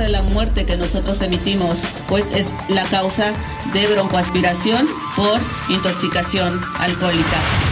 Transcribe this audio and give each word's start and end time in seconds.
De 0.00 0.08
la 0.08 0.22
muerte 0.22 0.64
que 0.64 0.76
nosotros 0.76 1.20
emitimos, 1.22 1.82
pues 2.08 2.30
es 2.34 2.52
la 2.68 2.84
causa 2.84 3.32
de 3.72 3.86
broncoaspiración 3.88 4.88
por 5.16 5.38
intoxicación 5.68 6.60
alcohólica. 6.78 7.71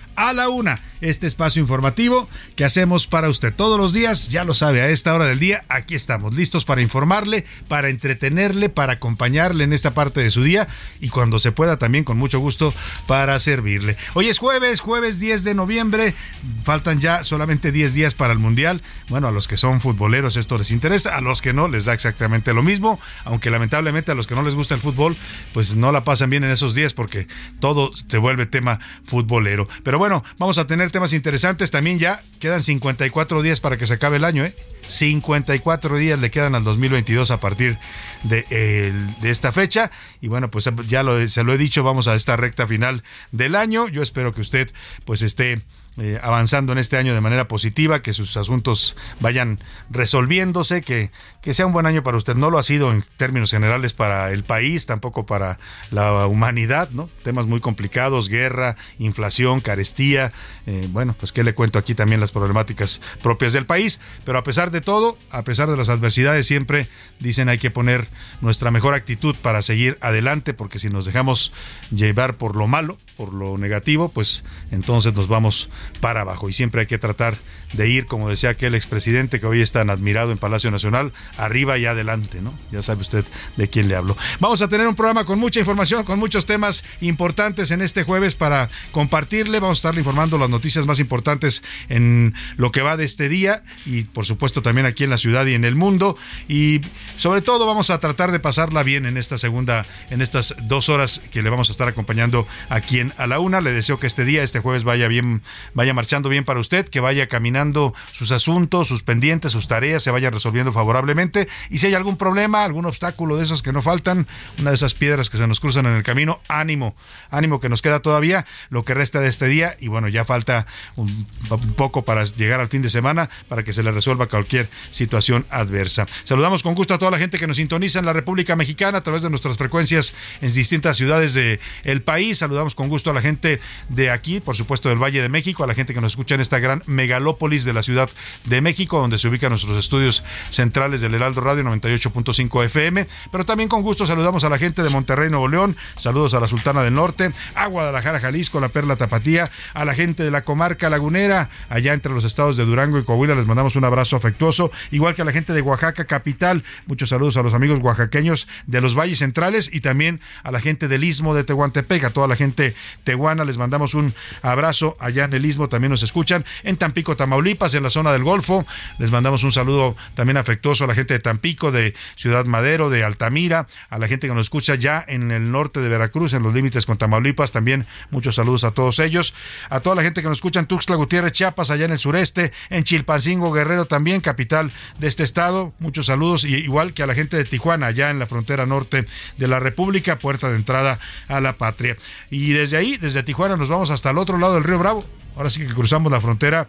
a 0.15 0.33
la 0.33 0.49
una. 0.49 0.81
Este 1.01 1.27
espacio 1.27 1.61
informativo 1.61 2.29
que 2.55 2.65
hacemos 2.65 3.07
para 3.07 3.29
usted 3.29 3.53
todos 3.53 3.79
los 3.79 3.93
días, 3.93 4.29
ya 4.29 4.43
lo 4.43 4.53
sabe, 4.53 4.81
a 4.81 4.89
esta 4.89 5.13
hora 5.13 5.25
del 5.25 5.39
día, 5.39 5.63
aquí 5.67 5.95
estamos, 5.95 6.35
listos 6.35 6.65
para 6.65 6.81
informarle, 6.81 7.45
para 7.67 7.89
entretenerle, 7.89 8.69
para 8.69 8.93
acompañarle 8.93 9.63
en 9.63 9.73
esta 9.73 9.93
parte 9.93 10.21
de 10.21 10.29
su 10.29 10.43
día 10.43 10.67
y 10.99 11.09
cuando 11.09 11.39
se 11.39 11.51
pueda 11.51 11.77
también 11.77 12.03
con 12.03 12.17
mucho 12.17 12.39
gusto 12.39 12.73
para 13.07 13.37
servirle. 13.39 13.97
Hoy 14.13 14.29
es 14.29 14.37
jueves, 14.37 14.79
jueves 14.79 15.19
10 15.19 15.43
de 15.43 15.55
noviembre, 15.55 16.15
faltan 16.63 17.01
ya 17.01 17.23
solamente 17.23 17.71
10 17.71 17.93
días 17.93 18.13
para 18.13 18.33
el 18.33 18.39
Mundial. 18.39 18.81
Bueno, 19.09 19.27
a 19.27 19.31
los 19.31 19.47
que 19.47 19.57
son 19.57 19.81
futboleros 19.81 20.37
esto 20.37 20.57
les 20.57 20.71
interesa, 20.71 21.15
a 21.15 21.21
los 21.21 21.41
que 21.41 21.53
no 21.53 21.67
les 21.67 21.85
da 21.85 21.93
exactamente 21.93 22.53
lo 22.53 22.63
mismo, 22.63 22.99
aunque 23.23 23.49
lamentablemente 23.49 24.11
a 24.11 24.15
los 24.15 24.27
que 24.27 24.35
no 24.35 24.43
les 24.43 24.55
gusta 24.55 24.75
el 24.75 24.81
fútbol, 24.81 25.15
pues 25.53 25.75
no 25.75 25.91
la 25.91 26.03
pasan 26.03 26.29
bien 26.29 26.43
en 26.43 26.51
esos 26.51 26.75
días 26.75 26.93
porque 26.93 27.27
todo 27.59 27.91
se 27.95 28.17
vuelve 28.17 28.45
tema 28.45 28.79
futbolero. 29.03 29.67
Pero 29.83 29.97
bueno, 30.01 30.23
vamos 30.39 30.57
a 30.57 30.65
tener 30.65 30.89
temas 30.89 31.13
interesantes. 31.13 31.69
También 31.69 31.99
ya 31.99 32.23
quedan 32.39 32.63
54 32.63 33.43
días 33.43 33.59
para 33.59 33.77
que 33.77 33.85
se 33.85 33.93
acabe 33.93 34.17
el 34.17 34.23
año, 34.23 34.43
¿eh? 34.43 34.55
54 34.87 35.95
días 35.97 36.17
le 36.17 36.31
quedan 36.31 36.55
al 36.55 36.63
2022 36.63 37.29
a 37.29 37.39
partir 37.39 37.77
de, 38.23 38.95
esta 39.21 39.51
fecha. 39.51 39.91
Y 40.19 40.27
bueno, 40.27 40.49
pues 40.49 40.67
ya 40.87 41.03
lo, 41.03 41.29
se 41.29 41.43
lo 41.43 41.53
he 41.53 41.57
dicho, 41.59 41.83
vamos 41.83 42.07
a 42.07 42.15
esta 42.15 42.35
recta 42.35 42.65
final 42.65 43.03
del 43.31 43.53
año. 43.53 43.89
Yo 43.89 44.01
espero 44.01 44.33
que 44.33 44.41
usted 44.41 44.71
pues 45.05 45.21
esté 45.21 45.61
eh, 45.97 46.19
avanzando 46.23 46.71
en 46.71 46.79
este 46.79 46.97
año 46.97 47.13
de 47.13 47.19
manera 47.19 47.47
positiva, 47.47 48.01
que 48.01 48.13
sus 48.13 48.37
asuntos 48.37 48.95
vayan 49.19 49.59
resolviéndose, 49.89 50.81
que, 50.81 51.11
que 51.41 51.53
sea 51.53 51.65
un 51.65 51.73
buen 51.73 51.85
año 51.85 52.03
para 52.03 52.17
usted. 52.17 52.35
No 52.35 52.49
lo 52.49 52.59
ha 52.59 52.63
sido 52.63 52.91
en 52.91 53.03
términos 53.17 53.51
generales 53.51 53.93
para 53.93 54.31
el 54.31 54.43
país, 54.43 54.85
tampoco 54.85 55.25
para 55.25 55.57
la 55.89 56.27
humanidad, 56.27 56.89
¿no? 56.91 57.09
Temas 57.23 57.47
muy 57.47 57.59
complicados, 57.59 58.29
guerra, 58.29 58.77
inflación, 58.99 59.59
carestía. 59.59 60.31
Eh, 60.67 60.87
bueno, 60.91 61.15
pues 61.19 61.31
qué 61.31 61.43
le 61.43 61.55
cuento 61.55 61.79
aquí 61.79 61.95
también 61.95 62.21
las 62.21 62.31
problemáticas 62.31 63.01
propias 63.23 63.53
del 63.53 63.65
país. 63.65 63.99
Pero 64.23 64.37
a 64.37 64.43
pesar 64.43 64.71
de 64.71 64.81
todo, 64.81 65.17
a 65.31 65.41
pesar 65.43 65.69
de 65.69 65.77
las 65.77 65.89
adversidades, 65.89 66.45
siempre 66.45 66.87
dicen 67.19 67.49
hay 67.49 67.57
que 67.57 67.71
poner 67.71 68.07
nuestra 68.41 68.69
mejor 68.69 68.93
actitud 68.93 69.35
para 69.41 69.61
seguir 69.61 69.97
adelante, 70.01 70.53
porque 70.53 70.79
si 70.79 70.89
nos 70.89 71.05
dejamos 71.05 71.53
llevar 71.89 72.35
por 72.35 72.55
lo 72.55 72.67
malo, 72.67 72.97
por 73.17 73.33
lo 73.33 73.57
negativo, 73.57 74.09
pues 74.09 74.43
entonces 74.71 75.13
nos 75.13 75.27
vamos 75.27 75.69
para 75.99 76.21
abajo. 76.21 76.49
Y 76.49 76.53
siempre 76.53 76.81
hay 76.81 76.87
que 76.87 76.99
tratar 76.99 77.35
de 77.73 77.87
ir, 77.87 78.05
como 78.05 78.29
decía 78.29 78.51
aquel 78.51 78.75
expresidente 78.75 79.39
que 79.39 79.47
hoy 79.47 79.61
es 79.61 79.71
tan 79.71 79.89
admirado 79.89 80.31
en 80.31 80.37
Palacio 80.37 80.71
Nacional, 80.71 81.13
arriba 81.37 81.77
y 81.77 81.85
adelante, 81.85 82.41
¿no? 82.41 82.53
Ya 82.71 82.83
sabe 82.83 83.01
usted 83.01 83.25
de 83.57 83.67
quién 83.67 83.87
le 83.87 83.95
hablo. 83.95 84.17
Vamos 84.39 84.61
a 84.61 84.67
tener 84.67 84.87
un 84.87 84.95
programa 84.95 85.25
con 85.25 85.39
mucha 85.39 85.59
información, 85.59 86.03
con 86.03 86.19
muchos 86.19 86.45
temas 86.45 86.83
importantes 87.01 87.71
en 87.71 87.81
este 87.81 88.03
jueves 88.03 88.35
para 88.35 88.69
compartirle. 88.91 89.59
Vamos 89.59 89.77
a 89.77 89.79
estarle 89.79 90.01
informando 90.01 90.37
las 90.37 90.49
noticias 90.49 90.85
más 90.85 90.99
importantes 90.99 91.63
en 91.89 92.33
lo 92.57 92.71
que 92.71 92.81
va 92.81 92.97
de 92.97 93.05
este 93.05 93.29
día 93.29 93.63
y 93.85 94.03
por 94.03 94.25
supuesto 94.25 94.61
también 94.61 94.85
aquí 94.85 95.03
en 95.03 95.09
la 95.09 95.17
ciudad 95.17 95.45
y 95.45 95.53
en 95.53 95.65
el 95.65 95.75
mundo. 95.75 96.17
Y 96.47 96.81
sobre 97.17 97.41
todo 97.41 97.65
vamos 97.65 97.89
a 97.89 97.99
tratar 97.99 98.31
de 98.31 98.39
pasarla 98.39 98.83
bien 98.83 99.05
en 99.05 99.17
esta 99.17 99.37
segunda, 99.37 99.85
en 100.09 100.21
estas 100.21 100.55
dos 100.63 100.89
horas 100.89 101.21
que 101.31 101.41
le 101.41 101.49
vamos 101.49 101.69
a 101.69 101.71
estar 101.71 101.87
acompañando 101.87 102.47
aquí 102.69 102.99
en 102.99 103.13
A 103.17 103.27
la 103.27 103.39
Una. 103.39 103.61
Le 103.61 103.71
deseo 103.71 103.99
que 103.99 104.07
este 104.07 104.25
día, 104.25 104.43
este 104.43 104.59
jueves, 104.59 104.83
vaya 104.83 105.07
bien, 105.07 105.41
vaya 105.73 105.93
marchando 105.93 106.29
bien 106.29 106.45
para 106.45 106.59
usted, 106.59 106.87
que 106.87 106.99
vaya 106.99 107.27
caminando 107.27 107.93
sus 108.11 108.31
asuntos, 108.31 108.87
sus 108.87 109.03
pendientes, 109.03 109.51
sus 109.51 109.67
tareas, 109.67 110.03
se 110.03 110.11
vaya 110.11 110.29
resolviendo 110.29 110.73
favorablemente. 110.73 111.20
Y 111.69 111.77
si 111.77 111.87
hay 111.87 111.93
algún 111.93 112.17
problema, 112.17 112.63
algún 112.63 112.85
obstáculo 112.85 113.37
de 113.37 113.43
esos 113.43 113.61
que 113.61 113.71
no 113.71 113.81
faltan, 113.81 114.27
una 114.59 114.71
de 114.71 114.75
esas 114.75 114.93
piedras 114.93 115.29
que 115.29 115.37
se 115.37 115.47
nos 115.47 115.59
cruzan 115.59 115.85
en 115.85 115.93
el 115.93 116.03
camino, 116.03 116.39
ánimo, 116.47 116.95
ánimo 117.29 117.59
que 117.59 117.69
nos 117.69 117.81
queda 117.81 117.99
todavía 117.99 118.45
lo 118.69 118.83
que 118.83 118.93
resta 118.93 119.19
de 119.19 119.27
este 119.27 119.47
día. 119.47 119.75
Y 119.79 119.87
bueno, 119.87 120.07
ya 120.07 120.25
falta 120.25 120.65
un, 120.95 121.27
poco 121.75 122.03
para 122.03 122.23
llegar 122.23 122.59
al 122.59 122.67
fin 122.67 122.81
de 122.81 122.89
semana 122.89 123.29
para 123.47 123.63
que 123.63 123.73
se 123.73 123.83
le 123.83 123.91
resuelva 123.91 124.27
cualquier 124.27 124.69
situación 124.89 125.45
adversa. 125.49 126.07
Saludamos 126.23 126.63
con 126.63 126.75
gusto 126.75 126.93
a 126.93 126.99
toda 126.99 127.11
la 127.11 127.17
gente 127.17 127.37
que 127.37 127.47
nos 127.47 127.57
sintoniza 127.57 127.99
en 127.99 128.05
la 128.05 128.13
República 128.13 128.55
Mexicana 128.55 128.99
a 128.99 129.01
través 129.01 129.21
de 129.21 129.29
nuestras 129.29 129.57
frecuencias 129.57 130.13
en 130.41 130.53
distintas 130.53 130.97
ciudades 130.97 131.33
del 131.33 131.59
el 131.83 132.01
país. 132.01 132.39
Saludamos 132.39 132.75
con 132.75 132.89
gusto 132.89 133.09
a 133.09 133.13
la 133.13 133.21
gente 133.21 133.59
de 133.89 134.09
aquí, 134.09 134.39
por 134.39 134.55
supuesto 134.55 134.89
del 134.89 134.97
Valle 134.97 135.21
de 135.21 135.29
México, 135.29 135.63
a 135.63 135.67
la 135.67 135.73
gente 135.73 135.93
que 135.93 136.01
nos 136.01 136.13
escucha 136.13 136.35
en 136.35 136.41
esta 136.41 136.59
gran 136.59 136.83
megalópolis 136.85 137.65
de 137.65 137.73
la 137.73 137.81
Ciudad 137.81 138.09
de 138.45 138.61
México, 138.61 138.99
donde 138.99 139.17
se 139.17 139.27
ubican 139.27 139.49
nuestros 139.49 139.77
estudios 139.77 140.23
centrales 140.49 141.01
del 141.11 141.21
Heraldo 141.21 141.41
Radio 141.41 141.63
98.5 141.63 142.65
FM. 142.65 143.05
Pero 143.31 143.45
también 143.45 143.67
con 143.67 143.81
gusto 143.81 144.07
saludamos 144.07 144.43
a 144.43 144.49
la 144.49 144.57
gente 144.57 144.81
de 144.81 144.89
Monterrey, 144.89 145.29
Nuevo 145.29 145.47
León. 145.47 145.75
Saludos 145.97 146.33
a 146.33 146.39
la 146.39 146.47
Sultana 146.47 146.83
del 146.83 146.93
Norte, 146.93 147.31
a 147.53 147.67
Guadalajara, 147.67 148.19
Jalisco, 148.19 148.59
la 148.59 148.69
Perla 148.69 148.95
Tapatía, 148.95 149.51
a 149.73 149.83
la 149.83 149.93
gente 149.93 150.23
de 150.23 150.31
la 150.31 150.43
comarca 150.43 150.89
lagunera, 150.89 151.49
allá 151.69 151.93
entre 151.93 152.13
los 152.13 152.23
estados 152.23 152.55
de 152.55 152.65
Durango 152.65 152.97
y 152.97 153.03
Coahuila. 153.03 153.35
Les 153.35 153.45
mandamos 153.45 153.75
un 153.75 153.83
abrazo 153.83 154.15
afectuoso, 154.15 154.71
igual 154.91 155.15
que 155.15 155.21
a 155.21 155.25
la 155.25 155.31
gente 155.33 155.53
de 155.53 155.61
Oaxaca, 155.61 156.05
capital. 156.05 156.63
Muchos 156.85 157.09
saludos 157.09 157.35
a 157.37 157.43
los 157.43 157.53
amigos 157.53 157.79
oaxaqueños 157.81 158.47
de 158.67 158.81
los 158.81 158.97
valles 158.97 159.19
centrales 159.19 159.69
y 159.73 159.81
también 159.81 160.21
a 160.43 160.51
la 160.51 160.61
gente 160.61 160.87
del 160.87 161.03
Istmo 161.03 161.35
de 161.35 161.43
Tehuantepec, 161.43 162.05
a 162.05 162.09
toda 162.11 162.27
la 162.27 162.35
gente 162.35 162.73
Tehuana, 163.03 163.43
les 163.43 163.57
mandamos 163.57 163.93
un 163.93 164.13
abrazo. 164.41 164.95
Allá 164.99 165.25
en 165.25 165.33
el 165.33 165.45
Istmo 165.45 165.67
también 165.67 165.91
nos 165.91 166.03
escuchan. 166.03 166.45
En 166.63 166.77
Tampico, 166.77 167.17
Tamaulipas, 167.17 167.73
en 167.73 167.83
la 167.83 167.89
zona 167.89 168.13
del 168.13 168.23
Golfo, 168.23 168.65
les 168.97 169.11
mandamos 169.11 169.43
un 169.43 169.51
saludo 169.51 169.97
también 170.15 170.37
afectuoso 170.37 170.85
a 170.85 170.87
la 170.87 170.95
gente 170.95 171.00
de 171.07 171.19
Tampico, 171.19 171.71
de 171.71 171.93
Ciudad 172.15 172.45
Madero, 172.45 172.89
de 172.89 173.03
Altamira, 173.03 173.67
a 173.89 173.97
la 173.99 174.07
gente 174.07 174.27
que 174.27 174.33
nos 174.33 174.47
escucha 174.47 174.75
ya 174.75 175.03
en 175.07 175.31
el 175.31 175.51
norte 175.51 175.79
de 175.79 175.89
Veracruz, 175.89 176.33
en 176.33 176.43
los 176.43 176.53
límites 176.53 176.85
con 176.85 176.97
Tamaulipas, 176.97 177.51
también 177.51 177.87
muchos 178.09 178.35
saludos 178.35 178.63
a 178.63 178.71
todos 178.71 178.99
ellos. 178.99 179.33
A 179.69 179.79
toda 179.79 179.95
la 179.95 180.03
gente 180.03 180.21
que 180.21 180.27
nos 180.27 180.37
escucha 180.37 180.59
en 180.59 180.65
Tuxtla 180.65 180.95
Gutiérrez, 180.95 181.33
Chiapas, 181.33 181.71
allá 181.71 181.85
en 181.85 181.91
el 181.91 181.99
sureste, 181.99 182.51
en 182.69 182.83
Chilpancingo, 182.83 183.51
Guerrero 183.51 183.85
también, 183.85 184.21
capital 184.21 184.71
de 184.99 185.07
este 185.07 185.23
estado. 185.23 185.73
Muchos 185.79 186.07
saludos, 186.07 186.43
y 186.43 186.55
igual 186.55 186.93
que 186.93 187.03
a 187.03 187.07
la 187.07 187.15
gente 187.15 187.37
de 187.37 187.45
Tijuana, 187.45 187.87
allá 187.87 188.09
en 188.09 188.19
la 188.19 188.27
frontera 188.27 188.65
norte 188.65 189.05
de 189.37 189.47
la 189.47 189.59
República, 189.59 190.19
puerta 190.19 190.49
de 190.49 190.55
entrada 190.55 190.99
a 191.27 191.41
la 191.41 191.53
patria. 191.53 191.95
Y 192.29 192.53
desde 192.53 192.77
ahí, 192.77 192.97
desde 192.97 193.23
Tijuana, 193.23 193.57
nos 193.57 193.69
vamos 193.69 193.89
hasta 193.89 194.11
el 194.11 194.17
otro 194.17 194.37
lado 194.37 194.55
del 194.55 194.63
río 194.63 194.79
Bravo. 194.79 195.05
Ahora 195.35 195.49
sí 195.49 195.65
que 195.65 195.73
cruzamos 195.73 196.11
la 196.11 196.19
frontera 196.19 196.67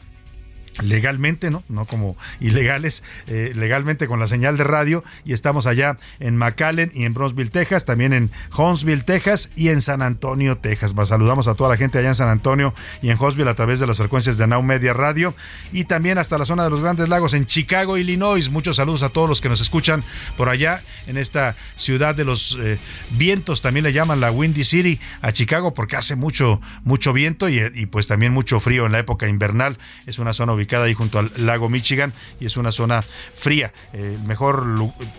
legalmente, 0.80 1.50
¿no? 1.50 1.62
No 1.68 1.84
como 1.84 2.16
ilegales, 2.40 3.02
eh, 3.26 3.52
legalmente 3.54 4.06
con 4.06 4.18
la 4.20 4.26
señal 4.26 4.56
de 4.56 4.64
radio 4.64 5.04
y 5.24 5.32
estamos 5.32 5.66
allá 5.66 5.96
en 6.20 6.36
McAllen 6.36 6.90
y 6.94 7.04
en 7.04 7.14
Bronzeville, 7.14 7.50
Texas, 7.50 7.84
también 7.84 8.12
en 8.12 8.30
Huntsville, 8.56 9.02
Texas 9.02 9.50
y 9.56 9.68
en 9.68 9.82
San 9.82 10.02
Antonio, 10.02 10.58
Texas. 10.58 10.94
Saludamos 11.06 11.48
a 11.48 11.54
toda 11.54 11.70
la 11.70 11.76
gente 11.76 11.98
allá 11.98 12.08
en 12.08 12.14
San 12.14 12.28
Antonio 12.28 12.74
y 13.02 13.10
en 13.10 13.18
Huntsville 13.20 13.48
a 13.48 13.54
través 13.54 13.80
de 13.80 13.86
las 13.86 13.98
frecuencias 13.98 14.38
de 14.38 14.46
Now 14.46 14.62
Media 14.62 14.92
Radio 14.92 15.34
y 15.72 15.84
también 15.84 16.18
hasta 16.18 16.38
la 16.38 16.44
zona 16.44 16.64
de 16.64 16.70
los 16.70 16.80
Grandes 16.80 17.08
Lagos 17.08 17.34
en 17.34 17.46
Chicago, 17.46 17.98
Illinois. 17.98 18.50
Muchos 18.50 18.76
saludos 18.76 19.02
a 19.02 19.10
todos 19.10 19.28
los 19.28 19.40
que 19.40 19.48
nos 19.48 19.60
escuchan 19.60 20.04
por 20.36 20.48
allá 20.48 20.82
en 21.06 21.18
esta 21.18 21.56
ciudad 21.76 22.14
de 22.14 22.24
los 22.24 22.56
eh, 22.60 22.78
vientos, 23.10 23.62
también 23.62 23.84
le 23.84 23.92
llaman 23.92 24.20
la 24.20 24.30
Windy 24.30 24.64
City 24.64 25.00
a 25.20 25.32
Chicago 25.32 25.74
porque 25.74 25.96
hace 25.96 26.16
mucho 26.16 26.60
mucho 26.84 27.12
viento 27.12 27.48
y, 27.48 27.60
y 27.74 27.86
pues 27.86 28.06
también 28.06 28.32
mucho 28.32 28.60
frío 28.60 28.86
en 28.86 28.92
la 28.92 28.98
época 28.98 29.28
invernal. 29.28 29.78
Es 30.06 30.18
una 30.18 30.32
zona 30.32 30.52
ubicada 30.62 30.84
ahí 30.84 30.94
junto 30.94 31.18
al 31.18 31.32
lago 31.36 31.68
Michigan 31.68 32.12
y 32.40 32.46
es 32.46 32.56
una 32.56 32.70
zona 32.70 33.04
fría. 33.34 33.72
el 33.92 34.20
mejor 34.20 34.64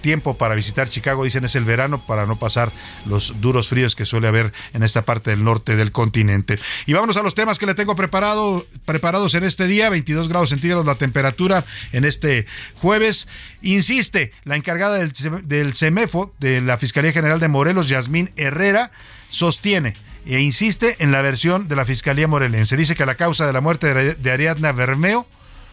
tiempo 0.02 0.38
para 0.38 0.56
visitar 0.56 0.90
Chicago, 0.90 1.26
dicen, 1.26 1.44
es 1.44 1.56
el 1.56 1.66
verano 1.66 2.02
para 2.06 2.26
no 2.26 2.38
pasar 2.38 2.72
los 3.06 3.42
duros 3.42 3.68
fríos 3.68 3.96
que 3.96 4.06
suele 4.06 4.30
haber 4.30 4.54
en 4.74 4.84
esta 4.84 5.04
parte 5.04 5.32
del 5.32 5.44
norte 5.44 5.76
del 5.76 5.92
continente. 5.92 6.60
Y 6.86 6.94
vámonos 6.94 7.18
a 7.18 7.24
los 7.24 7.36
temas 7.36 7.60
que 7.60 7.66
le 7.66 7.76
tengo 7.76 7.96
preparado, 7.96 8.66
preparados 8.86 9.36
en 9.36 9.44
este 9.44 9.68
día, 9.68 9.90
22 9.90 10.30
grados 10.30 10.50
centígrados 10.50 10.86
la 10.86 10.96
temperatura 10.96 11.66
en 11.92 12.06
este 12.06 12.46
jueves. 12.76 13.28
Insiste 13.62 14.32
la 14.46 14.56
encargada 14.56 14.98
del, 14.98 15.12
del 15.44 15.76
CEMEFO 15.76 16.34
de 16.40 16.62
la 16.62 16.78
Fiscalía 16.78 17.12
General 17.12 17.40
de 17.40 17.50
Morelos, 17.50 17.90
Yasmín 17.90 18.32
Herrera, 18.38 18.92
sostiene 19.30 19.96
e 20.26 20.40
insiste 20.40 20.98
en 21.00 21.12
la 21.12 21.22
versión 21.22 21.68
de 21.68 21.76
la 21.76 21.86
Fiscalía 21.86 22.28
Morelense. 22.28 22.78
Dice 22.78 22.96
que 22.96 23.06
la 23.06 23.16
causa 23.16 23.46
de 23.46 23.54
la 23.54 23.62
muerte 23.62 24.16
de 24.16 24.32
Ariadna 24.32 24.72
Bermeo 24.72 25.28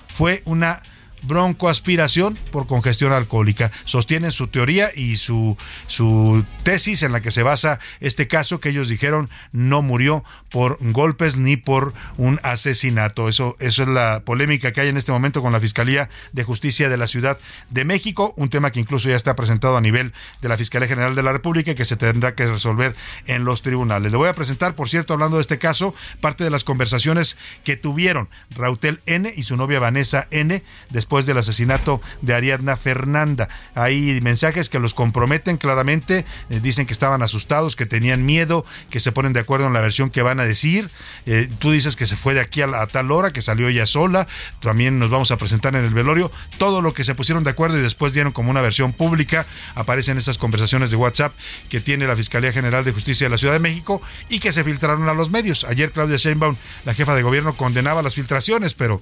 fue 0.08 0.43
una 0.44 0.82
broncoaspiración 1.22 2.37
por 2.50 2.67
congestión 2.67 3.12
alcohólica. 3.12 3.70
Sostienen 3.84 4.32
su 4.32 4.49
teoría 4.49 4.90
y 4.94 5.17
su, 5.17 5.56
su 5.87 6.44
tesis 6.62 7.02
en 7.02 7.12
la 7.12 7.20
que 7.20 7.31
se 7.31 7.43
basa 7.43 7.81
este 8.00 8.28
caso 8.28 8.61
que 8.61 8.70
ellos 8.70 8.88
dijeron 8.88 9.31
no 9.52 9.82
murió 9.82 10.25
por 10.50 10.78
golpes 10.81 11.37
ni 11.37 11.56
por 11.56 11.93
un 12.17 12.40
asesinato. 12.43 13.28
Eso, 13.28 13.56
eso 13.61 13.82
es 13.82 13.88
la 13.88 14.22
polémica 14.25 14.72
que 14.72 14.81
hay 14.81 14.88
en 14.88 14.96
este 14.96 15.12
momento 15.12 15.43
con 15.43 15.52
la 15.52 15.61
Fiscalía 15.61 16.08
de 16.32 16.44
Justicia 16.44 16.88
de 16.88 16.96
la 16.96 17.06
Ciudad 17.06 17.38
de 17.70 17.84
México, 17.84 18.34
un 18.37 18.49
tema 18.49 18.70
que 18.70 18.81
incluso 18.81 19.08
ya 19.08 19.16
está 19.16 19.37
presentado 19.37 19.76
a 19.76 19.81
nivel 19.81 20.12
de 20.40 20.49
la 20.49 20.56
Fiscalía 20.56 20.88
General 20.88 21.14
de 21.14 21.23
la 21.23 21.32
República 21.32 21.73
y 21.73 21.75
que 21.75 21.84
se 21.84 21.96
tendrá 21.96 22.34
que 22.34 22.46
resolver 22.46 22.94
en 23.26 23.44
los 23.44 23.62
tribunales. 23.62 24.12
Le 24.12 24.19
voy 24.19 24.28
a 24.28 24.34
presentar, 24.34 24.75
por 24.75 24.88
cierto, 24.88 25.12
hablando 25.12 25.37
de 25.37 25.43
este 25.43 25.58
caso, 25.58 25.94
parte 26.20 26.44
de 26.44 26.50
las 26.50 26.64
conversaciones 26.64 27.37
que 27.64 27.76
tuvieron 27.76 28.28
Rautel 28.50 29.00
N 29.06 29.32
y 29.34 29.43
su 29.43 29.56
novia 29.56 29.78
Vanessa 29.78 30.26
N 30.31 30.62
después 30.90 31.09
después 31.10 31.26
del 31.26 31.38
asesinato 31.38 32.00
de 32.22 32.34
Ariadna 32.34 32.76
Fernanda. 32.76 33.48
Hay 33.74 34.20
mensajes 34.20 34.68
que 34.68 34.78
los 34.78 34.94
comprometen 34.94 35.56
claramente, 35.56 36.24
eh, 36.50 36.60
dicen 36.62 36.86
que 36.86 36.92
estaban 36.92 37.20
asustados, 37.20 37.74
que 37.74 37.84
tenían 37.84 38.24
miedo, 38.24 38.64
que 38.90 39.00
se 39.00 39.10
ponen 39.10 39.32
de 39.32 39.40
acuerdo 39.40 39.66
en 39.66 39.72
la 39.72 39.80
versión 39.80 40.10
que 40.10 40.22
van 40.22 40.38
a 40.38 40.44
decir. 40.44 40.88
Eh, 41.26 41.50
tú 41.58 41.72
dices 41.72 41.96
que 41.96 42.06
se 42.06 42.14
fue 42.14 42.34
de 42.34 42.40
aquí 42.40 42.62
a, 42.62 42.86
tal 42.86 43.10
hora, 43.10 43.32
que 43.32 43.42
salió 43.42 43.66
ella 43.66 43.86
sola, 43.86 44.28
también 44.60 45.00
nos 45.00 45.10
vamos 45.10 45.32
a 45.32 45.36
presentar 45.36 45.74
en 45.74 45.84
el 45.84 45.92
velorio. 45.92 46.30
Todo 46.58 46.80
lo 46.80 46.94
que 46.94 47.02
se 47.02 47.16
pusieron 47.16 47.42
de 47.42 47.50
acuerdo 47.50 47.76
y 47.76 47.82
después 47.82 48.12
dieron 48.12 48.30
como 48.30 48.52
una 48.52 48.60
versión 48.60 48.92
pública, 48.92 49.46
aparecen 49.74 50.16
esas 50.16 50.38
conversaciones 50.38 50.92
de 50.92 50.96
WhatsApp 50.96 51.34
que 51.70 51.80
tiene 51.80 52.06
la 52.06 52.14
Fiscalía 52.14 52.52
General 52.52 52.84
de 52.84 52.92
Justicia 52.92 53.24
de 53.24 53.30
la 53.30 53.38
Ciudad 53.38 53.54
de 53.54 53.58
México 53.58 54.00
y 54.28 54.38
que 54.38 54.52
se 54.52 54.62
filtraron 54.62 55.08
a 55.08 55.14
los 55.14 55.28
medios. 55.28 55.64
Ayer 55.64 55.90
Claudia 55.90 56.18
Sheinbaum, 56.18 56.54
la 56.84 56.94
jefa 56.94 57.16
de 57.16 57.22
gobierno, 57.22 57.56
condenaba 57.56 58.00
las 58.00 58.14
filtraciones, 58.14 58.74
pero 58.74 59.00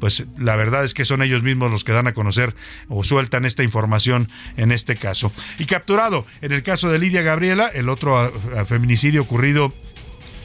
pues 0.00 0.24
la 0.38 0.56
verdad 0.56 0.84
es 0.84 0.94
que 0.94 1.04
son 1.04 1.22
ellos 1.22 1.42
mismos 1.42 1.70
los 1.70 1.84
que 1.84 1.92
dan 1.92 2.06
a 2.06 2.14
conocer 2.14 2.54
o 2.88 3.04
sueltan 3.04 3.44
esta 3.44 3.62
información 3.62 4.28
en 4.56 4.72
este 4.72 4.96
caso. 4.96 5.32
Y 5.58 5.66
capturado 5.66 6.26
en 6.42 6.52
el 6.52 6.62
caso 6.62 6.88
de 6.90 6.98
Lidia 6.98 7.22
Gabriela, 7.22 7.68
el 7.68 7.88
otro 7.88 8.32
feminicidio 8.66 9.22
ocurrido 9.22 9.72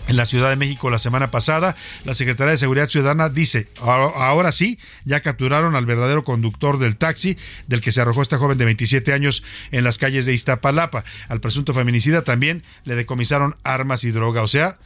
en 0.09 0.17
la 0.17 0.25
Ciudad 0.25 0.49
de 0.49 0.55
México 0.55 0.89
la 0.89 0.97
semana 0.97 1.29
pasada, 1.29 1.75
la 2.03 2.15
Secretaría 2.15 2.51
de 2.51 2.57
Seguridad 2.57 2.89
Ciudadana 2.89 3.29
dice, 3.29 3.69
ahora 3.79 4.51
sí, 4.51 4.79
ya 5.05 5.21
capturaron 5.21 5.75
al 5.75 5.85
verdadero 5.85 6.23
conductor 6.23 6.79
del 6.79 6.97
taxi 6.97 7.37
del 7.67 7.81
que 7.81 7.91
se 7.91 8.01
arrojó 8.01 8.23
esta 8.23 8.39
joven 8.39 8.57
de 8.57 8.65
27 8.65 9.13
años 9.13 9.43
en 9.71 9.83
las 9.83 9.99
calles 9.99 10.25
de 10.25 10.33
Iztapalapa. 10.33 11.03
Al 11.27 11.41
presunto 11.41 11.75
feminicida 11.75 12.23
también 12.23 12.63
le 12.85 12.95
decomisaron 12.95 13.55
armas 13.63 14.03
y 14.03 14.09
droga, 14.09 14.41
o 14.41 14.47
sea, 14.47 14.79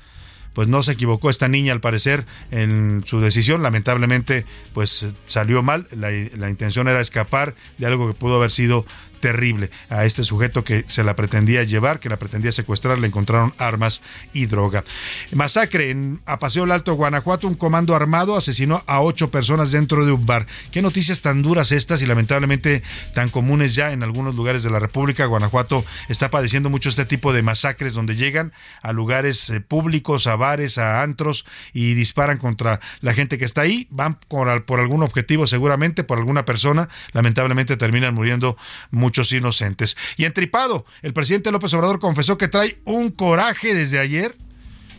pues 0.53 0.67
no 0.67 0.83
se 0.83 0.94
equivocó 0.94 1.29
esta 1.29 1.47
niña 1.47 1.73
al 1.73 1.81
parecer 1.81 2.25
en 2.51 3.03
su 3.05 3.19
decisión. 3.19 3.63
Lamentablemente, 3.63 4.45
pues 4.73 5.07
salió 5.27 5.63
mal. 5.63 5.88
La, 5.91 6.09
la 6.38 6.50
intención 6.50 6.88
era 6.88 7.01
escapar 7.01 7.55
de 7.77 7.85
algo 7.85 8.07
que 8.07 8.13
pudo 8.13 8.38
haber 8.38 8.51
sido 8.51 8.85
terrible 9.23 9.71
a 9.89 10.03
este 10.03 10.25
sujeto 10.25 10.65
que 10.65 10.83
se 10.87 11.01
la 11.01 11.15
pretendía 11.15 11.63
llevar, 11.63 12.01
que 12.01 12.09
la 12.09 12.17
pretendía 12.17 12.51
secuestrar, 12.51 12.97
le 12.99 13.07
encontraron 13.07 13.53
armas 13.57 14.01
y 14.33 14.47
droga. 14.47 14.83
Masacre 15.31 15.91
en 15.91 16.19
a 16.25 16.39
Paseo 16.39 16.69
Alto, 16.69 16.95
Guanajuato, 16.95 17.47
un 17.47 17.55
comando 17.55 17.95
armado 17.95 18.35
asesinó 18.35 18.83
a 18.85 18.99
ocho 18.99 19.31
personas 19.31 19.71
dentro 19.71 20.05
de 20.05 20.11
un 20.11 20.25
bar. 20.25 20.45
Qué 20.71 20.81
noticias 20.81 21.21
tan 21.21 21.41
duras 21.41 21.71
estas 21.71 22.01
y 22.01 22.05
lamentablemente 22.05 22.83
tan 23.13 23.29
comunes 23.29 23.75
ya 23.75 23.93
en 23.93 24.03
algunos 24.03 24.35
lugares 24.35 24.61
de 24.61 24.71
la 24.71 24.79
República. 24.79 25.25
Guanajuato 25.25 25.85
está 26.09 26.29
padeciendo 26.29 26.69
mucho 26.69 26.89
este 26.89 27.05
tipo 27.05 27.31
de 27.31 27.43
masacres 27.43 27.93
donde 27.93 28.17
llegan 28.17 28.51
a 28.81 28.91
lugares 28.91 29.49
eh, 29.51 29.61
públicos, 29.61 30.27
a 30.27 30.35
bares, 30.35 30.77
a 30.77 31.01
antros 31.01 31.45
y 31.71 31.93
disparan 31.93 32.39
contra 32.39 32.81
la 32.99 33.13
gente 33.13 33.37
que 33.37 33.45
está 33.45 33.61
ahí, 33.61 33.87
van 33.89 34.15
por, 34.15 34.65
por 34.65 34.81
algún 34.81 35.01
objetivo 35.01 35.47
seguramente, 35.47 36.03
por 36.03 36.17
alguna 36.17 36.43
persona, 36.43 36.89
lamentablemente 37.13 37.77
terminan 37.77 38.13
muriendo 38.13 38.57
muchos 38.91 39.12
muchos 39.13 39.31
inocentes. 39.31 39.95
Y 40.18 40.25
entripado, 40.25 40.86
el 41.04 41.13
presidente 41.13 41.51
López 41.51 41.71
Obrador 41.75 42.00
confesó 42.00 42.39
que 42.39 42.48
trae 42.48 42.80
un 42.83 43.12
coraje 43.12 43.75
desde 43.75 44.00
ayer 44.00 44.36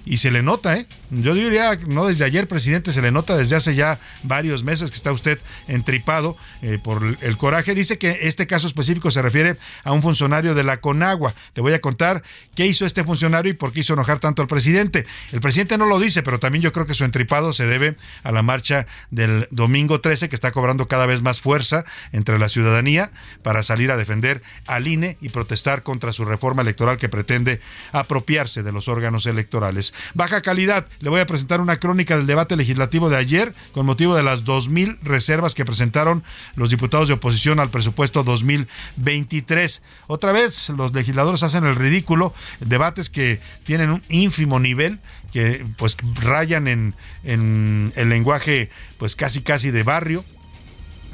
y 0.07 0.19
se 0.19 0.31
le 0.31 0.43
nota, 0.43 0.77
¿eh? 0.77 0.87
Yo 1.11 1.35
diría, 1.35 1.79
no 1.87 2.07
desde 2.07 2.25
ayer, 2.25 2.47
presidente, 2.47 2.93
se 2.93 3.01
le 3.01 3.11
nota 3.11 3.37
desde 3.37 3.57
hace 3.57 3.75
ya 3.75 3.99
varios 4.23 4.65
meses 4.65 4.91
que 4.91 4.97
está 4.97 5.13
usted 5.13 5.39
entripado 5.67 6.37
eh, 6.63 6.79
por 6.83 7.03
el 7.21 7.37
coraje. 7.37 7.75
Dice 7.75 7.99
que 7.99 8.19
este 8.23 8.47
caso 8.47 8.67
específico 8.67 9.11
se 9.11 9.23
refiere 9.23 9.57
a 9.83 9.93
un 9.93 10.03
funcionario 10.03 10.55
de 10.55 10.65
la 10.65 10.81
Conagua. 10.81 11.35
Le 11.55 11.63
voy 11.63 11.73
a 11.73 11.81
contar 11.81 12.23
qué 12.55 12.67
hizo 12.67 12.85
este 12.85 13.05
funcionario 13.05 13.51
y 13.51 13.55
por 13.55 13.73
qué 13.73 13.81
hizo 13.81 13.95
enojar 13.95 14.19
tanto 14.19 14.43
al 14.43 14.49
presidente. 14.49 15.07
El 15.33 15.41
presidente 15.41 15.79
no 15.79 15.87
lo 15.87 15.99
dice, 15.99 16.23
pero 16.23 16.39
también 16.39 16.63
yo 16.63 16.73
creo 16.73 16.87
que 16.87 16.95
su 16.95 17.05
entripado 17.05 17.53
se 17.53 17.67
debe 17.67 17.97
a 18.23 18.33
la 18.33 18.43
marcha 18.43 18.87
del 19.11 19.49
domingo 19.51 20.01
13, 20.01 20.29
que 20.29 20.35
está 20.35 20.53
cobrando 20.53 20.87
cada 20.87 21.07
vez 21.07 21.23
más 21.23 21.41
fuerza 21.41 21.85
entre 22.13 22.39
la 22.39 22.49
ciudadanía 22.49 23.13
para 23.43 23.63
salir 23.63 23.91
a 23.91 23.97
defender 23.97 24.43
al 24.67 24.87
INE 24.87 25.17
y 25.21 25.31
protestar 25.31 25.83
contra 25.83 26.13
su 26.13 26.25
reforma 26.25 26.63
electoral 26.63 26.99
que 26.99 27.09
pretende 27.09 27.61
apropiarse 27.93 28.63
de 28.63 28.73
los 28.73 28.89
órganos 28.89 29.27
electorales. 29.27 29.94
Baja 30.15 30.43
calidad. 30.43 30.87
Le 31.01 31.11
voy 31.11 31.21
a 31.21 31.27
presentar 31.27 31.61
una 31.61 31.77
crónica 31.77 32.17
del 32.17 32.27
debate 32.27 32.57
legislativo 32.57 33.11
de 33.11 33.17
ayer 33.17 33.55
con 33.73 33.87
motivo 33.87 34.15
de 34.15 34.23
las 34.23 34.45
2.000 34.45 34.99
reservas 35.03 35.55
que 35.55 35.65
presentaron 35.65 36.25
los 36.57 36.71
diputados 36.71 37.09
de 37.09 37.15
oposición 37.15 37.61
al 37.61 37.71
presupuesto 37.71 38.25
2023. 38.25 39.83
Otra 40.07 40.33
vez, 40.33 40.69
los 40.71 40.93
legisladores 40.93 41.43
hacen 41.43 41.65
el 41.65 41.77
ridículo, 41.77 42.35
debates 42.61 43.11
que 43.11 43.41
tienen 43.65 43.91
un 43.91 44.03
ínfimo 44.09 44.61
nivel, 44.61 45.01
que 45.33 45.67
pues 45.77 45.97
rayan 46.15 46.69
en, 46.69 46.95
en 47.25 47.93
el 47.97 48.09
lenguaje 48.09 48.71
pues 48.99 49.17
casi 49.17 49.43
casi 49.43 49.71
de 49.71 49.83
barrio 49.83 50.25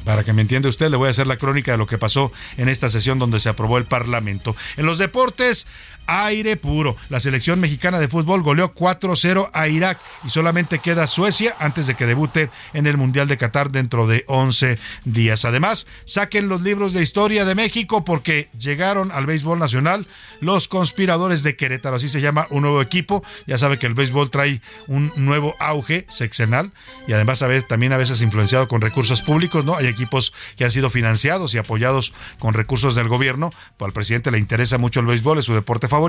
para 0.04 0.24
que 0.24 0.32
me 0.32 0.42
entienda 0.42 0.68
usted, 0.68 0.90
le 0.90 0.96
voy 0.96 1.08
a 1.08 1.10
hacer 1.10 1.26
la 1.26 1.36
crónica 1.36 1.72
de 1.72 1.78
lo 1.78 1.86
que 1.86 1.98
pasó 1.98 2.32
en 2.56 2.68
esta 2.68 2.88
sesión 2.88 3.18
donde 3.18 3.40
se 3.40 3.48
aprobó 3.48 3.78
el 3.78 3.84
Parlamento. 3.84 4.56
En 4.76 4.86
los 4.86 4.98
deportes, 4.98 5.66
aire 6.10 6.56
puro. 6.56 6.96
La 7.08 7.20
selección 7.20 7.60
mexicana 7.60 8.00
de 8.00 8.08
fútbol 8.08 8.42
goleó 8.42 8.74
4-0 8.74 9.50
a 9.52 9.68
Irak 9.68 9.98
y 10.24 10.30
solamente 10.30 10.80
queda 10.80 11.06
Suecia 11.06 11.54
antes 11.60 11.86
de 11.86 11.94
que 11.94 12.04
debute 12.04 12.50
en 12.74 12.88
el 12.88 12.96
Mundial 12.96 13.28
de 13.28 13.36
Qatar 13.36 13.70
dentro 13.70 14.08
de 14.08 14.24
11 14.26 14.78
días. 15.04 15.44
Además, 15.44 15.86
saquen 16.06 16.48
los 16.48 16.62
libros 16.62 16.92
de 16.92 17.02
historia 17.02 17.44
de 17.44 17.54
México 17.54 18.04
porque 18.04 18.48
llegaron 18.58 19.12
al 19.12 19.26
béisbol 19.26 19.60
nacional 19.60 20.08
los 20.40 20.66
conspiradores 20.66 21.44
de 21.44 21.54
Querétaro, 21.54 21.96
así 21.96 22.08
se 22.08 22.20
llama 22.20 22.48
un 22.50 22.62
nuevo 22.62 22.82
equipo. 22.82 23.22
Ya 23.46 23.56
sabe 23.56 23.78
que 23.78 23.86
el 23.86 23.94
béisbol 23.94 24.30
trae 24.30 24.60
un 24.88 25.12
nuevo 25.14 25.54
auge 25.60 26.06
sexenal 26.08 26.72
y 27.06 27.12
además 27.12 27.42
a 27.42 27.46
veces, 27.46 27.68
también 27.68 27.92
a 27.92 27.98
veces 27.98 28.20
influenciado 28.20 28.66
con 28.66 28.80
recursos 28.80 29.22
públicos, 29.22 29.64
¿no? 29.64 29.76
Hay 29.76 29.86
equipos 29.86 30.32
que 30.56 30.64
han 30.64 30.72
sido 30.72 30.90
financiados 30.90 31.54
y 31.54 31.58
apoyados 31.58 32.12
con 32.40 32.54
recursos 32.54 32.96
del 32.96 33.06
gobierno. 33.06 33.52
Al 33.78 33.92
presidente 33.92 34.32
le 34.32 34.38
interesa 34.38 34.76
mucho 34.76 34.98
el 34.98 35.06
béisbol, 35.06 35.38
es 35.38 35.44
su 35.44 35.54
deporte 35.54 35.86
favorito 35.86 35.99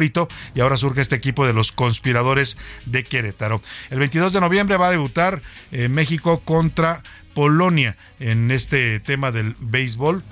y 0.55 0.59
ahora 0.61 0.77
surge 0.77 1.01
este 1.01 1.15
equipo 1.15 1.45
de 1.45 1.53
los 1.53 1.71
conspiradores 1.71 2.57
de 2.85 3.03
Querétaro. 3.03 3.61
El 3.89 3.99
22 3.99 4.31
de 4.33 4.41
noviembre 4.41 4.77
va 4.77 4.87
a 4.87 4.91
debutar 4.91 5.41
eh, 5.71 5.89
México 5.89 6.41
contra 6.45 7.03
Polonia 7.33 7.97
en 8.19 8.51
este 8.51 8.99
tema 8.99 9.31
del 9.31 9.55
béisbol. 9.59 10.23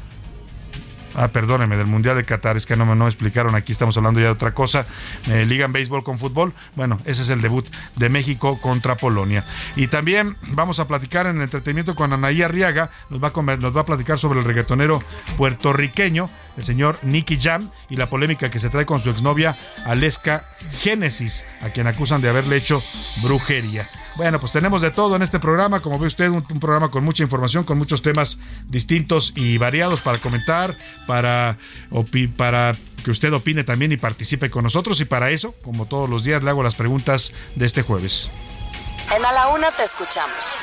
Ah, 1.15 1.29
perdóneme, 1.29 1.77
del 1.77 1.87
Mundial 1.87 2.15
de 2.15 2.23
Qatar, 2.23 2.57
es 2.57 2.65
que 2.65 2.75
no 2.75 2.85
me 2.85 2.95
no 2.95 3.07
explicaron, 3.07 3.55
aquí 3.55 3.71
estamos 3.71 3.97
hablando 3.97 4.19
ya 4.19 4.27
de 4.27 4.31
otra 4.31 4.53
cosa. 4.53 4.85
Eh, 5.27 5.45
ligan 5.45 5.73
béisbol 5.73 6.03
con 6.03 6.17
fútbol. 6.17 6.53
Bueno, 6.75 6.99
ese 7.05 7.23
es 7.23 7.29
el 7.29 7.41
debut 7.41 7.65
de 7.95 8.09
México 8.09 8.59
contra 8.59 8.95
Polonia. 8.95 9.45
Y 9.75 9.87
también 9.87 10.37
vamos 10.49 10.79
a 10.79 10.87
platicar 10.87 11.25
en 11.27 11.37
el 11.37 11.43
entretenimiento 11.43 11.95
con 11.95 12.13
Anaí 12.13 12.41
Arriaga, 12.41 12.89
nos 13.09 13.23
va 13.23 13.29
a, 13.29 13.31
comer, 13.31 13.59
nos 13.59 13.75
va 13.75 13.81
a 13.81 13.85
platicar 13.85 14.17
sobre 14.17 14.39
el 14.39 14.45
reggaetonero 14.45 15.01
puertorriqueño, 15.37 16.29
el 16.57 16.63
señor 16.63 16.99
Nicky 17.03 17.39
Jam, 17.39 17.69
y 17.89 17.95
la 17.95 18.09
polémica 18.09 18.51
que 18.51 18.59
se 18.59 18.69
trae 18.69 18.85
con 18.85 19.01
su 19.01 19.09
exnovia 19.09 19.57
Aleska 19.85 20.45
Génesis, 20.81 21.43
a 21.61 21.69
quien 21.69 21.87
acusan 21.87 22.21
de 22.21 22.29
haberle 22.29 22.57
hecho 22.57 22.83
brujería. 23.23 23.85
Bueno, 24.19 24.37
pues 24.37 24.51
tenemos 24.51 24.81
de 24.81 24.91
todo 24.91 25.15
en 25.15 25.21
este 25.21 25.39
programa. 25.39 25.79
Como 25.79 25.97
ve 25.97 26.07
usted, 26.07 26.27
un, 26.27 26.45
un, 26.51 26.59
programa 26.59 26.91
con 26.91 27.05
mucha 27.05 27.23
información, 27.23 27.63
con 27.63 27.77
muchos 27.77 28.01
temas 28.01 28.37
distintos 28.67 29.31
y 29.33 29.57
variados 29.57 30.01
para 30.01 30.19
comentar, 30.19 30.75
para, 31.07 31.57
para 32.35 32.75
que 33.05 33.11
usted 33.11 33.31
opine 33.31 33.63
también 33.63 33.93
y 33.93 33.97
participe 33.97 34.49
con 34.49 34.65
nosotros. 34.65 34.99
Y 34.99 35.05
para 35.05 35.31
eso, 35.31 35.55
como 35.61 35.85
todos 35.85 36.09
los 36.09 36.25
días, 36.25 36.43
le 36.43 36.49
hago 36.49 36.61
las 36.63 36.75
preguntas 36.75 37.31
de 37.55 37.65
este 37.65 37.81
jueves. 37.81 38.29
En 39.15 39.23
A 39.23 39.31
la 39.31 39.47
Una 39.47 39.71
te 39.71 39.83
escuchamos. 39.83 40.57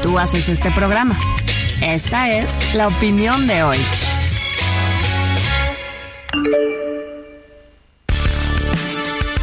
Tú 0.00 0.16
haces 0.16 0.48
este 0.48 0.70
programa. 0.70 1.18
Esta 1.82 2.30
es 2.30 2.72
la 2.72 2.86
opinión 2.86 3.48
de 3.48 3.64
hoy. 3.64 3.78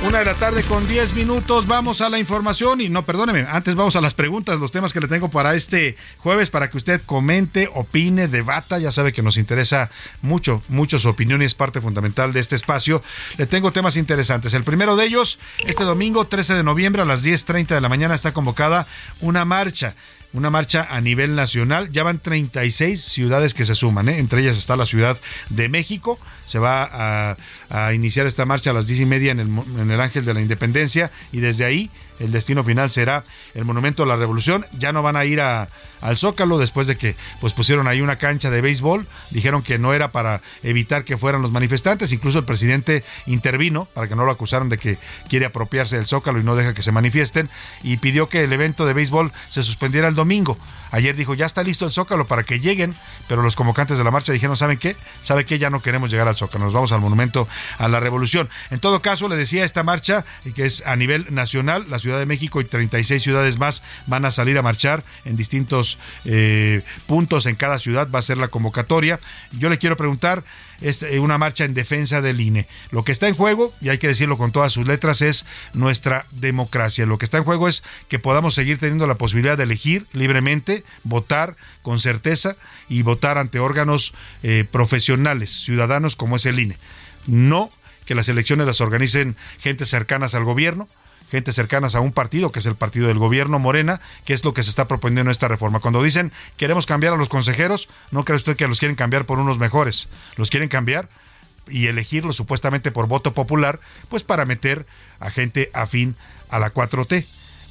Una 0.05 0.19
de 0.19 0.25
la 0.25 0.35
tarde 0.35 0.62
con 0.62 0.88
10 0.88 1.13
minutos. 1.15 1.65
Vamos 1.65 2.00
a 2.00 2.09
la 2.09 2.19
información 2.19 2.79
y 2.79 2.89
no, 2.89 3.03
perdóneme, 3.03 3.47
antes 3.50 3.74
vamos 3.74 3.95
a 3.95 4.01
las 4.01 4.13
preguntas, 4.13 4.59
los 4.59 4.69
temas 4.69 4.93
que 4.93 5.00
le 5.00 5.07
tengo 5.07 5.29
para 5.29 5.55
este 5.55 5.97
jueves 6.19 6.51
para 6.51 6.69
que 6.69 6.77
usted 6.77 7.01
comente, 7.07 7.71
opine, 7.74 8.27
debata. 8.27 8.77
Ya 8.77 8.91
sabe 8.91 9.13
que 9.13 9.24
nos 9.24 9.38
interesa 9.38 9.89
mucho, 10.21 10.62
mucho 10.69 11.00
su 11.00 11.09
opinión 11.09 11.41
y 11.41 11.45
es 11.45 11.55
parte 11.55 11.81
fundamental 11.81 12.33
de 12.33 12.39
este 12.39 12.55
espacio. 12.55 13.01
Le 13.38 13.47
tengo 13.47 13.71
temas 13.71 13.97
interesantes. 13.97 14.53
El 14.53 14.63
primero 14.63 14.95
de 14.95 15.05
ellos, 15.05 15.39
este 15.65 15.83
domingo 15.83 16.25
13 16.25 16.53
de 16.53 16.63
noviembre 16.63 17.01
a 17.01 17.05
las 17.05 17.25
10.30 17.25 17.69
de 17.69 17.81
la 17.81 17.89
mañana 17.89 18.13
está 18.13 18.31
convocada 18.31 18.85
una 19.21 19.43
marcha 19.43 19.95
una 20.36 20.50
marcha 20.50 20.88
a 20.89 21.01
nivel 21.01 21.36
nacional. 21.36 21.92
Ya 21.92 22.04
van 22.04 22.20
36 22.20 23.01
ciudades 23.01 23.54
que 23.54 23.65
se 23.65 23.74
suman, 23.74 24.10
¿eh? 24.10 24.20
entre 24.20 24.42
ellas 24.42 24.58
está 24.58 24.75
la 24.75 24.86
Ciudad 24.86 25.18
de 25.50 25.70
México. 25.70 26.20
Se 26.46 26.60
va 26.60 26.88
a, 26.92 27.38
a 27.70 27.94
iniciar 27.94 28.27
esta 28.27 28.46
marcha 28.46 28.72
a 28.72 28.74
las 28.74 28.88
10 28.88 29.01
y 29.01 29.06
media 29.06 29.32
en 29.32 29.39
el, 29.39 29.48
en 29.80 29.89
el 29.89 30.00
Ángel 30.01 30.25
de 30.25 30.34
la 30.34 30.42
Independencia 30.42 31.10
y 31.32 31.39
desde 31.39 31.65
ahí 31.65 31.89
el 32.20 32.32
destino 32.32 32.63
final 32.63 32.92
será 32.92 33.24
el 33.54 33.65
Monumento 33.65 34.04
a 34.04 34.06
la 34.06 34.15
Revolución. 34.15 34.65
Ya 34.77 34.92
no 34.92 35.01
van 35.01 35.15
a 35.15 35.25
ir 35.25 35.42
a, 35.42 35.68
al 36.05 36.19
Zócalo 36.19 36.59
después 36.59 36.85
de 36.85 36.97
que 36.97 37.15
pues 37.41 37.53
pusieron 37.53 37.88
ahí 37.88 38.00
una 38.00 38.17
cancha 38.17 38.51
de 38.51 38.62
béisbol. 38.62 39.07
Dijeron 39.31 39.63
que 39.63 39.79
no 39.79 39.93
era 39.93 40.12
para 40.12 40.41
evitar 40.62 41.03
que 41.03 41.17
fueran 41.17 41.41
los 41.41 41.51
manifestantes. 41.51 42.12
Incluso 42.13 42.39
el 42.39 42.45
presidente 42.45 43.03
intervino 43.25 43.85
para 43.85 44.07
que 44.07 44.15
no 44.15 44.24
lo 44.24 44.31
acusaran 44.31 44.69
de 44.69 44.77
que 44.77 44.97
quiere 45.29 45.47
apropiarse 45.47 45.95
del 45.95 46.05
Zócalo 46.05 46.39
y 46.39 46.43
no 46.43 46.55
deja 46.55 46.75
que 46.75 46.83
se 46.83 46.91
manifiesten. 46.91 47.50
Y 47.81 47.97
pidió 47.97 48.29
que 48.29 48.43
el 48.43 48.53
evento 48.53 48.85
de 48.85 48.93
béisbol 48.93 49.31
se 49.50 49.63
suspendiera 49.63 50.07
el 50.07 50.13
domingo. 50.13 50.57
Ayer 50.91 51.15
dijo, 51.15 51.33
ya 51.33 51.45
está 51.45 51.63
listo 51.63 51.85
el 51.85 51.91
Zócalo 51.91 52.25
para 52.25 52.43
que 52.43 52.59
lleguen, 52.59 52.93
pero 53.27 53.41
los 53.41 53.55
convocantes 53.55 53.97
de 53.97 54.03
la 54.03 54.12
marcha 54.12 54.31
dijeron, 54.31 54.55
¿saben 54.55 54.77
qué? 54.77 54.95
¿Sabe 55.24 55.43
qué? 55.43 55.57
Ya 55.57 55.69
no 55.69 55.79
queremos 55.79 56.12
llegar 56.12 56.27
al 56.27 56.38
Zócalo, 56.38 56.65
nos 56.65 56.74
vamos 56.74 56.91
al 56.91 57.01
Monumento 57.01 57.47
a 57.79 57.88
la 57.88 58.00
Revolución. 58.00 58.47
En 58.69 58.79
todo 58.79 59.01
caso, 59.01 59.27
le 59.27 59.35
decía 59.35 59.65
esta 59.65 59.83
marcha, 59.83 60.24
que 60.55 60.65
es 60.65 60.85
a 60.85 60.95
nivel 60.95 61.25
nacional, 61.31 61.85
la 61.89 62.00
Ciudad 62.00 62.19
de 62.19 62.25
México 62.25 62.62
y 62.62 62.65
36 62.65 63.21
ciudades 63.21 63.57
más 63.57 63.83
van 64.07 64.24
a 64.24 64.31
salir 64.31 64.57
a 64.57 64.62
marchar 64.62 65.03
en 65.25 65.35
distintos 65.35 65.95
eh, 66.25 66.82
puntos 67.08 67.46
en 67.46 67.56
cada 67.56 67.80
ciudad, 67.80 68.10
va 68.10 68.20
a 68.20 68.24
ser 68.24 68.38
la 68.38 68.48
convocatoria. 68.48 69.20
Yo 69.58 69.70
le 69.70 69.78
quiero 69.78 69.98
preguntar, 69.98 70.44
es 70.82 71.04
una 71.20 71.38
marcha 71.38 71.66
en 71.66 71.74
defensa 71.74 72.22
del 72.22 72.42
INE. 72.42 72.68
Lo 72.92 73.04
que 73.04 73.12
está 73.12 73.28
en 73.28 73.36
juego, 73.36 73.74
y 73.82 73.90
hay 73.90 73.98
que 73.98 74.08
decirlo 74.08 74.38
con 74.38 74.52
todas 74.52 74.74
sus 74.74 74.88
letras, 74.88 75.22
es 75.22 75.46
nuestra 75.74 76.25
democracia. 76.32 77.06
Lo 77.06 77.18
que 77.18 77.25
está 77.25 77.38
en 77.38 77.44
juego 77.44 77.68
es 77.68 77.84
que 78.10 78.20
podamos 78.20 78.56
seguir 78.56 78.80
teniendo 78.80 79.08
la 79.08 79.16
posibilidad 79.16 79.58
de 79.58 79.64
elegir 79.64 80.06
libremente, 80.14 80.84
votar 81.04 81.56
con 81.82 82.00
certeza 82.00 82.56
y 82.90 83.02
votar 83.02 83.38
ante 83.38 83.60
órganos 83.60 84.14
eh, 84.44 84.66
profesionales, 84.70 85.52
ciudadanos 85.52 86.16
como 86.16 86.36
es 86.36 86.46
el 86.46 86.60
INE. 86.60 86.78
No 87.28 87.70
que 88.06 88.16
las 88.16 88.30
elecciones 88.30 88.68
las 88.68 88.82
organicen 88.82 89.36
gente 89.60 89.86
cercanas 89.86 90.36
al 90.36 90.44
gobierno, 90.44 90.88
gente 91.29 91.53
cercanas 91.53 91.96
a 91.96 92.00
un 92.00 92.12
partido, 92.12 92.51
que 92.51 92.60
es 92.60 92.65
el 92.65 92.75
partido 92.75 93.08
del 93.08 93.17
gobierno 93.17 93.60
Morena, 93.60 94.01
que 94.25 94.34
es 94.34 94.44
lo 94.44 94.53
que 94.53 94.63
se 94.63 94.70
está 94.70 94.88
proponiendo 94.88 95.22
en 95.22 95.29
esta 95.29 95.48
reforma. 95.48 95.79
Cuando 95.79 96.03
dicen 96.03 96.32
queremos 96.58 96.86
cambiar 96.86 97.13
a 97.13 97.17
los 97.17 97.29
consejeros, 97.29 97.88
no 98.12 98.25
cree 98.25 98.38
usted 98.38 98.55
que 98.55 98.67
los 98.67 98.79
quieren 98.79 98.96
cambiar 98.96 99.25
por 99.25 99.39
unos 99.39 99.60
mejores, 99.60 100.10
los 100.38 100.50
quieren 100.50 100.70
cambiar 100.70 101.08
y 101.67 101.88
elegirlos 101.88 102.36
supuestamente 102.36 102.91
por 102.91 103.08
voto 103.08 103.34
popular, 103.34 103.79
pues 104.10 104.24
para 104.24 104.46
meter 104.46 104.86
a 105.20 105.32
gente 105.32 105.72
afín 105.74 106.15
a 106.50 106.60
la 106.60 106.72
4T. 106.72 107.25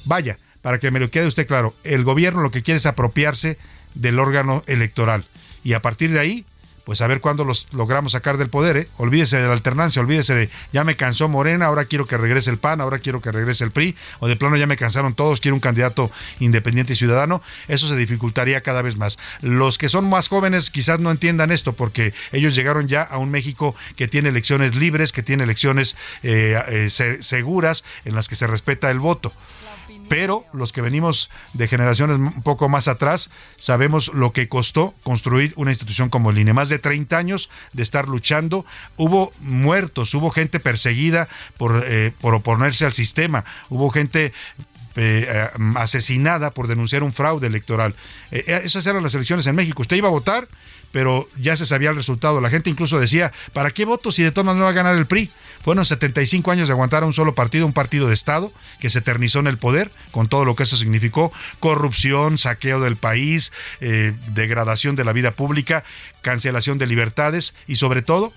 Vaya, 0.05 0.37
para 0.61 0.79
que 0.79 0.91
me 0.91 0.99
lo 0.99 1.09
quede 1.09 1.27
usted 1.27 1.47
claro, 1.47 1.73
el 1.83 2.03
gobierno 2.03 2.41
lo 2.41 2.51
que 2.51 2.63
quiere 2.63 2.77
es 2.77 2.85
apropiarse 2.85 3.57
del 3.93 4.19
órgano 4.19 4.63
electoral 4.67 5.23
y 5.63 5.73
a 5.73 5.81
partir 5.81 6.11
de 6.11 6.19
ahí 6.19 6.45
pues 6.85 7.01
a 7.01 7.07
ver 7.07 7.19
cuándo 7.19 7.43
los 7.43 7.67
logramos 7.73 8.13
sacar 8.13 8.37
del 8.37 8.49
poder, 8.49 8.77
¿eh? 8.77 8.87
Olvídese 8.97 9.37
de 9.37 9.47
la 9.47 9.53
alternancia, 9.53 10.01
olvídese 10.01 10.35
de 10.35 10.49
ya 10.71 10.83
me 10.83 10.95
cansó 10.95 11.27
Morena, 11.27 11.65
ahora 11.65 11.85
quiero 11.85 12.05
que 12.05 12.17
regrese 12.17 12.51
el 12.51 12.57
PAN, 12.57 12.79
ahora 12.79 12.99
quiero 12.99 13.21
que 13.21 13.31
regrese 13.31 13.63
el 13.63 13.71
PRI, 13.71 13.95
o 14.19 14.27
de 14.27 14.35
plano 14.35 14.55
ya 14.55 14.67
me 14.67 14.77
cansaron 14.77 15.15
todos, 15.15 15.39
quiero 15.39 15.55
un 15.55 15.61
candidato 15.61 16.11
independiente 16.39 16.93
y 16.93 16.95
ciudadano, 16.95 17.41
eso 17.67 17.87
se 17.87 17.95
dificultaría 17.95 18.61
cada 18.61 18.83
vez 18.83 18.97
más. 18.97 19.17
Los 19.41 19.77
que 19.77 19.89
son 19.89 20.07
más 20.07 20.27
jóvenes 20.27 20.69
quizás 20.69 20.99
no 20.99 21.11
entiendan 21.11 21.51
esto 21.51 21.73
porque 21.73 22.13
ellos 22.31 22.55
llegaron 22.55 22.87
ya 22.87 23.01
a 23.01 23.17
un 23.17 23.31
México 23.31 23.75
que 23.95 24.07
tiene 24.07 24.29
elecciones 24.29 24.75
libres, 24.75 25.11
que 25.11 25.23
tiene 25.23 25.43
elecciones 25.43 25.95
eh, 26.21 26.61
eh, 26.67 26.89
se, 26.89 27.23
seguras, 27.23 27.83
en 28.05 28.13
las 28.15 28.27
que 28.27 28.35
se 28.35 28.47
respeta 28.47 28.91
el 28.91 28.99
voto 28.99 29.33
pero 30.07 30.45
los 30.53 30.71
que 30.71 30.81
venimos 30.81 31.29
de 31.53 31.67
generaciones 31.67 32.17
un 32.17 32.43
poco 32.43 32.69
más 32.69 32.87
atrás 32.87 33.29
sabemos 33.57 34.11
lo 34.13 34.33
que 34.33 34.47
costó 34.47 34.93
construir 35.03 35.53
una 35.55 35.71
institución 35.71 36.09
como 36.09 36.31
el 36.31 36.37
INE. 36.37 36.53
Más 36.53 36.69
de 36.69 36.79
30 36.79 37.17
años 37.17 37.49
de 37.73 37.83
estar 37.83 38.07
luchando, 38.07 38.65
hubo 38.97 39.31
muertos, 39.41 40.13
hubo 40.13 40.29
gente 40.29 40.59
perseguida 40.59 41.27
por, 41.57 41.83
eh, 41.85 42.11
por 42.21 42.33
oponerse 42.33 42.85
al 42.85 42.93
sistema, 42.93 43.45
hubo 43.69 43.89
gente 43.89 44.33
eh, 44.97 45.49
asesinada 45.75 46.51
por 46.51 46.67
denunciar 46.67 47.03
un 47.03 47.11
fraude 47.11 47.47
electoral. 47.47 47.95
Eh, 48.31 48.61
esas 48.63 48.85
eran 48.87 49.03
las 49.03 49.13
elecciones 49.13 49.45
en 49.45 49.55
México. 49.55 49.81
Usted 49.81 49.97
iba 49.97 50.07
a 50.07 50.11
votar, 50.11 50.47
pero 50.91 51.27
ya 51.39 51.55
se 51.55 51.65
sabía 51.65 51.89
el 51.89 51.95
resultado. 51.95 52.41
La 52.41 52.49
gente 52.49 52.69
incluso 52.69 52.99
decía, 52.99 53.31
¿para 53.53 53.71
qué 53.71 53.85
voto 53.85 54.11
si 54.11 54.23
de 54.23 54.31
todas 54.31 54.45
maneras 54.45 54.59
no 54.59 54.65
va 54.65 54.71
a 54.71 54.83
ganar 54.83 54.95
el 54.95 55.05
PRI? 55.05 55.29
Fueron 55.63 55.85
75 55.85 56.51
años 56.51 56.67
de 56.67 56.73
aguantar 56.73 57.03
a 57.03 57.05
un 57.05 57.13
solo 57.13 57.35
partido, 57.35 57.65
un 57.65 57.73
partido 57.73 58.07
de 58.07 58.13
Estado 58.13 58.51
que 58.79 58.89
se 58.89 58.99
eternizó 58.99 59.39
en 59.39 59.47
el 59.47 59.57
poder, 59.57 59.91
con 60.11 60.27
todo 60.27 60.45
lo 60.45 60.55
que 60.55 60.63
eso 60.63 60.77
significó, 60.77 61.31
corrupción, 61.59 62.37
saqueo 62.37 62.79
del 62.79 62.95
país, 62.95 63.51
eh, 63.81 64.13
degradación 64.29 64.95
de 64.95 65.03
la 65.03 65.13
vida 65.13 65.31
pública, 65.31 65.83
cancelación 66.21 66.77
de 66.77 66.87
libertades 66.87 67.53
y 67.67 67.77
sobre 67.77 68.01
todo 68.01 68.31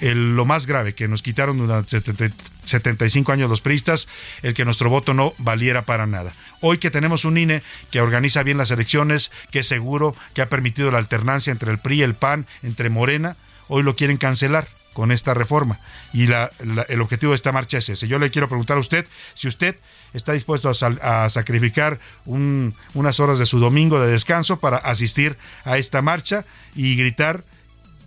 el, 0.00 0.36
lo 0.36 0.44
más 0.44 0.66
grave 0.66 0.94
que 0.94 1.08
nos 1.08 1.22
quitaron 1.22 1.58
durante 1.58 2.00
75 2.00 3.32
años 3.32 3.48
los 3.48 3.60
priistas, 3.60 4.08
el 4.42 4.54
que 4.54 4.64
nuestro 4.64 4.90
voto 4.90 5.14
no 5.14 5.32
valiera 5.38 5.82
para 5.82 6.06
nada. 6.06 6.32
Hoy 6.60 6.78
que 6.78 6.90
tenemos 6.90 7.24
un 7.24 7.38
INE 7.38 7.62
que 7.90 8.00
organiza 8.00 8.42
bien 8.42 8.58
las 8.58 8.70
elecciones, 8.70 9.30
que 9.50 9.60
es 9.60 9.68
seguro, 9.68 10.14
que 10.34 10.42
ha 10.42 10.48
permitido 10.48 10.90
la 10.90 10.98
alternancia 10.98 11.50
entre 11.50 11.70
el 11.70 11.78
PRI 11.78 12.00
y 12.00 12.02
el 12.02 12.14
PAN, 12.14 12.46
entre 12.62 12.90
Morena, 12.90 13.36
hoy 13.68 13.82
lo 13.82 13.94
quieren 13.94 14.16
cancelar 14.16 14.68
con 14.96 15.12
esta 15.12 15.34
reforma. 15.34 15.78
Y 16.14 16.26
la, 16.26 16.50
el 16.88 17.02
objetivo 17.02 17.32
de 17.32 17.36
esta 17.36 17.52
marcha 17.52 17.76
es 17.76 17.88
ese. 17.90 18.08
Yo 18.08 18.18
le 18.18 18.30
quiero 18.30 18.48
preguntar 18.48 18.78
a 18.78 18.80
usted 18.80 19.06
si 19.34 19.46
usted 19.46 19.76
está 20.14 20.32
dispuesto 20.32 20.70
a, 20.70 21.28
sacrificar 21.28 22.00
un, 22.24 22.74
unas 22.94 23.20
horas 23.20 23.38
de 23.38 23.44
su 23.44 23.58
domingo 23.58 24.00
de 24.00 24.10
descanso 24.10 24.58
para 24.58 24.78
asistir 24.78 25.36
a 25.64 25.76
esta 25.76 26.00
marcha 26.00 26.46
y 26.74 26.96
gritar 26.96 27.44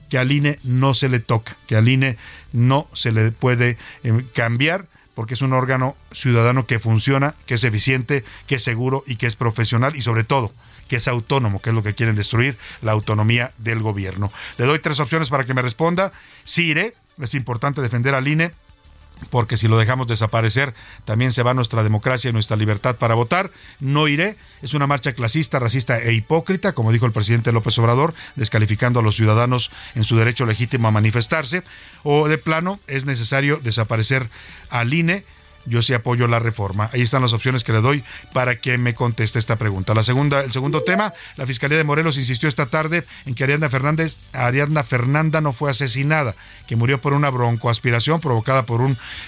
que 0.09 0.17
al 0.17 0.31
INE 0.31 0.57
no 0.63 0.95
se 0.95 1.09
le 1.09 1.19
toca, 1.19 1.55
que 1.67 1.75
al 1.75 1.87
INE 1.87 2.17
no 2.53 2.87
se 2.93 3.11
le 3.11 3.31
puede 3.31 3.77
eh, 4.03 4.25
cambiar 4.33 4.87
porque 5.19 5.33
es 5.33 5.41
un 5.41 5.51
órgano 5.51 5.97
ciudadano 6.13 6.65
que 6.65 6.79
funciona, 6.79 7.35
que 7.45 7.55
es 7.55 7.65
eficiente, 7.65 8.23
que 8.47 8.55
es 8.55 8.63
seguro 8.63 9.03
y 9.05 9.17
que 9.17 9.27
es 9.27 9.35
profesional 9.35 9.97
y 9.97 10.01
sobre 10.01 10.23
todo 10.23 10.49
que 10.87 10.95
es 10.95 11.09
autónomo, 11.09 11.61
que 11.61 11.71
es 11.71 11.75
lo 11.75 11.83
que 11.83 11.93
quieren 11.93 12.15
destruir, 12.15 12.57
la 12.81 12.93
autonomía 12.93 13.51
del 13.57 13.81
gobierno. 13.81 14.31
Le 14.57 14.65
doy 14.65 14.79
tres 14.79 15.01
opciones 15.01 15.27
para 15.27 15.43
que 15.43 15.53
me 15.53 15.61
responda. 15.61 16.13
Sí 16.45 16.67
iré, 16.67 16.93
es 17.21 17.33
importante 17.33 17.81
defender 17.81 18.15
al 18.15 18.29
INE, 18.29 18.53
porque 19.29 19.57
si 19.57 19.67
lo 19.67 19.77
dejamos 19.77 20.07
desaparecer, 20.07 20.73
también 21.05 21.31
se 21.31 21.43
va 21.43 21.53
nuestra 21.53 21.83
democracia 21.83 22.29
y 22.29 22.33
nuestra 22.33 22.57
libertad 22.57 22.95
para 22.95 23.15
votar. 23.15 23.51
No 23.79 24.07
iré. 24.07 24.37
Es 24.61 24.73
una 24.73 24.87
marcha 24.87 25.13
clasista, 25.13 25.59
racista 25.59 25.99
e 25.99 26.13
hipócrita, 26.13 26.73
como 26.73 26.91
dijo 26.91 27.05
el 27.05 27.11
presidente 27.11 27.51
López 27.51 27.77
Obrador, 27.79 28.13
descalificando 28.35 28.99
a 28.99 29.03
los 29.03 29.15
ciudadanos 29.15 29.71
en 29.95 30.03
su 30.03 30.17
derecho 30.17 30.45
legítimo 30.45 30.87
a 30.87 30.91
manifestarse. 30.91 31.63
O 32.03 32.27
de 32.27 32.37
plano, 32.37 32.79
es 32.87 33.05
necesario 33.05 33.59
desaparecer 33.61 34.29
al 34.69 34.93
INE 34.93 35.23
yo 35.65 35.81
sí 35.81 35.93
apoyo 35.93 36.27
la 36.27 36.39
reforma. 36.39 36.89
Ahí 36.93 37.01
están 37.01 37.21
las 37.21 37.33
opciones 37.33 37.63
que 37.63 37.71
le 37.71 37.81
doy 37.81 38.03
para 38.33 38.55
que 38.57 38.77
me 38.77 38.95
conteste 38.95 39.39
esta 39.39 39.55
pregunta. 39.57 39.93
La 39.93 40.03
segunda, 40.03 40.41
el 40.41 40.51
segundo 40.51 40.83
tema, 40.83 41.13
la 41.35 41.45
Fiscalía 41.45 41.77
de 41.77 41.83
Morelos 41.83 42.17
insistió 42.17 42.49
esta 42.49 42.65
tarde 42.65 43.03
en 43.25 43.35
que 43.35 43.43
Ariadna 43.43 43.69
Fernández, 43.69 44.17
Fernanda 44.83 45.41
no 45.41 45.53
fue 45.53 45.71
asesinada, 45.71 46.35
que 46.67 46.75
murió 46.75 47.01
por 47.01 47.13
una 47.13 47.29
broncoaspiración 47.29 48.19
provocada 48.19 48.63
por 48.63 48.81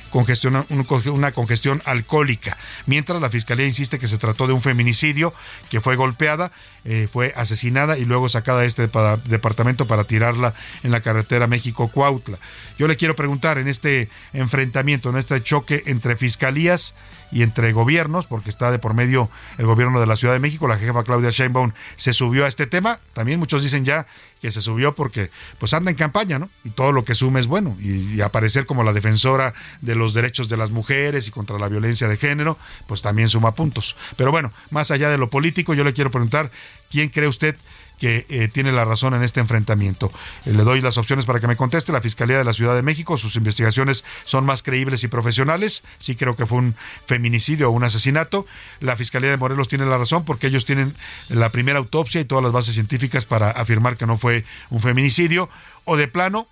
congestión, 0.10 0.66
una 0.70 1.32
congestión 1.32 1.82
alcohólica. 1.86 2.58
Mientras 2.86 3.22
la 3.22 3.30
Fiscalía 3.30 3.66
insiste 3.66 4.00
que 4.00 4.08
se 4.08 4.18
trató 4.18 4.48
de 4.48 4.54
un 4.54 4.62
feminicidio, 4.62 5.34
que 5.70 5.82
fue 5.82 5.96
golpeada, 5.96 6.52
eh, 6.84 7.08
fue 7.12 7.34
asesinada 7.36 7.98
y 7.98 8.06
luego 8.06 8.28
sacada 8.30 8.62
de 8.62 8.68
este 8.68 8.90
departamento 9.26 9.86
para 9.86 10.04
tirarla 10.04 10.54
en 10.84 10.92
la 10.92 11.02
carretera 11.02 11.48
México-Cuautla. 11.48 12.38
Yo 12.80 12.88
le 12.88 12.96
quiero 12.96 13.16
preguntar 13.16 13.58
en 13.58 13.68
este 13.68 14.10
enfrentamiento, 14.34 15.10
en 15.10 15.18
este 15.18 15.42
choque 15.42 15.84
entre 15.86 16.18
fiscalías 16.18 16.96
y 17.32 17.44
entre 17.44 17.72
gobiernos, 17.74 18.26
porque 18.26 18.50
está 18.50 18.72
de 18.72 18.80
por 18.80 18.94
medio 18.94 19.30
el 19.58 19.66
gobierno 19.66 20.00
de 20.00 20.06
la 20.06 20.16
Ciudad 20.16 20.34
de 20.34 20.40
México, 20.40 20.68
la 20.68 20.78
jefa 20.78 21.04
Claudia 21.04 21.30
Sheinbaum 21.30 21.72
se 21.96 22.14
subió 22.14 22.46
a 22.46 22.48
este 22.48 22.68
tema. 22.68 23.00
También 23.14 23.40
muchos 23.40 23.64
dicen 23.64 23.86
ya 23.86 24.08
que 24.42 24.50
se 24.50 24.62
subió 24.62 24.96
porque 24.96 25.30
pues 25.60 25.74
anda 25.74 25.92
en 25.92 25.98
campaña, 25.98 26.40
¿no? 26.40 26.50
Y 26.64 26.72
todo 26.72 26.92
lo 26.92 27.06
que 27.06 27.14
sume 27.14 27.40
es 27.40 27.48
bueno. 27.48 27.78
Y, 27.80 28.16
y, 28.16 28.22
aparecer 28.22 28.66
como 28.66 28.84
la 28.84 28.92
defensora 28.92 29.54
de 29.82 29.96
los 29.96 30.14
derechos 30.14 30.50
de 30.50 30.58
las 30.58 30.72
mujeres 30.72 31.28
y 31.28 31.32
contra 31.32 31.60
la 31.60 31.70
violencia 31.70 32.08
de 32.08 32.18
género, 32.18 32.58
pues 32.88 33.02
también 33.04 33.30
suma 33.30 33.54
puntos. 33.54 33.96
Pero 34.18 34.32
bueno, 34.32 34.52
más 34.72 34.90
allá 34.90 35.10
de 35.10 35.18
lo 35.18 35.30
político, 35.30 35.74
yo 35.74 35.84
le 35.84 35.94
quiero 35.94 36.10
preguntar, 36.10 36.50
¿quién 36.91 37.10
cree 37.10 37.27
usted 37.27 37.57
que 38.01 38.25
eh, 38.29 38.48
tiene 38.48 38.71
la 38.71 38.83
razón 38.83 39.13
en 39.13 39.21
este 39.21 39.39
enfrentamiento. 39.39 40.12
Eh, 40.48 40.53
le 40.53 40.63
doy 40.63 40.81
las 40.81 40.98
opciones 40.98 41.25
para 41.25 41.39
que 41.39 41.45
me 41.45 41.55
conteste. 41.55 41.91
La 41.91 42.01
Fiscalía 42.01 42.36
de 42.36 42.43
la 42.43 42.51
Ciudad 42.51 42.74
de 42.74 42.81
México, 42.81 43.15
sus 43.15 43.36
investigaciones 43.36 44.03
son 44.24 44.43
más 44.43 44.63
creíbles 44.63 45.03
y 45.03 45.07
profesionales. 45.07 45.83
Sí 46.00 46.15
creo 46.15 46.36
que 46.36 46.48
fue 46.48 46.57
un 46.57 46.75
feminicidio 47.05 47.69
o 47.69 47.71
un 47.71 47.83
asesinato. 47.83 48.48
La 48.79 48.95
Fiscalía 48.95 49.29
de 49.29 49.38
Morelos 49.38 49.67
tiene 49.67 49.86
la 49.86 50.00
razón 50.00 50.25
porque 50.25 50.48
ellos 50.48 50.65
tienen 50.65 50.95
la 51.29 51.50
primera 51.50 51.77
autopsia 51.77 52.19
y 52.19 52.25
todas 52.25 52.43
las 52.43 52.51
bases 52.51 52.74
científicas 52.74 53.25
para 53.25 53.51
afirmar 53.51 53.98
que 53.98 54.07
no 54.07 54.17
fue 54.17 54.45
un 54.71 54.81
feminicidio. 54.81 55.48
O 55.86 55.95
de 55.95 56.07
plano, 56.07 56.48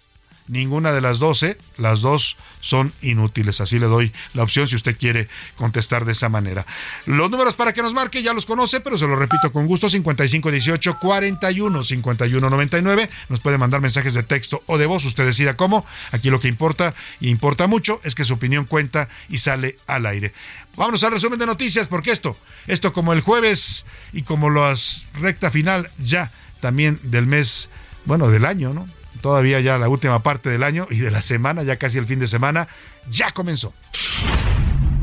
ninguna 0.50 0.92
de 0.92 1.00
las 1.00 1.20
12, 1.20 1.58
las 1.78 2.02
dos 2.02 2.36
son 2.60 2.92
inútiles. 3.02 3.62
Así 3.62 3.80
le 3.80 3.86
doy 3.86 4.12
la 4.34 4.44
opción 4.44 4.68
si 4.68 4.76
usted 4.76 4.98
quiere 4.98 5.28
contestar 5.56 6.04
de 6.04 6.12
esa 6.12 6.28
manera. 6.28 6.66
Los 7.06 7.32
números 7.32 7.56
para 7.56 7.72
que 7.72 7.82
nos 7.82 7.94
marque 7.94 8.22
ya 8.22 8.34
los 8.34 8.46
conoce, 8.46 8.82
pero 8.82 8.98
se 8.98 9.08
los 9.08 9.18
repito 9.18 9.52
con 9.52 9.68
gusto: 9.68 9.90
5518 9.90 10.98
41 11.00 11.84
51 11.84 12.50
99. 12.50 13.10
Nos 13.30 13.40
puede 13.40 13.58
mandar 13.58 13.80
mensajes 13.80 14.14
de 14.14 14.24
texto 14.24 14.64
o 14.66 14.78
de 14.78 14.88
voz, 14.88 15.06
usted 15.06 15.26
decida 15.26 15.56
cómo. 15.56 15.86
Aquí 16.12 16.30
lo 16.30 16.40
que 16.40 16.48
importa 16.48 16.94
y 17.20 17.30
importa 17.30 17.68
mucho 17.68 18.02
es 18.04 18.16
que 18.16 18.26
su 18.26 18.34
opinión 18.34 18.66
cuenta 18.66 19.08
y 19.30 19.38
sale 19.38 19.78
al 19.88 20.06
aire. 20.06 20.34
Vámonos 20.76 21.04
al 21.04 21.12
resumen 21.12 21.40
de 21.40 21.46
noticias, 21.46 21.88
porque 21.88 22.12
esto, 22.12 22.36
esto 22.68 22.92
como 22.94 23.14
el 23.14 23.22
jueves 23.22 23.86
y 24.12 24.24
como 24.24 24.50
las 24.50 25.06
recta 25.14 25.52
final 25.52 25.92
ya 26.00 26.32
también 26.62 27.00
del 27.04 27.26
mes, 27.26 27.70
bueno, 28.06 28.30
del 28.30 28.46
año, 28.46 28.74
¿no? 28.74 28.88
Todavía 29.22 29.60
ya 29.60 29.78
la 29.78 29.90
última 29.90 30.20
parte 30.20 30.50
del 30.50 30.64
año 30.64 30.88
y 30.90 30.98
de 31.00 31.12
la 31.12 31.22
semana, 31.22 31.64
ya 31.64 31.78
casi 31.78 31.98
el 31.98 32.06
fin 32.06 32.20
de 32.20 32.28
semana, 32.28 32.68
ya 33.10 33.32
comenzó. 33.32 33.74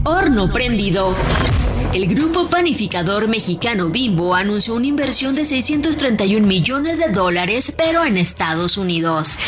Horno 0.05 0.53
prendido. 0.53 1.17
El 1.93 2.07
grupo 2.07 2.49
panificador 2.49 3.27
mexicano 3.27 3.89
Bimbo 3.89 4.35
anunció 4.35 4.75
una 4.75 4.87
inversión 4.87 5.35
de 5.35 5.45
631 5.45 6.47
millones 6.47 6.99
de 6.99 7.09
dólares, 7.09 7.73
pero 7.77 8.05
en 8.05 8.17
Estados 8.17 8.77
Unidos. 8.77 9.39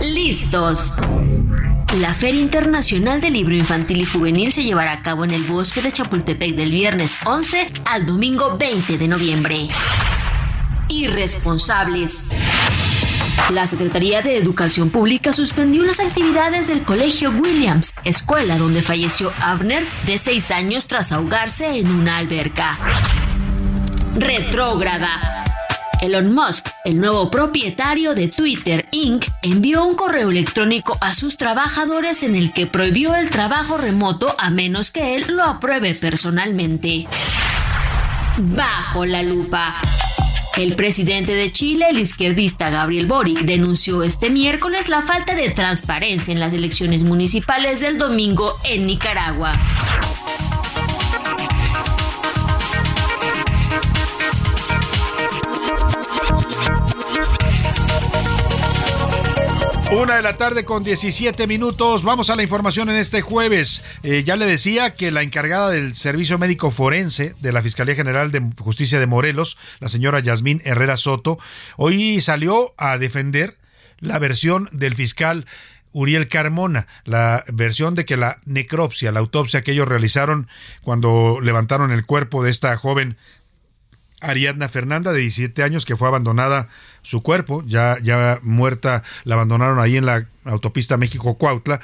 Listos. 0.00 0.94
La 1.98 2.14
Feria 2.14 2.40
Internacional 2.40 3.20
del 3.20 3.32
Libro 3.32 3.54
Infantil 3.54 4.00
y 4.00 4.04
Juvenil 4.04 4.52
se 4.52 4.62
llevará 4.62 4.92
a 4.92 5.02
cabo 5.02 5.24
en 5.24 5.32
el 5.32 5.42
bosque 5.42 5.82
de 5.82 5.90
Chapultepec 5.90 6.54
del 6.54 6.70
viernes 6.70 7.18
11 7.26 7.72
al 7.84 8.06
domingo 8.06 8.56
20 8.56 8.96
de 8.96 9.08
noviembre. 9.08 9.68
Irresponsables. 10.88 12.30
La 13.48 13.66
Secretaría 13.66 14.22
de 14.22 14.36
Educación 14.36 14.90
Pública 14.90 15.32
suspendió 15.32 15.82
las 15.82 15.98
actividades 15.98 16.68
del 16.68 16.84
Colegio 16.84 17.30
Williams, 17.30 17.94
escuela 18.04 18.58
donde 18.58 18.82
falleció 18.82 19.32
Abner 19.40 19.84
de 20.06 20.18
seis 20.18 20.50
años 20.50 20.86
tras 20.86 21.10
ahogarse 21.10 21.78
en 21.78 21.90
una 21.90 22.18
alberca. 22.18 22.78
Retrógrada. 24.14 25.40
Elon 26.00 26.32
Musk, 26.32 26.68
el 26.84 26.98
nuevo 26.98 27.30
propietario 27.30 28.14
de 28.14 28.28
Twitter 28.28 28.88
Inc., 28.90 29.26
envió 29.42 29.84
un 29.84 29.96
correo 29.96 30.30
electrónico 30.30 30.96
a 31.00 31.12
sus 31.12 31.36
trabajadores 31.36 32.22
en 32.22 32.36
el 32.36 32.52
que 32.52 32.66
prohibió 32.66 33.14
el 33.14 33.30
trabajo 33.30 33.76
remoto 33.76 34.34
a 34.38 34.48
menos 34.50 34.90
que 34.90 35.16
él 35.16 35.26
lo 35.28 35.44
apruebe 35.44 35.94
personalmente. 35.94 37.06
Bajo 38.38 39.04
la 39.04 39.22
lupa. 39.22 39.74
El 40.56 40.74
presidente 40.74 41.34
de 41.34 41.52
Chile, 41.52 41.86
el 41.90 41.98
izquierdista 41.98 42.70
Gabriel 42.70 43.06
Boric, 43.06 43.40
denunció 43.42 44.02
este 44.02 44.30
miércoles 44.30 44.88
la 44.88 45.02
falta 45.02 45.34
de 45.34 45.50
transparencia 45.50 46.32
en 46.32 46.40
las 46.40 46.52
elecciones 46.52 47.02
municipales 47.02 47.80
del 47.80 47.98
domingo 47.98 48.58
en 48.64 48.86
Nicaragua. 48.86 49.52
Una 59.92 60.14
de 60.14 60.22
la 60.22 60.36
tarde 60.36 60.64
con 60.64 60.84
17 60.84 61.48
minutos. 61.48 62.04
Vamos 62.04 62.30
a 62.30 62.36
la 62.36 62.44
información 62.44 62.90
en 62.90 62.96
este 62.96 63.22
jueves. 63.22 63.82
Eh, 64.04 64.22
ya 64.24 64.36
le 64.36 64.46
decía 64.46 64.94
que 64.94 65.10
la 65.10 65.22
encargada 65.22 65.68
del 65.68 65.96
Servicio 65.96 66.38
Médico 66.38 66.70
Forense 66.70 67.34
de 67.40 67.52
la 67.52 67.60
Fiscalía 67.60 67.96
General 67.96 68.30
de 68.30 68.40
Justicia 68.60 69.00
de 69.00 69.08
Morelos, 69.08 69.58
la 69.80 69.88
señora 69.88 70.20
Yasmín 70.20 70.62
Herrera 70.64 70.96
Soto, 70.96 71.38
hoy 71.76 72.20
salió 72.20 72.72
a 72.78 72.98
defender 72.98 73.58
la 73.98 74.20
versión 74.20 74.68
del 74.70 74.94
fiscal 74.94 75.46
Uriel 75.90 76.28
Carmona, 76.28 76.86
la 77.04 77.44
versión 77.48 77.96
de 77.96 78.04
que 78.04 78.16
la 78.16 78.38
necropsia, 78.44 79.10
la 79.10 79.18
autopsia 79.18 79.62
que 79.62 79.72
ellos 79.72 79.88
realizaron 79.88 80.46
cuando 80.82 81.40
levantaron 81.42 81.90
el 81.90 82.06
cuerpo 82.06 82.44
de 82.44 82.52
esta 82.52 82.76
joven 82.76 83.16
Ariadna 84.20 84.68
Fernanda, 84.68 85.12
de 85.12 85.20
17 85.20 85.62
años, 85.64 85.84
que 85.84 85.96
fue 85.96 86.06
abandonada 86.06 86.68
su 87.02 87.22
cuerpo, 87.22 87.62
ya, 87.66 87.98
ya 88.02 88.38
muerta, 88.42 89.02
la 89.24 89.34
abandonaron 89.34 89.78
ahí 89.78 89.96
en 89.96 90.06
la 90.06 90.26
autopista 90.44 90.96
México-Cuautla, 90.96 91.80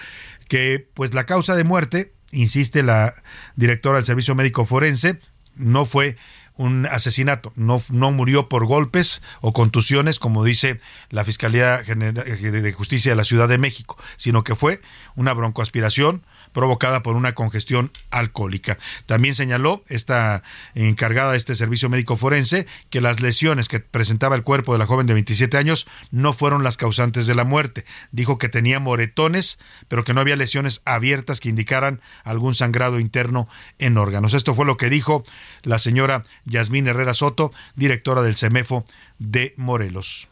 que 0.48 0.86
pues 0.94 1.14
la 1.14 1.24
causa 1.24 1.54
de 1.54 1.64
muerte, 1.64 2.12
insiste 2.32 2.82
la 2.82 3.14
directora 3.56 3.96
del 3.96 4.04
Servicio 4.04 4.34
Médico 4.34 4.64
Forense, 4.64 5.20
no 5.56 5.86
fue 5.86 6.16
un 6.56 6.86
asesinato, 6.86 7.52
no, 7.54 7.82
no 7.90 8.12
murió 8.12 8.48
por 8.48 8.66
golpes 8.66 9.20
o 9.40 9.52
contusiones, 9.52 10.18
como 10.18 10.42
dice 10.42 10.80
la 11.10 11.24
Fiscalía 11.24 11.82
de 11.82 12.72
Justicia 12.72 13.12
de 13.12 13.16
la 13.16 13.24
Ciudad 13.24 13.48
de 13.48 13.58
México, 13.58 13.98
sino 14.16 14.42
que 14.42 14.54
fue 14.54 14.80
una 15.16 15.34
broncoaspiración, 15.34 16.24
provocada 16.56 17.02
por 17.02 17.16
una 17.16 17.34
congestión 17.34 17.90
alcohólica. 18.10 18.78
También 19.04 19.34
señaló 19.34 19.84
esta 19.88 20.42
encargada 20.74 21.32
de 21.32 21.36
este 21.36 21.54
servicio 21.54 21.90
médico 21.90 22.16
forense 22.16 22.66
que 22.88 23.02
las 23.02 23.20
lesiones 23.20 23.68
que 23.68 23.78
presentaba 23.78 24.36
el 24.36 24.42
cuerpo 24.42 24.72
de 24.72 24.78
la 24.78 24.86
joven 24.86 25.06
de 25.06 25.12
27 25.12 25.54
años 25.58 25.86
no 26.10 26.32
fueron 26.32 26.64
las 26.64 26.78
causantes 26.78 27.26
de 27.26 27.34
la 27.34 27.44
muerte. 27.44 27.84
Dijo 28.10 28.38
que 28.38 28.48
tenía 28.48 28.80
moretones, 28.80 29.58
pero 29.88 30.02
que 30.02 30.14
no 30.14 30.22
había 30.22 30.34
lesiones 30.34 30.80
abiertas 30.86 31.40
que 31.40 31.50
indicaran 31.50 32.00
algún 32.24 32.54
sangrado 32.54 33.00
interno 33.00 33.46
en 33.78 33.98
órganos. 33.98 34.32
Esto 34.32 34.54
fue 34.54 34.64
lo 34.64 34.78
que 34.78 34.88
dijo 34.88 35.24
la 35.62 35.78
señora 35.78 36.22
Yasmín 36.46 36.86
Herrera 36.86 37.12
Soto, 37.12 37.52
directora 37.74 38.22
del 38.22 38.38
CEMEFO 38.38 38.82
de 39.18 39.52
Morelos. 39.58 40.26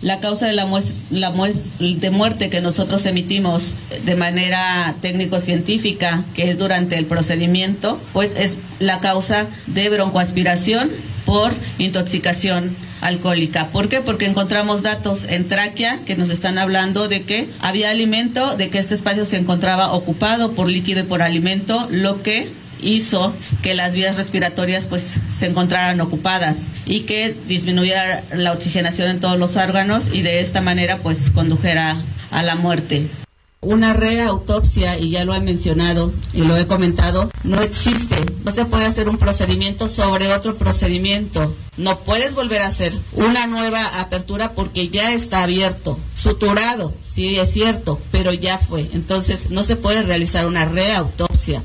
La 0.00 0.20
causa 0.20 0.46
de 0.46 0.52
la, 0.52 0.66
la 1.10 1.32
de 1.78 2.10
muerte 2.10 2.50
que 2.50 2.60
nosotros 2.60 3.06
emitimos 3.06 3.74
de 4.04 4.16
manera 4.16 4.94
técnico-científica, 5.00 6.24
que 6.34 6.50
es 6.50 6.58
durante 6.58 6.98
el 6.98 7.06
procedimiento, 7.06 8.00
pues 8.12 8.34
es 8.36 8.58
la 8.80 9.00
causa 9.00 9.46
de 9.66 9.88
broncoaspiración 9.88 10.90
por 11.24 11.52
intoxicación 11.78 12.76
alcohólica. 13.00 13.68
¿Por 13.68 13.88
qué? 13.88 14.00
Porque 14.00 14.26
encontramos 14.26 14.82
datos 14.82 15.26
en 15.26 15.48
tráquea 15.48 16.00
que 16.04 16.16
nos 16.16 16.30
están 16.30 16.58
hablando 16.58 17.08
de 17.08 17.22
que 17.22 17.48
había 17.60 17.90
alimento, 17.90 18.56
de 18.56 18.70
que 18.70 18.78
este 18.78 18.94
espacio 18.94 19.24
se 19.24 19.36
encontraba 19.36 19.92
ocupado 19.92 20.52
por 20.52 20.68
líquido 20.68 21.00
y 21.00 21.04
por 21.04 21.22
alimento, 21.22 21.86
lo 21.90 22.22
que 22.22 22.48
hizo 22.84 23.34
que 23.62 23.74
las 23.74 23.94
vías 23.94 24.16
respiratorias 24.16 24.86
pues 24.86 25.16
se 25.36 25.46
encontraran 25.46 26.00
ocupadas 26.00 26.68
y 26.86 27.00
que 27.00 27.34
disminuyera 27.48 28.22
la 28.32 28.52
oxigenación 28.52 29.10
en 29.10 29.20
todos 29.20 29.38
los 29.38 29.56
órganos 29.56 30.10
y 30.12 30.22
de 30.22 30.40
esta 30.40 30.60
manera 30.60 30.98
pues 30.98 31.30
condujera 31.30 31.96
a 32.30 32.42
la 32.42 32.54
muerte. 32.54 33.08
Una 33.64 33.94
reautopsia, 33.94 34.98
y 34.98 35.08
ya 35.08 35.24
lo 35.24 35.34
he 35.34 35.40
mencionado 35.40 36.12
y 36.34 36.42
lo 36.42 36.54
he 36.58 36.66
comentado, 36.66 37.30
no 37.44 37.62
existe. 37.62 38.16
No 38.44 38.50
se 38.50 38.66
puede 38.66 38.84
hacer 38.84 39.08
un 39.08 39.16
procedimiento 39.16 39.88
sobre 39.88 40.34
otro 40.34 40.56
procedimiento. 40.56 41.56
No 41.78 42.00
puedes 42.00 42.34
volver 42.34 42.60
a 42.60 42.66
hacer 42.66 42.92
una 43.12 43.46
nueva 43.46 44.00
apertura 44.00 44.52
porque 44.52 44.90
ya 44.90 45.14
está 45.14 45.42
abierto. 45.42 45.98
Suturado, 46.12 46.92
sí 47.02 47.38
es 47.38 47.52
cierto, 47.52 47.98
pero 48.12 48.34
ya 48.34 48.58
fue. 48.58 48.90
Entonces 48.92 49.50
no 49.50 49.64
se 49.64 49.76
puede 49.76 50.02
realizar 50.02 50.44
una 50.44 50.66
reautopsia. 50.66 51.62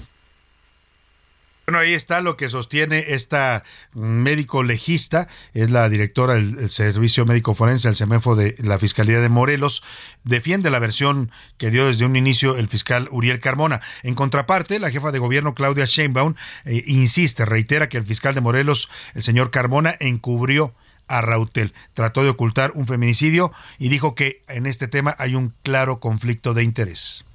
Bueno, 1.70 1.84
ahí 1.84 1.94
está 1.94 2.20
lo 2.20 2.36
que 2.36 2.50
sostiene 2.50 3.06
esta 3.10 3.64
médico 3.94 4.64
legista, 4.64 5.28
es 5.54 5.70
la 5.70 5.88
directora 5.88 6.34
del 6.34 6.68
Servicio 6.72 7.28
Médico 7.28 7.54
Forense, 7.54 7.88
el 7.88 7.96
CEMEFO 7.96 8.36
de 8.36 8.56
la 8.58 8.80
Fiscalía 8.80 9.20
de 9.20 9.30
Morelos, 9.30 9.84
defiende 10.24 10.72
la 10.72 10.80
versión 10.80 11.30
que 11.60 11.70
dio 11.70 11.86
desde 11.86 12.08
un 12.08 12.16
inicio 12.16 12.58
el 12.58 12.70
fiscal 12.70 13.08
Uriel 13.12 13.40
Carmona. 13.40 13.82
En 14.02 14.16
contraparte, 14.16 14.80
la 14.80 14.90
jefa 14.90 15.12
de 15.12 15.20
gobierno 15.20 15.54
Claudia 15.54 15.86
Sheinbaum 15.86 16.34
eh, 16.66 16.84
insiste, 16.88 17.46
reitera 17.46 17.88
que 17.88 17.98
el 17.98 18.04
fiscal 18.04 18.34
de 18.34 18.42
Morelos, 18.42 18.90
el 19.14 19.22
señor 19.22 19.52
Carmona, 19.52 19.96
encubrió 20.00 20.74
a 21.08 21.22
Rautel. 21.22 21.76
Trató 21.94 22.24
de 22.24 22.30
ocultar 22.30 22.72
un 22.74 22.88
feminicidio 22.88 23.52
y 23.78 23.90
dijo 23.90 24.16
que 24.16 24.42
en 24.48 24.66
este 24.66 24.88
tema 24.88 25.16
hay 25.20 25.36
un 25.36 25.54
claro 25.62 26.00
conflicto 26.00 26.56
de 26.56 26.64
interés. 26.64 27.26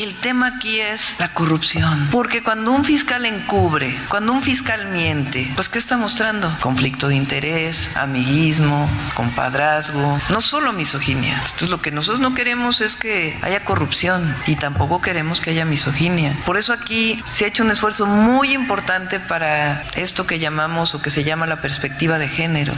El 0.00 0.14
tema 0.14 0.46
aquí 0.46 0.80
es 0.80 1.14
la 1.18 1.34
corrupción, 1.34 2.08
porque 2.10 2.42
cuando 2.42 2.72
un 2.72 2.82
fiscal 2.82 3.26
encubre, 3.26 3.94
cuando 4.08 4.32
un 4.32 4.42
fiscal 4.42 4.90
miente, 4.90 5.52
pues 5.54 5.68
¿qué 5.68 5.78
está 5.78 5.98
mostrando? 5.98 6.50
Conflicto 6.62 7.08
de 7.08 7.16
interés, 7.16 7.90
amiguismo, 7.94 8.88
compadrazgo, 9.14 10.18
no 10.30 10.40
solo 10.40 10.72
misoginia. 10.72 11.42
Entonces 11.44 11.68
lo 11.68 11.82
que 11.82 11.90
nosotros 11.90 12.20
no 12.20 12.34
queremos 12.34 12.80
es 12.80 12.96
que 12.96 13.38
haya 13.42 13.64
corrupción 13.64 14.34
y 14.46 14.56
tampoco 14.56 15.02
queremos 15.02 15.42
que 15.42 15.50
haya 15.50 15.66
misoginia. 15.66 16.38
Por 16.46 16.56
eso 16.56 16.72
aquí 16.72 17.22
se 17.26 17.44
ha 17.44 17.48
hecho 17.48 17.62
un 17.62 17.70
esfuerzo 17.70 18.06
muy 18.06 18.54
importante 18.54 19.20
para 19.20 19.82
esto 19.94 20.26
que 20.26 20.38
llamamos 20.38 20.94
o 20.94 21.02
que 21.02 21.10
se 21.10 21.22
llama 21.22 21.46
la 21.46 21.60
perspectiva 21.60 22.18
de 22.18 22.28
género. 22.28 22.72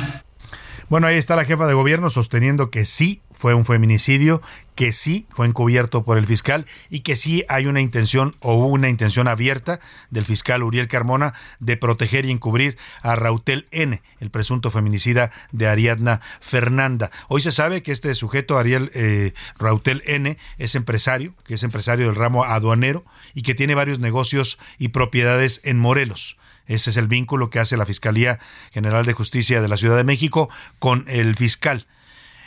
Bueno, 0.88 1.06
ahí 1.06 1.16
está 1.16 1.36
la 1.36 1.44
jefa 1.44 1.66
de 1.66 1.74
gobierno 1.74 2.10
sosteniendo 2.10 2.70
que 2.70 2.84
sí 2.84 3.22
fue 3.44 3.52
un 3.52 3.66
feminicidio, 3.66 4.40
que 4.74 4.90
sí 4.94 5.26
fue 5.28 5.46
encubierto 5.46 6.02
por 6.02 6.16
el 6.16 6.24
fiscal 6.24 6.64
y 6.88 7.00
que 7.00 7.14
sí 7.14 7.44
hay 7.50 7.66
una 7.66 7.82
intención 7.82 8.34
o 8.40 8.54
una 8.54 8.88
intención 8.88 9.28
abierta 9.28 9.80
del 10.08 10.24
fiscal 10.24 10.62
Uriel 10.62 10.88
Carmona 10.88 11.34
de 11.60 11.76
proteger 11.76 12.24
y 12.24 12.30
encubrir 12.30 12.78
a 13.02 13.16
Rautel 13.16 13.66
N, 13.70 14.00
el 14.18 14.30
presunto 14.30 14.70
feminicida 14.70 15.30
de 15.52 15.68
Ariadna 15.68 16.22
Fernanda. 16.40 17.10
Hoy 17.28 17.42
se 17.42 17.50
sabe 17.50 17.82
que 17.82 17.92
este 17.92 18.14
sujeto, 18.14 18.56
Ariel 18.56 18.90
eh, 18.94 19.34
Rautel 19.58 20.02
N, 20.06 20.38
es 20.56 20.74
empresario, 20.74 21.34
que 21.44 21.56
es 21.56 21.62
empresario 21.64 22.06
del 22.06 22.14
ramo 22.14 22.44
aduanero 22.44 23.04
y 23.34 23.42
que 23.42 23.54
tiene 23.54 23.74
varios 23.74 23.98
negocios 23.98 24.58
y 24.78 24.88
propiedades 24.88 25.60
en 25.64 25.78
Morelos. 25.78 26.38
Ese 26.66 26.88
es 26.88 26.96
el 26.96 27.08
vínculo 27.08 27.50
que 27.50 27.58
hace 27.58 27.76
la 27.76 27.84
Fiscalía 27.84 28.38
General 28.72 29.04
de 29.04 29.12
Justicia 29.12 29.60
de 29.60 29.68
la 29.68 29.76
Ciudad 29.76 29.98
de 29.98 30.04
México 30.04 30.48
con 30.78 31.04
el 31.08 31.36
fiscal. 31.36 31.86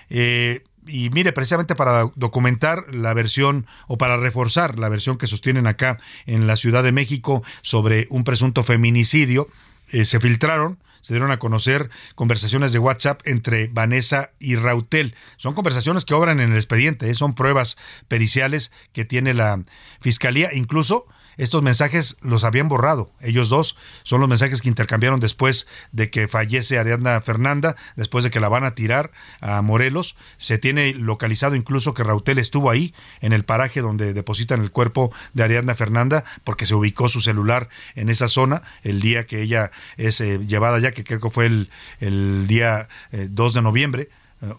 Eh, 0.09 0.63
y 0.87 1.09
mire, 1.09 1.33
precisamente 1.33 1.75
para 1.75 2.11
documentar 2.15 2.93
la 2.93 3.13
versión 3.13 3.67
o 3.87 3.97
para 3.97 4.17
reforzar 4.17 4.79
la 4.79 4.89
versión 4.89 5.17
que 5.17 5.27
sostienen 5.27 5.67
acá 5.67 5.97
en 6.25 6.47
la 6.47 6.55
Ciudad 6.55 6.83
de 6.83 6.91
México 6.91 7.43
sobre 7.61 8.07
un 8.09 8.23
presunto 8.23 8.63
feminicidio, 8.63 9.47
eh, 9.89 10.05
se 10.05 10.19
filtraron 10.19 10.79
se 11.07 11.13
dieron 11.13 11.31
a 11.31 11.39
conocer 11.39 11.89
conversaciones 12.15 12.73
de 12.73 12.79
WhatsApp 12.79 13.21
entre 13.23 13.67
Vanessa 13.67 14.31
y 14.39 14.57
Rautel. 14.57 15.15
Son 15.37 15.53
conversaciones 15.53 16.03
que 16.03 16.13
obran 16.13 16.41
en 16.41 16.51
el 16.51 16.57
expediente, 16.57 17.09
¿eh? 17.09 17.15
son 17.15 17.33
pruebas 17.33 17.77
periciales 18.09 18.73
que 18.91 19.05
tiene 19.05 19.33
la 19.33 19.63
Fiscalía. 20.01 20.49
Incluso 20.53 21.05
estos 21.37 21.63
mensajes 21.63 22.17
los 22.21 22.43
habían 22.43 22.67
borrado. 22.67 23.11
Ellos 23.21 23.49
dos 23.49 23.77
son 24.03 24.19
los 24.21 24.29
mensajes 24.29 24.61
que 24.61 24.69
intercambiaron 24.69 25.19
después 25.19 25.67
de 25.91 26.09
que 26.09 26.27
fallece 26.27 26.79
Ariadna 26.79 27.21
Fernanda, 27.21 27.75
después 27.95 28.23
de 28.23 28.31
que 28.31 28.39
la 28.39 28.49
van 28.49 28.63
a 28.63 28.75
tirar 28.75 29.11
a 29.41 29.61
Morelos. 29.61 30.15
Se 30.37 30.57
tiene 30.57 30.93
localizado 30.93 31.55
incluso 31.55 31.93
que 31.93 32.03
Rautel 32.03 32.39
estuvo 32.39 32.69
ahí, 32.69 32.93
en 33.21 33.33
el 33.33 33.45
paraje 33.45 33.81
donde 33.81 34.13
depositan 34.13 34.61
el 34.61 34.71
cuerpo 34.71 35.11
de 35.33 35.43
Ariadna 35.43 35.75
Fernanda, 35.75 36.23
porque 36.43 36.65
se 36.65 36.75
ubicó 36.75 37.09
su 37.09 37.21
celular 37.21 37.69
en 37.95 38.09
esa 38.09 38.27
zona 38.27 38.63
el 38.83 39.01
día 39.01 39.25
que 39.25 39.41
ella 39.41 39.71
es 39.97 40.21
eh, 40.21 40.39
llevada 40.39 40.79
ya, 40.79 40.91
que 40.91 41.03
creo 41.03 41.19
que 41.19 41.29
fue 41.29 41.45
el, 41.45 41.69
el 41.99 42.47
día 42.47 42.87
2 43.11 43.51
eh, 43.51 43.55
de 43.55 43.61
noviembre 43.61 44.09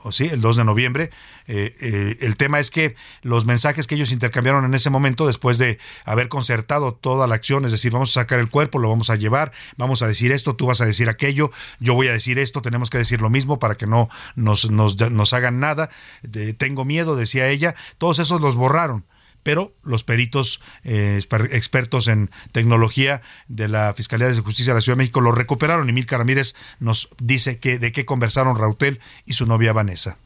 o 0.03 0.13
sí, 0.13 0.27
el 0.27 0.41
2 0.41 0.57
de 0.57 0.65
noviembre. 0.65 1.11
Eh, 1.47 1.75
eh, 1.81 2.17
el 2.21 2.37
tema 2.37 2.59
es 2.59 2.71
que 2.71 2.97
los 3.23 3.47
mensajes 3.47 3.87
que 3.87 3.95
ellos 3.95 4.13
intercambiaron 4.13 4.65
en 4.65 4.75
ese 4.75 4.91
momento, 4.91 5.27
después 5.27 5.59
de 5.59 5.79
haber 6.05 6.29
concertado 6.29 6.95
toda 6.95 7.27
la 7.27 7.37
acción, 7.37 7.65
es 7.65 7.73
decir, 7.73 7.93
vamos 7.93 8.11
a 8.11 8.21
sacar 8.21 8.41
el 8.41 8.49
cuerpo, 8.49 8.79
lo 8.79 8.89
vamos 8.89 9.11
a 9.11 9.17
llevar, 9.17 9.53
vamos 9.77 10.03
a 10.03 10.09
decir 10.09 10.33
esto, 10.33 10.57
tú 10.57 10.67
vas 10.67 10.81
a 10.81 10.87
decir 10.87 11.09
aquello, 11.09 11.51
yo 11.79 11.95
voy 11.95 12.09
a 12.09 12.13
decir 12.13 12.39
esto, 12.39 12.63
tenemos 12.63 12.91
que 12.91 12.99
decir 12.99 13.21
lo 13.21 13.31
mismo 13.31 13.59
para 13.59 13.77
que 13.77 13.87
no 13.87 14.09
nos, 14.35 14.71
nos 14.71 15.33
hagan 15.33 15.61
nada. 15.61 15.91
tengo 16.59 16.85
miedo, 16.85 17.17
decía 17.17 17.49
ella. 17.49 17.75
Todos 17.99 18.19
esos 18.19 18.41
los 18.41 18.57
borraron 18.57 19.05
pero 19.49 19.73
los 19.83 20.05
peritos 20.05 20.61
eh, 20.85 21.19
expertos 21.53 22.07
en 22.09 22.31
tecnología 22.53 23.23
de 23.47 23.67
la 23.69 23.95
Fiscalía 23.95 24.29
de 24.29 24.39
Justicia 24.41 24.75
de 24.75 24.77
la 24.77 24.83
Ciudad 24.83 24.97
de 24.97 25.05
México 25.05 25.23
lo 25.23 25.33
recuperaron 25.33 25.89
y 25.89 25.93
Milka 25.95 26.19
Ramírez 26.19 26.55
nos 26.81 27.09
dice 27.19 27.59
que 27.59 27.79
de 27.79 27.91
qué 27.91 28.05
conversaron 28.05 28.59
Rautel 28.59 29.01
y 29.25 29.33
su 29.33 29.47
novia 29.47 29.73
Vanessa. 29.73 30.19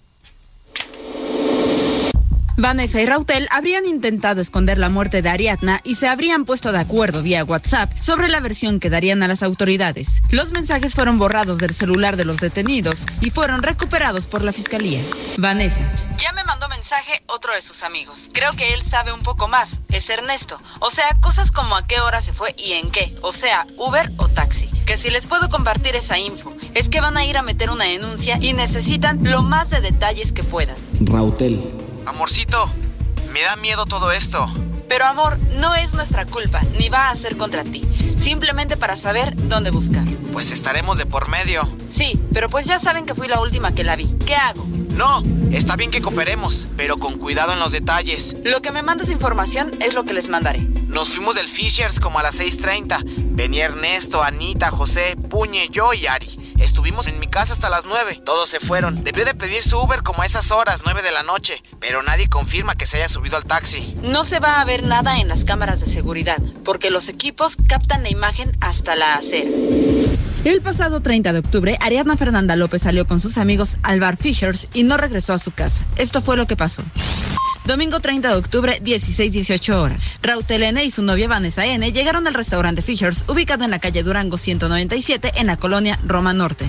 Vanessa 2.56 3.00
y 3.00 3.06
Rautel 3.06 3.48
habrían 3.50 3.86
intentado 3.86 4.40
esconder 4.40 4.78
la 4.78 4.90
muerte 4.90 5.22
de 5.22 5.30
Ariadna 5.30 5.80
y 5.84 5.94
se 5.94 6.08
habrían 6.08 6.44
puesto 6.44 6.70
de 6.70 6.78
acuerdo 6.78 7.22
vía 7.22 7.44
WhatsApp 7.44 7.90
sobre 7.98 8.28
la 8.28 8.40
versión 8.40 8.78
que 8.78 8.90
darían 8.90 9.22
a 9.22 9.28
las 9.28 9.42
autoridades. 9.42 10.22
Los 10.30 10.52
mensajes 10.52 10.94
fueron 10.94 11.18
borrados 11.18 11.58
del 11.58 11.72
celular 11.72 12.16
de 12.16 12.26
los 12.26 12.38
detenidos 12.38 13.06
y 13.20 13.30
fueron 13.30 13.62
recuperados 13.62 14.26
por 14.26 14.44
la 14.44 14.52
fiscalía. 14.52 15.00
Vanessa. 15.38 15.80
Ya 16.18 16.32
me 16.32 16.44
mandó 16.44 16.68
mensaje 16.68 17.22
otro 17.26 17.54
de 17.54 17.62
sus 17.62 17.82
amigos. 17.82 18.28
Creo 18.32 18.52
que 18.52 18.74
él 18.74 18.82
sabe 18.82 19.12
un 19.12 19.22
poco 19.22 19.48
más. 19.48 19.80
Es 19.88 20.10
Ernesto. 20.10 20.60
O 20.80 20.90
sea, 20.90 21.16
cosas 21.20 21.50
como 21.50 21.74
a 21.74 21.86
qué 21.86 22.00
hora 22.00 22.20
se 22.20 22.34
fue 22.34 22.54
y 22.58 22.72
en 22.72 22.90
qué. 22.90 23.14
O 23.22 23.32
sea, 23.32 23.66
Uber 23.78 24.10
o 24.18 24.28
taxi. 24.28 24.68
Que 24.84 24.98
si 24.98 25.10
les 25.10 25.26
puedo 25.26 25.48
compartir 25.48 25.96
esa 25.96 26.18
info, 26.18 26.52
es 26.74 26.88
que 26.90 27.00
van 27.00 27.16
a 27.16 27.24
ir 27.24 27.38
a 27.38 27.42
meter 27.42 27.70
una 27.70 27.84
denuncia 27.84 28.36
y 28.40 28.52
necesitan 28.52 29.20
lo 29.22 29.42
más 29.42 29.70
de 29.70 29.80
detalles 29.80 30.32
que 30.32 30.42
puedan. 30.42 30.76
Rautel 31.00 31.91
Amorcito, 32.06 32.70
me 33.32 33.42
da 33.42 33.56
miedo 33.56 33.86
todo 33.86 34.12
esto. 34.12 34.46
Pero 34.92 35.06
amor, 35.06 35.38
no 35.54 35.74
es 35.74 35.94
nuestra 35.94 36.26
culpa, 36.26 36.60
ni 36.78 36.90
va 36.90 37.08
a 37.08 37.16
ser 37.16 37.38
contra 37.38 37.64
ti. 37.64 37.82
Simplemente 38.20 38.76
para 38.76 38.94
saber 38.94 39.34
dónde 39.48 39.70
buscar. 39.70 40.04
Pues 40.34 40.52
estaremos 40.52 40.98
de 40.98 41.06
por 41.06 41.28
medio. 41.28 41.66
Sí, 41.88 42.20
pero 42.30 42.50
pues 42.50 42.66
ya 42.66 42.78
saben 42.78 43.06
que 43.06 43.14
fui 43.14 43.26
la 43.26 43.40
última 43.40 43.72
que 43.74 43.84
la 43.84 43.96
vi. 43.96 44.14
¿Qué 44.26 44.34
hago? 44.34 44.66
No, 44.90 45.22
está 45.50 45.76
bien 45.76 45.90
que 45.90 46.02
cooperemos, 46.02 46.68
pero 46.76 46.98
con 46.98 47.16
cuidado 47.16 47.54
en 47.54 47.60
los 47.60 47.72
detalles. 47.72 48.36
Lo 48.44 48.60
que 48.60 48.70
me 48.70 48.82
mandes 48.82 49.08
información 49.08 49.70
es 49.80 49.94
lo 49.94 50.04
que 50.04 50.12
les 50.12 50.28
mandaré. 50.28 50.60
Nos 50.60 51.08
fuimos 51.08 51.36
del 51.36 51.48
Fishers 51.48 51.98
como 51.98 52.18
a 52.18 52.22
las 52.22 52.38
6.30. 52.38 53.02
Venía 53.34 53.64
Ernesto, 53.64 54.22
Anita, 54.22 54.70
José, 54.70 55.16
Puñe, 55.30 55.70
yo 55.70 55.94
y 55.94 56.06
Ari. 56.06 56.52
Estuvimos 56.62 57.08
en 57.08 57.18
mi 57.18 57.26
casa 57.26 57.54
hasta 57.54 57.70
las 57.70 57.86
9. 57.86 58.22
Todos 58.24 58.48
se 58.48 58.60
fueron. 58.60 59.02
Debió 59.02 59.24
de 59.24 59.34
pedir 59.34 59.62
su 59.64 59.80
Uber 59.80 60.02
como 60.02 60.22
a 60.22 60.26
esas 60.26 60.52
horas, 60.52 60.82
9 60.84 61.02
de 61.02 61.10
la 61.10 61.22
noche. 61.22 61.62
Pero 61.80 62.02
nadie 62.02 62.28
confirma 62.28 62.76
que 62.76 62.86
se 62.86 62.98
haya 62.98 63.08
subido 63.08 63.36
al 63.36 63.44
taxi. 63.44 63.96
No 64.02 64.24
se 64.24 64.38
va 64.38 64.60
a 64.60 64.64
ver 64.64 64.81
nada 64.82 65.18
en 65.18 65.28
las 65.28 65.44
cámaras 65.44 65.80
de 65.80 65.86
seguridad, 65.86 66.38
porque 66.64 66.90
los 66.90 67.08
equipos 67.08 67.56
captan 67.68 68.02
la 68.02 68.10
imagen 68.10 68.56
hasta 68.60 68.94
la 68.94 69.14
acera. 69.14 69.50
El 70.44 70.60
pasado 70.60 71.00
30 71.00 71.32
de 71.32 71.38
octubre, 71.38 71.78
Ariadna 71.80 72.16
Fernanda 72.16 72.56
López 72.56 72.82
salió 72.82 73.06
con 73.06 73.20
sus 73.20 73.38
amigos 73.38 73.76
al 73.82 74.00
bar 74.00 74.16
Fishers 74.16 74.68
y 74.74 74.82
no 74.82 74.96
regresó 74.96 75.32
a 75.32 75.38
su 75.38 75.52
casa. 75.52 75.82
Esto 75.96 76.20
fue 76.20 76.36
lo 76.36 76.46
que 76.46 76.56
pasó. 76.56 76.82
Domingo 77.64 78.00
30 78.00 78.28
de 78.28 78.34
octubre, 78.34 78.82
16-18 78.82 79.74
horas. 79.74 80.02
Rautel 80.20 80.64
N 80.64 80.84
y 80.84 80.90
su 80.90 81.02
novia 81.02 81.28
Vanessa 81.28 81.64
N 81.64 81.92
llegaron 81.92 82.26
al 82.26 82.34
restaurante 82.34 82.82
Fishers, 82.82 83.24
ubicado 83.28 83.64
en 83.64 83.70
la 83.70 83.78
calle 83.78 84.02
Durango 84.02 84.36
197, 84.36 85.32
en 85.36 85.46
la 85.46 85.56
colonia 85.56 85.98
Roma 86.04 86.32
Norte. 86.32 86.66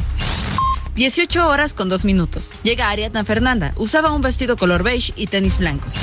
18 0.95 1.49
horas 1.49 1.73
con 1.73 1.89
2 1.89 2.05
minutos. 2.05 2.51
Llega 2.61 2.91
Ariadna 2.91 3.23
Fernanda. 3.23 3.73
Usaba 3.77 4.11
un 4.11 4.21
vestido 4.21 4.55
color 4.55 4.83
beige 4.83 5.13
y 5.15 5.25
tenis 5.25 5.57
blancos. 5.57 5.93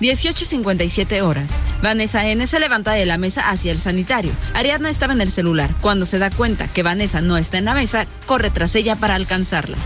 18.57 0.00 1.22
horas. 1.22 1.50
Vanessa 1.82 2.26
N 2.26 2.46
se 2.46 2.58
levanta 2.58 2.92
de 2.92 3.06
la 3.06 3.18
mesa 3.18 3.50
hacia 3.50 3.72
el 3.72 3.78
sanitario. 3.78 4.32
Ariadna 4.54 4.90
estaba 4.90 5.12
en 5.12 5.20
el 5.20 5.30
celular. 5.30 5.70
Cuando 5.80 6.06
se 6.06 6.18
da 6.18 6.30
cuenta 6.30 6.68
que 6.68 6.82
Vanessa 6.82 7.20
no 7.20 7.36
está 7.36 7.58
en 7.58 7.66
la 7.66 7.74
mesa, 7.74 8.06
corre 8.26 8.50
tras 8.50 8.74
ella 8.74 8.96
para 8.96 9.14
alcanzarla. 9.14 9.76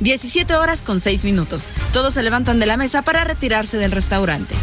17 0.00 0.54
horas 0.54 0.82
con 0.82 1.00
6 1.00 1.24
minutos. 1.24 1.64
Todos 1.92 2.14
se 2.14 2.22
levantan 2.22 2.60
de 2.60 2.66
la 2.66 2.76
mesa 2.76 3.02
para 3.02 3.24
retirarse 3.24 3.78
del 3.78 3.92
restaurante. 3.92 4.54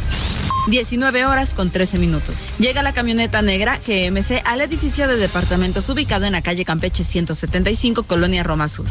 19 0.67 1.26
horas 1.26 1.54
con 1.54 1.69
13 1.69 1.97
minutos. 1.97 2.45
Llega 2.58 2.84
la 2.84 2.93
camioneta 2.93 3.41
negra 3.41 3.80
GMC 3.86 4.41
al 4.45 4.62
edificio 4.62 5.08
de 5.08 5.17
departamentos 5.17 5.89
ubicado 5.89 6.26
en 6.26 6.32
la 6.32 6.41
calle 6.41 6.63
Campeche 6.63 7.04
175, 7.04 8.04
Colonia 8.04 8.43
Roma 8.43 8.67
Sur. 8.69 8.86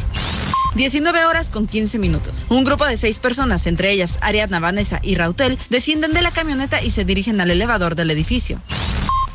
19 0.75 1.25
horas 1.25 1.49
con 1.49 1.67
15 1.67 1.99
minutos. 1.99 2.45
Un 2.49 2.63
grupo 2.63 2.85
de 2.85 2.97
seis 2.97 3.19
personas, 3.19 3.67
entre 3.67 3.91
ellas 3.91 4.17
Ariadna, 4.21 4.59
Vanessa 4.59 4.99
y 5.03 5.15
Rautel, 5.15 5.57
descienden 5.69 6.13
de 6.13 6.21
la 6.21 6.31
camioneta 6.31 6.81
y 6.81 6.91
se 6.91 7.05
dirigen 7.05 7.41
al 7.41 7.51
elevador 7.51 7.95
del 7.95 8.11
edificio. 8.11 8.59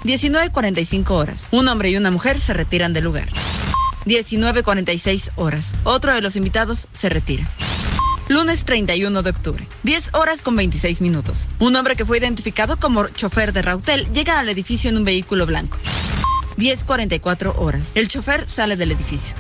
19.45 0.04 1.10
horas. 1.10 1.48
Un 1.50 1.68
hombre 1.68 1.90
y 1.90 1.96
una 1.96 2.10
mujer 2.10 2.40
se 2.40 2.54
retiran 2.54 2.92
del 2.92 3.04
lugar. 3.04 3.28
19.46 4.06 5.32
horas. 5.36 5.74
Otro 5.84 6.14
de 6.14 6.22
los 6.22 6.36
invitados 6.36 6.88
se 6.92 7.08
retira. 7.08 7.48
Lunes 8.28 8.66
31 8.66 9.22
de 9.22 9.30
octubre, 9.30 9.66
10 9.84 10.10
horas 10.12 10.42
con 10.42 10.54
26 10.54 11.00
minutos. 11.00 11.46
Un 11.60 11.74
hombre 11.76 11.96
que 11.96 12.04
fue 12.04 12.18
identificado 12.18 12.76
como 12.76 13.08
chofer 13.08 13.54
de 13.54 13.62
Rautel 13.62 14.06
llega 14.12 14.38
al 14.38 14.50
edificio 14.50 14.90
en 14.90 14.98
un 14.98 15.04
vehículo 15.04 15.46
blanco. 15.46 15.78
10.44 16.58 17.54
horas. 17.56 17.92
El 17.94 18.08
chofer 18.08 18.46
sale 18.46 18.76
del 18.76 18.92
edificio. 18.92 19.34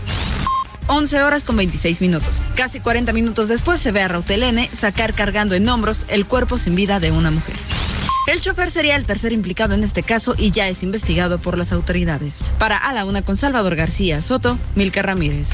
11 0.86 1.22
horas 1.22 1.44
con 1.44 1.56
26 1.56 2.00
minutos. 2.00 2.34
Casi 2.56 2.80
40 2.80 3.12
minutos 3.12 3.50
después 3.50 3.78
se 3.78 3.92
ve 3.92 4.00
a 4.00 4.08
Rautel 4.08 4.42
N 4.42 4.70
sacar 4.72 5.12
cargando 5.12 5.54
en 5.54 5.68
hombros 5.68 6.06
el 6.08 6.24
cuerpo 6.24 6.56
sin 6.56 6.74
vida 6.74 6.98
de 6.98 7.10
una 7.10 7.30
mujer. 7.30 7.56
El 8.26 8.40
chofer 8.40 8.70
sería 8.70 8.96
el 8.96 9.04
tercer 9.04 9.32
implicado 9.32 9.74
en 9.74 9.84
este 9.84 10.02
caso 10.02 10.34
y 10.38 10.50
ya 10.50 10.66
es 10.66 10.82
investigado 10.82 11.38
por 11.38 11.58
las 11.58 11.72
autoridades. 11.72 12.46
Para 12.58 12.78
A 12.78 12.94
la 12.94 13.04
Una 13.04 13.20
con 13.20 13.36
Salvador 13.36 13.76
García 13.76 14.22
Soto, 14.22 14.58
Milka 14.74 15.02
Ramírez. 15.02 15.50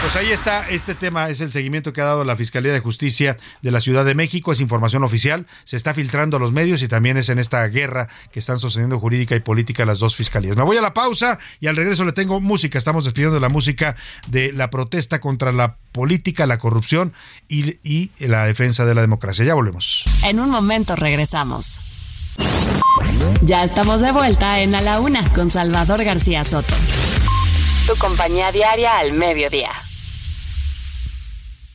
Pues 0.00 0.14
ahí 0.16 0.30
está, 0.30 0.66
este 0.70 0.94
tema 0.94 1.28
es 1.28 1.40
el 1.40 1.52
seguimiento 1.52 1.92
que 1.92 2.00
ha 2.00 2.04
dado 2.04 2.24
la 2.24 2.36
Fiscalía 2.36 2.72
de 2.72 2.80
Justicia 2.80 3.36
de 3.60 3.70
la 3.70 3.80
Ciudad 3.80 4.04
de 4.04 4.14
México, 4.14 4.52
es 4.52 4.60
información 4.60 5.04
oficial, 5.04 5.46
se 5.64 5.76
está 5.76 5.92
filtrando 5.92 6.38
a 6.38 6.40
los 6.40 6.52
medios 6.52 6.82
y 6.82 6.88
también 6.88 7.16
es 7.16 7.28
en 7.28 7.38
esta 7.38 7.66
guerra 7.66 8.08
que 8.32 8.38
están 8.38 8.58
sucediendo 8.58 8.98
jurídica 8.98 9.34
y 9.36 9.40
política 9.40 9.84
las 9.84 9.98
dos 9.98 10.16
fiscalías. 10.16 10.56
Me 10.56 10.62
voy 10.62 10.76
a 10.76 10.80
la 10.80 10.94
pausa 10.94 11.38
y 11.60 11.66
al 11.66 11.76
regreso 11.76 12.04
le 12.04 12.12
tengo 12.12 12.40
música, 12.40 12.78
estamos 12.78 13.04
despidiendo 13.04 13.38
la 13.40 13.48
música 13.48 13.96
de 14.28 14.52
la 14.52 14.70
protesta 14.70 15.20
contra 15.20 15.52
la 15.52 15.76
política, 15.92 16.46
la 16.46 16.58
corrupción 16.58 17.12
y, 17.48 17.78
y 17.82 18.10
la 18.20 18.46
defensa 18.46 18.86
de 18.86 18.94
la 18.94 19.02
democracia. 19.02 19.44
Ya 19.44 19.54
volvemos. 19.54 20.04
En 20.24 20.40
un 20.40 20.48
momento 20.48 20.96
regresamos. 20.96 21.80
Ya 23.42 23.64
estamos 23.64 24.00
de 24.00 24.12
vuelta 24.12 24.60
en 24.60 24.74
A 24.74 24.80
la 24.80 25.00
Una 25.00 25.30
con 25.34 25.50
Salvador 25.50 26.04
García 26.04 26.44
Soto. 26.44 26.74
Tu 27.86 27.96
compañía 27.96 28.52
diaria 28.52 28.98
al 28.98 29.12
mediodía. 29.12 29.70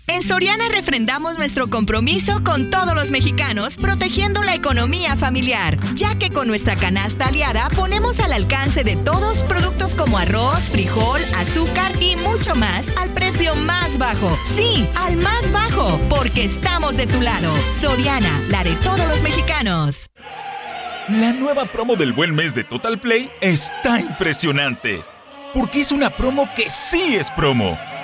En 0.08 0.22
Soriana 0.22 0.68
refrendamos 0.70 1.38
nuestro 1.38 1.70
compromiso 1.70 2.44
con 2.44 2.70
todos 2.70 2.94
los 2.94 3.10
mexicanos, 3.10 3.78
protegiendo 3.78 4.44
la 4.44 4.54
economía 4.54 5.16
familiar, 5.16 5.78
ya 5.96 6.16
que 6.16 6.30
con 6.30 6.48
nuestra 6.48 6.76
canasta 6.76 7.28
aliada 7.28 7.70
ponemos 7.70 8.20
al 8.20 8.34
alcance 8.34 8.84
de 8.84 8.98
todos 8.98 9.40
productos 9.44 9.96
como 9.96 10.18
arroz, 10.18 10.70
frijol, 10.70 11.22
azúcar 11.38 11.94
y 12.02 12.18
mucho 12.18 12.54
más 12.54 12.86
al 12.98 13.12
precio 13.12 13.56
más 13.56 13.98
bajo. 13.98 14.38
Sí, 14.44 14.86
al 14.96 15.16
más 15.18 15.50
bajo, 15.54 15.98
porque 16.10 16.44
estamos 16.44 16.98
de 16.98 17.08
tu 17.08 17.22
lado. 17.22 17.54
Soriana, 17.80 18.42
la 18.50 18.64
de 18.66 18.76
todos 18.78 19.08
los 19.08 19.22
mexicanos. 19.22 20.08
La 21.08 21.32
nueva 21.32 21.66
promo 21.66 21.96
del 21.96 22.12
buen 22.12 22.36
mes 22.36 22.54
de 22.56 22.66
Total 22.66 23.00
Play 23.00 23.32
está 23.40 24.02
impresionante, 24.02 25.04
porque 25.54 25.80
es 25.80 25.94
una 25.94 26.10
promo 26.10 26.50
que 26.56 26.70
sí 26.70 27.16
es 27.16 27.32
promo. 27.32 27.78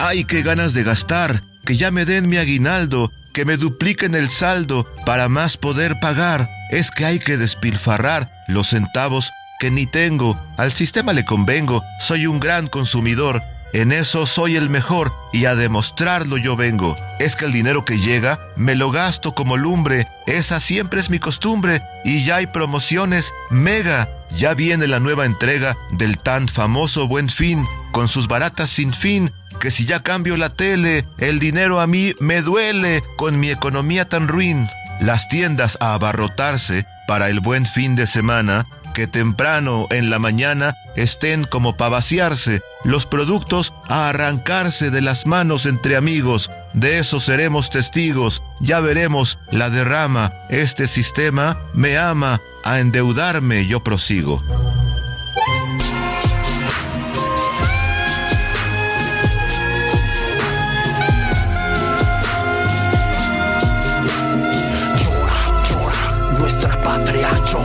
Ay, 0.00 0.24
qué 0.24 0.42
ganas 0.42 0.74
de 0.74 0.84
gastar, 0.84 1.42
que 1.64 1.76
ya 1.76 1.90
me 1.90 2.04
den 2.04 2.28
mi 2.28 2.36
aguinaldo, 2.36 3.10
que 3.32 3.44
me 3.44 3.56
dupliquen 3.56 4.14
el 4.14 4.28
saldo 4.28 4.86
para 5.04 5.28
más 5.28 5.56
poder 5.56 5.98
pagar. 6.00 6.48
Es 6.70 6.92
que 6.92 7.04
hay 7.04 7.18
que 7.18 7.36
despilfarrar 7.36 8.30
los 8.46 8.68
centavos 8.68 9.32
que 9.58 9.72
ni 9.72 9.86
tengo. 9.86 10.38
Al 10.56 10.70
sistema 10.70 11.12
le 11.12 11.24
convengo, 11.24 11.82
soy 11.98 12.28
un 12.28 12.38
gran 12.38 12.68
consumidor. 12.68 13.42
En 13.72 13.90
eso 13.90 14.24
soy 14.24 14.54
el 14.54 14.70
mejor 14.70 15.12
y 15.32 15.46
a 15.46 15.56
demostrarlo 15.56 16.38
yo 16.38 16.54
vengo. 16.54 16.96
Es 17.18 17.34
que 17.34 17.46
el 17.46 17.52
dinero 17.52 17.84
que 17.84 17.98
llega 17.98 18.38
me 18.56 18.76
lo 18.76 18.92
gasto 18.92 19.34
como 19.34 19.56
lumbre. 19.56 20.06
Esa 20.28 20.60
siempre 20.60 21.00
es 21.00 21.10
mi 21.10 21.18
costumbre 21.18 21.82
y 22.04 22.24
ya 22.24 22.36
hay 22.36 22.46
promociones 22.46 23.34
mega. 23.50 24.08
Ya 24.30 24.54
viene 24.54 24.86
la 24.86 25.00
nueva 25.00 25.26
entrega 25.26 25.76
del 25.90 26.18
tan 26.18 26.46
famoso 26.46 27.08
Buen 27.08 27.28
Fin 27.28 27.66
con 27.90 28.06
sus 28.06 28.28
baratas 28.28 28.70
sin 28.70 28.94
fin 28.94 29.32
que 29.58 29.70
si 29.70 29.86
ya 29.86 30.00
cambio 30.00 30.36
la 30.36 30.50
tele, 30.50 31.06
el 31.18 31.38
dinero 31.38 31.80
a 31.80 31.86
mí 31.86 32.14
me 32.20 32.42
duele 32.42 33.02
con 33.16 33.40
mi 33.40 33.50
economía 33.50 34.08
tan 34.08 34.28
ruin. 34.28 34.68
Las 35.00 35.28
tiendas 35.28 35.78
a 35.80 35.94
abarrotarse 35.94 36.86
para 37.06 37.28
el 37.28 37.40
buen 37.40 37.66
fin 37.66 37.94
de 37.94 38.06
semana, 38.06 38.66
que 38.94 39.06
temprano 39.06 39.86
en 39.90 40.10
la 40.10 40.18
mañana 40.18 40.74
estén 40.96 41.44
como 41.44 41.76
para 41.76 41.90
vaciarse, 41.90 42.62
los 42.84 43.06
productos 43.06 43.72
a 43.88 44.08
arrancarse 44.08 44.90
de 44.90 45.02
las 45.02 45.26
manos 45.26 45.66
entre 45.66 45.96
amigos. 45.96 46.50
De 46.72 46.98
eso 46.98 47.20
seremos 47.20 47.70
testigos, 47.70 48.42
ya 48.60 48.80
veremos 48.80 49.38
la 49.50 49.70
derrama. 49.70 50.32
Este 50.50 50.86
sistema 50.86 51.58
me 51.74 51.96
ama, 51.96 52.40
a 52.64 52.80
endeudarme 52.80 53.66
yo 53.66 53.84
prosigo. 53.84 54.42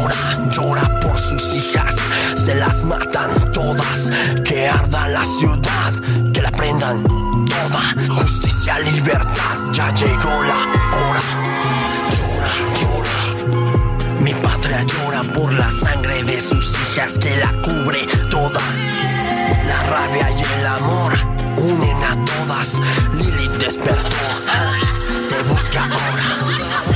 Llora, 0.03 0.49
llora 0.49 0.99
por 0.99 1.17
sus 1.17 1.53
hijas. 1.53 1.95
Se 2.35 2.55
las 2.55 2.83
matan 2.83 3.51
todas. 3.51 4.11
Que 4.43 4.67
arda 4.67 5.07
la 5.07 5.25
ciudad, 5.39 5.93
que 6.33 6.41
la 6.41 6.51
prendan 6.51 7.03
toda. 7.03 7.81
Justicia, 8.09 8.79
libertad, 8.79 9.57
ya 9.71 9.93
llegó 9.93 10.43
la 10.43 10.59
hora. 10.97 11.21
Llora, 12.17 12.53
llora. 12.79 14.21
Mi 14.21 14.33
patria 14.33 14.83
llora 14.83 15.23
por 15.33 15.53
la 15.53 15.69
sangre 15.71 16.23
de 16.23 16.39
sus 16.39 16.73
hijas 16.73 17.17
que 17.17 17.37
la 17.37 17.51
cubre 17.61 18.05
toda. 18.29 18.61
La 19.67 19.83
rabia 19.83 20.31
y 20.31 20.59
el 20.59 20.67
amor 20.67 21.13
unen 21.57 22.03
a 22.03 22.25
todas. 22.25 22.79
Lili 23.13 23.47
despertó, 23.59 24.17
te 25.29 25.43
busca 25.43 25.83
ahora. 25.83 26.92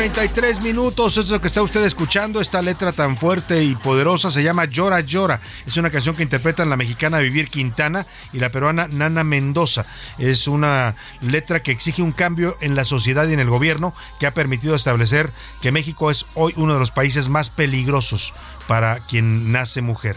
33 0.00 0.62
minutos. 0.62 1.18
Esto 1.18 1.20
es 1.20 1.28
lo 1.28 1.40
que 1.42 1.46
está 1.46 1.62
usted 1.62 1.84
escuchando. 1.84 2.40
Esta 2.40 2.62
letra 2.62 2.90
tan 2.90 3.18
fuerte 3.18 3.62
y 3.62 3.74
poderosa 3.74 4.30
se 4.30 4.42
llama 4.42 4.64
Llora 4.64 5.00
Llora. 5.00 5.42
Es 5.66 5.76
una 5.76 5.90
canción 5.90 6.16
que 6.16 6.22
interpretan 6.22 6.70
la 6.70 6.78
mexicana 6.78 7.18
Vivir 7.18 7.50
Quintana 7.50 8.06
y 8.32 8.38
la 8.38 8.48
peruana 8.48 8.88
Nana 8.88 9.24
Mendoza. 9.24 9.84
Es 10.16 10.48
una 10.48 10.96
letra 11.20 11.62
que 11.62 11.70
exige 11.70 12.00
un 12.00 12.12
cambio 12.12 12.56
en 12.62 12.76
la 12.76 12.84
sociedad 12.84 13.28
y 13.28 13.34
en 13.34 13.40
el 13.40 13.50
gobierno 13.50 13.92
que 14.18 14.26
ha 14.26 14.32
permitido 14.32 14.74
establecer 14.74 15.34
que 15.60 15.70
México 15.70 16.10
es 16.10 16.24
hoy 16.34 16.54
uno 16.56 16.72
de 16.72 16.80
los 16.80 16.92
países 16.92 17.28
más 17.28 17.50
peligrosos 17.50 18.32
para 18.66 19.00
quien 19.00 19.52
nace 19.52 19.82
mujer. 19.82 20.16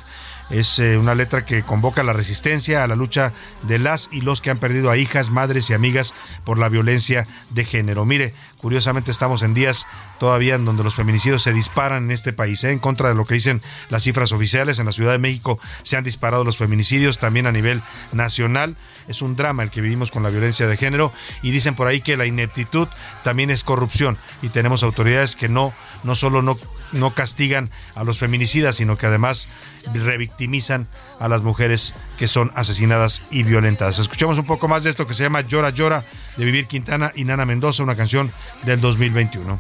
Es 0.50 0.78
eh, 0.80 0.98
una 0.98 1.16
letra 1.16 1.46
que 1.46 1.64
convoca 1.64 2.02
a 2.02 2.04
la 2.04 2.14
resistencia, 2.14 2.84
a 2.84 2.88
la 2.88 2.96
lucha 2.96 3.34
de 3.64 3.80
las 3.80 4.10
y 4.12 4.22
los 4.22 4.40
que 4.40 4.50
han 4.50 4.60
perdido 4.60 4.92
a 4.92 4.98
hijas, 4.98 5.30
madres 5.30 5.70
y 5.70 5.74
amigas 5.74 6.14
por 6.44 6.60
la 6.60 6.70
violencia 6.70 7.26
de 7.50 7.66
género. 7.66 8.06
Mire, 8.06 8.34
curiosamente 8.64 9.12
estamos 9.12 9.44
en 9.44 9.54
días 9.54 9.86
todavía 10.22 10.56
en 10.56 10.64
donde 10.64 10.86
los 10.86 10.96
feminicidios 10.96 11.44
se 11.44 11.52
disparan 11.52 12.06
en 12.06 12.12
este 12.12 12.32
país, 12.32 12.64
¿eh? 12.64 12.72
en 12.72 12.80
contra 12.80 13.10
de 13.10 13.16
lo 13.16 13.26
que 13.26 13.34
dicen 13.34 13.62
las 13.90 14.04
cifras 14.04 14.32
oficiales. 14.32 14.80
En 14.80 14.86
la 14.86 14.94
Ciudad 14.94 15.12
de 15.12 15.18
México 15.18 15.60
se 15.84 15.98
han 15.98 16.06
disparado 16.06 16.46
los 16.46 16.56
feminicidios, 16.56 17.20
también 17.20 17.46
a 17.46 17.52
nivel 17.52 17.84
nacional. 18.14 18.78
Es 19.10 19.22
un 19.22 19.36
drama 19.36 19.64
el 19.64 19.70
que 19.70 19.82
vivimos 19.82 20.12
con 20.12 20.24
la 20.24 20.30
violencia 20.30 20.66
de 20.66 20.78
género 20.78 21.12
y 21.42 21.52
dicen 21.52 21.76
por 21.76 21.88
ahí 21.88 22.00
que 22.00 22.16
la 22.16 22.26
ineptitud 22.26 22.88
también 23.22 23.50
es 23.50 23.66
corrupción 23.66 24.18
y 24.42 24.48
tenemos 24.48 24.82
autoridades 24.82 25.36
que 25.36 25.50
no, 25.50 25.74
no 26.06 26.16
solo 26.16 26.42
no 26.42 26.58
no 26.94 27.14
castigan 27.14 27.72
a 27.96 28.04
los 28.04 28.20
feminicidas, 28.20 28.76
sino 28.76 28.98
que 28.98 29.08
además 29.08 29.48
revictimizan 29.94 30.88
a 31.20 31.28
las 31.28 31.42
mujeres 31.42 31.94
que 32.18 32.28
son 32.28 32.52
asesinadas 32.56 33.24
y 33.32 33.44
violentadas. 33.44 34.00
Escuchamos 34.00 34.38
un 34.38 34.46
poco 34.46 34.68
más 34.68 34.84
de 34.84 34.90
esto 34.90 35.08
que 35.08 35.14
se 35.14 35.24
llama 35.24 35.42
Llora 35.42 35.72
Llora 35.72 36.04
de 36.38 36.46
Vivir 36.46 36.68
Quintana 36.68 37.12
y 37.16 37.26
Nana 37.26 37.46
Mendoza, 37.46 37.84
una 37.84 37.96
canción 37.96 38.32
del 38.64 38.80
2021. 38.80 39.60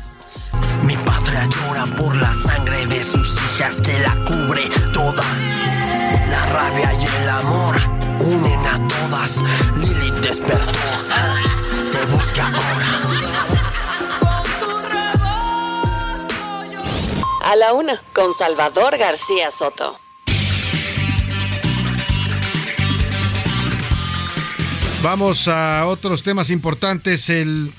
Mi 0.84 0.96
patria 0.98 1.46
llora 1.46 1.86
por 1.96 2.16
la 2.16 2.34
sangre 2.34 2.86
de 2.86 3.04
sus 3.04 3.38
hijas 3.38 3.82
que 3.82 4.00
la 4.00 4.16
cubre 4.26 4.70
toda. 4.92 5.24
La 6.30 6.46
rabia 6.48 6.94
y 6.94 7.22
el 7.22 7.30
amor 7.30 7.76
unen 8.20 8.66
a 8.66 8.88
todas. 8.88 9.44
Lilith 9.78 10.16
despertó, 10.16 10.80
te 11.92 12.06
busca 12.06 12.48
ahora. 12.48 13.24
A 17.46 17.56
la 17.56 17.74
una, 17.74 18.02
con 18.14 18.34
Salvador 18.34 18.98
García 18.98 19.52
Soto. 19.52 20.00
Vamos 25.04 25.50
a 25.50 25.86
otros 25.86 26.24
temas 26.24 26.50
importantes. 26.50 27.30
El 27.30 27.74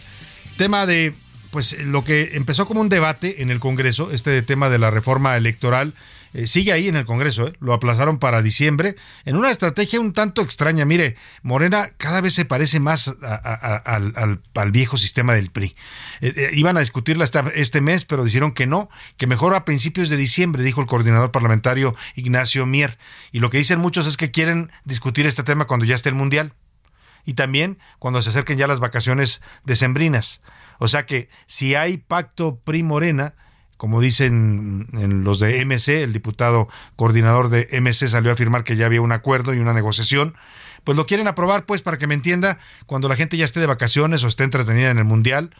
tema 0.57 0.87
de, 0.87 1.15
pues, 1.51 1.79
lo 1.79 2.05
que 2.05 2.31
empezó 2.35 2.67
como 2.67 2.81
un 2.81 2.89
debate 2.89 3.43
en 3.43 3.51
el 3.51 3.61
Congreso, 3.61 4.11
este 4.11 4.41
tema 4.43 4.71
de 4.71 4.79
la 4.79 4.91
reforma 4.91 5.37
electoral, 5.37 5.95
eh, 6.35 6.49
sigue 6.49 6.73
ahí 6.73 6.89
en 6.89 6.97
el 6.97 7.05
Congreso, 7.05 7.47
¿eh? 7.47 7.53
lo 7.61 7.73
aplazaron 7.73 8.19
para 8.19 8.43
diciembre, 8.43 8.97
en 9.25 9.37
una 9.37 9.53
estrategia 9.53 10.01
un 10.01 10.13
tanto 10.13 10.43
extraña. 10.43 10.85
Mire, 10.85 11.15
Morena 11.43 11.91
cada 11.97 12.21
vez 12.21 12.35
se 12.35 12.45
parece 12.45 12.81
más 12.81 13.09
al, 13.23 14.41
viejo 14.73 14.97
sistema 14.97 15.35
del 15.35 15.51
PRI. 15.51 15.77
Eh, 16.21 16.51
iban 16.55 16.77
a 16.77 16.81
discutirla 16.81 17.25
este 17.55 17.81
mes, 17.81 18.05
pero 18.05 18.25
dijeron 18.25 18.53
que 18.53 18.67
no, 18.67 18.91
que 19.17 19.29
mejor 19.29 19.55
a 19.55 19.65
principios 19.65 20.09
de 20.09 20.17
diciembre, 20.17 20.65
dijo 20.65 20.81
el 20.81 20.89
coordinador 20.89 21.31
parlamentario 21.31 21.95
Ignacio 22.17 22.67
Mier. 22.67 22.99
Y 23.31 23.39
lo 23.39 23.49
que 23.49 23.59
dicen 23.59 23.79
muchos 23.79 24.09
es 24.09 24.17
que 24.17 24.33
quieren 24.33 24.73
discutir 24.85 25.27
este 25.27 25.45
tema 25.45 25.67
cuando 25.67 25.87
ya 25.87 25.95
esté 25.95 26.09
el 26.09 26.17
Mundial. 26.17 26.53
Y 27.25 27.35
también 27.35 27.79
cuando 27.99 28.23
se 28.23 28.31
acerquen 28.31 28.59
ya 28.59 28.67
las 28.67 28.81
vacaciones 28.81 29.43
decembrinas. 29.65 30.41
O 30.79 30.89
sea 30.89 31.07
que 31.07 31.29
si 31.47 31.75
hay 31.75 31.99
pacto 31.99 32.57
PRI-Morena, 32.65 33.35
como 33.77 34.01
dicen 34.01 34.87
en 34.93 35.25
los 35.25 35.41
de 35.41 35.65
MC, 35.65 36.03
el 36.03 36.13
diputado 36.13 36.69
coordinador 36.97 37.49
de 37.49 37.69
MC 37.81 38.09
salió 38.09 38.31
a 38.31 38.35
afirmar 38.35 38.65
que 38.65 38.77
ya 38.77 38.87
había 38.87 39.01
un 39.01 39.13
acuerdo 39.13 39.55
y 39.55 39.59
una 39.59 39.75
negociación, 39.75 40.35
pues 40.85 40.97
lo 40.97 41.07
quieren 41.07 41.29
aprobar, 41.29 41.67
pues 41.67 41.83
para 41.83 41.99
que 41.99 42.07
me 42.07 42.15
entienda, 42.15 42.59
cuando 42.87 43.09
la 43.09 43.17
gente 43.17 43.37
ya 43.37 43.45
esté 43.45 43.61
de 43.61 43.67
vacaciones 43.67 44.23
o 44.23 44.29
esté 44.29 44.45
entretenida 44.45 44.91
en 44.91 44.99
el 44.99 45.05
Mundial, 45.05 45.51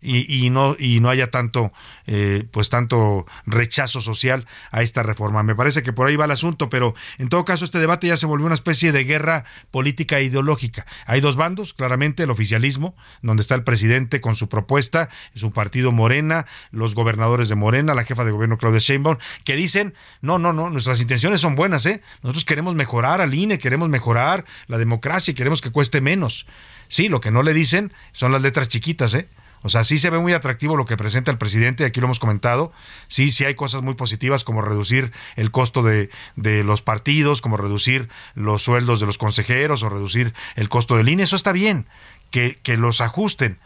y, 0.00 0.50
no 0.50 0.76
y 0.78 1.00
no 1.00 1.08
haya 1.08 1.30
tanto 1.30 1.72
eh, 2.06 2.44
pues 2.50 2.68
tanto 2.68 3.26
rechazo 3.46 4.00
social 4.00 4.46
a 4.70 4.82
esta 4.82 5.02
reforma. 5.02 5.42
Me 5.42 5.54
parece 5.54 5.82
que 5.82 5.92
por 5.92 6.06
ahí 6.06 6.16
va 6.16 6.26
el 6.26 6.30
asunto 6.30 6.68
pero 6.68 6.94
en 7.18 7.28
todo 7.28 7.44
caso 7.44 7.64
este 7.64 7.78
debate 7.78 8.06
ya 8.06 8.16
se 8.16 8.26
volvió 8.26 8.46
una 8.46 8.54
especie 8.54 8.92
de 8.92 9.04
guerra 9.04 9.44
política 9.70 10.18
e 10.18 10.24
ideológica. 10.24 10.86
Hay 11.06 11.20
dos 11.20 11.36
bandos 11.36 11.74
claramente 11.74 12.22
el 12.22 12.30
oficialismo 12.30 12.96
donde 13.22 13.42
está 13.42 13.54
el 13.54 13.64
presidente 13.64 14.20
con 14.20 14.36
su 14.36 14.48
propuesta 14.48 15.08
su 15.34 15.50
partido 15.50 15.92
Morena 15.92 16.46
los 16.70 16.94
gobernadores 16.94 17.48
de 17.48 17.54
Morena 17.54 17.94
la 17.94 18.04
jefa 18.04 18.24
de 18.24 18.30
gobierno 18.30 18.56
Claudia 18.56 18.80
Sheinbaum 18.80 19.18
que 19.44 19.56
dicen 19.56 19.94
no 20.20 20.38
no 20.38 20.52
no 20.52 20.70
nuestras 20.70 21.00
intenciones 21.00 21.40
son 21.40 21.56
buenas 21.56 21.86
eh 21.86 22.02
nosotros 22.22 22.44
queremos 22.44 22.74
mejorar 22.74 23.20
al 23.20 23.34
INE 23.34 23.58
queremos 23.58 23.88
mejorar 23.88 24.44
la 24.66 24.78
democracia 24.78 25.32
y 25.32 25.34
queremos 25.34 25.60
que 25.60 25.70
cueste 25.70 26.00
menos. 26.00 26.46
Sí 26.88 27.08
lo 27.08 27.20
que 27.20 27.30
no 27.30 27.42
le 27.42 27.52
dicen 27.52 27.92
son 28.12 28.32
las 28.32 28.42
letras 28.42 28.68
chiquitas 28.68 29.14
eh 29.14 29.28
o 29.62 29.68
sea, 29.68 29.84
sí 29.84 29.98
se 29.98 30.10
ve 30.10 30.18
muy 30.18 30.32
atractivo 30.32 30.76
lo 30.76 30.84
que 30.84 30.96
presenta 30.96 31.30
el 31.30 31.38
presidente, 31.38 31.84
aquí 31.84 32.00
lo 32.00 32.06
hemos 32.06 32.20
comentado. 32.20 32.72
Sí, 33.08 33.30
sí 33.30 33.44
hay 33.44 33.54
cosas 33.54 33.82
muy 33.82 33.94
positivas 33.94 34.44
como 34.44 34.62
reducir 34.62 35.12
el 35.36 35.50
costo 35.50 35.82
de, 35.82 36.10
de 36.36 36.62
los 36.64 36.82
partidos, 36.82 37.42
como 37.42 37.56
reducir 37.56 38.08
los 38.34 38.62
sueldos 38.62 39.00
de 39.00 39.06
los 39.06 39.18
consejeros 39.18 39.82
o 39.82 39.88
reducir 39.88 40.34
el 40.56 40.68
costo 40.68 40.96
del 40.96 41.08
INE. 41.08 41.24
Eso 41.24 41.36
está 41.36 41.52
bien, 41.52 41.86
que, 42.30 42.58
que 42.62 42.76
los 42.76 43.00
ajusten. 43.00 43.58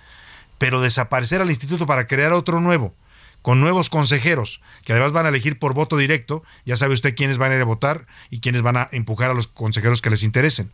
Pero 0.59 0.81
desaparecer 0.81 1.41
al 1.41 1.51
instituto 1.51 1.87
para 1.87 2.07
crear 2.07 2.33
otro 2.33 2.61
nuevo, 2.61 2.95
con 3.43 3.61
nuevos 3.61 3.91
consejeros, 3.91 4.61
que 4.85 4.93
además 4.93 5.13
van 5.13 5.27
a 5.27 5.31
elegir 5.31 5.59
por 5.59 5.75
voto 5.75 5.97
directo, 5.97 6.45
ya 6.65 6.77
sabe 6.77 6.95
usted 6.95 7.15
quiénes 7.15 7.39
van 7.39 7.53
a 7.53 7.57
ir 7.57 7.61
a 7.61 7.67
votar 7.67 8.07
y 8.31 8.41
quiénes 8.41 8.63
van 8.63 8.77
a 8.77 8.89
empujar 8.93 9.31
a 9.31 9.35
los 9.35 9.49
consejeros 9.49 10.01
que 10.01 10.11
les 10.11 10.23
interesen. 10.23 10.73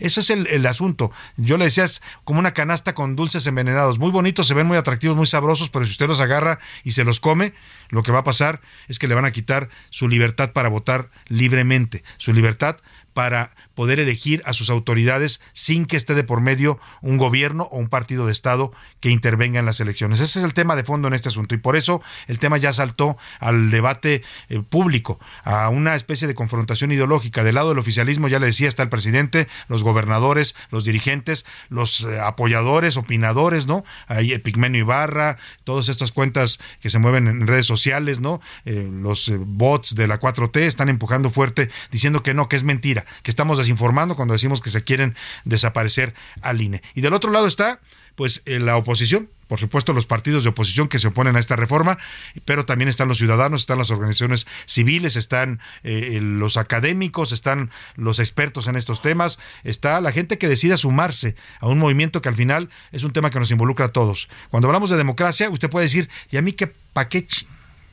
Eso 0.00 0.20
es 0.20 0.30
el, 0.30 0.66
asunto. 0.66 1.12
Yo 1.36 1.56
le 1.56 1.66
decía, 1.66 1.84
es 1.84 2.02
como 2.24 2.40
una 2.40 2.52
canasta 2.52 2.94
con 2.94 3.16
dulces 3.16 3.46
envenenados. 3.46 3.98
Muy 3.98 4.10
bonitos, 4.10 4.48
se 4.48 4.54
ven 4.54 4.66
muy 4.66 4.76
atractivos, 4.76 5.16
muy 5.16 5.26
sabrosos, 5.26 5.70
pero 5.70 5.84
si 5.84 5.92
usted 5.92 6.08
los 6.08 6.20
agarra 6.20 6.58
y 6.82 6.92
se 6.92 7.04
los 7.04 7.20
come, 7.20 7.52
lo 7.90 8.02
que 8.02 8.12
va 8.12 8.20
a 8.20 8.24
pasar 8.24 8.60
es 8.88 8.98
que 8.98 9.08
le 9.08 9.14
van 9.14 9.24
a 9.24 9.30
quitar 9.30 9.68
su 9.90 10.08
libertad 10.08 10.52
para 10.52 10.68
votar 10.68 11.10
libremente, 11.28 12.02
su 12.16 12.32
libertad 12.32 12.76
para 13.12 13.54
poder 13.80 13.98
elegir 13.98 14.42
a 14.44 14.52
sus 14.52 14.68
autoridades 14.68 15.40
sin 15.54 15.86
que 15.86 15.96
esté 15.96 16.12
de 16.12 16.22
por 16.22 16.42
medio 16.42 16.78
un 17.00 17.16
gobierno 17.16 17.66
o 17.70 17.78
un 17.78 17.88
partido 17.88 18.26
de 18.26 18.32
Estado 18.32 18.72
que 19.00 19.08
intervenga 19.08 19.58
en 19.58 19.64
las 19.64 19.80
elecciones. 19.80 20.20
Ese 20.20 20.40
es 20.40 20.44
el 20.44 20.52
tema 20.52 20.76
de 20.76 20.84
fondo 20.84 21.08
en 21.08 21.14
este 21.14 21.30
asunto 21.30 21.54
y 21.54 21.58
por 21.58 21.76
eso 21.76 22.02
el 22.26 22.38
tema 22.38 22.58
ya 22.58 22.74
saltó 22.74 23.16
al 23.38 23.70
debate 23.70 24.22
eh, 24.50 24.60
público, 24.60 25.18
a 25.44 25.70
una 25.70 25.94
especie 25.94 26.28
de 26.28 26.34
confrontación 26.34 26.92
ideológica. 26.92 27.42
Del 27.42 27.54
lado 27.54 27.70
del 27.70 27.78
oficialismo, 27.78 28.28
ya 28.28 28.38
le 28.38 28.44
decía, 28.44 28.68
está 28.68 28.82
el 28.82 28.90
presidente, 28.90 29.48
los 29.68 29.82
gobernadores, 29.82 30.56
los 30.70 30.84
dirigentes, 30.84 31.46
los 31.70 32.02
eh, 32.02 32.20
apoyadores, 32.20 32.98
opinadores, 32.98 33.66
¿no? 33.66 33.82
Ahí 34.08 34.34
Epigmenio 34.34 34.80
Ibarra, 34.80 35.38
todas 35.64 35.88
estas 35.88 36.12
cuentas 36.12 36.60
que 36.82 36.90
se 36.90 36.98
mueven 36.98 37.28
en 37.28 37.46
redes 37.46 37.64
sociales, 37.64 38.20
¿no? 38.20 38.42
Eh, 38.66 38.86
los 38.92 39.32
bots 39.38 39.94
de 39.94 40.06
la 40.06 40.20
4T 40.20 40.58
están 40.58 40.90
empujando 40.90 41.30
fuerte 41.30 41.70
diciendo 41.90 42.22
que 42.22 42.34
no, 42.34 42.46
que 42.50 42.56
es 42.56 42.62
mentira, 42.62 43.06
que 43.22 43.30
estamos 43.30 43.58
informando 43.70 44.16
cuando 44.16 44.34
decimos 44.34 44.60
que 44.60 44.70
se 44.70 44.84
quieren 44.84 45.16
desaparecer 45.44 46.14
al 46.42 46.60
INE. 46.60 46.82
Y 46.94 47.00
del 47.00 47.14
otro 47.14 47.30
lado 47.30 47.46
está 47.46 47.80
pues 48.14 48.42
eh, 48.44 48.58
la 48.58 48.76
oposición, 48.76 49.30
por 49.48 49.58
supuesto 49.58 49.92
los 49.92 50.04
partidos 50.04 50.44
de 50.44 50.50
oposición 50.50 50.88
que 50.88 50.98
se 50.98 51.08
oponen 51.08 51.36
a 51.36 51.40
esta 51.40 51.56
reforma, 51.56 51.96
pero 52.44 52.66
también 52.66 52.88
están 52.88 53.08
los 53.08 53.16
ciudadanos, 53.16 53.62
están 53.62 53.78
las 53.78 53.90
organizaciones 53.90 54.46
civiles, 54.66 55.16
están 55.16 55.60
eh, 55.84 56.18
los 56.20 56.58
académicos, 56.58 57.32
están 57.32 57.70
los 57.96 58.18
expertos 58.18 58.66
en 58.66 58.76
estos 58.76 59.00
temas, 59.00 59.38
está 59.64 60.00
la 60.02 60.12
gente 60.12 60.36
que 60.36 60.48
decida 60.48 60.76
sumarse 60.76 61.34
a 61.60 61.68
un 61.68 61.78
movimiento 61.78 62.20
que 62.20 62.28
al 62.28 62.36
final 62.36 62.68
es 62.92 63.04
un 63.04 63.12
tema 63.12 63.30
que 63.30 63.38
nos 63.38 63.50
involucra 63.50 63.86
a 63.86 63.92
todos. 63.92 64.28
Cuando 64.50 64.68
hablamos 64.68 64.90
de 64.90 64.98
democracia, 64.98 65.48
usted 65.48 65.70
puede 65.70 65.86
decir, 65.86 66.10
¿y 66.30 66.36
a 66.36 66.42
mí 66.42 66.52
qué 66.52 66.70
paquete? 66.92 67.46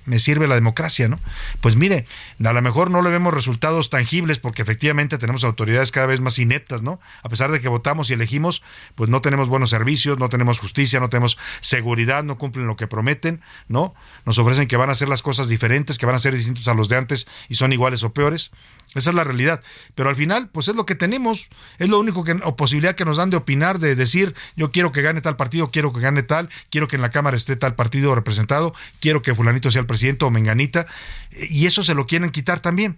Me 0.08 0.20
sirve 0.20 0.48
la 0.48 0.56
democracia, 0.56 1.08
¿no? 1.08 1.20
Pues 1.62 1.76
mire, 1.76 2.06
a 2.44 2.54
lo 2.54 2.62
mejor 2.62 2.90
no 2.90 3.02
le 3.02 3.10
vemos 3.10 3.34
resultados 3.34 3.90
tangibles 3.90 4.40
porque 4.40 4.62
efectivamente 4.62 5.18
tenemos 5.18 5.44
autoridades 5.44 5.92
cada 5.92 6.08
vez 6.08 6.22
más 6.22 6.40
ineptas, 6.40 6.82
¿no? 6.82 7.00
A 7.24 7.30
pesar 7.30 7.52
de 7.52 7.60
que 7.60 7.68
votamos 7.68 8.10
y 8.10 8.14
elegimos, 8.14 8.64
pues 8.96 9.10
no 9.10 9.22
tenemos 9.22 9.50
buenos 9.50 9.70
servicios, 9.70 10.18
no 10.18 10.30
tenemos 10.30 10.60
justicia, 10.60 11.00
no 11.00 11.10
tenemos 11.10 11.38
seguridad, 11.60 12.24
no 12.24 12.38
cumplen 12.38 12.68
lo 12.68 12.78
que 12.78 12.88
prometen, 12.88 13.42
¿no? 13.68 13.94
Nos 14.26 14.40
ofrecen 14.40 14.68
que 14.68 14.78
van 14.78 14.90
a 14.90 14.94
hacer 14.94 15.10
las 15.10 15.22
cosas 15.22 15.50
diferentes, 15.50 15.98
que 15.98 16.06
van 16.06 16.16
a 16.16 16.20
ser 16.20 16.34
distintos 16.34 16.68
a 16.70 16.74
los 16.74 16.88
de 16.90 16.98
antes 16.98 17.28
y 17.50 17.56
son 17.56 17.74
iguales 17.74 18.04
o 18.04 18.14
peores. 18.14 18.52
Esa 18.98 19.12
es 19.12 19.16
la 19.16 19.24
realidad. 19.24 19.62
Pero 19.96 20.10
al 20.10 20.16
final, 20.16 20.50
pues 20.50 20.68
es 20.68 20.76
lo 20.76 20.86
que 20.86 20.96
tenemos, 20.96 21.50
es 21.78 21.90
lo 21.90 22.00
único 22.00 22.24
que, 22.24 22.34
o 22.44 22.56
posibilidad 22.56 22.96
que 22.96 23.06
nos 23.06 23.18
dan 23.18 23.30
de 23.30 23.38
opinar, 23.38 23.80
de 23.80 23.96
decir, 23.96 24.36
yo 24.56 24.72
quiero 24.72 24.92
que 24.92 25.02
gane 25.02 25.22
tal 25.22 25.36
partido, 25.36 25.72
quiero 25.72 25.94
que 25.94 26.00
gane 26.00 26.24
tal, 26.24 26.50
quiero 26.70 26.88
que 26.88 26.96
en 26.96 27.02
la 27.02 27.12
Cámara 27.12 27.38
esté 27.38 27.56
tal 27.56 27.76
partido 27.76 28.16
representado, 28.16 28.74
quiero 29.00 29.22
que 29.22 29.36
fulanito 29.36 29.72
sea 29.72 29.82
el 29.82 29.88
presidente 29.88 30.26
o 30.26 30.32
menganita, 30.32 30.88
y 31.32 31.66
eso 31.66 31.84
se 31.84 31.94
lo 31.94 32.08
quieren 32.08 32.32
quitar 32.32 32.60
también. 32.60 32.98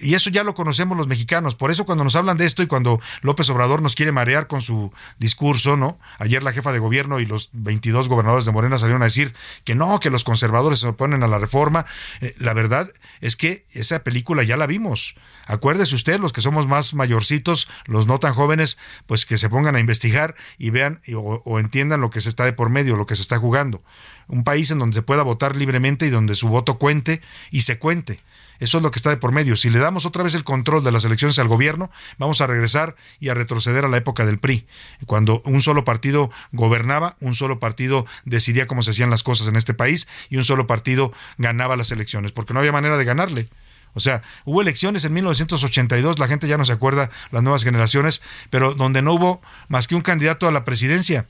Y 0.00 0.14
eso 0.14 0.28
ya 0.30 0.42
lo 0.42 0.54
conocemos 0.54 0.98
los 0.98 1.06
mexicanos. 1.06 1.54
Por 1.54 1.70
eso 1.70 1.84
cuando 1.84 2.02
nos 2.02 2.16
hablan 2.16 2.36
de 2.36 2.46
esto 2.46 2.62
y 2.62 2.66
cuando 2.66 3.00
López 3.22 3.48
Obrador 3.50 3.80
nos 3.80 3.94
quiere 3.94 4.10
marear 4.10 4.48
con 4.48 4.60
su 4.60 4.92
discurso, 5.18 5.76
¿no? 5.76 5.98
Ayer 6.18 6.42
la 6.42 6.52
jefa 6.52 6.72
de 6.72 6.80
gobierno 6.80 7.20
y 7.20 7.26
los 7.26 7.50
22 7.52 8.08
gobernadores 8.08 8.44
de 8.44 8.52
Morena 8.52 8.78
salieron 8.78 9.02
a 9.02 9.06
decir 9.06 9.34
que 9.62 9.74
no, 9.74 10.00
que 10.00 10.10
los 10.10 10.24
conservadores 10.24 10.80
se 10.80 10.88
oponen 10.88 11.22
a 11.22 11.28
la 11.28 11.38
reforma. 11.38 11.86
Eh, 12.20 12.34
la 12.38 12.54
verdad 12.54 12.92
es 13.20 13.36
que 13.36 13.66
esa 13.70 14.02
película 14.02 14.42
ya 14.42 14.56
la 14.56 14.66
vimos. 14.66 15.14
Acuérdese 15.46 15.94
usted, 15.94 16.18
los 16.18 16.32
que 16.32 16.40
somos 16.40 16.66
más 16.66 16.94
mayorcitos, 16.94 17.68
los 17.84 18.06
no 18.06 18.18
tan 18.18 18.34
jóvenes, 18.34 18.78
pues 19.06 19.26
que 19.26 19.38
se 19.38 19.48
pongan 19.48 19.76
a 19.76 19.80
investigar 19.80 20.34
y 20.58 20.70
vean 20.70 21.00
o, 21.14 21.42
o 21.44 21.58
entiendan 21.60 22.00
lo 22.00 22.10
que 22.10 22.20
se 22.20 22.28
está 22.28 22.44
de 22.44 22.52
por 22.52 22.68
medio, 22.68 22.96
lo 22.96 23.06
que 23.06 23.14
se 23.14 23.22
está 23.22 23.38
jugando. 23.38 23.82
Un 24.26 24.42
país 24.42 24.70
en 24.70 24.78
donde 24.78 24.94
se 24.94 25.02
pueda 25.02 25.22
votar 25.22 25.54
libremente 25.54 26.06
y 26.06 26.10
donde 26.10 26.34
su 26.34 26.48
voto 26.48 26.78
cuente 26.78 27.20
y 27.50 27.60
se 27.60 27.78
cuente. 27.78 28.20
Eso 28.60 28.78
es 28.78 28.82
lo 28.82 28.90
que 28.90 28.98
está 28.98 29.10
de 29.10 29.16
por 29.16 29.32
medio. 29.32 29.56
Si 29.56 29.70
le 29.70 29.78
damos 29.78 30.06
otra 30.06 30.22
vez 30.22 30.34
el 30.34 30.44
control 30.44 30.84
de 30.84 30.92
las 30.92 31.04
elecciones 31.04 31.38
al 31.38 31.48
gobierno, 31.48 31.90
vamos 32.18 32.40
a 32.40 32.46
regresar 32.46 32.96
y 33.20 33.28
a 33.28 33.34
retroceder 33.34 33.84
a 33.84 33.88
la 33.88 33.96
época 33.96 34.24
del 34.24 34.38
PRI, 34.38 34.66
cuando 35.06 35.42
un 35.44 35.62
solo 35.62 35.84
partido 35.84 36.30
gobernaba, 36.52 37.16
un 37.20 37.34
solo 37.34 37.58
partido 37.58 38.06
decidía 38.24 38.66
cómo 38.66 38.82
se 38.82 38.92
hacían 38.92 39.10
las 39.10 39.22
cosas 39.22 39.48
en 39.48 39.56
este 39.56 39.74
país 39.74 40.08
y 40.30 40.36
un 40.36 40.44
solo 40.44 40.66
partido 40.66 41.12
ganaba 41.38 41.76
las 41.76 41.90
elecciones, 41.90 42.32
porque 42.32 42.54
no 42.54 42.60
había 42.60 42.72
manera 42.72 42.96
de 42.96 43.04
ganarle. 43.04 43.48
O 43.94 44.00
sea, 44.00 44.22
hubo 44.44 44.60
elecciones 44.60 45.04
en 45.04 45.12
1982, 45.12 46.18
la 46.18 46.26
gente 46.26 46.48
ya 46.48 46.58
no 46.58 46.64
se 46.64 46.72
acuerda, 46.72 47.10
las 47.30 47.42
nuevas 47.42 47.62
generaciones, 47.62 48.22
pero 48.50 48.74
donde 48.74 49.02
no 49.02 49.14
hubo 49.14 49.40
más 49.68 49.86
que 49.86 49.94
un 49.94 50.02
candidato 50.02 50.48
a 50.48 50.52
la 50.52 50.64
presidencia. 50.64 51.26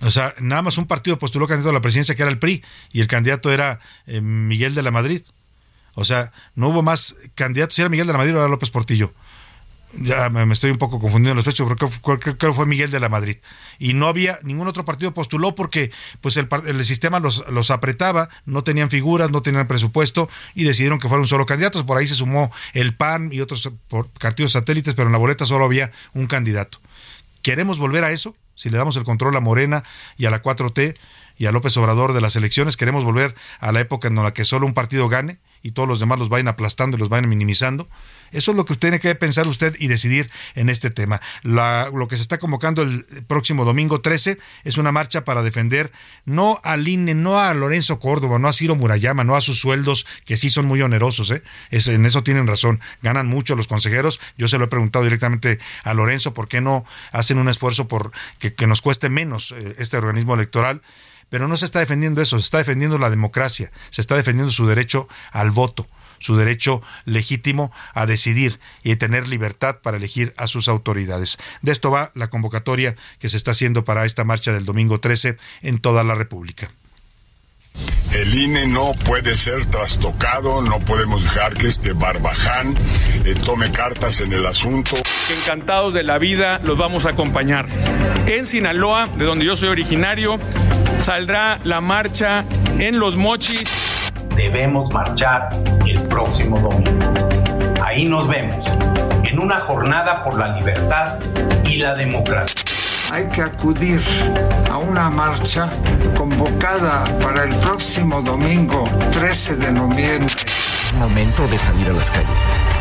O 0.00 0.10
sea, 0.10 0.34
nada 0.38 0.60
más 0.60 0.76
un 0.76 0.86
partido 0.86 1.18
postuló 1.18 1.48
candidato 1.48 1.70
a 1.70 1.72
la 1.72 1.80
presidencia 1.80 2.14
que 2.14 2.22
era 2.22 2.30
el 2.30 2.38
PRI 2.38 2.62
y 2.92 3.00
el 3.00 3.06
candidato 3.06 3.50
era 3.50 3.80
eh, 4.06 4.20
Miguel 4.20 4.74
de 4.74 4.82
la 4.82 4.90
Madrid. 4.90 5.22
O 5.96 6.04
sea, 6.04 6.30
no 6.54 6.68
hubo 6.68 6.82
más 6.82 7.16
candidatos. 7.34 7.74
Si 7.74 7.82
era 7.82 7.88
Miguel 7.88 8.06
de 8.06 8.12
la 8.12 8.18
Madrid 8.18 8.36
o 8.36 8.38
era 8.38 8.48
López 8.48 8.70
Portillo. 8.70 9.12
Ya 9.98 10.28
me, 10.28 10.52
estoy 10.52 10.70
un 10.70 10.78
poco 10.78 11.00
confundiendo 11.00 11.30
en 11.30 11.36
los 11.38 11.46
hechos, 11.46 11.66
pero 11.66 12.18
creo, 12.18 12.36
que 12.36 12.52
fue 12.52 12.66
Miguel 12.66 12.90
de 12.90 13.00
la 13.00 13.08
Madrid. 13.08 13.38
Y 13.78 13.94
no 13.94 14.08
había, 14.08 14.38
ningún 14.42 14.68
otro 14.68 14.84
partido 14.84 15.14
postuló 15.14 15.54
porque 15.54 15.90
pues 16.20 16.36
el, 16.36 16.48
el 16.66 16.84
sistema 16.84 17.18
los, 17.18 17.48
los, 17.50 17.70
apretaba, 17.70 18.28
no 18.44 18.62
tenían 18.62 18.90
figuras, 18.90 19.30
no 19.30 19.40
tenían 19.42 19.66
presupuesto 19.66 20.28
y 20.54 20.64
decidieron 20.64 20.98
que 20.98 21.08
fuera 21.08 21.22
un 21.22 21.28
solo 21.28 21.46
candidato. 21.46 21.84
Por 21.86 21.96
ahí 21.96 22.06
se 22.06 22.14
sumó 22.14 22.52
el 22.74 22.94
PAN 22.94 23.30
y 23.32 23.40
otros 23.40 23.72
partidos 24.20 24.52
satélites, 24.52 24.94
pero 24.94 25.08
en 25.08 25.12
la 25.12 25.18
boleta 25.18 25.46
solo 25.46 25.64
había 25.64 25.92
un 26.12 26.26
candidato. 26.26 26.78
¿Queremos 27.40 27.78
volver 27.78 28.04
a 28.04 28.10
eso? 28.10 28.36
Si 28.54 28.70
le 28.70 28.78
damos 28.78 28.96
el 28.96 29.04
control 29.04 29.36
a 29.36 29.40
Morena 29.40 29.82
y 30.16 30.26
a 30.26 30.30
la 30.30 30.42
4T 30.42 30.96
y 31.38 31.46
a 31.46 31.52
López 31.52 31.76
Obrador 31.76 32.12
de 32.12 32.20
las 32.20 32.34
elecciones, 32.34 32.76
¿queremos 32.76 33.04
volver 33.04 33.34
a 33.60 33.70
la 33.70 33.80
época 33.80 34.08
en 34.08 34.16
la 34.16 34.32
que 34.34 34.44
solo 34.44 34.66
un 34.66 34.74
partido 34.74 35.08
gane? 35.08 35.38
Y 35.66 35.72
todos 35.72 35.88
los 35.88 35.98
demás 35.98 36.20
los 36.20 36.28
vayan 36.28 36.46
aplastando 36.46 36.96
y 36.96 37.00
los 37.00 37.08
vayan 37.08 37.28
minimizando. 37.28 37.88
Eso 38.30 38.52
es 38.52 38.56
lo 38.56 38.64
que 38.64 38.72
usted 38.72 38.88
tiene 38.88 39.00
que 39.00 39.12
pensar 39.16 39.48
usted 39.48 39.74
y 39.80 39.88
decidir 39.88 40.30
en 40.54 40.68
este 40.68 40.90
tema. 40.90 41.20
lo 41.42 42.06
que 42.06 42.14
se 42.14 42.22
está 42.22 42.38
convocando 42.38 42.82
el 42.82 43.04
próximo 43.26 43.64
domingo 43.64 44.00
13 44.00 44.38
es 44.62 44.78
una 44.78 44.92
marcha 44.92 45.24
para 45.24 45.42
defender 45.42 45.90
no 46.24 46.60
al 46.62 46.86
INE, 46.86 47.14
no 47.14 47.40
a 47.40 47.52
Lorenzo 47.52 47.98
Córdoba, 47.98 48.38
no 48.38 48.46
a 48.46 48.52
Ciro 48.52 48.76
Murayama, 48.76 49.24
no 49.24 49.34
a 49.34 49.40
sus 49.40 49.58
sueldos, 49.58 50.06
que 50.24 50.36
sí 50.36 50.50
son 50.50 50.66
muy 50.66 50.82
onerosos. 50.82 51.32
¿eh? 51.32 51.42
Es, 51.72 51.88
en 51.88 52.06
eso 52.06 52.22
tienen 52.22 52.46
razón. 52.46 52.78
Ganan 53.02 53.26
mucho 53.26 53.56
los 53.56 53.66
consejeros. 53.66 54.20
Yo 54.38 54.46
se 54.46 54.58
lo 54.58 54.66
he 54.66 54.68
preguntado 54.68 55.04
directamente 55.04 55.58
a 55.82 55.94
Lorenzo 55.94 56.32
por 56.32 56.46
qué 56.46 56.60
no 56.60 56.84
hacen 57.10 57.38
un 57.38 57.48
esfuerzo 57.48 57.88
por 57.88 58.12
que, 58.38 58.54
que 58.54 58.68
nos 58.68 58.82
cueste 58.82 59.08
menos 59.08 59.52
eh, 59.56 59.74
este 59.78 59.96
organismo 59.96 60.34
electoral 60.34 60.82
pero 61.28 61.48
no 61.48 61.56
se 61.56 61.64
está 61.64 61.80
defendiendo 61.80 62.22
eso, 62.22 62.38
se 62.38 62.44
está 62.44 62.58
defendiendo 62.58 62.98
la 62.98 63.10
democracia, 63.10 63.72
se 63.90 64.00
está 64.00 64.16
defendiendo 64.16 64.52
su 64.52 64.66
derecho 64.66 65.08
al 65.32 65.50
voto, 65.50 65.86
su 66.18 66.36
derecho 66.36 66.82
legítimo 67.04 67.72
a 67.94 68.06
decidir 68.06 68.58
y 68.82 68.92
a 68.92 68.98
tener 68.98 69.28
libertad 69.28 69.78
para 69.82 69.96
elegir 69.96 70.34
a 70.36 70.46
sus 70.46 70.68
autoridades. 70.68 71.38
De 71.62 71.72
esto 71.72 71.90
va 71.90 72.10
la 72.14 72.30
convocatoria 72.30 72.96
que 73.18 73.28
se 73.28 73.36
está 73.36 73.52
haciendo 73.52 73.84
para 73.84 74.04
esta 74.04 74.24
marcha 74.24 74.52
del 74.52 74.64
domingo 74.64 75.00
13 75.00 75.36
en 75.62 75.78
toda 75.78 76.04
la 76.04 76.14
República. 76.14 76.70
El 78.14 78.34
INE 78.34 78.66
no 78.66 78.94
puede 79.04 79.34
ser 79.34 79.66
trastocado, 79.66 80.62
no 80.62 80.80
podemos 80.80 81.22
dejar 81.24 81.52
que 81.54 81.66
este 81.66 81.92
barbaján 81.92 82.74
eh, 83.24 83.34
tome 83.44 83.70
cartas 83.72 84.22
en 84.22 84.32
el 84.32 84.46
asunto. 84.46 84.96
Encantados 85.42 85.92
de 85.92 86.02
la 86.02 86.16
vida, 86.18 86.60
los 86.64 86.78
vamos 86.78 87.04
a 87.04 87.10
acompañar. 87.10 87.68
En 88.26 88.46
Sinaloa, 88.46 89.08
de 89.08 89.24
donde 89.26 89.44
yo 89.44 89.56
soy 89.56 89.68
originario, 89.68 90.38
saldrá 91.00 91.58
la 91.64 91.80
marcha 91.80 92.44
en 92.78 92.98
Los 92.98 93.16
Mochis. 93.16 94.10
Debemos 94.36 94.90
marchar 94.92 95.48
el 95.86 96.00
próximo 96.02 96.58
domingo. 96.58 97.14
Ahí 97.82 98.04
nos 98.04 98.26
vemos, 98.28 98.66
en 99.24 99.38
una 99.38 99.60
jornada 99.60 100.24
por 100.24 100.38
la 100.38 100.56
libertad 100.56 101.18
y 101.64 101.76
la 101.76 101.94
democracia 101.94 102.66
hay 103.10 103.28
que 103.28 103.42
acudir 103.42 104.00
a 104.70 104.78
una 104.78 105.08
marcha 105.08 105.70
convocada 106.16 107.04
para 107.20 107.44
el 107.44 107.54
próximo 107.56 108.20
domingo 108.20 108.88
13 109.12 109.56
de 109.56 109.72
noviembre. 109.72 110.34
Es 110.86 110.94
momento 110.94 111.46
de 111.48 111.58
salir 111.58 111.88
a 111.88 111.92
las 111.92 112.10
calles. 112.10 112.75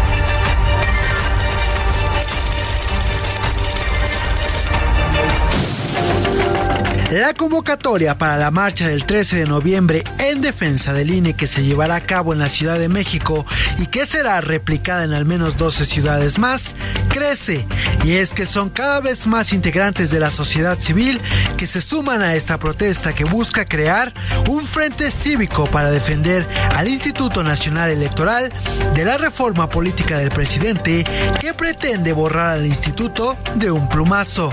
La 7.11 7.35
convocatoria 7.35 8.17
para 8.17 8.35
la 8.35 8.49
marcha 8.49 8.87
del 8.87 9.05
13 9.05 9.37
de 9.37 9.45
noviembre 9.45 10.03
en 10.17 10.41
defensa 10.41 10.91
del 10.91 11.11
INE 11.11 11.35
que 11.35 11.45
se 11.45 11.63
llevará 11.63 11.95
a 11.95 12.05
cabo 12.05 12.33
en 12.33 12.39
la 12.39 12.49
Ciudad 12.49 12.79
de 12.79 12.89
México 12.89 13.45
y 13.77 13.85
que 13.87 14.07
será 14.07 14.41
replicada 14.41 15.03
en 15.03 15.13
al 15.13 15.23
menos 15.23 15.55
12 15.55 15.85
ciudades 15.85 16.39
más 16.39 16.75
crece. 17.09 17.67
Y 18.03 18.13
es 18.13 18.33
que 18.33 18.45
son 18.45 18.71
cada 18.71 19.01
vez 19.01 19.27
más 19.27 19.53
integrantes 19.53 20.09
de 20.09 20.19
la 20.19 20.31
sociedad 20.31 20.79
civil 20.79 21.21
que 21.57 21.67
se 21.67 21.79
suman 21.79 22.23
a 22.23 22.33
esta 22.33 22.57
protesta 22.57 23.13
que 23.13 23.23
busca 23.23 23.65
crear 23.65 24.11
un 24.49 24.67
frente 24.67 25.11
cívico 25.11 25.67
para 25.67 25.91
defender 25.91 26.47
al 26.75 26.87
Instituto 26.87 27.43
Nacional 27.43 27.91
Electoral 27.91 28.51
de 28.95 29.05
la 29.05 29.17
reforma 29.19 29.69
política 29.69 30.17
del 30.17 30.31
presidente 30.31 31.05
que 31.39 31.53
pretende 31.53 32.13
borrar 32.13 32.57
al 32.57 32.65
instituto 32.65 33.37
de 33.55 33.69
un 33.69 33.87
plumazo. 33.89 34.51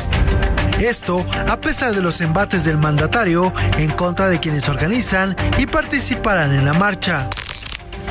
Esto 0.83 1.25
a 1.49 1.61
pesar 1.61 1.95
de 1.95 2.03
los 2.03 2.21
embates 2.21 2.42
del 2.43 2.77
mandatario 2.77 3.53
en 3.79 3.91
contra 3.93 4.29
de 4.29 4.41
quienes 4.41 4.69
organizan 4.69 5.37
y 5.59 5.67
participarán 5.67 6.53
en 6.53 6.65
la 6.65 6.73
marcha. 6.73 7.29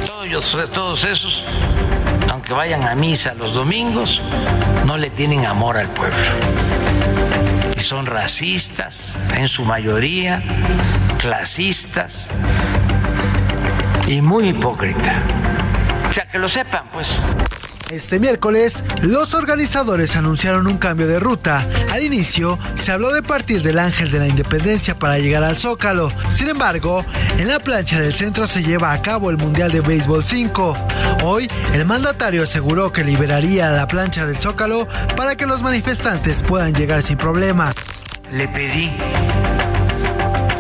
Todos, 0.06 0.58
todos 0.72 1.04
esos, 1.04 1.44
aunque 2.30 2.54
vayan 2.54 2.84
a 2.84 2.96
misa 2.96 3.34
los 3.34 3.54
domingos, 3.54 4.22
no 4.86 4.98
le 4.98 5.10
tienen 5.10 5.46
amor 5.46 5.76
al 5.78 5.90
pueblo. 5.90 6.24
Y 7.76 7.80
son 7.82 8.06
racistas 8.06 9.18
en 9.36 9.50
su 9.50 9.66
mayoría, 9.66 10.42
clasistas 11.18 12.28
y 14.08 14.22
muy 14.22 14.50
hipócritas. 14.50 15.18
O 16.10 16.14
sea, 16.14 16.26
que 16.26 16.40
lo 16.40 16.48
sepan, 16.48 16.86
pues. 16.94 17.22
Este 17.92 18.22
miércoles, 18.22 18.86
los 19.02 19.34
organizadores 19.34 20.16
anunciaron 20.16 20.66
un 20.66 20.78
cambio 20.78 21.08
de 21.08 21.20
ruta. 21.20 21.68
Al 21.92 22.02
inicio, 22.02 22.58
se 22.76 22.94
habló 22.94 23.12
de 23.12 23.22
partir 23.22 23.62
del 23.62 23.80
Ángel 23.80 24.10
de 24.12 24.20
la 24.20 24.30
Independencia 24.30 24.98
para 24.98 25.20
llegar 25.20 25.44
al 25.44 25.58
Zócalo. 25.58 26.10
Sin 26.30 26.48
embargo, 26.48 27.04
en 27.38 27.50
la 27.50 27.60
plancha 27.60 28.00
del 28.00 28.16
centro 28.16 28.48
se 28.48 28.64
lleva 28.64 28.94
a 28.94 29.02
cabo 29.02 29.30
el 29.30 29.36
Mundial 29.36 29.74
de 29.74 29.82
Béisbol 29.82 30.24
5. 30.24 30.78
Hoy, 31.26 31.52
el 31.74 31.84
mandatario 31.84 32.44
aseguró 32.44 32.94
que 32.94 33.04
liberaría 33.04 33.70
la 33.72 33.90
plancha 33.90 34.26
del 34.26 34.38
Zócalo 34.38 34.88
para 35.18 35.36
que 35.36 35.46
los 35.46 35.62
manifestantes 35.62 36.44
puedan 36.44 36.74
llegar 36.74 37.02
sin 37.02 37.18
problema. 37.18 37.74
Le 38.32 38.48
pedí 38.48 38.90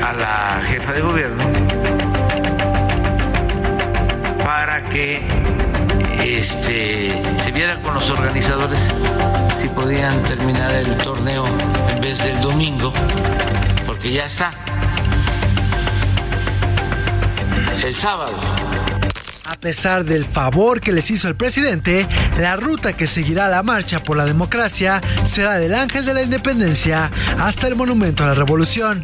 a 0.04 0.14
la 0.14 0.62
jefa 0.66 0.92
de 0.92 1.00
gobierno 1.00 1.44
para 4.44 4.84
que 4.84 5.26
este, 6.20 7.22
se 7.38 7.51
viera 7.51 7.82
con 7.82 7.93
los 7.93 8.09
organizadores 8.09 8.80
si 9.55 9.68
podían 9.70 10.24
terminar 10.24 10.72
el 10.72 10.95
torneo 10.97 11.45
en 11.89 12.01
vez 12.01 12.24
del 12.24 12.39
domingo, 12.41 12.93
porque 13.86 14.12
ya 14.12 14.26
está 14.26 14.53
el 17.84 17.95
sábado. 17.95 18.38
A 19.45 19.55
pesar 19.55 20.05
del 20.05 20.26
favor 20.26 20.82
que 20.82 20.91
les 20.91 21.12
hizo 21.12 21.28
el 21.28 21.36
presidente, 21.36 22.07
la 22.39 22.55
ruta 22.55 22.93
que 22.93 23.05
seguirá 23.05 23.47
la 23.49 23.64
marcha 23.64 24.03
por 24.03 24.18
la 24.18 24.26
democracia 24.26 25.01
será 25.26 25.59
del 25.59 25.76
Ángel 25.76 26.05
de 26.05 26.14
la 26.14 26.24
Independencia 26.24 27.12
hasta 27.39 27.68
el 27.68 27.76
Monumento 27.76 28.24
a 28.24 28.28
la 28.28 28.34
Revolución. 28.34 29.03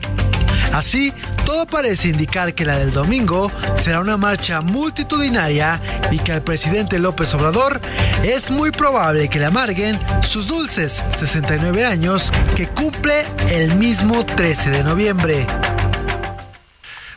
Así, 0.73 1.13
todo 1.45 1.65
parece 1.65 2.09
indicar 2.09 2.53
que 2.53 2.65
la 2.65 2.77
del 2.77 2.91
domingo 2.91 3.51
será 3.75 3.99
una 3.99 4.17
marcha 4.17 4.61
multitudinaria 4.61 5.81
y 6.11 6.19
que 6.19 6.33
al 6.33 6.41
presidente 6.41 6.99
López 6.99 7.33
Obrador 7.33 7.79
es 8.23 8.51
muy 8.51 8.71
probable 8.71 9.29
que 9.29 9.39
le 9.39 9.45
amarguen 9.45 9.99
sus 10.23 10.47
dulces 10.47 11.01
69 11.17 11.85
años 11.85 12.31
que 12.55 12.67
cumple 12.67 13.25
el 13.49 13.75
mismo 13.75 14.25
13 14.25 14.69
de 14.69 14.83
noviembre. 14.83 15.47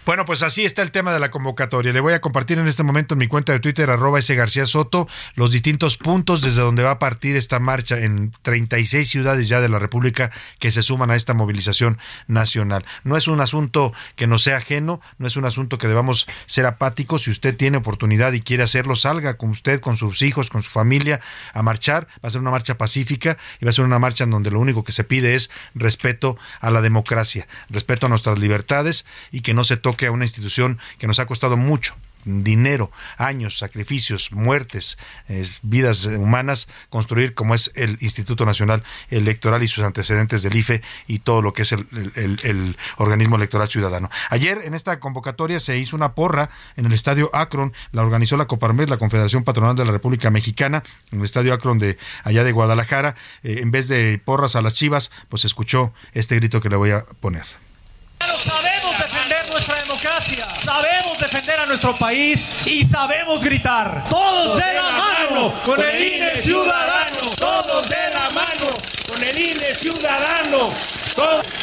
Bueno, 0.07 0.25
pues 0.25 0.43
así 0.43 0.65
está 0.65 0.81
el 0.81 0.93
tema 0.93 1.13
de 1.13 1.21
la 1.21 1.31
convocatoria. 1.31 1.93
Le 1.93 2.01
voy 2.01 2.15
a 2.15 2.23
compartir 2.23 2.59
en 2.59 2.67
este 2.67 2.83
momento 2.83 3.15
en 3.15 3.19
mi 3.19 3.27
cuenta 3.27 3.53
de 3.53 3.61
Twitter, 3.61 3.91
arroba 3.91 4.19
ese 4.19 4.35
García 4.35 4.65
Soto, 4.65 5.07
los 5.35 5.51
distintos 5.53 5.99
puntos 5.99 6.41
desde 6.41 6.63
donde 6.63 6.83
va 6.83 6.93
a 6.93 6.99
partir 6.99 7.37
esta 7.37 7.61
marcha 7.61 7.99
en 7.99 8.33
36 8.41 9.07
ciudades 9.07 9.47
ya 9.49 9.61
de 9.61 9.69
la 9.69 9.79
República 9.79 10.31
que 10.59 10.71
se 10.71 10.83
suman 10.83 11.11
a 11.11 11.17
esta 11.17 11.35
movilización 11.35 11.99
nacional. 12.29 12.87
No 13.05 13.19
es 13.19 13.29
un 13.29 13.43
asunto 13.43 13.93
que 14.17 14.27
nos 14.27 14.43
sea 14.43 14.57
ajeno, 14.57 15.03
no 15.19 15.27
es 15.27 15.37
un 15.37 15.45
asunto 15.45 15.77
que 15.77 15.87
debamos 15.87 16.27
ser 16.47 16.65
apáticos. 16.65 17.25
Si 17.25 17.31
usted 17.31 17.55
tiene 17.55 17.77
oportunidad 17.77 18.33
y 18.33 18.41
quiere 18.41 18.63
hacerlo, 18.63 18.97
salga 18.97 19.37
con 19.37 19.51
usted, 19.51 19.81
con 19.81 19.99
sus 19.99 20.23
hijos, 20.23 20.49
con 20.49 20.63
su 20.63 20.71
familia 20.71 21.21
a 21.53 21.63
marchar. 21.63 22.09
Va 22.25 22.29
a 22.29 22.31
ser 22.31 22.41
una 22.41 22.51
marcha 22.51 22.79
pacífica 22.79 23.37
y 23.61 23.67
va 23.67 23.71
a 23.71 23.75
ser 23.75 23.85
una 23.85 23.99
marcha 23.99 24.25
en 24.25 24.31
donde 24.31 24.51
lo 24.51 24.61
único 24.61 24.83
que 24.83 24.93
se 24.93 25.05
pide 25.05 25.35
es 25.35 25.51
respeto 25.75 26.39
a 26.61 26.71
la 26.71 26.81
democracia, 26.81 27.47
respeto 27.69 28.07
a 28.07 28.09
nuestras 28.09 28.39
libertades 28.39 29.05
y 29.31 29.43
que 29.43 29.53
no 29.53 29.63
se 29.63 29.77
toque 29.77 29.90
a 30.07 30.11
una 30.11 30.25
institución 30.25 30.79
que 30.99 31.07
nos 31.07 31.19
ha 31.19 31.27
costado 31.27 31.57
mucho 31.57 31.95
dinero, 32.25 32.91
años, 33.17 33.59
sacrificios, 33.59 34.33
muertes, 34.33 34.99
eh, 35.29 35.49
vidas 35.63 36.05
humanas, 36.05 36.69
construir 36.89 37.35
como 37.35 37.55
es 37.55 37.73
el 37.75 37.97
Instituto 38.01 38.45
Nacional 38.45 38.83
Electoral 39.11 39.63
y 39.63 39.69
sus 39.69 39.85
antecedentes 39.85 40.43
del 40.43 40.57
IFE 40.57 40.83
y 41.07 41.21
todo 41.21 41.43
lo 41.43 41.53
que 41.53 41.63
es 41.63 41.73
el, 41.73 42.77
organismo 42.97 43.37
electoral 43.37 43.69
ciudadano. 43.69 44.11
Ayer 44.29 44.61
en 44.65 44.75
esta 44.75 45.01
convocatoria 45.01 45.61
se 45.61 45.79
hizo 45.79 45.97
una 45.97 46.13
porra 46.13 46.51
en 46.77 46.87
el 46.87 46.93
Estadio 46.93 47.31
Akron, 47.35 47.73
la 47.93 48.03
organizó 48.03 48.37
la 48.37 48.47
Coparmes, 48.47 48.91
la 48.91 48.99
Confederación 48.99 49.45
Patronal 49.45 49.77
de 49.77 49.85
la 49.85 49.93
República 49.93 50.31
Mexicana, 50.31 50.83
en 51.11 51.21
el 51.21 51.25
Estadio 51.25 51.55
Akron 51.55 51.79
de 51.79 51.99
allá 52.25 52.45
de 52.45 52.53
Guadalajara, 52.53 53.15
eh, 53.43 53.61
en 53.63 53.71
vez 53.71 53.89
de 53.89 54.21
porras 54.25 54.57
a 54.57 54.63
las 54.63 54.75
chivas, 54.75 55.11
pues 55.29 55.45
escuchó 55.45 55.93
este 56.13 56.37
grito 56.37 56.61
que 56.61 56.69
le 56.69 56.77
voy 56.77 56.91
a 56.91 57.05
poner. 57.21 57.45
Sabemos 58.21 58.99
defender 58.99 59.51
nuestra 59.51 59.75
democracia, 59.83 60.47
sabemos 60.63 61.20
defender 61.31 61.61
a 61.61 61.67
nuestro 61.67 61.95
país 61.95 62.67
y 62.67 62.85
sabemos 62.87 63.43
gritar. 63.43 64.03
Todos 64.09 64.57
de 64.57 64.75
la 64.75 64.91
mano 64.91 65.55
con 65.65 65.81
el 65.81 66.15
INE 66.15 66.43
ciudadano. 66.43 67.31
Todos 67.39 67.89
de 67.89 68.11
la 68.13 68.31
mano 68.31 68.67
con 69.09 69.23
el 69.23 69.39
INE 69.39 69.75
ciudadano. 69.77 70.71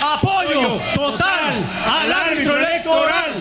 Apoyo 0.02 0.80
total 0.96 1.66
al 1.86 2.14
árbitro 2.14 2.58
electoral. 2.58 3.34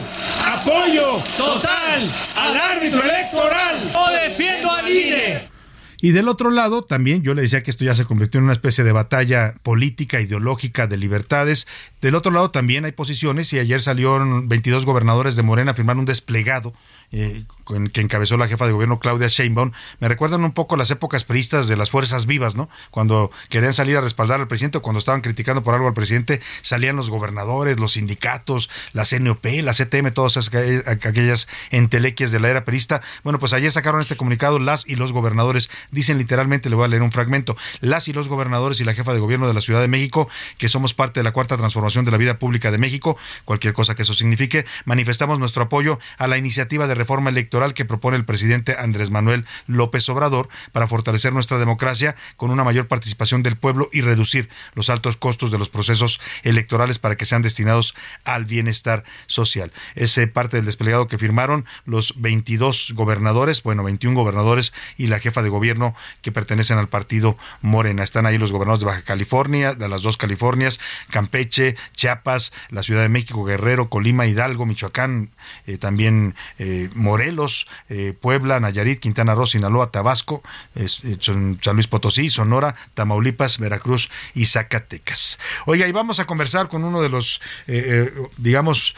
Apoyo 0.46 1.22
total 1.36 2.10
al 2.36 2.56
árbitro 2.56 3.02
electoral. 3.02 3.76
O 3.94 4.10
defiendo 4.10 4.70
al 4.72 4.88
INE. 4.88 5.55
Y 6.00 6.10
del 6.10 6.28
otro 6.28 6.50
lado, 6.50 6.84
también 6.84 7.22
yo 7.22 7.34
le 7.34 7.42
decía 7.42 7.62
que 7.62 7.70
esto 7.70 7.84
ya 7.84 7.94
se 7.94 8.04
convirtió 8.04 8.38
en 8.38 8.44
una 8.44 8.52
especie 8.52 8.84
de 8.84 8.92
batalla 8.92 9.54
política, 9.62 10.20
ideológica, 10.20 10.86
de 10.86 10.96
libertades. 10.96 11.66
Del 12.00 12.14
otro 12.14 12.32
lado 12.32 12.50
también 12.50 12.84
hay 12.84 12.92
posiciones 12.92 13.52
y 13.52 13.58
ayer 13.58 13.82
salieron 13.82 14.48
22 14.48 14.84
gobernadores 14.84 15.36
de 15.36 15.42
Morena 15.42 15.70
a 15.72 15.74
firmar 15.74 15.96
un 15.96 16.04
desplegado 16.04 16.74
eh, 17.12 17.44
que 17.92 18.00
encabezó 18.00 18.36
la 18.36 18.48
jefa 18.48 18.66
de 18.66 18.72
gobierno 18.72 18.98
Claudia 18.98 19.28
Sheinbaum, 19.28 19.72
me 20.00 20.08
recuerdan 20.08 20.44
un 20.44 20.52
poco 20.52 20.76
las 20.76 20.90
épocas 20.90 21.24
peristas 21.24 21.68
de 21.68 21.76
las 21.76 21.90
fuerzas 21.90 22.26
vivas, 22.26 22.56
¿no? 22.56 22.68
Cuando 22.90 23.30
querían 23.48 23.74
salir 23.74 23.96
a 23.96 24.00
respaldar 24.00 24.40
al 24.40 24.48
presidente 24.48 24.80
cuando 24.80 24.98
estaban 24.98 25.20
criticando 25.20 25.62
por 25.62 25.74
algo 25.74 25.88
al 25.88 25.94
presidente, 25.94 26.40
salían 26.62 26.96
los 26.96 27.10
gobernadores, 27.10 27.78
los 27.78 27.92
sindicatos, 27.92 28.70
la 28.92 29.04
CNOP, 29.04 29.44
la 29.62 29.72
CTM, 29.72 30.12
todas 30.12 30.36
aquellas 30.36 31.48
entelequias 31.70 32.32
de 32.32 32.40
la 32.40 32.50
era 32.50 32.64
perista. 32.64 33.02
Bueno, 33.24 33.38
pues 33.38 33.52
ayer 33.52 33.70
sacaron 33.70 34.00
este 34.00 34.16
comunicado 34.16 34.58
las 34.58 34.86
y 34.86 34.96
los 34.96 35.12
gobernadores, 35.12 35.70
dicen 35.90 36.18
literalmente, 36.18 36.68
le 36.70 36.76
voy 36.76 36.84
a 36.84 36.88
leer 36.88 37.02
un 37.02 37.12
fragmento, 37.12 37.56
las 37.80 38.08
y 38.08 38.12
los 38.12 38.28
gobernadores 38.28 38.80
y 38.80 38.84
la 38.84 38.94
jefa 38.94 39.12
de 39.12 39.20
gobierno 39.20 39.48
de 39.48 39.54
la 39.54 39.60
Ciudad 39.60 39.80
de 39.80 39.88
México, 39.88 40.28
que 40.58 40.68
somos 40.68 40.94
parte 40.94 41.20
de 41.20 41.24
la 41.24 41.32
cuarta 41.32 41.56
transformación 41.56 42.04
de 42.04 42.10
la 42.10 42.16
vida 42.16 42.38
pública 42.38 42.70
de 42.70 42.78
México, 42.78 43.16
cualquier 43.44 43.74
cosa 43.74 43.94
que 43.94 44.02
eso 44.02 44.14
signifique, 44.14 44.66
manifestamos 44.84 45.38
nuestro 45.38 45.64
apoyo 45.64 45.98
a 46.18 46.26
la 46.26 46.38
iniciativa 46.38 46.86
de 46.86 46.95
reforma 46.96 47.30
electoral 47.30 47.74
que 47.74 47.84
propone 47.84 48.16
el 48.16 48.24
presidente 48.24 48.76
Andrés 48.78 49.10
Manuel 49.10 49.44
López 49.66 50.08
Obrador 50.08 50.48
para 50.72 50.88
fortalecer 50.88 51.32
nuestra 51.32 51.58
democracia 51.58 52.16
con 52.36 52.50
una 52.50 52.64
mayor 52.64 52.88
participación 52.88 53.42
del 53.42 53.56
pueblo 53.56 53.88
y 53.92 54.00
reducir 54.00 54.48
los 54.74 54.90
altos 54.90 55.16
costos 55.16 55.50
de 55.50 55.58
los 55.58 55.68
procesos 55.68 56.20
electorales 56.42 56.98
para 56.98 57.16
que 57.16 57.26
sean 57.26 57.42
destinados 57.42 57.94
al 58.24 58.44
bienestar 58.44 59.04
social. 59.26 59.72
Es 59.94 60.18
parte 60.32 60.56
del 60.56 60.66
desplegado 60.66 61.06
que 61.06 61.18
firmaron 61.18 61.66
los 61.84 62.14
22 62.16 62.92
gobernadores, 62.94 63.62
bueno, 63.62 63.84
21 63.84 64.18
gobernadores 64.18 64.72
y 64.96 65.06
la 65.06 65.18
jefa 65.18 65.42
de 65.42 65.48
gobierno 65.48 65.94
que 66.22 66.32
pertenecen 66.32 66.78
al 66.78 66.88
partido 66.88 67.36
Morena. 67.60 68.02
Están 68.02 68.26
ahí 68.26 68.38
los 68.38 68.52
gobernadores 68.52 68.80
de 68.80 68.86
Baja 68.86 69.02
California, 69.02 69.74
de 69.74 69.88
las 69.88 70.02
dos 70.02 70.16
Californias, 70.16 70.80
Campeche, 71.10 71.76
Chiapas, 71.94 72.52
la 72.70 72.82
Ciudad 72.82 73.02
de 73.02 73.08
México, 73.08 73.44
Guerrero, 73.44 73.88
Colima, 73.88 74.26
Hidalgo, 74.26 74.66
Michoacán, 74.66 75.30
eh, 75.66 75.78
también 75.78 76.34
eh, 76.58 76.85
Morelos, 76.94 77.66
eh, 77.88 78.14
Puebla, 78.18 78.60
Nayarit, 78.60 79.00
Quintana 79.00 79.34
Roo, 79.34 79.46
Sinaloa, 79.46 79.90
Tabasco, 79.90 80.42
eh, 80.74 80.86
San 81.20 81.58
Luis 81.74 81.86
Potosí, 81.86 82.30
Sonora, 82.30 82.76
Tamaulipas, 82.94 83.58
Veracruz 83.58 84.10
y 84.34 84.46
Zacatecas. 84.46 85.38
Oiga, 85.66 85.86
y 85.88 85.92
vamos 85.92 86.20
a 86.20 86.26
conversar 86.26 86.68
con 86.68 86.84
uno 86.84 87.02
de 87.02 87.08
los, 87.08 87.40
digamos, 88.36 88.94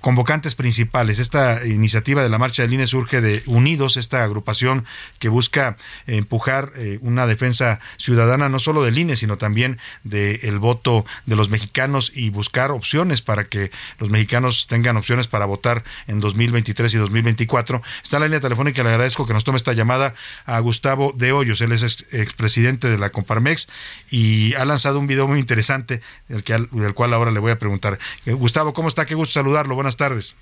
convocantes 0.00 0.54
principales. 0.54 1.18
Esta 1.18 1.64
iniciativa 1.66 2.22
de 2.22 2.28
la 2.28 2.38
Marcha 2.38 2.62
del 2.62 2.72
INE 2.72 2.86
surge 2.86 3.20
de 3.20 3.42
Unidos, 3.46 3.96
esta 3.96 4.24
agrupación 4.24 4.84
que 5.18 5.28
busca 5.28 5.76
empujar 6.06 6.72
una 7.00 7.26
defensa 7.26 7.80
ciudadana 7.96 8.48
no 8.48 8.58
solo 8.58 8.82
del 8.82 8.98
INE, 8.98 9.16
sino 9.16 9.38
también 9.38 9.78
del 10.02 10.58
voto 10.58 11.04
de 11.26 11.36
los 11.36 11.48
mexicanos 11.48 12.12
y 12.14 12.30
buscar 12.30 12.70
opciones 12.70 13.22
para 13.22 13.44
que 13.44 13.70
los 13.98 14.10
mexicanos 14.10 14.66
tengan 14.68 14.96
opciones 14.96 15.26
para 15.26 15.46
votar 15.46 15.84
en 16.06 16.20
2023 16.20 16.94
y 16.94 16.98
2024. 16.98 17.13
Está 18.02 18.16
en 18.16 18.20
la 18.20 18.26
línea 18.26 18.40
telefónica, 18.40 18.82
le 18.82 18.90
agradezco 18.90 19.26
que 19.26 19.32
nos 19.32 19.44
tome 19.44 19.56
esta 19.56 19.72
llamada 19.72 20.14
a 20.46 20.58
Gustavo 20.60 21.12
de 21.14 21.32
Hoyos, 21.32 21.60
él 21.60 21.72
es 21.72 21.82
expresidente 22.12 22.88
de 22.88 22.98
la 22.98 23.10
Comparmex 23.10 23.68
y 24.10 24.54
ha 24.54 24.64
lanzado 24.64 24.98
un 24.98 25.06
video 25.06 25.28
muy 25.28 25.38
interesante 25.38 26.00
del, 26.28 26.44
que, 26.44 26.66
del 26.70 26.94
cual 26.94 27.14
ahora 27.14 27.30
le 27.30 27.40
voy 27.40 27.52
a 27.52 27.58
preguntar. 27.58 27.98
Eh, 28.26 28.32
Gustavo, 28.32 28.72
¿cómo 28.72 28.88
está? 28.88 29.06
Qué 29.06 29.14
gusto 29.14 29.34
saludarlo, 29.34 29.74
buenas 29.74 29.96
tardes. 29.96 30.34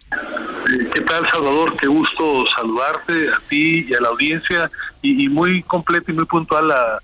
¿Qué 0.95 1.01
tal, 1.03 1.29
Salvador? 1.29 1.77
Qué 1.77 1.87
gusto 1.87 2.45
saludarte 2.57 3.29
a 3.29 3.41
ti 3.49 3.87
y 3.89 3.95
a 3.95 4.01
la 4.01 4.09
audiencia 4.09 4.71
y 5.03 5.29
muy 5.29 5.63
completo 5.65 6.13
y 6.13 6.15
muy 6.15 6.25
puntual 6.25 6.69
la 6.69 6.99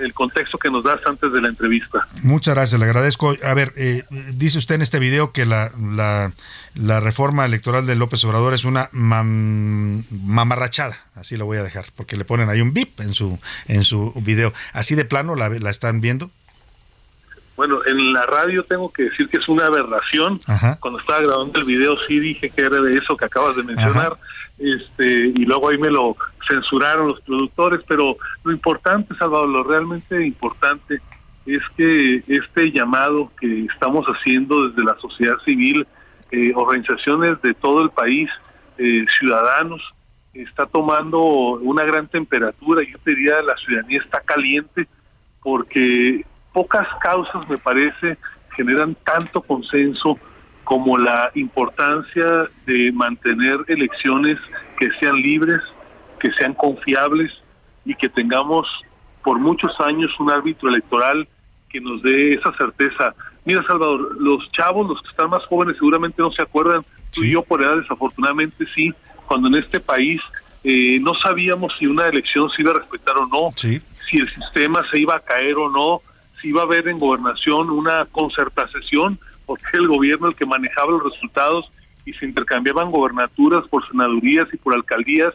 el 0.00 0.14
contexto 0.14 0.58
que 0.58 0.70
nos 0.70 0.84
das 0.84 1.00
antes 1.06 1.32
de 1.32 1.40
la 1.40 1.48
entrevista. 1.48 2.06
Muchas 2.22 2.54
gracias, 2.54 2.78
le 2.78 2.86
agradezco. 2.86 3.34
A 3.42 3.54
ver, 3.54 3.72
eh, 3.76 4.04
dice 4.34 4.58
usted 4.58 4.76
en 4.76 4.82
este 4.82 4.98
video 4.98 5.32
que 5.32 5.46
la, 5.46 5.70
la, 5.78 6.32
la, 6.74 7.00
reforma 7.00 7.44
electoral 7.44 7.86
de 7.86 7.94
López 7.94 8.24
Obrador 8.24 8.54
es 8.54 8.64
una 8.64 8.88
mamarrachada, 8.92 10.98
así 11.14 11.36
lo 11.36 11.46
voy 11.46 11.58
a 11.58 11.62
dejar, 11.62 11.86
porque 11.96 12.16
le 12.16 12.24
ponen 12.24 12.48
ahí 12.48 12.60
un 12.60 12.72
bip 12.72 13.00
en 13.00 13.14
su, 13.14 13.38
en 13.68 13.84
su 13.84 14.12
video. 14.22 14.52
¿Así 14.72 14.94
de 14.94 15.04
plano 15.04 15.34
la, 15.34 15.48
la 15.48 15.70
están 15.70 16.00
viendo? 16.00 16.30
Bueno, 17.56 17.80
en 17.86 18.12
la 18.12 18.26
radio 18.26 18.64
tengo 18.64 18.92
que 18.92 19.04
decir 19.04 19.28
que 19.28 19.38
es 19.38 19.48
una 19.48 19.66
aberración. 19.66 20.40
Cuando 20.80 20.98
estaba 20.98 21.20
grabando 21.20 21.60
el 21.60 21.64
video 21.64 21.96
sí 22.08 22.18
dije 22.18 22.50
que 22.50 22.62
era 22.62 22.80
de 22.80 22.98
eso 22.98 23.16
que 23.16 23.26
acabas 23.26 23.56
de 23.56 23.62
mencionar. 23.62 24.16
Este, 24.58 25.28
y 25.28 25.44
luego 25.44 25.68
ahí 25.68 25.78
me 25.78 25.90
lo 25.90 26.16
censuraron 26.48 27.08
los 27.08 27.20
productores, 27.20 27.80
pero 27.86 28.16
lo 28.42 28.52
importante, 28.52 29.14
Salvador, 29.16 29.48
lo 29.48 29.64
realmente 29.64 30.24
importante 30.24 31.00
es 31.46 31.62
que 31.76 32.22
este 32.26 32.72
llamado 32.72 33.30
que 33.38 33.66
estamos 33.66 34.06
haciendo 34.06 34.68
desde 34.68 34.84
la 34.84 34.96
sociedad 35.00 35.36
civil, 35.44 35.86
eh, 36.30 36.52
organizaciones 36.54 37.40
de 37.42 37.54
todo 37.54 37.82
el 37.82 37.90
país, 37.90 38.30
eh, 38.78 39.04
ciudadanos, 39.18 39.82
está 40.32 40.66
tomando 40.66 41.20
una 41.22 41.84
gran 41.84 42.08
temperatura. 42.08 42.82
Yo 42.82 42.98
diría 43.04 43.42
la 43.42 43.56
ciudadanía 43.56 44.00
está 44.00 44.20
caliente 44.20 44.88
porque 45.42 46.24
pocas 46.52 46.88
causas, 47.02 47.48
me 47.48 47.58
parece, 47.58 48.16
generan 48.56 48.96
tanto 49.04 49.42
consenso 49.42 50.18
como 50.64 50.96
la 50.96 51.30
importancia 51.34 52.48
de 52.66 52.90
mantener 52.92 53.56
elecciones 53.68 54.38
que 54.78 54.88
sean 54.98 55.16
libres, 55.16 55.60
que 56.24 56.32
sean 56.38 56.54
confiables 56.54 57.30
y 57.84 57.94
que 57.94 58.08
tengamos 58.08 58.66
por 59.22 59.38
muchos 59.38 59.78
años 59.80 60.10
un 60.18 60.30
árbitro 60.30 60.70
electoral 60.70 61.28
que 61.68 61.82
nos 61.82 62.00
dé 62.02 62.32
esa 62.32 62.50
certeza. 62.56 63.14
Mira, 63.44 63.62
Salvador, 63.66 64.16
los 64.18 64.50
chavos, 64.52 64.88
los 64.88 65.02
que 65.02 65.08
están 65.10 65.28
más 65.28 65.44
jóvenes, 65.44 65.76
seguramente 65.76 66.22
no 66.22 66.32
se 66.32 66.42
acuerdan, 66.42 66.82
tú 67.12 67.24
y 67.24 67.32
yo 67.32 67.42
por 67.42 67.62
edad 67.62 67.76
desafortunadamente 67.76 68.64
sí, 68.74 68.90
cuando 69.26 69.48
en 69.48 69.56
este 69.56 69.80
país 69.80 70.18
eh, 70.62 70.98
no 70.98 71.12
sabíamos 71.22 71.74
si 71.78 71.86
una 71.86 72.08
elección 72.08 72.48
se 72.56 72.62
iba 72.62 72.70
a 72.70 72.78
respetar 72.78 73.18
o 73.18 73.26
no, 73.26 73.50
si 73.54 74.16
el 74.16 74.34
sistema 74.34 74.80
se 74.90 75.00
iba 75.00 75.16
a 75.16 75.20
caer 75.20 75.56
o 75.56 75.68
no, 75.68 76.00
si 76.40 76.48
iba 76.48 76.62
a 76.62 76.64
haber 76.64 76.88
en 76.88 76.98
gobernación 76.98 77.68
una 77.68 78.06
concertación, 78.06 79.18
porque 79.44 79.76
el 79.76 79.88
gobierno 79.88 80.28
el 80.28 80.36
que 80.36 80.46
manejaba 80.46 80.92
los 80.92 81.04
resultados 81.04 81.66
y 82.04 82.12
se 82.14 82.26
intercambiaban 82.26 82.90
gobernaturas 82.90 83.66
por 83.68 83.86
senadurías 83.88 84.46
y 84.52 84.56
por 84.56 84.74
alcaldías, 84.74 85.32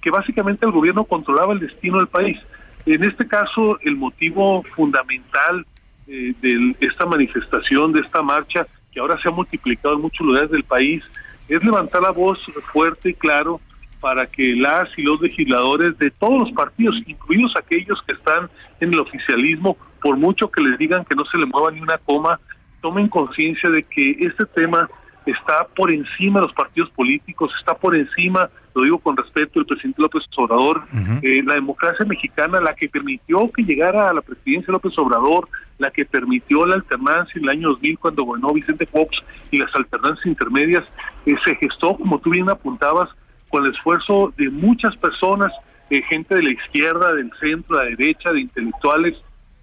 que 0.00 0.10
básicamente 0.10 0.66
el 0.66 0.72
gobierno 0.72 1.04
controlaba 1.04 1.52
el 1.52 1.60
destino 1.60 1.98
del 1.98 2.06
país. 2.06 2.38
En 2.86 3.04
este 3.04 3.26
caso, 3.26 3.78
el 3.82 3.96
motivo 3.96 4.62
fundamental 4.74 5.66
eh, 6.06 6.34
de 6.40 6.76
esta 6.80 7.06
manifestación, 7.06 7.92
de 7.92 8.00
esta 8.00 8.22
marcha, 8.22 8.66
que 8.92 9.00
ahora 9.00 9.18
se 9.22 9.28
ha 9.28 9.32
multiplicado 9.32 9.94
en 9.94 10.02
muchos 10.02 10.26
lugares 10.26 10.50
del 10.50 10.64
país, 10.64 11.04
es 11.48 11.62
levantar 11.64 12.02
la 12.02 12.10
voz 12.10 12.38
fuerte 12.72 13.10
y 13.10 13.14
claro 13.14 13.60
para 14.00 14.26
que 14.26 14.56
las 14.56 14.88
y 14.98 15.02
los 15.02 15.20
legisladores 15.20 15.96
de 15.98 16.10
todos 16.10 16.40
los 16.40 16.52
partidos, 16.52 16.96
incluidos 17.06 17.54
aquellos 17.56 18.02
que 18.04 18.12
están 18.12 18.48
en 18.80 18.92
el 18.92 18.98
oficialismo, 18.98 19.76
por 20.02 20.16
mucho 20.16 20.50
que 20.50 20.60
les 20.60 20.76
digan 20.76 21.04
que 21.04 21.14
no 21.14 21.24
se 21.24 21.38
le 21.38 21.46
mueva 21.46 21.70
ni 21.70 21.80
una 21.80 21.98
coma, 21.98 22.40
tomen 22.80 23.08
conciencia 23.08 23.70
de 23.70 23.84
que 23.84 24.16
este 24.18 24.44
tema 24.46 24.90
está 25.26 25.66
por 25.76 25.92
encima 25.92 26.40
de 26.40 26.46
los 26.46 26.54
partidos 26.54 26.90
políticos, 26.90 27.52
está 27.58 27.74
por 27.74 27.94
encima, 27.94 28.50
lo 28.74 28.82
digo 28.82 28.98
con 28.98 29.16
respeto, 29.16 29.60
el 29.60 29.66
presidente 29.66 30.02
López 30.02 30.24
Obrador, 30.36 30.82
eh, 31.22 31.42
la 31.44 31.54
democracia 31.54 32.04
mexicana, 32.06 32.60
la 32.60 32.74
que 32.74 32.88
permitió 32.88 33.46
que 33.54 33.62
llegara 33.62 34.08
a 34.08 34.14
la 34.14 34.22
presidencia 34.22 34.72
López 34.72 34.92
Obrador, 34.98 35.48
la 35.78 35.90
que 35.90 36.04
permitió 36.04 36.66
la 36.66 36.74
alternancia 36.74 37.34
en 37.36 37.44
el 37.44 37.50
año 37.50 37.68
2000 37.70 37.98
cuando 37.98 38.24
gobernó 38.24 38.52
Vicente 38.52 38.86
Fox 38.86 39.16
y 39.50 39.58
las 39.58 39.74
alternancias 39.74 40.26
intermedias, 40.26 40.84
eh, 41.26 41.34
se 41.44 41.54
gestó, 41.56 41.96
como 41.96 42.18
tú 42.18 42.30
bien 42.30 42.48
apuntabas, 42.48 43.10
con 43.50 43.66
el 43.66 43.72
esfuerzo 43.72 44.32
de 44.36 44.48
muchas 44.50 44.96
personas, 44.96 45.52
eh, 45.90 46.02
gente 46.08 46.34
de 46.34 46.42
la 46.42 46.52
izquierda, 46.52 47.12
del 47.12 47.30
centro, 47.38 47.76
de 47.76 47.84
la 47.84 47.90
derecha, 47.96 48.32
de 48.32 48.40
intelectuales, 48.40 49.14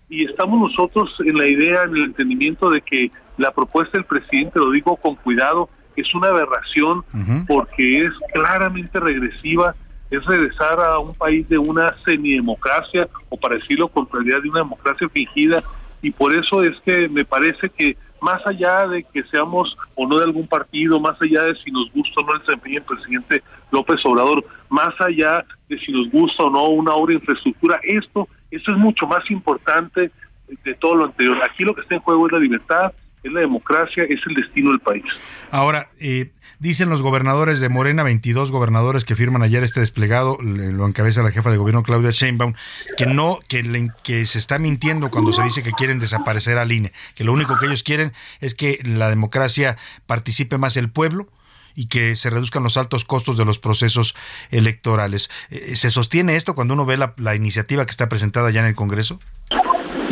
y 0.10 0.26
estamos 0.26 0.60
nosotros 0.60 1.16
en 1.26 1.38
la 1.38 1.47
idea, 1.47 1.84
en 1.84 1.95
el 1.95 2.03
entendimiento 2.05 2.70
de 2.70 2.82
que 2.82 3.12
la 3.39 3.51
propuesta 3.51 3.97
del 3.97 4.05
presidente, 4.05 4.59
lo 4.59 4.71
digo 4.71 4.95
con 4.97 5.15
cuidado, 5.15 5.69
es 5.95 6.13
una 6.13 6.29
aberración 6.29 7.03
porque 7.47 7.97
es 7.97 8.13
claramente 8.33 8.99
regresiva, 8.99 9.73
es 10.11 10.23
regresar 10.25 10.79
a 10.79 10.99
un 10.99 11.13
país 11.13 11.47
de 11.49 11.57
una 11.57 11.95
semidemocracia 12.05 13.07
o 13.29 13.37
para 13.37 13.55
decirlo 13.55 13.87
con 13.87 14.07
realidad 14.11 14.41
de 14.41 14.49
una 14.49 14.59
democracia 14.59 15.07
fingida 15.09 15.63
y 16.01 16.11
por 16.11 16.33
eso 16.33 16.63
es 16.63 16.79
que 16.85 17.09
me 17.09 17.25
parece 17.25 17.69
que 17.69 17.97
más 18.21 18.45
allá 18.45 18.87
de 18.87 19.03
que 19.03 19.23
seamos 19.23 19.77
o 19.95 20.07
no 20.07 20.17
de 20.17 20.25
algún 20.25 20.47
partido, 20.47 20.99
más 20.99 21.21
allá 21.21 21.43
de 21.43 21.55
si 21.63 21.71
nos 21.71 21.91
gusta 21.93 22.21
o 22.21 22.25
no 22.25 22.33
el 22.33 22.39
desempeño 22.39 22.75
del 22.75 22.83
presidente 22.83 23.43
López 23.71 23.99
Obrador, 24.03 24.45
más 24.69 24.93
allá 24.99 25.45
de 25.67 25.79
si 25.79 25.91
nos 25.91 26.09
gusta 26.11 26.43
o 26.43 26.49
no 26.49 26.67
una 26.67 26.93
obra 26.93 27.11
de 27.11 27.19
infraestructura, 27.19 27.79
esto, 27.83 28.27
esto 28.51 28.71
es 28.71 28.77
mucho 28.77 29.07
más 29.07 29.29
importante 29.31 30.11
de 30.63 30.75
todo 30.75 30.95
lo 30.95 31.05
anterior. 31.05 31.37
Aquí 31.43 31.63
lo 31.63 31.73
que 31.73 31.81
está 31.81 31.95
en 31.95 32.01
juego 32.01 32.25
es 32.27 32.33
la 32.33 32.39
libertad, 32.39 32.91
es 33.24 33.32
la 33.32 33.41
democracia, 33.41 34.03
es 34.03 34.20
el 34.28 34.36
destino 34.36 34.72
del 34.72 34.80
país. 34.80 35.03
Ahora, 35.51 35.89
eh, 35.99 36.32
dicen 36.59 36.89
los 36.89 37.01
gobernadores 37.01 37.59
de 37.59 37.70
Morena, 37.70 38.03
22 38.03 38.51
gobernadores 38.51 39.05
que 39.05 39.15
firman 39.15 39.43
ayer 39.43 39.63
este 39.63 39.80
desplegado, 39.80 40.38
lo 40.41 40.86
encabeza 40.86 41.24
la 41.24 41.32
jefa 41.32 41.51
de 41.51 41.57
gobierno 41.57 41.84
Claudia 41.84 42.11
Sheinbaum, 42.11 42.53
que 42.97 43.05
no, 43.05 43.39
que, 43.47 43.89
que 44.03 44.26
se 44.26 44.38
está 44.38 44.59
mintiendo 44.59 45.09
cuando 45.09 45.32
se 45.32 45.43
dice 45.43 45.63
que 45.63 45.72
quieren 45.72 45.99
desaparecer 45.99 46.57
al 46.57 46.72
INE, 46.72 46.91
que 47.15 47.24
lo 47.24 47.34
único 47.34 47.57
que 47.57 47.65
ellos 47.65 47.84
quieren 47.84 48.13
es 48.39 48.55
que 48.55 48.80
la 48.84 49.09
democracia 49.09 49.78
participe 50.05 50.57
más 50.57 50.78
el 50.78 50.89
pueblo 50.89 51.28
y 51.76 51.88
que 51.88 52.15
se 52.15 52.30
reduzcan 52.30 52.63
los 52.63 52.78
altos 52.78 53.05
costos 53.05 53.38
de 53.38 53.45
los 53.45 53.59
procesos 53.59 54.15
electorales. 54.51 55.30
Eh, 55.49 55.76
¿Se 55.76 55.89
sostiene 55.89 56.36
esto 56.36 56.55
cuando 56.55 56.74
uno 56.74 56.86
ve 56.86 56.97
la, 56.97 57.13
la 57.17 57.36
iniciativa 57.36 57.86
que 57.86 57.91
está 57.91 58.09
presentada 58.09 58.49
ya 58.51 58.59
en 58.61 58.67
el 58.67 58.76
Congreso? 58.76 59.20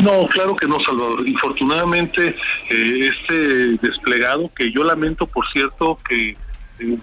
No, 0.02 0.26
claro 0.28 0.54
que 0.54 0.68
no, 0.68 0.78
Salvador. 0.84 1.28
Infortunadamente, 1.28 2.28
eh, 2.70 3.10
este 3.10 3.78
desplegado, 3.82 4.50
que 4.54 4.70
yo 4.72 4.84
lamento, 4.84 5.26
por 5.26 5.46
cierto, 5.50 5.98
que 6.08 6.30
eh, 6.30 6.36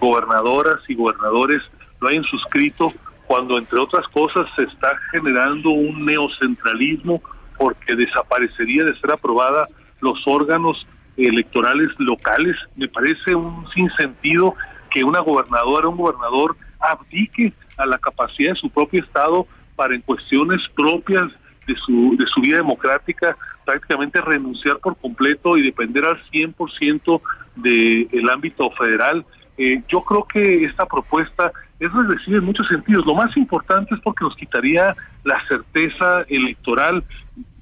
gobernadoras 0.00 0.76
y 0.88 0.94
gobernadores 0.94 1.62
lo 2.00 2.08
hayan 2.08 2.24
suscrito, 2.24 2.92
cuando 3.26 3.58
entre 3.58 3.78
otras 3.78 4.06
cosas 4.08 4.46
se 4.56 4.64
está 4.64 4.96
generando 5.10 5.70
un 5.70 6.06
neocentralismo 6.06 7.20
porque 7.58 7.96
desaparecería 7.96 8.84
de 8.84 8.98
ser 9.00 9.12
aprobada 9.12 9.66
los 10.00 10.18
órganos 10.26 10.86
electorales 11.16 11.88
locales. 11.98 12.56
Me 12.76 12.88
parece 12.88 13.34
un 13.34 13.68
sinsentido 13.72 14.54
que 14.90 15.04
una 15.04 15.20
gobernadora, 15.20 15.88
un 15.88 15.96
gobernador 15.96 16.56
abdique 16.78 17.52
a 17.76 17.86
la 17.86 17.98
capacidad 17.98 18.52
de 18.52 18.60
su 18.60 18.70
propio 18.70 19.02
Estado 19.02 19.46
para 19.74 19.94
en 19.94 20.02
cuestiones 20.02 20.60
propias 20.74 21.24
de 21.66 21.74
su, 21.76 22.16
de 22.18 22.26
su 22.26 22.40
vida 22.40 22.58
democrática, 22.58 23.36
prácticamente 23.64 24.20
renunciar 24.20 24.78
por 24.78 24.96
completo 24.96 25.56
y 25.56 25.62
depender 25.62 26.04
al 26.04 26.22
100% 26.30 27.20
del 27.56 28.30
ámbito 28.30 28.70
federal. 28.72 29.24
Eh, 29.58 29.82
yo 29.88 30.02
creo 30.02 30.24
que 30.24 30.64
esta 30.64 30.86
propuesta 30.86 31.50
es 31.80 31.92
regresiva 31.92 32.38
en 32.38 32.44
muchos 32.44 32.68
sentidos. 32.68 33.04
Lo 33.06 33.14
más 33.14 33.36
importante 33.36 33.94
es 33.94 34.00
porque 34.00 34.24
nos 34.24 34.36
quitaría 34.36 34.94
la 35.24 35.46
certeza 35.48 36.22
electoral. 36.28 37.02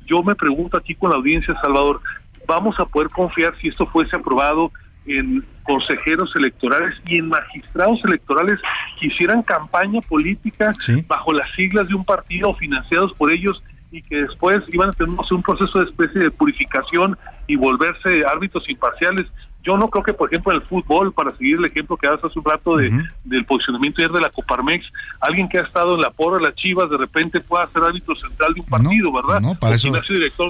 Yo 0.07 0.23
me 0.23 0.35
pregunto 0.35 0.77
aquí 0.77 0.95
con 0.95 1.11
la 1.11 1.17
audiencia, 1.17 1.55
Salvador, 1.61 2.01
¿vamos 2.47 2.79
a 2.79 2.85
poder 2.85 3.09
confiar 3.09 3.55
si 3.57 3.69
esto 3.69 3.87
fuese 3.87 4.17
aprobado 4.17 4.71
en 5.07 5.45
consejeros 5.65 6.31
electorales 6.37 6.95
y 7.07 7.19
en 7.19 7.29
magistrados 7.29 8.01
electorales 8.05 8.59
que 8.99 9.09
hicieran 9.09 9.43
campaña 9.43 10.01
política 10.01 10.73
bajo 11.07 11.33
las 11.33 11.51
siglas 11.55 11.89
de 11.89 11.95
un 11.95 12.05
partido 12.05 12.55
financiados 12.55 13.13
por 13.15 13.33
ellos 13.33 13.63
y 13.95 14.03
que 14.03 14.17
después 14.17 14.59
iban 14.73 14.91
a 14.91 14.93
tener 14.93 15.17
un 15.31 15.43
proceso 15.43 15.79
de 15.79 15.85
especie 15.85 16.21
de 16.23 16.31
purificación 16.31 17.17
y 17.47 17.57
volverse 17.57 18.23
árbitros 18.27 18.69
imparciales. 18.69 19.27
Yo 19.65 19.79
no 19.79 19.89
creo 19.89 20.05
que, 20.05 20.13
por 20.13 20.29
ejemplo, 20.29 20.53
en 20.53 20.61
el 20.61 20.67
fútbol, 20.67 21.13
para 21.13 21.31
seguir 21.31 21.57
el 21.59 21.65
ejemplo 21.65 21.97
que 21.97 22.07
das 22.07 22.23
hace 22.23 22.39
un 22.39 22.45
rato 22.45 22.77
de, 22.77 22.93
del 23.25 23.47
posicionamiento 23.47 24.03
ayer 24.03 24.13
de 24.13 24.21
la 24.21 24.29
Coparmex, 24.29 24.85
alguien 25.21 25.49
que 25.49 25.59
ha 25.59 25.63
estado 25.63 25.95
en 25.95 26.03
la 26.03 26.11
porra 26.11 26.37
de 26.37 26.45
las 26.45 26.55
Chivas 26.55 26.91
de 26.91 26.99
repente 26.99 27.41
pueda 27.41 27.67
ser 27.69 27.83
árbitro 27.83 28.15
central 28.15 28.53
de 28.53 28.61
un 28.61 28.67
partido, 28.67 29.13
¿verdad? 29.13 29.41
No, 29.41 29.55
para 29.55 29.77
eso, 29.77 29.91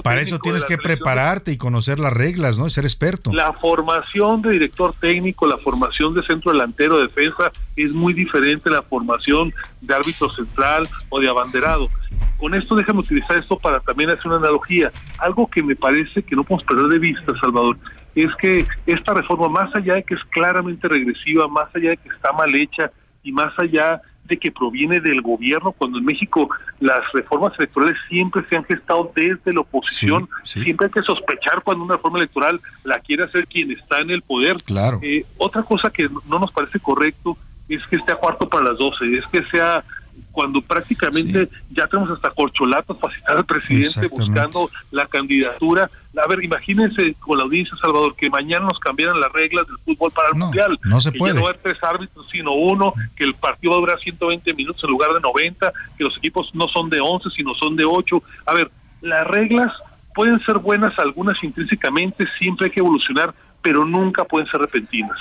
para 0.03 0.19
eso 0.19 0.37
tienes 0.39 0.65
que 0.65 0.77
prepararte 0.77 1.53
y 1.53 1.57
conocer 1.57 1.97
las 1.97 2.11
reglas, 2.11 2.57
¿no? 2.57 2.67
Y 2.67 2.71
ser 2.71 2.83
experto. 2.83 3.31
La 3.33 3.53
formación 3.53 4.41
de 4.41 4.51
director 4.51 4.93
técnico, 4.93 5.47
la 5.47 5.57
formación 5.59 6.13
de 6.13 6.21
centro 6.23 6.51
delantero, 6.51 6.99
defensa, 6.99 7.51
es 7.77 7.91
muy 7.93 8.13
diferente 8.13 8.69
a 8.69 8.73
la 8.73 8.81
formación 8.81 9.53
de 9.79 9.95
árbitro 9.95 10.29
central 10.29 10.89
o 11.09 11.21
de 11.21 11.29
abanderado. 11.29 11.89
Con 12.37 12.53
esto 12.53 12.75
déjame 12.75 12.99
utilizar 12.99 13.37
esto 13.37 13.57
para 13.57 13.79
también 13.79 14.09
hacer 14.09 14.27
una 14.27 14.37
analogía. 14.37 14.91
Algo 15.19 15.47
que 15.47 15.63
me 15.63 15.75
parece 15.75 16.21
que 16.21 16.35
no 16.35 16.43
podemos 16.43 16.65
perder 16.65 16.87
de 16.87 16.99
vista, 16.99 17.33
Salvador, 17.39 17.77
es 18.15 18.33
que 18.37 18.65
esta 18.85 19.13
reforma, 19.13 19.49
más 19.49 19.75
allá 19.75 19.95
de 19.95 20.03
que 20.03 20.15
es 20.15 20.23
claramente 20.31 20.87
regresiva, 20.87 21.47
más 21.47 21.67
allá 21.75 21.91
de 21.91 21.97
que 21.97 22.09
está 22.09 22.31
mal 22.31 22.53
hecha 22.55 22.89
y 23.23 23.31
más 23.31 23.53
allá 23.59 24.01
de 24.23 24.37
que 24.37 24.51
proviene 24.51 24.99
del 24.99 25.21
gobierno, 25.21 25.71
cuando 25.71 25.99
en 25.99 26.05
México 26.05 26.49
las 26.79 27.01
reformas 27.13 27.53
electorales 27.59 27.97
siempre 28.09 28.43
se 28.49 28.57
han 28.57 28.63
gestado 28.63 29.11
desde 29.15 29.53
la 29.53 29.61
oposición, 29.61 30.27
siempre 30.43 30.87
hay 30.87 30.91
que 30.91 31.01
sospechar 31.03 31.61
cuando 31.63 31.83
una 31.83 31.95
reforma 31.95 32.17
electoral 32.19 32.59
la 32.83 32.99
quiere 32.99 33.25
hacer 33.25 33.45
quien 33.47 33.71
está 33.71 34.01
en 34.01 34.09
el 34.09 34.23
poder. 34.23 34.55
Claro. 34.63 34.99
Eh, 35.03 35.25
otra 35.37 35.61
cosa 35.63 35.91
que 35.91 36.09
no 36.27 36.39
nos 36.39 36.51
parece 36.51 36.79
correcto 36.79 37.37
es 37.69 37.85
que 37.87 37.97
esté 37.97 38.13
a 38.13 38.15
cuarto 38.15 38.49
para 38.49 38.65
las 38.65 38.77
doce, 38.77 39.05
es 39.15 39.25
que 39.27 39.43
sea 39.51 39.83
cuando 40.31 40.61
prácticamente 40.61 41.49
ya 41.71 41.87
tenemos 41.87 42.11
hasta 42.11 42.29
corcholatos 42.31 42.97
para 42.97 43.15
citar 43.15 43.37
al 43.37 43.45
presidente 43.45 44.07
buscando 44.07 44.69
la 44.91 45.07
candidatura. 45.07 45.89
A 46.17 46.27
ver, 46.27 46.43
imagínense 46.43 47.15
con 47.19 47.37
la 47.37 47.45
audiencia, 47.45 47.75
Salvador, 47.81 48.15
que 48.15 48.29
mañana 48.29 48.65
nos 48.65 48.79
cambiaran 48.79 49.19
las 49.19 49.31
reglas 49.31 49.65
del 49.67 49.77
fútbol 49.79 50.11
para 50.11 50.29
el 50.29 50.35
Mundial. 50.35 50.79
No 50.83 50.99
se 50.99 51.11
que 51.11 51.17
puede. 51.17 51.35
Ya 51.35 51.39
no 51.39 51.47
hay 51.47 51.55
tres 51.61 51.77
árbitros, 51.81 52.27
sino 52.31 52.53
uno, 52.53 52.93
que 53.15 53.23
el 53.23 53.33
partido 53.35 53.71
va 53.71 53.77
a 53.77 53.81
durar 53.81 53.99
120 53.99 54.53
minutos 54.53 54.83
en 54.83 54.89
lugar 54.89 55.13
de 55.13 55.21
90, 55.21 55.71
que 55.97 56.03
los 56.03 56.17
equipos 56.17 56.49
no 56.53 56.67
son 56.67 56.89
de 56.89 56.99
11, 57.01 57.29
sino 57.35 57.53
son 57.55 57.75
de 57.75 57.85
8. 57.85 58.23
A 58.45 58.53
ver, 58.53 58.71
las 59.01 59.27
reglas 59.27 59.71
pueden 60.13 60.39
ser 60.45 60.57
buenas 60.57 60.97
algunas 60.99 61.41
intrínsecamente, 61.43 62.25
siempre 62.39 62.67
hay 62.67 62.71
que 62.71 62.79
evolucionar, 62.79 63.33
pero 63.61 63.85
nunca 63.85 64.23
pueden 64.23 64.47
ser 64.49 64.61
repentinas. 64.61 65.17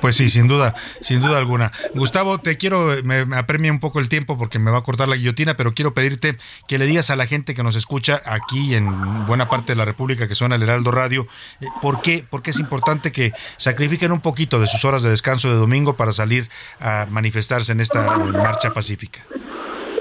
Pues 0.00 0.16
sí, 0.16 0.30
sin 0.30 0.48
duda, 0.48 0.74
sin 1.00 1.20
duda 1.20 1.38
alguna. 1.38 1.72
Gustavo, 1.94 2.38
te 2.38 2.56
quiero, 2.56 2.94
me, 3.04 3.26
apremia 3.36 3.70
un 3.70 3.80
poco 3.80 4.00
el 4.00 4.08
tiempo 4.08 4.38
porque 4.38 4.58
me 4.58 4.70
va 4.70 4.78
a 4.78 4.82
cortar 4.82 5.08
la 5.08 5.16
guillotina, 5.16 5.56
pero 5.56 5.74
quiero 5.74 5.94
pedirte 5.94 6.36
que 6.66 6.78
le 6.78 6.86
digas 6.86 7.10
a 7.10 7.16
la 7.16 7.26
gente 7.26 7.54
que 7.54 7.62
nos 7.62 7.76
escucha 7.76 8.22
aquí 8.24 8.74
en 8.74 9.26
buena 9.26 9.48
parte 9.48 9.72
de 9.72 9.76
la 9.76 9.84
República 9.84 10.26
que 10.26 10.34
suena 10.34 10.56
el 10.56 10.62
Heraldo 10.62 10.90
Radio, 10.90 11.26
eh, 11.60 11.66
¿por 11.82 12.00
qué, 12.00 12.24
por 12.28 12.42
qué 12.42 12.50
es 12.50 12.58
importante 12.58 13.12
que 13.12 13.32
sacrifiquen 13.56 14.12
un 14.12 14.20
poquito 14.20 14.60
de 14.60 14.66
sus 14.66 14.84
horas 14.84 15.02
de 15.02 15.10
descanso 15.10 15.48
de 15.48 15.56
domingo 15.56 15.96
para 15.96 16.12
salir 16.12 16.48
a 16.80 17.06
manifestarse 17.10 17.72
en 17.72 17.80
esta 17.80 18.16
marcha 18.16 18.72
pacífica. 18.72 19.20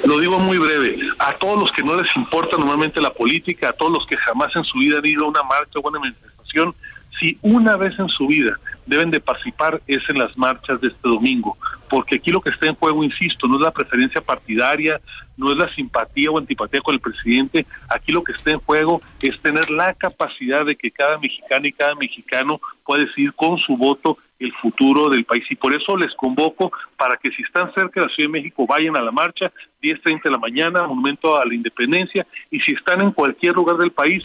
Lo 0.05 0.19
digo 0.19 0.39
muy 0.39 0.57
breve, 0.57 0.97
a 1.19 1.33
todos 1.33 1.59
los 1.59 1.71
que 1.73 1.83
no 1.83 2.01
les 2.01 2.07
importa 2.15 2.57
normalmente 2.57 3.01
la 3.01 3.13
política, 3.13 3.69
a 3.69 3.73
todos 3.73 3.91
los 3.91 4.07
que 4.07 4.17
jamás 4.17 4.47
en 4.55 4.63
su 4.63 4.79
vida 4.79 4.99
han 4.99 5.05
ido 5.05 5.25
a 5.25 5.29
una 5.29 5.43
marcha 5.43 5.77
o 5.79 5.87
una 5.87 5.99
manifestación, 5.99 6.73
si 7.19 7.37
una 7.41 7.75
vez 7.75 7.93
en 7.99 8.07
su 8.07 8.27
vida 8.27 8.57
deben 8.89 9.11
de 9.11 9.21
participar 9.21 9.81
es 9.87 10.01
en 10.09 10.17
las 10.17 10.35
marchas 10.37 10.81
de 10.81 10.87
este 10.87 11.07
domingo, 11.07 11.57
porque 11.89 12.15
aquí 12.17 12.31
lo 12.31 12.41
que 12.41 12.49
está 12.49 12.67
en 12.67 12.75
juego, 12.75 13.03
insisto, 13.03 13.47
no 13.47 13.55
es 13.55 13.61
la 13.61 13.71
preferencia 13.71 14.19
partidaria, 14.19 14.99
no 15.37 15.51
es 15.51 15.57
la 15.57 15.73
simpatía 15.75 16.31
o 16.31 16.37
antipatía 16.37 16.81
con 16.81 16.95
el 16.95 16.99
presidente, 16.99 17.65
aquí 17.87 18.11
lo 18.11 18.23
que 18.23 18.33
está 18.33 18.51
en 18.51 18.59
juego 18.59 19.01
es 19.21 19.39
tener 19.41 19.69
la 19.69 19.93
capacidad 19.93 20.65
de 20.65 20.75
que 20.75 20.91
cada 20.91 21.19
mexicana 21.19 21.67
y 21.67 21.71
cada 21.71 21.95
mexicano 21.95 22.59
pueda 22.83 23.05
decidir 23.05 23.33
con 23.33 23.57
su 23.59 23.77
voto 23.77 24.17
el 24.39 24.53
futuro 24.53 25.09
del 25.09 25.25
país. 25.25 25.43
Y 25.49 25.55
por 25.55 25.73
eso 25.73 25.97
les 25.97 26.13
convoco 26.15 26.71
para 26.97 27.17
que 27.17 27.29
si 27.31 27.43
están 27.43 27.71
cerca 27.73 27.99
de 27.99 28.07
la 28.07 28.13
Ciudad 28.13 28.29
de 28.29 28.39
México 28.39 28.65
vayan 28.65 28.97
a 28.97 29.01
la 29.01 29.11
marcha, 29.11 29.51
10.30 29.83 30.23
de 30.23 30.31
la 30.31 30.37
mañana, 30.37 30.87
Monumento 30.87 31.37
a 31.37 31.45
la 31.45 31.53
Independencia, 31.53 32.25
y 32.49 32.59
si 32.61 32.71
están 32.71 33.03
en 33.03 33.11
cualquier 33.11 33.53
lugar 33.53 33.77
del 33.77 33.91
país, 33.91 34.23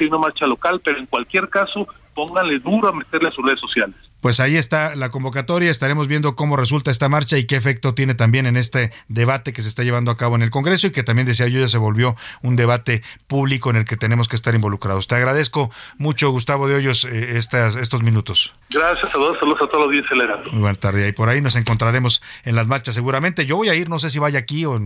hay 0.00 0.06
una 0.06 0.18
marcha 0.18 0.46
local, 0.46 0.80
pero 0.84 0.98
en 0.98 1.06
cualquier 1.06 1.48
caso 1.48 1.88
pónganle 2.18 2.58
duro 2.58 2.88
a 2.88 2.92
meterle 2.92 3.28
a 3.28 3.30
sus 3.30 3.44
redes 3.44 3.60
sociales. 3.60 3.94
Pues 4.20 4.40
ahí 4.40 4.56
está 4.56 4.96
la 4.96 5.10
convocatoria. 5.10 5.70
Estaremos 5.70 6.08
viendo 6.08 6.34
cómo 6.36 6.56
resulta 6.56 6.90
esta 6.90 7.08
marcha 7.08 7.38
y 7.38 7.44
qué 7.44 7.56
efecto 7.56 7.94
tiene 7.94 8.14
también 8.14 8.46
en 8.46 8.56
este 8.56 8.92
debate 9.08 9.52
que 9.52 9.62
se 9.62 9.68
está 9.68 9.82
llevando 9.82 10.10
a 10.10 10.16
cabo 10.16 10.36
en 10.36 10.42
el 10.42 10.50
Congreso 10.50 10.88
y 10.88 10.90
que 10.90 11.02
también 11.02 11.26
decía 11.26 11.48
yo 11.48 11.60
ya 11.60 11.68
se 11.68 11.78
volvió 11.78 12.16
un 12.42 12.56
debate 12.56 13.02
público 13.26 13.70
en 13.70 13.76
el 13.76 13.84
que 13.84 13.96
tenemos 13.96 14.28
que 14.28 14.36
estar 14.36 14.54
involucrados. 14.54 15.06
Te 15.06 15.14
agradezco 15.14 15.70
mucho, 15.96 16.30
Gustavo 16.30 16.68
de 16.68 16.76
Hoyos, 16.76 17.04
eh, 17.04 17.38
estas, 17.38 17.76
estos 17.76 18.02
minutos. 18.02 18.54
Gracias, 18.70 19.10
saludos, 19.12 19.38
saludos 19.40 19.60
a 19.62 19.66
todos 19.68 19.86
los 19.86 19.92
días, 19.92 20.04
Muy 20.52 20.60
buena 20.60 20.78
tarde. 20.78 21.08
Y 21.08 21.12
por 21.12 21.28
ahí 21.28 21.40
nos 21.40 21.56
encontraremos 21.56 22.22
en 22.44 22.54
las 22.54 22.66
marchas 22.66 22.94
seguramente. 22.94 23.46
Yo 23.46 23.56
voy 23.56 23.68
a 23.68 23.74
ir, 23.74 23.88
no 23.88 23.98
sé 23.98 24.10
si 24.10 24.18
vaya 24.18 24.38
aquí 24.38 24.64
o 24.64 24.78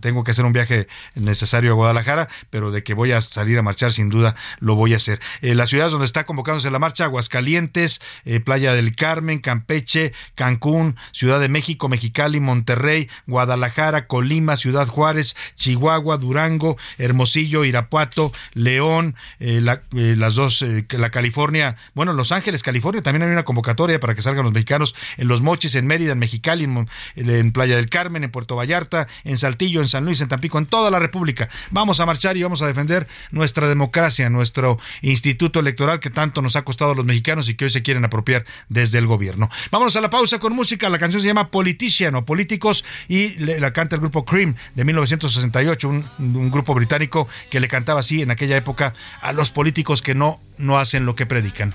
tengo 0.00 0.24
que 0.24 0.30
hacer 0.30 0.44
un 0.44 0.52
viaje 0.52 0.88
necesario 1.14 1.72
a 1.72 1.74
Guadalajara, 1.74 2.28
pero 2.50 2.70
de 2.70 2.82
que 2.82 2.94
voy 2.94 3.12
a 3.12 3.20
salir 3.20 3.58
a 3.58 3.62
marchar, 3.62 3.92
sin 3.92 4.08
duda 4.08 4.36
lo 4.58 4.74
voy 4.74 4.94
a 4.94 4.96
hacer. 4.96 5.20
Eh, 5.42 5.54
las 5.54 5.70
ciudades 5.70 5.92
donde 5.92 6.06
está 6.06 6.24
convocándose 6.24 6.70
la 6.70 6.78
marcha, 6.78 7.04
Aguascalientes, 7.04 8.00
eh, 8.24 8.40
Playa 8.40 8.59
del 8.60 8.94
Carmen, 8.94 9.38
Campeche, 9.38 10.12
Cancún, 10.34 10.96
Ciudad 11.12 11.40
de 11.40 11.48
México, 11.48 11.88
Mexicali, 11.88 12.40
Monterrey, 12.40 13.08
Guadalajara, 13.26 14.06
Colima, 14.06 14.56
Ciudad 14.56 14.86
Juárez, 14.86 15.36
Chihuahua, 15.56 16.18
Durango, 16.18 16.76
Hermosillo, 16.98 17.64
Irapuato, 17.64 18.32
León, 18.52 19.16
eh, 19.38 19.64
eh, 19.96 20.14
las 20.16 20.34
dos, 20.34 20.62
eh, 20.62 20.86
la 20.90 21.10
California, 21.10 21.76
bueno, 21.94 22.12
Los 22.12 22.32
Ángeles, 22.32 22.62
California, 22.62 23.02
también 23.02 23.22
hay 23.22 23.32
una 23.32 23.44
convocatoria 23.44 23.98
para 23.98 24.14
que 24.14 24.22
salgan 24.22 24.44
los 24.44 24.52
mexicanos 24.52 24.94
en 25.16 25.28
Los 25.28 25.40
Mochis, 25.40 25.74
en 25.74 25.86
Mérida, 25.86 26.12
en 26.12 26.18
Mexicali, 26.18 26.64
en, 26.64 26.88
en 27.16 27.52
Playa 27.52 27.76
del 27.76 27.88
Carmen, 27.88 28.24
en 28.24 28.30
Puerto 28.30 28.56
Vallarta, 28.56 29.08
en 29.24 29.38
Saltillo, 29.38 29.80
en 29.80 29.88
San 29.88 30.04
Luis, 30.04 30.20
en 30.20 30.28
Tampico, 30.28 30.58
en 30.58 30.66
toda 30.66 30.90
la 30.90 30.98
República. 30.98 31.48
Vamos 31.70 32.00
a 32.00 32.06
marchar 32.06 32.36
y 32.36 32.42
vamos 32.42 32.62
a 32.62 32.66
defender 32.66 33.08
nuestra 33.30 33.68
democracia, 33.68 34.30
nuestro 34.30 34.78
instituto 35.02 35.60
electoral 35.60 36.00
que 36.00 36.10
tanto 36.10 36.42
nos 36.42 36.56
ha 36.56 36.62
costado 36.62 36.92
a 36.92 36.94
los 36.94 37.04
mexicanos 37.04 37.48
y 37.48 37.54
que 37.54 37.64
hoy 37.64 37.70
se 37.70 37.82
quieren 37.82 38.04
apropiar 38.04 38.44
desde 38.68 38.98
el 38.98 39.06
gobierno. 39.06 39.48
Vámonos 39.70 39.96
a 39.96 40.00
la 40.00 40.10
pausa 40.10 40.38
con 40.38 40.52
música. 40.54 40.88
La 40.88 40.98
canción 40.98 41.22
se 41.22 41.28
llama 41.28 41.50
Politician 41.50 42.14
o 42.14 42.24
Políticos 42.24 42.84
y 43.08 43.36
la 43.38 43.72
canta 43.72 43.96
el 43.96 44.00
grupo 44.00 44.24
Cream 44.24 44.54
de 44.74 44.84
1968, 44.84 45.88
un, 45.88 46.04
un 46.18 46.50
grupo 46.50 46.74
británico 46.74 47.28
que 47.50 47.60
le 47.60 47.68
cantaba 47.68 48.00
así 48.00 48.22
en 48.22 48.30
aquella 48.30 48.56
época 48.56 48.94
a 49.20 49.32
los 49.32 49.50
políticos 49.50 50.02
que 50.02 50.14
no, 50.14 50.40
no 50.58 50.78
hacen 50.78 51.06
lo 51.06 51.14
que 51.14 51.26
predican. 51.26 51.74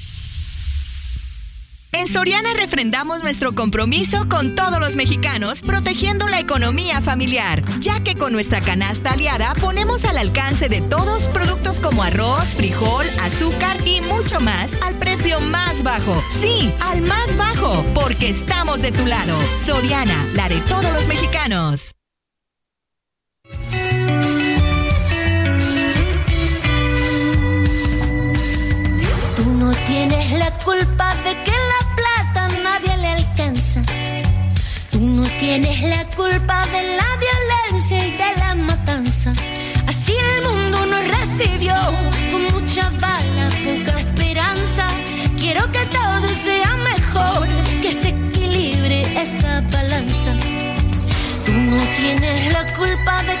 En 2.01 2.07
Soriana 2.07 2.55
refrendamos 2.55 3.21
nuestro 3.21 3.53
compromiso 3.53 4.27
con 4.27 4.55
todos 4.55 4.79
los 4.79 4.95
mexicanos, 4.95 5.61
protegiendo 5.61 6.27
la 6.27 6.39
economía 6.39 6.99
familiar, 6.99 7.61
ya 7.77 7.99
que 7.99 8.15
con 8.15 8.33
nuestra 8.33 8.59
canasta 8.59 9.11
aliada 9.11 9.53
ponemos 9.61 10.03
al 10.05 10.17
alcance 10.17 10.67
de 10.67 10.81
todos 10.81 11.27
productos 11.27 11.79
como 11.79 12.01
arroz, 12.01 12.55
frijol, 12.55 13.05
azúcar 13.21 13.77
y 13.85 14.01
mucho 14.01 14.39
más 14.39 14.71
al 14.81 14.95
precio 14.95 15.39
más 15.41 15.83
bajo. 15.83 16.23
Sí, 16.41 16.73
al 16.79 17.03
más 17.03 17.37
bajo, 17.37 17.85
porque 17.93 18.29
estamos 18.29 18.81
de 18.81 18.91
tu 18.91 19.05
lado. 19.05 19.37
Soriana, 19.63 20.25
la 20.33 20.49
de 20.49 20.59
todos 20.61 20.91
los 20.93 21.05
mexicanos. 21.05 21.91
Tú 29.35 29.51
no 29.51 29.71
tienes 29.85 30.31
la 30.31 30.49
culpa 30.63 31.15
de 31.17 31.30
que 35.01 35.31
Tienes 35.39 35.81
la 35.81 36.05
culpa 36.15 36.67
de 36.67 36.95
la 36.95 37.09
violencia 37.25 38.07
y 38.07 38.11
de 38.11 38.39
la 38.39 38.53
matanza. 38.53 39.33
Así 39.87 40.13
el 40.13 40.47
mundo 40.47 40.85
nos 40.85 41.03
recibió 41.07 41.73
con 42.31 42.43
mucha 42.53 42.89
bala, 42.99 43.49
poca 43.65 43.99
esperanza. 43.99 44.87
Quiero 45.39 45.63
que 45.71 45.83
todo 45.85 46.27
sea 46.45 46.77
mejor, 46.77 47.47
que 47.81 47.91
se 47.91 48.09
equilibre 48.09 49.01
esa 49.19 49.61
balanza. 49.71 50.35
Tú 51.45 51.51
no 51.51 51.83
tienes 51.97 52.53
la 52.53 52.63
culpa 52.75 53.23
de 53.23 53.40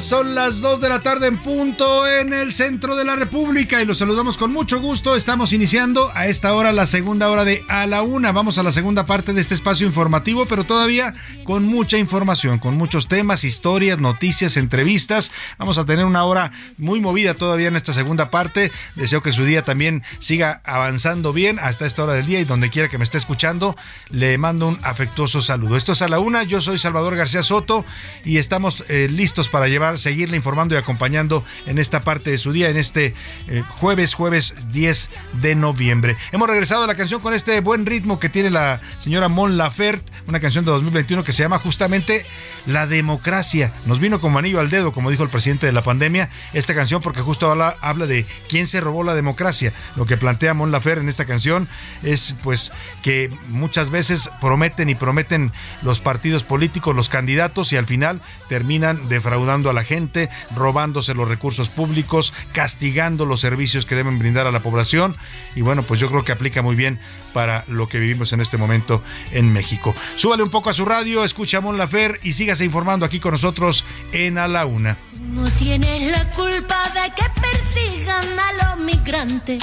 son 0.00 0.34
las 0.34 0.60
2 0.60 0.80
de 0.80 0.88
la 0.88 1.00
tarde 1.00 1.26
en 1.26 1.36
punto 1.36 2.08
en 2.08 2.32
el 2.32 2.52
centro 2.52 2.96
de 2.96 3.04
la 3.04 3.16
República 3.16 3.82
y 3.82 3.84
los 3.84 3.98
saludamos 3.98 4.38
con 4.38 4.52
mucho 4.52 4.80
gusto. 4.80 5.14
Estamos 5.14 5.52
iniciando 5.52 6.10
a 6.14 6.26
esta 6.26 6.54
hora 6.54 6.72
la 6.72 6.86
segunda 6.86 7.28
hora 7.28 7.44
de 7.44 7.64
A 7.68 7.86
la 7.86 8.02
Una. 8.02 8.32
Vamos 8.32 8.58
a 8.58 8.62
la 8.62 8.72
segunda 8.72 9.04
parte 9.04 9.32
de 9.32 9.40
este 9.40 9.54
espacio 9.54 9.86
informativo, 9.86 10.46
pero 10.46 10.64
todavía 10.64 11.14
con 11.44 11.64
mucha 11.64 11.98
información, 11.98 12.58
con 12.58 12.76
muchos 12.76 13.08
temas, 13.08 13.44
historias, 13.44 13.98
noticias, 13.98 14.56
entrevistas. 14.56 15.32
Vamos 15.58 15.76
a 15.76 15.84
tener 15.84 16.04
una 16.04 16.24
hora 16.24 16.52
muy 16.78 17.00
movida 17.00 17.34
todavía 17.34 17.68
en 17.68 17.76
esta 17.76 17.92
segunda 17.92 18.30
parte. 18.30 18.72
Deseo 18.94 19.22
que 19.22 19.32
su 19.32 19.44
día 19.44 19.62
también 19.62 20.02
siga 20.18 20.62
avanzando 20.64 21.32
bien 21.32 21.58
hasta 21.58 21.86
esta 21.86 22.04
hora 22.04 22.14
del 22.14 22.26
día 22.26 22.40
y 22.40 22.44
donde 22.44 22.70
quiera 22.70 22.88
que 22.88 22.98
me 22.98 23.04
esté 23.04 23.18
escuchando, 23.18 23.76
le 24.08 24.38
mando 24.38 24.68
un 24.68 24.78
afectuoso 24.82 25.42
saludo. 25.42 25.76
Esto 25.76 25.92
es 25.92 26.02
A 26.02 26.08
la 26.08 26.20
Una. 26.20 26.42
Yo 26.42 26.60
soy 26.60 26.78
Salvador 26.78 27.16
García 27.16 27.42
Soto 27.42 27.84
y 28.24 28.38
estamos 28.38 28.84
eh, 28.88 29.08
listos 29.10 29.48
para 29.48 29.68
llevar, 29.68 29.89
seguirle 29.98 30.36
informando 30.36 30.74
y 30.74 30.78
acompañando 30.78 31.44
en 31.66 31.78
esta 31.78 32.00
parte 32.00 32.30
de 32.30 32.38
su 32.38 32.52
día, 32.52 32.68
en 32.68 32.76
este 32.76 33.14
eh, 33.48 33.62
jueves, 33.68 34.14
jueves 34.14 34.54
10 34.72 35.08
de 35.42 35.54
noviembre. 35.54 36.16
Hemos 36.32 36.48
regresado 36.48 36.84
a 36.84 36.86
la 36.86 36.96
canción 36.96 37.20
con 37.20 37.32
este 37.32 37.60
buen 37.60 37.86
ritmo 37.86 38.18
que 38.18 38.28
tiene 38.28 38.50
la 38.50 38.80
señora 38.98 39.28
Mon 39.28 39.56
Laferte, 39.56 40.10
una 40.26 40.40
canción 40.40 40.64
de 40.64 40.72
2021 40.72 41.24
que 41.24 41.32
se 41.32 41.42
llama 41.42 41.58
justamente 41.58 42.24
La 42.66 42.86
democracia. 42.86 43.72
Nos 43.86 44.00
vino 44.00 44.20
como 44.20 44.38
anillo 44.38 44.60
al 44.60 44.70
dedo, 44.70 44.92
como 44.92 45.10
dijo 45.10 45.22
el 45.22 45.30
presidente 45.30 45.66
de 45.66 45.72
la 45.72 45.82
pandemia, 45.82 46.28
esta 46.52 46.74
canción 46.74 47.00
porque 47.00 47.20
justo 47.20 47.50
habla, 47.50 47.76
habla 47.80 48.06
de 48.06 48.26
quién 48.48 48.66
se 48.66 48.80
robó 48.80 49.04
la 49.04 49.14
democracia. 49.14 49.72
Lo 49.96 50.06
que 50.06 50.16
plantea 50.16 50.54
Mon 50.54 50.72
Laferte 50.72 51.02
en 51.02 51.08
esta 51.08 51.24
canción 51.24 51.68
es 52.02 52.34
pues 52.42 52.72
que 53.02 53.30
muchas 53.48 53.90
veces 53.90 54.28
prometen 54.40 54.90
y 54.90 54.96
prometen 54.96 55.52
los 55.82 56.00
partidos 56.00 56.42
políticos, 56.42 56.96
los 56.96 57.08
candidatos 57.08 57.72
y 57.72 57.76
al 57.76 57.86
final 57.86 58.20
terminan 58.48 59.08
de 59.08 59.20
defraudando 59.20 59.68
a 59.70 59.74
la 59.74 59.84
gente, 59.84 60.28
robándose 60.54 61.14
los 61.14 61.28
recursos 61.28 61.68
públicos, 61.68 62.32
castigando 62.52 63.24
los 63.26 63.40
servicios 63.40 63.86
que 63.86 63.94
deben 63.94 64.18
brindar 64.18 64.46
a 64.46 64.52
la 64.52 64.60
población. 64.60 65.16
Y 65.54 65.62
bueno, 65.62 65.82
pues 65.82 66.00
yo 66.00 66.08
creo 66.08 66.24
que 66.24 66.32
aplica 66.32 66.62
muy 66.62 66.76
bien 66.76 67.00
para 67.32 67.64
lo 67.68 67.88
que 67.88 67.98
vivimos 67.98 68.32
en 68.32 68.40
este 68.40 68.56
momento 68.56 69.02
en 69.32 69.52
México. 69.52 69.94
Súbale 70.16 70.42
un 70.42 70.50
poco 70.50 70.70
a 70.70 70.74
su 70.74 70.84
radio, 70.84 71.24
escucha 71.24 71.58
a 71.58 71.60
Mon 71.60 71.78
Lafer 71.78 72.18
y 72.22 72.32
sígase 72.32 72.64
informando 72.64 73.06
aquí 73.06 73.20
con 73.20 73.32
nosotros 73.32 73.84
en 74.12 74.38
A 74.38 74.48
la 74.48 74.66
Una. 74.66 74.96
No 75.32 75.48
tienes 75.52 76.10
la 76.10 76.30
culpa 76.30 76.90
de 76.94 77.12
que 77.14 77.40
persigan 77.40 78.26
a 78.38 78.74
los 78.76 78.84
migrantes. 78.84 79.62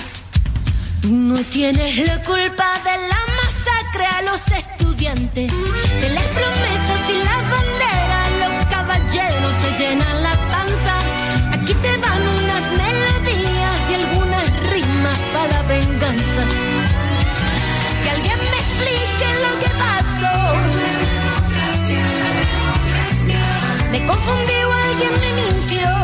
No 1.04 1.42
tienes 1.44 1.98
la 2.06 2.22
culpa 2.22 2.82
de 2.84 3.08
la 3.08 3.20
masacre 3.42 4.06
a 4.06 4.22
los 4.24 4.48
estudiantes, 4.50 5.52
de 6.02 6.10
las 6.10 6.28
llena 9.90 10.14
la 10.16 10.36
panza. 10.52 10.96
Aquí 11.54 11.74
te 11.74 11.98
van 11.98 12.22
unas 12.40 12.66
melodías 12.84 13.80
y 13.90 13.94
algunas 14.02 14.46
rimas 14.72 15.18
para 15.34 15.48
la 15.48 15.62
venganza. 15.64 16.44
Que 18.04 18.10
alguien 18.10 18.40
me 18.52 18.58
explique 18.64 19.28
lo 19.46 19.52
que 19.62 19.70
pasó. 19.86 20.36
La 20.82 20.98
democracia, 21.14 22.04
la. 23.28 23.92
Me 23.92 24.00
confundió, 24.06 24.74
alguien 24.88 25.14
me 25.24 25.30
mintió. 25.42 25.97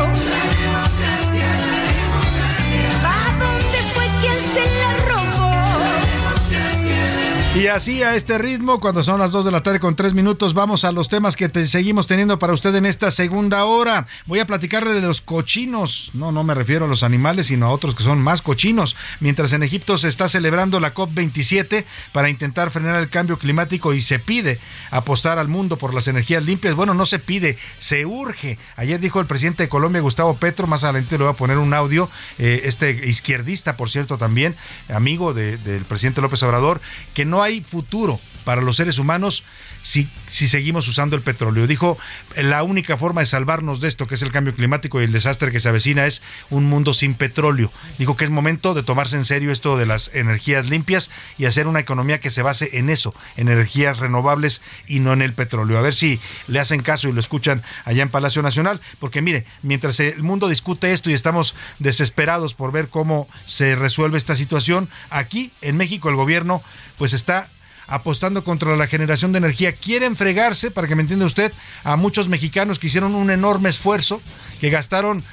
Y 7.56 7.68
así 7.68 8.02
a 8.02 8.16
este 8.16 8.40
ritmo, 8.40 8.80
cuando 8.80 9.04
son 9.04 9.20
las 9.20 9.32
2 9.32 9.46
de 9.46 9.52
la 9.52 9.62
tarde 9.62 9.80
con 9.80 9.96
3 9.96 10.16
minutos, 10.16 10.56
vamos 10.56 10.86
a 10.86 10.92
los 10.92 11.08
temas 11.08 11.36
que 11.36 11.50
te 11.50 11.68
seguimos 11.68 12.08
teniendo 12.08 12.40
para 12.40 12.52
usted 12.54 12.74
en 12.74 12.88
esta 12.88 13.12
segunda 13.12 13.64
hora. 13.66 14.08
Voy 14.26 14.40
a 14.40 14.48
platicarle 14.48 14.92
de 14.92 15.02
los 15.02 15.22
cochinos. 15.22 16.10
No, 16.16 16.32
no 16.32 16.44
me 16.44 16.56
refiero 16.56 16.86
a 16.86 16.88
los 16.88 17.04
animales, 17.04 17.48
sino 17.48 17.68
a 17.68 17.70
otros 17.70 17.94
que 17.94 18.02
son 18.02 18.20
más 18.20 18.42
cochinos. 18.42 18.96
Mientras 19.20 19.54
en 19.54 19.62
Egipto 19.62 20.00
se 20.00 20.08
está 20.08 20.28
celebrando 20.30 20.80
la 20.80 20.96
COP27 20.96 21.86
para 22.12 22.28
intentar 22.28 22.72
frenar 22.72 22.96
el 22.96 23.10
cambio 23.10 23.38
climático 23.38 23.94
y 23.94 24.02
se 24.02 24.18
pide 24.18 24.58
apostar 24.90 25.38
al 25.38 25.48
mundo 25.48 25.78
por 25.78 25.94
las 25.94 26.08
energías 26.08 26.44
limpias. 26.44 26.74
Bueno, 26.74 26.96
no 26.96 27.06
se 27.06 27.20
pide, 27.20 27.60
se 27.78 28.08
urge. 28.08 28.58
Ayer 28.78 29.00
dijo 29.00 29.20
el 29.20 29.28
presidente 29.28 29.62
de 29.62 29.70
Colombia, 29.70 30.02
Gustavo 30.02 30.36
Petro, 30.38 30.66
más 30.66 30.84
adelante 30.84 31.20
le 31.20 31.26
voy 31.26 31.34
a 31.34 31.38
poner 31.38 31.60
un 31.60 31.76
audio, 31.76 32.10
eh, 32.40 32.62
este 32.66 32.90
izquierdista, 33.08 33.78
por 33.78 33.92
cierto, 33.92 34.18
también, 34.18 34.56
amigo 34.92 35.36
de- 35.36 35.58
del 35.58 35.86
presidente 35.86 36.20
López 36.20 36.42
Obrador, 36.42 36.82
que 37.14 37.26
no 37.26 37.43
hay 37.44 37.62
futuro 37.62 38.20
para 38.44 38.62
los 38.62 38.78
seres 38.78 38.98
humanos 39.00 39.44
si, 39.82 40.10
si 40.28 40.48
seguimos 40.48 40.88
usando 40.88 41.16
el 41.16 41.22
petróleo. 41.22 41.68
Dijo, 41.68 41.98
la 42.36 42.64
única 42.64 42.98
forma 42.98 43.22
de 43.22 43.28
salvarnos 43.28 43.82
de 43.82 43.88
esto, 43.88 44.08
que 44.08 44.16
es 44.16 44.22
el 44.22 44.32
cambio 44.32 44.56
climático 44.56 45.02
y 45.02 45.06
el 45.06 45.12
desastre 45.12 45.52
que 45.52 45.60
se 45.60 45.70
avecina, 45.70 46.06
es 46.06 46.22
un 46.50 46.66
mundo 46.66 46.94
sin 46.94 47.16
petróleo. 47.16 47.72
Dijo 47.98 48.16
que 48.16 48.24
es 48.24 48.30
momento 48.30 48.74
de 48.74 48.84
tomarse 48.84 49.18
en 49.18 49.26
serio 49.26 49.52
esto 49.52 49.78
de 49.78 49.86
las 49.86 50.12
energías 50.14 50.66
limpias 50.68 51.10
y 51.38 51.46
hacer 51.46 51.68
una 51.68 51.80
economía 51.80 52.20
que 52.20 52.30
se 52.30 52.42
base 52.42 52.78
en 52.78 52.90
eso, 52.90 53.14
en 53.36 53.50
energías 53.50 54.00
renovables 54.00 54.62
y 54.88 55.00
no 55.00 55.14
en 55.14 55.22
el 55.22 55.34
petróleo. 55.34 55.78
A 55.78 55.82
ver 55.82 55.94
si 55.94 56.20
le 56.48 56.60
hacen 56.60 56.82
caso 56.82 57.10
y 57.10 57.14
lo 57.14 57.20
escuchan 57.20 57.64
allá 57.86 58.04
en 58.04 58.10
Palacio 58.10 58.42
Nacional, 58.42 58.82
porque 59.00 59.22
mire, 59.22 59.46
mientras 59.62 60.00
el 60.00 60.24
mundo 60.24 60.48
discute 60.48 60.94
esto 60.94 61.10
y 61.10 61.14
estamos 61.14 61.56
desesperados 61.80 62.54
por 62.54 62.72
ver 62.72 62.90
cómo 62.90 63.28
se 63.46 63.76
resuelve 63.76 64.18
esta 64.18 64.36
situación, 64.36 64.90
aquí 65.10 65.52
en 65.62 65.78
México 65.78 66.10
el 66.10 66.16
gobierno 66.16 66.64
pues 66.98 67.14
está 67.14 67.50
apostando 67.94 68.44
contra 68.44 68.76
la 68.76 68.88
generación 68.88 69.32
de 69.32 69.38
energía. 69.38 69.74
Quieren 69.74 70.16
fregarse, 70.16 70.72
para 70.72 70.88
que 70.88 70.96
me 70.96 71.02
entienda 71.04 71.26
usted, 71.26 71.54
a 71.84 71.96
muchos 71.96 72.28
mexicanos 72.28 72.80
que 72.80 72.88
hicieron 72.88 73.14
un 73.14 73.30
enorme 73.30 73.70
esfuerzo, 73.70 74.22
que 74.60 74.70
gastaron 74.72 75.24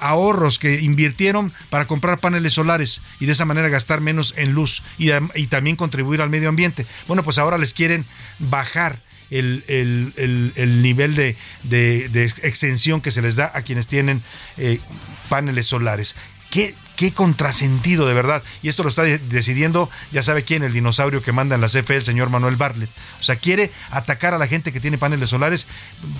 ahorros, 0.00 0.58
que 0.58 0.80
invirtieron 0.80 1.52
para 1.70 1.86
comprar 1.86 2.18
paneles 2.18 2.54
solares 2.54 3.00
y 3.20 3.26
de 3.26 3.32
esa 3.32 3.44
manera 3.44 3.68
gastar 3.68 4.00
menos 4.00 4.32
en 4.36 4.52
luz 4.52 4.82
y, 4.96 5.10
am- 5.10 5.30
y 5.34 5.48
también 5.48 5.76
contribuir 5.76 6.22
al 6.22 6.30
medio 6.30 6.48
ambiente. 6.48 6.86
Bueno, 7.06 7.22
pues 7.22 7.38
ahora 7.38 7.58
les 7.58 7.74
quieren 7.74 8.04
bajar 8.38 8.98
el, 9.30 9.62
el- 9.68 10.14
el- 10.16 10.52
el 10.56 10.82
nivel 10.82 11.14
de, 11.14 11.36
de- 11.64 12.08
de 12.08 12.24
exención 12.42 13.02
que 13.02 13.10
se 13.10 13.20
les 13.22 13.36
da 13.36 13.52
a 13.54 13.60
quienes 13.62 13.86
tienen 13.86 14.22
eh, 14.56 14.80
paneles 15.28 15.66
solares. 15.66 16.16
¿Qué, 16.50 16.74
qué 16.98 17.12
contrasentido 17.12 18.08
de 18.08 18.12
verdad. 18.12 18.42
Y 18.60 18.68
esto 18.68 18.82
lo 18.82 18.88
está 18.88 19.02
de- 19.04 19.18
decidiendo, 19.18 19.88
ya 20.10 20.22
sabe 20.24 20.42
quién, 20.42 20.64
el 20.64 20.72
dinosaurio 20.72 21.22
que 21.22 21.30
manda 21.30 21.54
en 21.54 21.60
la 21.60 21.68
CFE, 21.68 21.96
el 21.96 22.04
señor 22.04 22.28
Manuel 22.28 22.56
Bartlett. 22.56 22.90
O 23.20 23.22
sea, 23.22 23.36
quiere 23.36 23.70
atacar 23.92 24.34
a 24.34 24.38
la 24.38 24.48
gente 24.48 24.72
que 24.72 24.80
tiene 24.80 24.98
paneles 24.98 25.30
solares, 25.30 25.68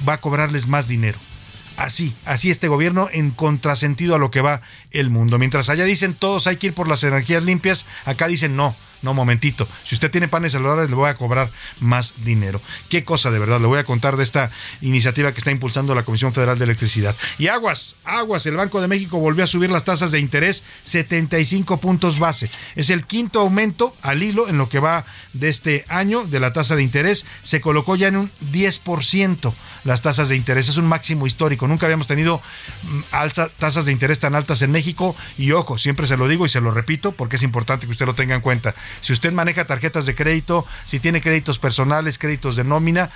va 0.08 0.14
a 0.14 0.20
cobrarles 0.20 0.68
más 0.68 0.86
dinero. 0.86 1.18
Así, 1.76 2.14
así 2.24 2.50
este 2.50 2.68
gobierno 2.68 3.08
en 3.12 3.32
contrasentido 3.32 4.14
a 4.14 4.18
lo 4.18 4.30
que 4.30 4.40
va 4.40 4.62
el 4.92 5.10
mundo. 5.10 5.36
Mientras 5.38 5.68
allá 5.68 5.84
dicen 5.84 6.14
todos 6.14 6.46
hay 6.46 6.56
que 6.56 6.68
ir 6.68 6.74
por 6.74 6.88
las 6.88 7.02
energías 7.02 7.42
limpias, 7.42 7.84
acá 8.04 8.28
dicen 8.28 8.54
no, 8.56 8.74
no, 9.02 9.14
momentito. 9.14 9.68
Si 9.84 9.94
usted 9.94 10.10
tiene 10.10 10.28
paneles 10.28 10.52
solares, 10.52 10.90
le 10.90 10.96
voy 10.96 11.08
a 11.08 11.14
cobrar 11.14 11.50
más 11.80 12.14
dinero. 12.24 12.60
Qué 12.88 13.04
cosa 13.04 13.30
de 13.30 13.38
verdad. 13.38 13.60
Le 13.60 13.66
voy 13.66 13.78
a 13.78 13.84
contar 13.84 14.16
de 14.16 14.24
esta 14.24 14.50
iniciativa 14.80 15.32
que 15.32 15.38
está 15.38 15.50
impulsando 15.50 15.94
la 15.94 16.02
Comisión 16.02 16.32
Federal 16.32 16.58
de 16.58 16.64
Electricidad. 16.64 17.14
Y 17.38 17.48
aguas, 17.48 17.96
aguas. 18.04 18.46
El 18.46 18.56
Banco 18.56 18.80
de 18.80 18.88
México 18.88 19.18
volvió 19.18 19.44
a 19.44 19.46
subir 19.46 19.70
las 19.70 19.84
tasas 19.84 20.10
de 20.10 20.18
interés 20.18 20.64
75 20.84 21.78
puntos 21.78 22.18
base. 22.18 22.50
Es 22.76 22.90
el 22.90 23.04
quinto 23.04 23.40
aumento 23.40 23.94
al 24.02 24.22
hilo 24.22 24.48
en 24.48 24.58
lo 24.58 24.68
que 24.68 24.80
va 24.80 25.04
de 25.32 25.48
este 25.48 25.84
año 25.88 26.24
de 26.24 26.40
la 26.40 26.52
tasa 26.52 26.76
de 26.76 26.82
interés. 26.82 27.26
Se 27.42 27.60
colocó 27.60 27.96
ya 27.96 28.08
en 28.08 28.16
un 28.16 28.30
10% 28.52 29.52
las 29.84 30.02
tasas 30.02 30.28
de 30.28 30.36
interés. 30.36 30.68
Es 30.68 30.76
un 30.76 30.86
máximo 30.86 31.26
histórico. 31.26 31.66
Nunca 31.68 31.86
habíamos 31.86 32.06
tenido 32.06 32.40
mm, 32.82 33.00
tasas 33.58 33.86
de 33.86 33.92
interés 33.92 34.18
tan 34.18 34.34
altas 34.34 34.62
en 34.62 34.72
México. 34.72 35.14
Y 35.36 35.52
ojo, 35.52 35.78
siempre 35.78 36.06
se 36.06 36.16
lo 36.16 36.28
digo 36.28 36.46
y 36.46 36.48
se 36.48 36.60
lo 36.60 36.70
repito 36.70 37.12
porque 37.12 37.36
es 37.36 37.42
importante 37.42 37.86
que 37.86 37.92
usted 37.92 38.06
lo 38.06 38.14
tenga 38.14 38.34
en 38.34 38.40
cuenta. 38.40 38.74
Si 39.00 39.12
usted 39.12 39.32
maneja 39.32 39.66
tarjetas 39.66 40.06
de 40.06 40.14
crédito, 40.14 40.66
si 40.86 41.00
tiene 41.00 41.20
créditos 41.20 41.58
personales, 41.58 42.18
créditos 42.18 42.56
de 42.56 42.64
nómina, 42.64 43.10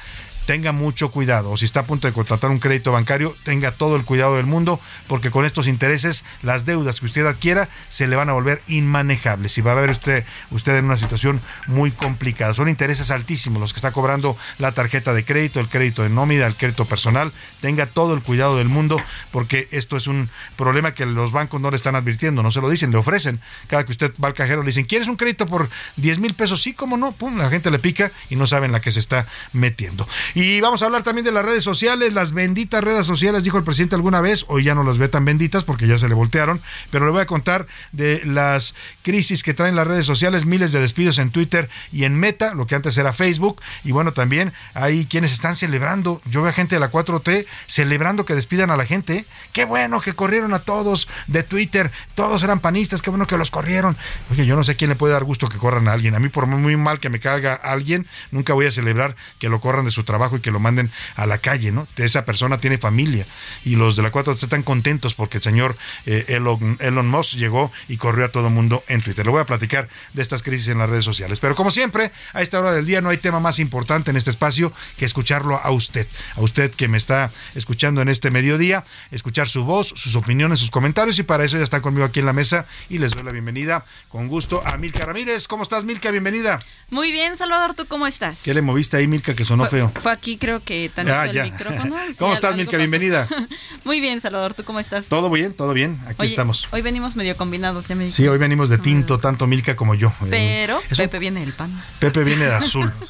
tenga 0.47 0.73
mucho 0.73 1.11
cuidado. 1.11 1.51
O 1.51 1.57
si 1.57 1.65
está 1.65 1.81
a 1.81 1.87
punto 1.87 2.07
de 2.07 2.13
contratar 2.13 2.51
un 2.51 2.59
crédito 2.59 2.93
bancario, 2.93 3.35
tenga 3.45 3.73
todo 3.73 3.97
el 3.97 4.05
cuidado 4.05 4.37
del 4.37 4.47
mundo, 4.47 4.81
porque 5.07 5.31
con 5.31 5.45
estos 5.45 5.67
intereses, 5.67 6.25
las 6.43 6.65
deudas 6.65 7.01
que 7.01 7.07
usted 7.07 7.27
adquiera 7.27 7.69
se 7.91 8.07
le 8.07 8.17
van 8.17 8.29
a 8.29 8.33
volver 8.33 8.63
inmanejables 8.67 9.57
y 9.59 9.61
va 9.61 9.73
a 9.73 9.77
ver 9.77 9.91
usted, 9.91 10.25
usted 10.51 10.77
en 10.77 10.87
una 10.87 10.97
situación 10.97 11.41
muy 11.67 11.91
complicada. 11.91 12.55
Son 12.55 12.69
intereses 12.69 13.11
altísimos 13.11 13.61
los 13.61 13.73
que 13.73 13.79
está 13.79 13.93
cobrando 13.93 14.37
la 14.59 14.73
tarjeta 14.73 15.13
de 15.13 15.25
crédito, 15.25 15.61
el 15.61 15.69
crédito 15.69 16.03
de 16.03 16.09
nómina, 16.09 16.47
el 16.47 16.57
crédito 16.57 16.85
personal. 16.85 17.33
Tenga 17.61 17.87
todo 17.87 18.15
el 18.15 18.23
cuidado 18.23 18.57
del 18.57 18.69
mundo, 18.69 19.01
porque 19.31 19.69
esto 19.71 19.97
es 19.97 20.07
un 20.07 20.29
problema 20.57 20.95
que 20.95 21.07
los 21.07 21.33
bancos 21.33 21.61
no 21.61 21.71
le 21.71 21.77
están 21.77 21.97
advirtiendo, 21.97 22.43
no 22.43 22.51
se 22.51 22.61
lo 22.61 22.69
dicen, 22.69 22.91
le 22.91 22.99
ofrecen. 22.99 23.41
Cada 23.67 23.85
que 23.85 23.93
usted 23.93 24.13
va 24.23 24.29
al 24.29 24.35
cajero 24.35 24.63
le 24.63 24.69
dicen, 24.69 24.85
¿quieres 24.85 25.09
un 25.09 25.17
crédito 25.17 25.47
por 25.47 25.69
10 25.97 26.19
mil 26.19 26.35
pesos? 26.35 26.63
Sí, 26.63 26.75
cómo 26.75 26.97
no, 26.97 27.13
pum, 27.13 27.39
la 27.39 27.51
gente 27.51 27.71
le 27.71 27.79
pica 27.79 28.13
y 28.31 28.37
no 28.37 28.47
saben 28.47 28.73
la 28.73 28.81
que 28.81 28.91
se 28.91 29.01
está 29.01 29.27
metiendo. 29.53 30.07
Y 30.35 30.63
vamos 30.63 30.83
a 30.83 30.87
hablar 30.87 31.03
también 31.03 31.27
de 31.27 31.33
las 31.33 31.45
redes 31.45 31.63
sociales, 31.63 32.15
las 32.15 32.33
benditas 32.33 32.83
redes 32.83 33.05
sociales, 33.05 33.45
dijo 33.45 33.59
el 33.59 33.65
presidente 33.65 33.97
alguna 33.97 34.23
vez, 34.23 34.47
hoy 34.49 34.65
ya 34.65 34.75
no 34.75 34.83
las 34.83 34.97
ve 34.97 35.09
tan 35.09 35.27
benditas 35.27 35.63
porque 35.63 35.87
ya 35.87 35.99
se 35.99 36.09
le 36.09 36.15
voltearon, 36.15 36.63
pero 36.91 37.05
le 37.05 37.13
voy 37.13 37.21
a 37.21 37.27
contar 37.27 37.67
de 37.93 38.23
las 38.25 38.75
crisis 39.03 39.43
que 39.43 39.53
traen 39.53 39.77
las 39.77 39.87
redes 39.87 40.07
sociales, 40.07 40.47
miles 40.47 40.73
de 40.73 40.81
despidos 40.81 41.19
en 41.19 41.31
Twitter 41.31 41.69
y 41.93 42.05
en 42.05 42.15
Meta, 42.19 42.55
lo 42.55 42.67
que 42.67 42.75
antes 42.75 42.97
era 42.97 43.13
Facebook, 43.13 43.61
y 43.85 43.93
bueno, 43.93 44.13
también 44.13 44.55
hay 44.73 45.05
quienes 45.05 45.33
están 45.33 45.55
celebrando, 45.55 46.23
yo 46.25 46.41
veo 46.41 46.51
a 46.51 46.55
gente 46.55 46.77
de 46.77 46.81
la 46.81 46.91
4T 46.91 47.45
celebrando 47.67 48.25
que 48.25 48.35
despidan 48.35 48.71
a 48.71 48.79
la 48.79 48.87
gente, 48.87 49.27
qué 49.53 49.67
bueno 49.67 50.01
que 50.01 50.15
corrieron 50.15 50.55
a 50.55 50.61
todos 50.61 51.09
de 51.27 51.43
Twitter, 51.43 51.93
todos 52.15 52.43
eran 52.43 52.61
panistas, 52.61 53.03
qué 53.03 53.11
bueno 53.11 53.27
que 53.27 53.37
los 53.37 53.51
corrieron. 53.51 53.99
Oye, 54.31 54.47
yo 54.47 54.57
no 54.57 54.65
sé 54.65 54.77
quién 54.77 54.89
le 54.89 54.97
puede 54.97 55.13
dar 55.13 55.25
gusto 55.25 55.51
que 55.51 55.59
corran 55.59 55.89
a 55.89 55.93
alguien, 55.93 56.15
a 56.15 56.21
mí 56.21 56.31
por 56.31 56.47
muy 56.47 56.77
mal 56.79 57.01
que 57.01 57.11
me 57.11 57.21
caiga 57.21 57.55
alguien, 57.55 58.07
nunca 58.31 58.55
voy 58.55 58.65
a 58.65 58.71
celebrar 58.71 59.15
que 59.39 59.51
lo 59.51 59.61
corran 59.61 59.85
de 59.85 59.91
su 59.91 60.05
trabajo 60.05 60.22
y 60.31 60.41
que 60.41 60.51
lo 60.51 60.61
manden 60.61 60.91
a 61.17 61.27
la 61.27 61.39
calle, 61.39 61.73
¿no? 61.73 61.87
Esa 61.97 62.25
persona 62.25 62.59
tiene 62.59 62.79
familia 62.79 63.27
y 63.65 63.77
los 63.77 63.97
de 63.97 64.03
la 64.03 64.13
4T 64.13 64.43
están 64.43 64.63
contentos 64.63 65.15
porque 65.15 65.39
el 65.39 65.43
señor 65.43 65.77
eh, 66.07 66.25
Elon, 66.29 66.77
Elon 66.81 67.09
Musk 67.09 67.35
llegó 67.37 67.73
y 67.89 67.97
corrió 67.97 68.25
a 68.27 68.29
todo 68.29 68.47
el 68.49 68.53
mundo 68.55 68.83
en 68.89 69.01
Twitter. 69.01 69.25
Le 69.27 69.33
voy 69.33 69.41
a 69.41 69.47
platicar 69.47 69.89
de 70.13 70.23
estas 70.23 70.43
crisis 70.43 70.69
en 70.69 70.79
las 70.79 70.89
redes 70.89 71.05
sociales. 71.05 71.41
Pero 71.41 71.55
como 71.55 71.71
siempre, 71.71 72.13
a 72.33 72.43
esta 72.43 72.61
hora 72.61 72.73
del 72.73 72.87
día 72.87 73.01
no 73.01 73.09
hay 73.11 73.19
tema 73.19 73.41
más 73.41 73.59
importante 73.59 74.11
en 74.11 74.17
este 74.17 74.31
espacio 74.31 74.73
que 74.97 75.05
escucharlo 75.05 75.57
a 75.63 75.71
usted, 75.71 76.07
a 76.37 76.41
usted 76.41 76.71
que 76.73 76.89
me 76.89 76.99
está 76.99 77.31
escuchando 77.55 78.01
en 78.03 78.09
este 78.09 78.31
mediodía, 78.31 78.85
escuchar 79.11 79.49
su 79.49 79.65
voz, 79.65 79.89
sus 79.97 80.15
opiniones, 80.15 80.59
sus 80.61 80.71
comentarios 80.71 81.19
y 81.19 81.23
para 81.23 81.45
eso 81.45 81.57
ya 81.59 81.65
está 81.65 81.81
conmigo 81.81 82.05
aquí 82.07 82.21
en 82.21 82.27
la 82.27 82.33
mesa 82.33 82.67
y 82.89 82.99
les 82.99 83.13
doy 83.13 83.23
la 83.25 83.33
bienvenida 83.33 83.85
con 84.09 84.29
gusto 84.29 84.63
a 84.67 84.77
Milka 84.77 85.05
Ramírez. 85.05 85.49
¿Cómo 85.49 85.63
estás, 85.63 85.85
Milka? 85.85 86.11
Bienvenida. 86.11 86.59
Muy 86.91 87.11
bien, 87.13 87.37
Salvador, 87.39 87.75
¿tú 87.75 87.87
cómo 87.87 88.07
estás? 88.07 88.39
¿Qué 88.43 88.53
le 88.55 88.61
moviste 88.63 88.97
ahí, 88.97 89.07
Milka, 89.07 89.35
que 89.35 89.45
sonó 89.45 89.65
Fue- 89.67 89.79
feo? 89.79 89.93
Fue 90.01 90.12
aquí, 90.13 90.37
creo 90.37 90.61
que 90.63 90.91
tantito 90.95 91.17
Ah, 91.17 91.27
el 91.27 91.33
ya. 91.33 91.43
micrófono. 91.45 91.97
Sí, 92.09 92.15
¿Cómo 92.19 92.35
estás, 92.35 92.55
Milka? 92.57 92.73
pasó. 92.73 92.79
Bienvenida. 92.79 93.27
Muy 93.85 94.01
bien, 94.01 94.21
Salvador, 94.21 94.55
¿tú 94.55 94.65
cómo 94.65 94.79
estás? 94.81 95.07
Todo 95.07 95.31
bien, 95.31 95.53
todo 95.55 95.73
bien. 95.73 95.99
Aquí 96.07 96.17
Oye, 96.19 96.31
estamos. 96.31 96.69
Hoy 96.71 96.83
venimos 96.83 97.17
medio 97.17 97.37
combinados, 97.37 97.89
ya 97.89 97.95
me 97.95 98.11
Sí, 98.11 98.29
hoy 98.29 98.39
venimos 98.39 98.69
de 98.69 98.79
tinto, 98.79 99.19
tanto 99.19 99.47
Milka 99.47 99.75
como 99.77 99.95
yo. 99.95 100.09
Eh, 100.27 100.29
Pero 100.31 100.81
Pepe 100.97 101.19
viene 101.19 101.41
del 101.41 101.53
pan. 101.53 101.83
Pepe 101.99 102.23
viene 102.25 102.45
de 102.45 102.55
azul. 102.55 102.93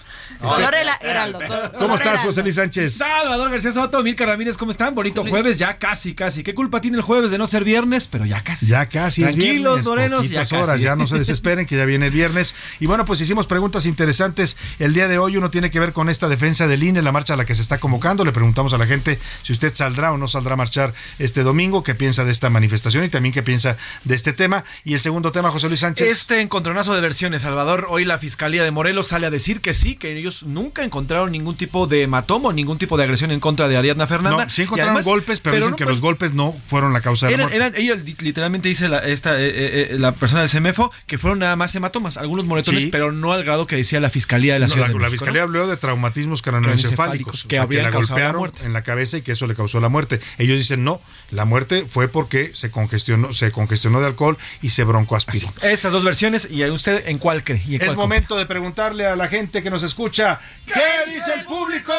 Color 0.43 0.75
heraldo. 1.01 1.39
¿Cómo 1.79 1.95
estás. 1.95 2.21
José 2.21 2.43
Luis 2.43 2.57
Sánchez? 2.57 2.95
Salvador 2.95 3.51
García 3.51 3.73
Soto, 3.73 4.03
Milka 4.03 4.27
Ramírez, 4.27 4.57
¿cómo 4.57 4.71
están? 4.71 4.95
Bonito 4.95 5.25
jueves, 5.25 5.59
ya 5.59 5.79
casi, 5.79 6.15
casi. 6.15 6.43
¿Qué 6.43 6.55
culpa 6.55 6.81
tiene 6.81 6.97
el 6.97 7.03
jueves 7.03 7.31
de 7.31 7.39
no 7.39 7.47
ser 7.47 7.65
viernes? 7.65 8.09
Pero 8.09 8.25
ya 8.27 8.43
casi. 8.43 8.67
Ya 8.67 8.89
casi 8.89 9.23
es 9.23 9.29
Tranquilos, 9.31 9.75
viernes, 9.75 9.87
morenos, 9.87 10.29
ya 10.29 10.41
casi. 10.41 10.55
horas, 10.57 10.81
ya 10.81 10.97
no 10.97 11.07
se 11.07 11.19
desesperen 11.19 11.67
que 11.67 11.77
ya 11.77 11.85
viene 11.85 12.07
el 12.07 12.13
viernes. 12.13 12.55
Y 12.81 12.87
bueno, 12.87 13.05
pues 13.05 13.21
hicimos 13.21 13.47
preguntas 13.47 13.87
interesantes 13.87 14.57
el 14.79 14.95
día 14.95 15.09
de 15.09 15.19
hoy. 15.19 15.37
Uno 15.37 15.51
tiene 15.51 15.71
que 15.71 15.81
ver 15.81 15.93
con 15.93 16.09
esta 16.09 16.29
defensa 16.29 16.67
del 16.67 16.83
INE, 16.83 17.03
la 17.03 17.13
marcha 17.13 17.35
a 17.35 17.37
la 17.37 17.45
que 17.45 17.55
se 17.55 17.63
está 17.63 17.79
convocando. 17.79 18.25
Le 18.25 18.33
preguntamos 18.33 18.73
a 18.73 18.79
la 18.79 18.87
gente 18.87 19.19
si 19.43 19.53
usted 19.53 19.75
saldrá 19.75 20.13
o 20.13 20.19
no 20.19 20.29
saldrá 20.29 20.55
a 20.55 20.57
marchar 20.57 20.95
este 21.19 21.43
domingo, 21.43 21.83
qué 21.83 21.95
piensa 21.95 22.25
de 22.25 22.31
esta 22.33 22.51
manifestación 22.51 23.05
y 23.05 23.09
también 23.09 23.33
qué 23.33 23.43
piensa 23.43 23.77
de 24.05 24.15
este 24.15 24.33
tema. 24.33 24.65
Y 24.85 24.95
el 24.95 25.01
segundo 25.01 25.33
tema, 25.33 25.51
José 25.51 25.69
Luis 25.69 25.81
Sánchez. 25.81 26.09
Este 26.09 26.41
encontronazo 26.41 26.95
de 26.95 27.01
versiones, 27.01 27.43
Salvador. 27.43 27.87
Hoy 27.89 28.05
la 28.05 28.19
Fiscalía 28.19 28.65
de 28.65 28.71
Morelos 28.71 29.09
sale 29.09 29.27
a 29.27 29.31
decir 29.31 29.61
que 29.61 29.75
sí, 29.75 29.97
que 29.97 30.17
ellos 30.17 30.32
ellos 30.33 30.43
nunca 30.45 30.83
encontraron 30.85 31.31
ningún 31.33 31.57
tipo 31.57 31.87
de 31.87 32.03
hematomo, 32.03 32.53
ningún 32.53 32.79
tipo 32.79 32.97
de 32.97 33.05
agresión 33.05 33.31
en 33.31 33.41
contra 33.41 33.69
de 33.69 33.77
Ariadna 33.77 34.07
Fernanda. 34.07 34.45
No, 34.47 34.51
sí 34.51 34.63
encontraron 34.63 34.91
además- 34.93 35.05
golpes, 35.05 35.41
pero, 35.41 35.57
dicen 35.57 35.71
no, 35.73 35.77
que 35.77 35.85
los 35.85 36.01
golpes 36.01 36.33
no 36.33 36.55
fueron 36.67 36.93
la 36.93 37.01
causa 37.01 37.27
de 37.27 37.33
la 37.33 37.39
muerte. 37.45 37.57
eran- 37.57 37.75
ella 37.77 37.95
li- 37.97 38.17
literalmente 38.21 38.69
dice 38.69 38.89
la, 38.89 38.99
esta, 39.01 39.39
eh, 39.41 39.49
eh, 39.49 39.89
eh, 39.93 39.99
la 39.99 40.13
persona 40.13 40.41
del 40.41 40.51
CEMEFO 40.51 40.91
que 41.07 41.19
fueron 41.19 41.39
nada 41.41 41.57
más 41.57 41.75
hematomas, 41.75 42.17
algunos 42.17 42.47
moretones, 42.47 42.85
Sí. 42.85 42.89
pero 42.91 43.13
no 43.13 43.33
al 43.33 43.45
grado 43.45 43.67
que 43.67 43.77
decía 43.77 44.01
la 44.01 44.11
Fiscalía 44.11 44.55
de 44.55 44.61
la 44.61 44.67
No, 44.67 44.73
Ciudad 44.73 44.87
la, 44.89 44.93
de 44.93 44.99
la 44.99 45.07
México, 45.07 45.13
fiscalía 45.25 45.41
¿no? 45.43 45.45
habló 45.49 45.67
de 45.67 45.77
traumatismos 45.77 46.43
Craneoencefálicos, 46.43 47.45
que 47.45 47.61
o 47.61 47.67
sea, 47.69 47.73
la 47.83 47.83
la 47.83 47.91
golpearon 47.91 48.53
en 48.65 48.73
la 48.73 48.83
cabeza 48.83 49.19
y 49.19 49.23
que 49.23 49.33
eso 49.33 49.47
le 49.47 49.55
causó 49.55 49.81
la 49.81 49.89
muerte. 49.89 50.21
Ellos 50.39 50.59
dicen 50.59 50.85
no, 50.85 51.01
la 51.31 51.45
muerte 51.45 51.87
fue 51.89 52.09
porque 52.09 52.53
se 52.55 52.71
congestionó, 52.71 53.33
se 53.33 53.51
congestionó 53.53 54.01
de 54.01 54.07
alcohol 54.07 54.39
y 54.63 54.71
se 54.71 54.85
broncoaspiró. 54.85 55.53
Estas 55.63 55.93
dos 55.93 56.05
versiones, 56.05 56.49
y 56.51 56.65
usted 56.65 57.05
en 57.09 57.19
cuál 57.19 57.45
cree. 57.45 57.63
en 57.67 57.75
Es 57.75 57.85
cuál 57.85 57.97
momento 57.97 58.37
de 58.37 58.47
preguntarle 58.47 59.07
a 59.07 59.17
la 59.17 59.29
gente 59.29 59.63
que 59.63 59.71
nos 59.71 59.83
escucha, 59.83 60.22
¿qué 60.67 61.13
dice 61.15 61.33
el 61.35 61.45
público? 61.45 61.93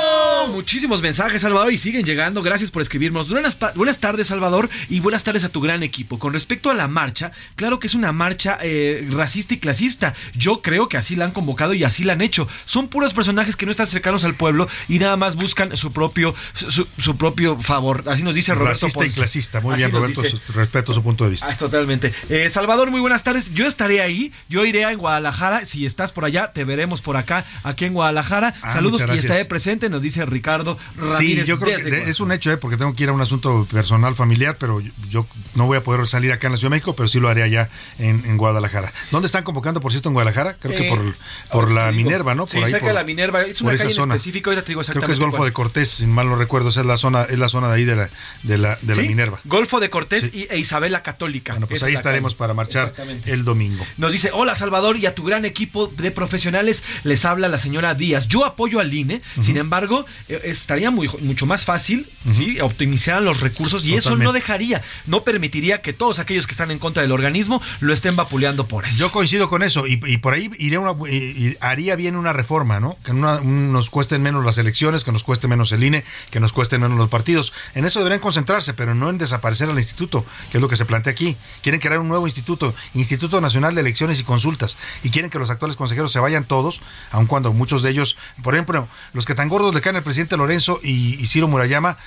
Muchísimos 0.49 1.01
mensajes, 1.01 1.41
Salvador, 1.41 1.71
y 1.74 1.78
siguen 1.78 2.05
llegando. 2.05 2.41
Gracias 2.41 2.71
por 2.71 2.82
escribirnos. 2.82 3.30
Buenas, 3.30 3.57
buenas 3.76 3.99
tardes, 3.99 4.28
Salvador, 4.28 4.69
y 4.89 4.99
buenas 4.99 5.24
tardes 5.24 5.43
a 5.43 5.49
tu 5.49 5.61
gran 5.61 5.84
equipo. 5.84 6.19
Con 6.19 6.34
respecto 6.34 6.69
a 6.69 6.74
la 6.74 6.88
marcha, 6.88 7.32
claro 7.55 7.80
que 7.80 7.88
es 7.88 7.93
una 7.93 8.11
marcha 8.11 8.57
eh, 8.61 9.07
racista 9.11 9.53
y 9.53 9.57
clasista. 9.59 10.13
Yo 10.36 10.61
creo 10.61 10.88
que 10.89 10.97
así 10.97 11.15
la 11.15 11.26
han 11.26 11.32
convocado 11.32 11.74
y 11.74 11.84
así 11.84 12.03
la 12.03 12.13
han 12.13 12.21
hecho. 12.21 12.47
Son 12.65 12.88
puros 12.88 13.13
personajes 13.13 13.55
que 13.55 13.65
no 13.65 13.71
están 13.71 13.88
cercanos 13.88 14.24
al 14.24 14.36
pueblo 14.36 14.67
y 14.88 14.99
nada 14.99 15.17
más 15.17 15.36
buscan 15.36 15.76
su 15.78 15.91
propio, 15.91 16.34
su, 16.53 16.88
su 16.99 17.17
propio 17.17 17.59
favor. 17.61 18.03
Así 18.07 18.24
nos 18.24 18.36
dice 18.36 18.53
Roberto 18.53 18.86
Racista 18.88 19.05
y 19.05 19.09
clasista. 19.11 19.61
Muy 19.61 19.74
Así 19.74 19.82
bien, 19.84 19.91
Roberto. 19.91 20.21
dice. 20.21 20.38
su- 20.45 20.53
Respeto 20.53 20.93
su 20.93 21.03
punto 21.03 21.24
de 21.26 21.32
vista. 21.32 21.47
Ah, 21.49 21.55
totalmente. 21.57 22.13
Eh, 22.30 22.49
Salvador, 22.49 22.91
muy 22.91 22.99
buenas 23.01 23.24
tardes. 23.24 23.53
Yo 23.53 23.65
estaré 23.67 24.01
ahí. 24.01 24.32
Yo 24.49 24.65
iré 24.65 24.86
a 24.86 24.93
Guadalajara. 24.93 25.65
Si 25.65 25.86
estás 25.86 26.11
por 26.11 26.26
allá, 26.26 26.51
te 26.53 26.63
veremos 26.63 27.01
por 27.01 27.17
acá, 27.17 27.45
aquí 27.63 27.86
en 27.86 27.93
Guadalajara. 27.93 28.12
Ah, 28.61 28.74
Saludos 28.74 29.01
y 29.14 29.18
estaré 29.18 29.45
presente, 29.45 29.89
nos 29.89 30.01
dice 30.01 30.26
Ricardo 30.26 30.78
Sí, 30.95 30.99
Ramírez. 31.14 31.45
yo 31.47 31.59
creo 31.59 31.78
que 31.78 32.09
es 32.09 32.20
un 32.20 32.32
hecho, 32.32 32.51
¿eh? 32.51 32.57
porque 32.57 32.78
tengo 32.78 32.93
que 32.93 33.03
ir 33.03 33.09
a 33.09 33.14
un 33.14 33.22
asunto 33.22 33.68
personal, 33.72 34.16
familiar, 34.16 34.55
pero 34.59 34.80
yo, 34.82 34.91
yo 35.09 35.26
no 35.55 35.66
voy 35.66 35.78
a 35.78 35.84
poder 35.84 36.07
salir 36.07 36.32
acá 36.32 36.47
en 36.47 36.53
la 36.53 36.57
Ciudad 36.57 36.70
de 36.72 36.76
México, 36.78 36.95
pero 36.95 37.07
sí 37.07 37.20
lo 37.20 37.30
haré 37.30 37.43
allá 37.43 37.70
en, 37.99 38.24
en 38.26 38.38
Guadalajara. 38.38 38.91
¿Dónde 39.11 39.26
están 39.28 39.43
convocando, 39.43 39.80
por 39.82 39.91
cierto, 39.91 40.09
en 40.09 40.14
Guadalajara? 40.14 40.55
Creo 40.59 40.76
que 40.78 40.84
Eh, 40.89 41.14
por, 41.51 41.72
la 41.72 41.91
digo. 41.91 42.03
Minerva, 42.03 42.36
¿no? 42.36 42.47
Sí, 42.47 42.57
por 42.57 42.66
ahí, 42.66 42.72
cerca 42.72 42.86
por- 42.86 42.89
de 42.89 42.93
la 42.99 43.03
Minerva. 43.03 43.41
Es 43.43 43.61
una 43.61 43.72
calle 43.78 43.93
en 43.93 44.11
específico. 44.11 44.49
Ahorita 44.49 44.64
te 44.66 44.72
digo 44.72 44.82
Creo 44.82 44.93
que 44.93 44.97
es 44.97 44.97
exactamente 44.97 45.22
Golfo 45.24 45.38
cuál. 45.38 45.49
de 45.49 45.53
Cortés, 45.53 45.89
sin 45.89 46.11
mal 46.11 46.28
no 46.28 46.36
recuerdo. 46.36 46.70
Esa 46.70 46.82
es 46.82 46.86
la 46.88 46.97
zona, 46.97 47.24
es 47.24 47.39
la 47.39 47.49
zona 47.49 47.68
de 47.70 47.76
ahí 47.76 47.86
de 47.86 47.95
la, 47.95 48.09
de 48.43 48.57
la, 48.57 48.78
de 48.82 48.95
la 48.95 49.01
Sí, 49.01 49.07
Minerva. 49.07 49.39
Golfo 49.45 49.80
de 49.80 49.89
Cortés 49.89 50.32
y, 50.34 50.47
e 50.49 50.57
Isabela 50.59 51.03
Católica. 51.03 51.53
Bueno, 51.53 51.68
pues 51.68 51.84
ahí 51.84 51.93
estaremos 51.93 52.34
calle. 52.34 52.39
para 52.39 52.53
marchar 52.53 52.84
Exactamente. 52.89 53.32
el 53.32 53.43
domingo. 53.43 53.86
Nos 53.97 54.11
dice, 54.11 54.30
hola 54.34 54.55
Salvador 54.55 54.97
y 54.97 55.05
a 55.05 55.16
tu 55.16 55.24
gran 55.24 55.45
equipo 55.45 55.88
de 55.88 56.11
profesionales 56.11 56.84
les 57.03 57.26
habla 57.26 57.47
la 57.47 57.59
señora 57.59 57.93
Díaz. 58.04 58.28
Yo 58.28 58.45
apoyo 58.45 58.80
al 58.80 58.93
INE, 58.93 59.22
sin 59.41 59.56
embargo, 59.58 60.06
eh, 60.28 60.41
estaría 60.43 60.91
muy, 60.91 61.08
mucho 61.22 61.45
más 61.45 61.64
fácil 61.66 62.10
si 62.30 62.60
optimizaran 62.60 63.24
los 63.26 63.39
recursos 63.39 63.86
y 63.86 63.95
eso 63.95 64.10
no 64.26 64.34
dejaría, 64.34 64.82
no 65.08 65.24
permitiría 65.24 65.82
que 65.82 65.93
todos 65.93 66.20
aquellos 66.20 66.47
que 66.47 66.51
están 66.51 66.72
en 66.72 66.80
contra 66.80 67.01
del 67.04 67.12
organismo 67.12 67.62
lo 67.80 67.93
estén 67.93 68.16
vapuleando 68.16 68.68
por 68.68 68.86
eso. 68.86 68.97
Yo 68.99 69.12
coincido 69.12 69.47
con 69.49 69.64
eso 69.64 69.88
y, 69.88 70.01
y 70.06 70.18
por 70.18 70.34
ahí 70.34 70.49
iría 70.58 70.80
una, 70.80 70.91
y- 71.10 71.16
y 71.16 71.58
haría 71.62 71.95
bien 71.95 72.16
una 72.16 72.34
reforma, 72.34 72.80
¿no? 72.80 72.97
Que 73.06 73.12
una- 73.12 73.36
un- 73.41 73.72
nos 73.72 73.89
cuesten 73.89 74.22
menos 74.22 74.43
las 74.45 74.58
elecciones, 74.58 75.04
que 75.04 75.12
nos 75.12 75.24
cueste 75.24 75.47
menos 75.47 75.72
el 75.72 75.84
INE, 75.84 76.04
que 76.32 76.39
nos 76.39 76.51
cuesten 76.51 76.82
menos 76.82 76.97
los 76.97 77.10
partidos. 77.10 77.54
En 77.76 77.86
eso 77.86 77.99
deberían 77.99 78.20
concentrarse, 78.22 78.74
pero 78.74 78.95
no 78.95 79.10
en 79.10 79.18
desaparecer 79.18 79.70
al 79.70 79.78
instituto, 79.78 80.26
que 80.51 80.58
es 80.58 80.62
lo 80.62 80.68
que 80.70 80.76
se 80.76 80.86
plantea 80.86 81.12
aquí. 81.12 81.38
Quieren 81.62 81.80
crear 81.80 81.99
un 81.99 82.08
nuevo 82.08 82.28
instituto, 82.28 82.74
Instituto 82.93 83.39
Nacional 83.41 83.76
de 83.76 83.82
Elecciones 83.82 84.20
y 84.20 84.24
Consultas, 84.24 84.78
y 85.04 85.10
quieren 85.10 85.30
que 85.30 85.39
los 85.39 85.49
actuales 85.49 85.76
consejeros 85.78 86.12
se 86.12 86.20
vayan 86.20 86.45
todos, 86.45 86.82
aun 87.12 87.28
cuando 87.28 87.54
muchos 87.54 87.82
de 87.84 87.91
ellos, 87.91 88.17
por 88.41 88.55
ejemplo, 88.55 88.88
los 89.13 89.25
que 89.25 89.36
tan 89.36 89.49
gordos 89.49 89.73
le 89.73 89.81
caen 89.81 89.97
al 89.97 90.03
presidente 90.03 90.38
Lorenzo 90.38 90.79
y, 90.81 91.21
y 91.21 91.27
Ciro 91.27 91.47
Murayama, 91.47 91.97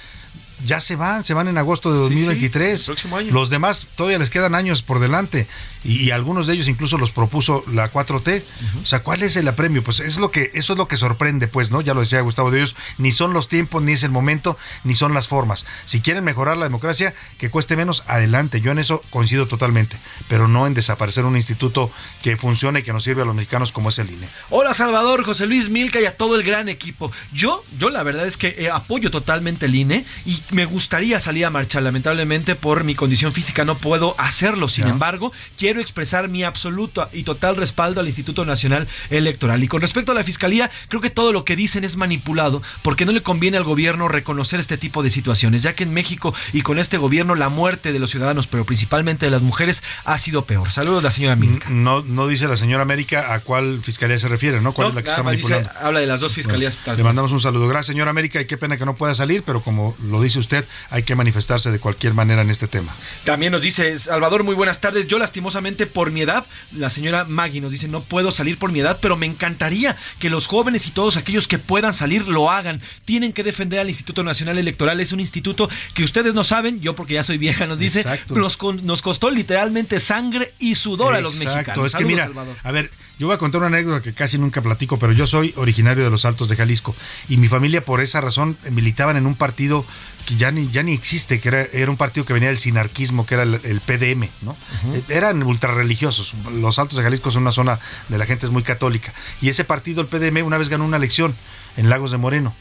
ya 0.65 0.81
se 0.81 0.97
van, 0.97 1.25
se 1.25 1.35
van 1.35 1.49
en 1.49 1.59
agosto 1.59 1.93
de 1.93 2.09
Sí, 2.09 2.15
sí, 2.15 2.21
2023. 2.21 2.81
el 2.81 2.87
próximo 2.87 3.17
año. 3.17 3.33
Los 3.33 3.51
demás 3.51 3.87
todavía 3.97 4.19
les 4.19 4.31
quedan 4.31 4.55
años 4.55 4.83
por 4.83 5.01
delante 5.01 5.47
y, 5.85 6.05
y 6.05 6.11
algunos 6.11 6.47
de 6.47 6.55
ellos 6.55 6.69
incluso 6.69 6.99
los 6.99 7.11
propuso 7.11 7.63
la 7.73 7.93
4T. 7.93 8.43
O 8.83 8.87
sea, 8.87 9.01
¿cuál 9.01 9.23
es 9.23 9.37
el 9.37 9.47
apremio? 9.49 9.85
Pues 9.85 10.01
es 10.01 10.19
lo 10.19 10.31
que 10.31 10.51
eso 10.55 10.73
es 10.73 10.79
lo 10.79 10.89
que 10.89 10.97
sorprende, 10.97 11.47
pues, 11.49 11.71
¿no? 11.71 11.81
Ya 11.81 11.95
lo 11.95 12.01
decía 12.01 12.21
Gustavo 12.21 12.51
de 12.51 12.59
ellos, 12.61 12.77
ni 12.99 13.13
son 13.13 13.33
los 13.33 13.49
tiempos, 13.49 13.83
ni 13.83 13.93
es 13.93 14.03
el 14.03 14.11
momento, 14.11 14.57
ni 14.85 14.95
son 14.95 15.15
las 15.15 15.29
formas. 15.29 15.65
Si 15.85 16.01
quieren 16.01 16.25
mejorar 16.25 16.57
la 16.57 16.65
democracia, 16.65 17.15
que 17.39 17.51
cueste 17.51 17.77
menos, 17.77 18.03
adelante. 18.07 18.61
Yo 18.61 18.73
en 18.73 18.79
eso 18.79 19.03
coincido 19.11 19.47
totalmente, 19.47 19.97
pero 20.29 20.49
no 20.49 20.67
en 20.67 20.75
desaparecer 20.75 21.25
un 21.25 21.37
instituto 21.37 21.91
que 22.23 22.37
funcione 22.37 22.81
y 22.81 22.83
que 22.83 22.93
nos 22.93 23.05
sirve 23.05 23.23
a 23.23 23.25
los 23.25 23.35
mexicanos 23.35 23.73
como 23.73 23.91
es 23.91 23.99
el 23.99 24.11
INE. 24.11 24.29
Hola 24.51 24.75
Salvador, 24.75 25.25
José 25.25 25.47
Luis 25.47 25.69
Milca 25.69 26.01
y 26.01 26.07
a 26.07 26.17
todo 26.17 26.37
el 26.37 26.43
gran 26.43 26.69
equipo. 26.69 27.13
Yo, 27.33 27.65
yo 27.79 27.91
la 27.91 28.03
verdad 28.03 28.27
es 28.27 28.37
que 28.37 28.55
eh, 28.59 28.71
apoyo 28.71 29.11
totalmente 29.11 29.67
el 29.67 29.75
INE 29.75 30.05
y 30.25 30.43
me 30.51 30.65
gustaría 30.65 31.21
salir 31.21 31.45
a 31.47 31.51
marchar. 31.51 31.83
Lamentablemente 31.83 32.55
por 32.55 32.85
mi 32.85 32.95
condición 32.95 33.33
física 33.33 33.65
no 33.65 33.77
puedo 33.77 34.15
hacerlo. 34.19 34.69
Sin 34.69 34.87
embargo, 34.87 35.33
quiero 35.59 35.81
expresar 35.81 36.29
mi 36.29 36.43
absoluto 36.45 37.09
y 37.13 37.23
total 37.25 37.57
respaldo 37.57 38.01
al 38.01 38.07
Instituto 38.07 38.45
Nacional 38.45 38.87
Electoral. 39.11 39.63
Y 39.63 39.69
con 39.69 39.81
respecto 39.81 40.13
a 40.13 40.15
la 40.15 40.25
Fiscalía, 40.25 40.71
creo 40.89 41.01
que 41.01 41.11
todo 41.11 41.33
lo 41.33 41.45
que 41.45 41.57
dicen 41.57 41.85
es 41.85 41.97
manipulado 41.97 42.63
porque 42.83 43.05
no 43.05 43.13
le 43.13 43.23
conviene 43.23 43.57
al 43.57 43.65
gobierno 43.65 44.09
reconocer 44.09 44.61
este 44.61 44.79
tipo 44.79 45.03
de 45.03 45.11
situaciones, 45.11 45.63
ya 45.63 45.75
que 45.75 45.85
en 45.85 45.93
México 45.93 46.35
y 46.53 46.63
con 46.63 46.79
este 46.79 46.99
gobierno 46.99 47.35
la 47.35 47.49
muerte 47.49 47.93
de 47.93 47.99
los 47.99 48.11
ciudadanos, 48.11 48.47
pero 48.47 48.65
principalmente 48.65 49.27
de 49.27 49.31
las 49.31 49.43
mujeres, 49.43 49.83
ha 50.05 50.19
sido 50.19 50.45
peor. 50.45 50.71
Saludos 50.71 51.03
la 51.03 51.11
señora 51.11 51.37
Milca. 51.37 51.69
No, 51.71 52.03
no 52.03 52.27
dice 52.29 52.47
la 52.49 52.57
señora 52.57 52.83
América 52.83 53.33
a 53.35 53.41
cuál 53.41 53.81
fiscalía 53.83 54.19
se 54.19 54.29
refiere, 54.29 54.61
¿no? 54.61 54.73
¿Cuál 54.73 54.87
No, 54.87 54.89
es 54.91 54.95
la 54.97 55.03
que 55.03 55.09
está 55.11 55.23
más 55.23 55.37
dice- 55.37 55.51
manipulando? 55.51 55.87
habla 55.87 56.01
de 56.01 56.07
las 56.07 56.21
dos 56.21 56.33
fiscalías. 56.35 56.79
Bueno, 56.85 56.97
le 56.99 57.05
mandamos 57.05 57.33
un 57.33 57.41
saludo. 57.41 57.67
Gracias, 57.69 57.87
señora 57.87 58.11
América, 58.11 58.41
y 58.41 58.47
qué 58.47 58.57
pena 58.57 58.77
que 58.77 58.85
no 58.85 58.97
pueda 58.97 59.15
salir, 59.15 59.43
pero 59.45 59.63
como 59.63 59.97
lo 60.09 60.21
dice 60.21 60.36
usted, 60.39 60.65
hay 60.91 61.03
que 61.03 61.15
manifestarse 61.15 61.71
de 61.71 61.79
cualquier 61.79 62.15
manera 62.15 62.43
en 62.43 62.51
este 62.51 62.69
tema. 62.69 62.95
También 63.25 63.53
nos 63.53 63.63
dice 63.63 63.99
Salvador, 63.99 64.45
muy 64.45 64.55
buenas 64.55 64.81
tardes. 64.81 65.07
Yo 65.07 65.19
lastimosamente 65.19 65.87
por 65.87 66.11
mi 66.11 66.21
edad, 66.23 66.47
la 66.77 66.91
señora 66.91 67.25
Maggie 67.25 67.61
nos 67.61 67.73
dice, 67.73 67.89
no 67.89 68.01
puedo 68.03 68.31
salir 68.31 68.59
por 68.59 68.73
mi 68.73 68.81
edad, 68.81 68.99
pero 69.01 69.17
me 69.17 69.27
encantaría 69.27 69.97
que 70.19 70.31
los 70.31 70.47
jóvenes 70.47 70.87
y 70.87 70.91
todos 70.91 71.17
aquellos 71.17 71.49
que 71.49 71.59
puedan 71.59 71.95
salir 71.95 72.27
lo 72.29 72.51
hagan. 72.51 72.81
Tienen 73.05 73.33
que 73.33 73.43
defender 73.43 73.81
al 73.81 73.89
Instituto 73.89 74.23
Nacional 74.23 74.59
Electoral. 74.59 75.01
Es 75.01 75.13
un 75.13 75.21
instituto 75.21 75.69
que 75.95 76.05
ustedes 76.05 76.35
no 76.35 76.45
saben, 76.45 76.81
yo 76.81 76.95
porque 76.95 77.15
ya 77.15 77.25
soy 77.25 77.39
vieja, 77.39 77.67
nos 77.67 77.79
dice, 77.79 78.05
nos, 78.29 78.59
nos 78.83 79.03
costó 79.03 79.31
literalmente 79.31 80.01
sangre 80.01 80.53
y 80.59 80.75
sudor 80.75 81.15
a 81.15 81.21
los 81.21 81.37
Exacto, 81.37 81.57
mexicanos. 81.57 81.87
es 81.87 81.93
que 81.93 81.97
Saludos, 81.99 82.11
mira, 82.13 82.25
Salvador. 82.27 82.57
a 82.63 82.73
ver, 82.73 82.91
yo 83.19 83.27
voy 83.27 83.35
a 83.35 83.39
contar 83.39 83.61
una 83.63 83.69
anécdota 83.69 84.03
que 84.03 84.13
casi 84.13 84.39
nunca 84.39 84.61
platico, 84.61 84.99
pero 84.99 85.13
yo 85.13 85.27
soy 85.27 85.55
originario 85.57 86.05
de 86.05 86.11
los 86.11 86.25
Altos 86.25 86.49
de 86.49 86.57
Jalisco 86.57 86.95
y 87.29 87.39
mi 87.39 87.49
familia 87.49 87.85
por 87.85 88.01
esa 88.01 88.21
razón 88.21 88.57
militaban 88.71 89.17
en 89.17 89.27
un 89.27 89.35
partido 89.35 89.87
que 90.27 90.37
ya 90.37 90.51
ni, 90.51 90.69
ya 90.71 90.83
ni 90.83 90.93
existe, 90.93 91.41
que 91.41 91.49
era, 91.49 91.63
era 91.73 91.91
un 91.91 91.97
partido 91.97 92.27
que 92.27 92.33
venía 92.33 92.49
del 92.49 92.59
sinarquismo, 92.59 93.25
que 93.25 93.35
era 93.35 93.45
el, 93.45 93.61
el 93.63 93.81
PDM, 93.81 94.29
¿no? 94.43 94.57
Eh, 94.93 95.03
Eran 95.09 95.43
ultrarreligiosos. 95.43 96.35
Los 96.53 96.79
Altos 96.79 96.99
de 96.99 97.05
Jalisco 97.05 97.31
son 97.31 97.43
una 97.43 97.53
zona 97.53 97.79
de 98.09 98.19
la 98.19 98.27
gente 98.27 98.45
es 98.45 98.53
muy 98.53 98.63
católica. 98.63 99.15
Y 99.41 99.49
ese 99.49 99.65
partido, 99.65 100.01
el 100.03 100.09
PDM, 100.09 100.45
una 100.45 100.59
vez 100.59 100.69
ganó 100.69 100.85
una 100.85 100.97
elección 100.97 101.35
en 101.77 101.89
Lagos 101.89 102.11
de 102.11 102.19
Moreno. 102.19 102.55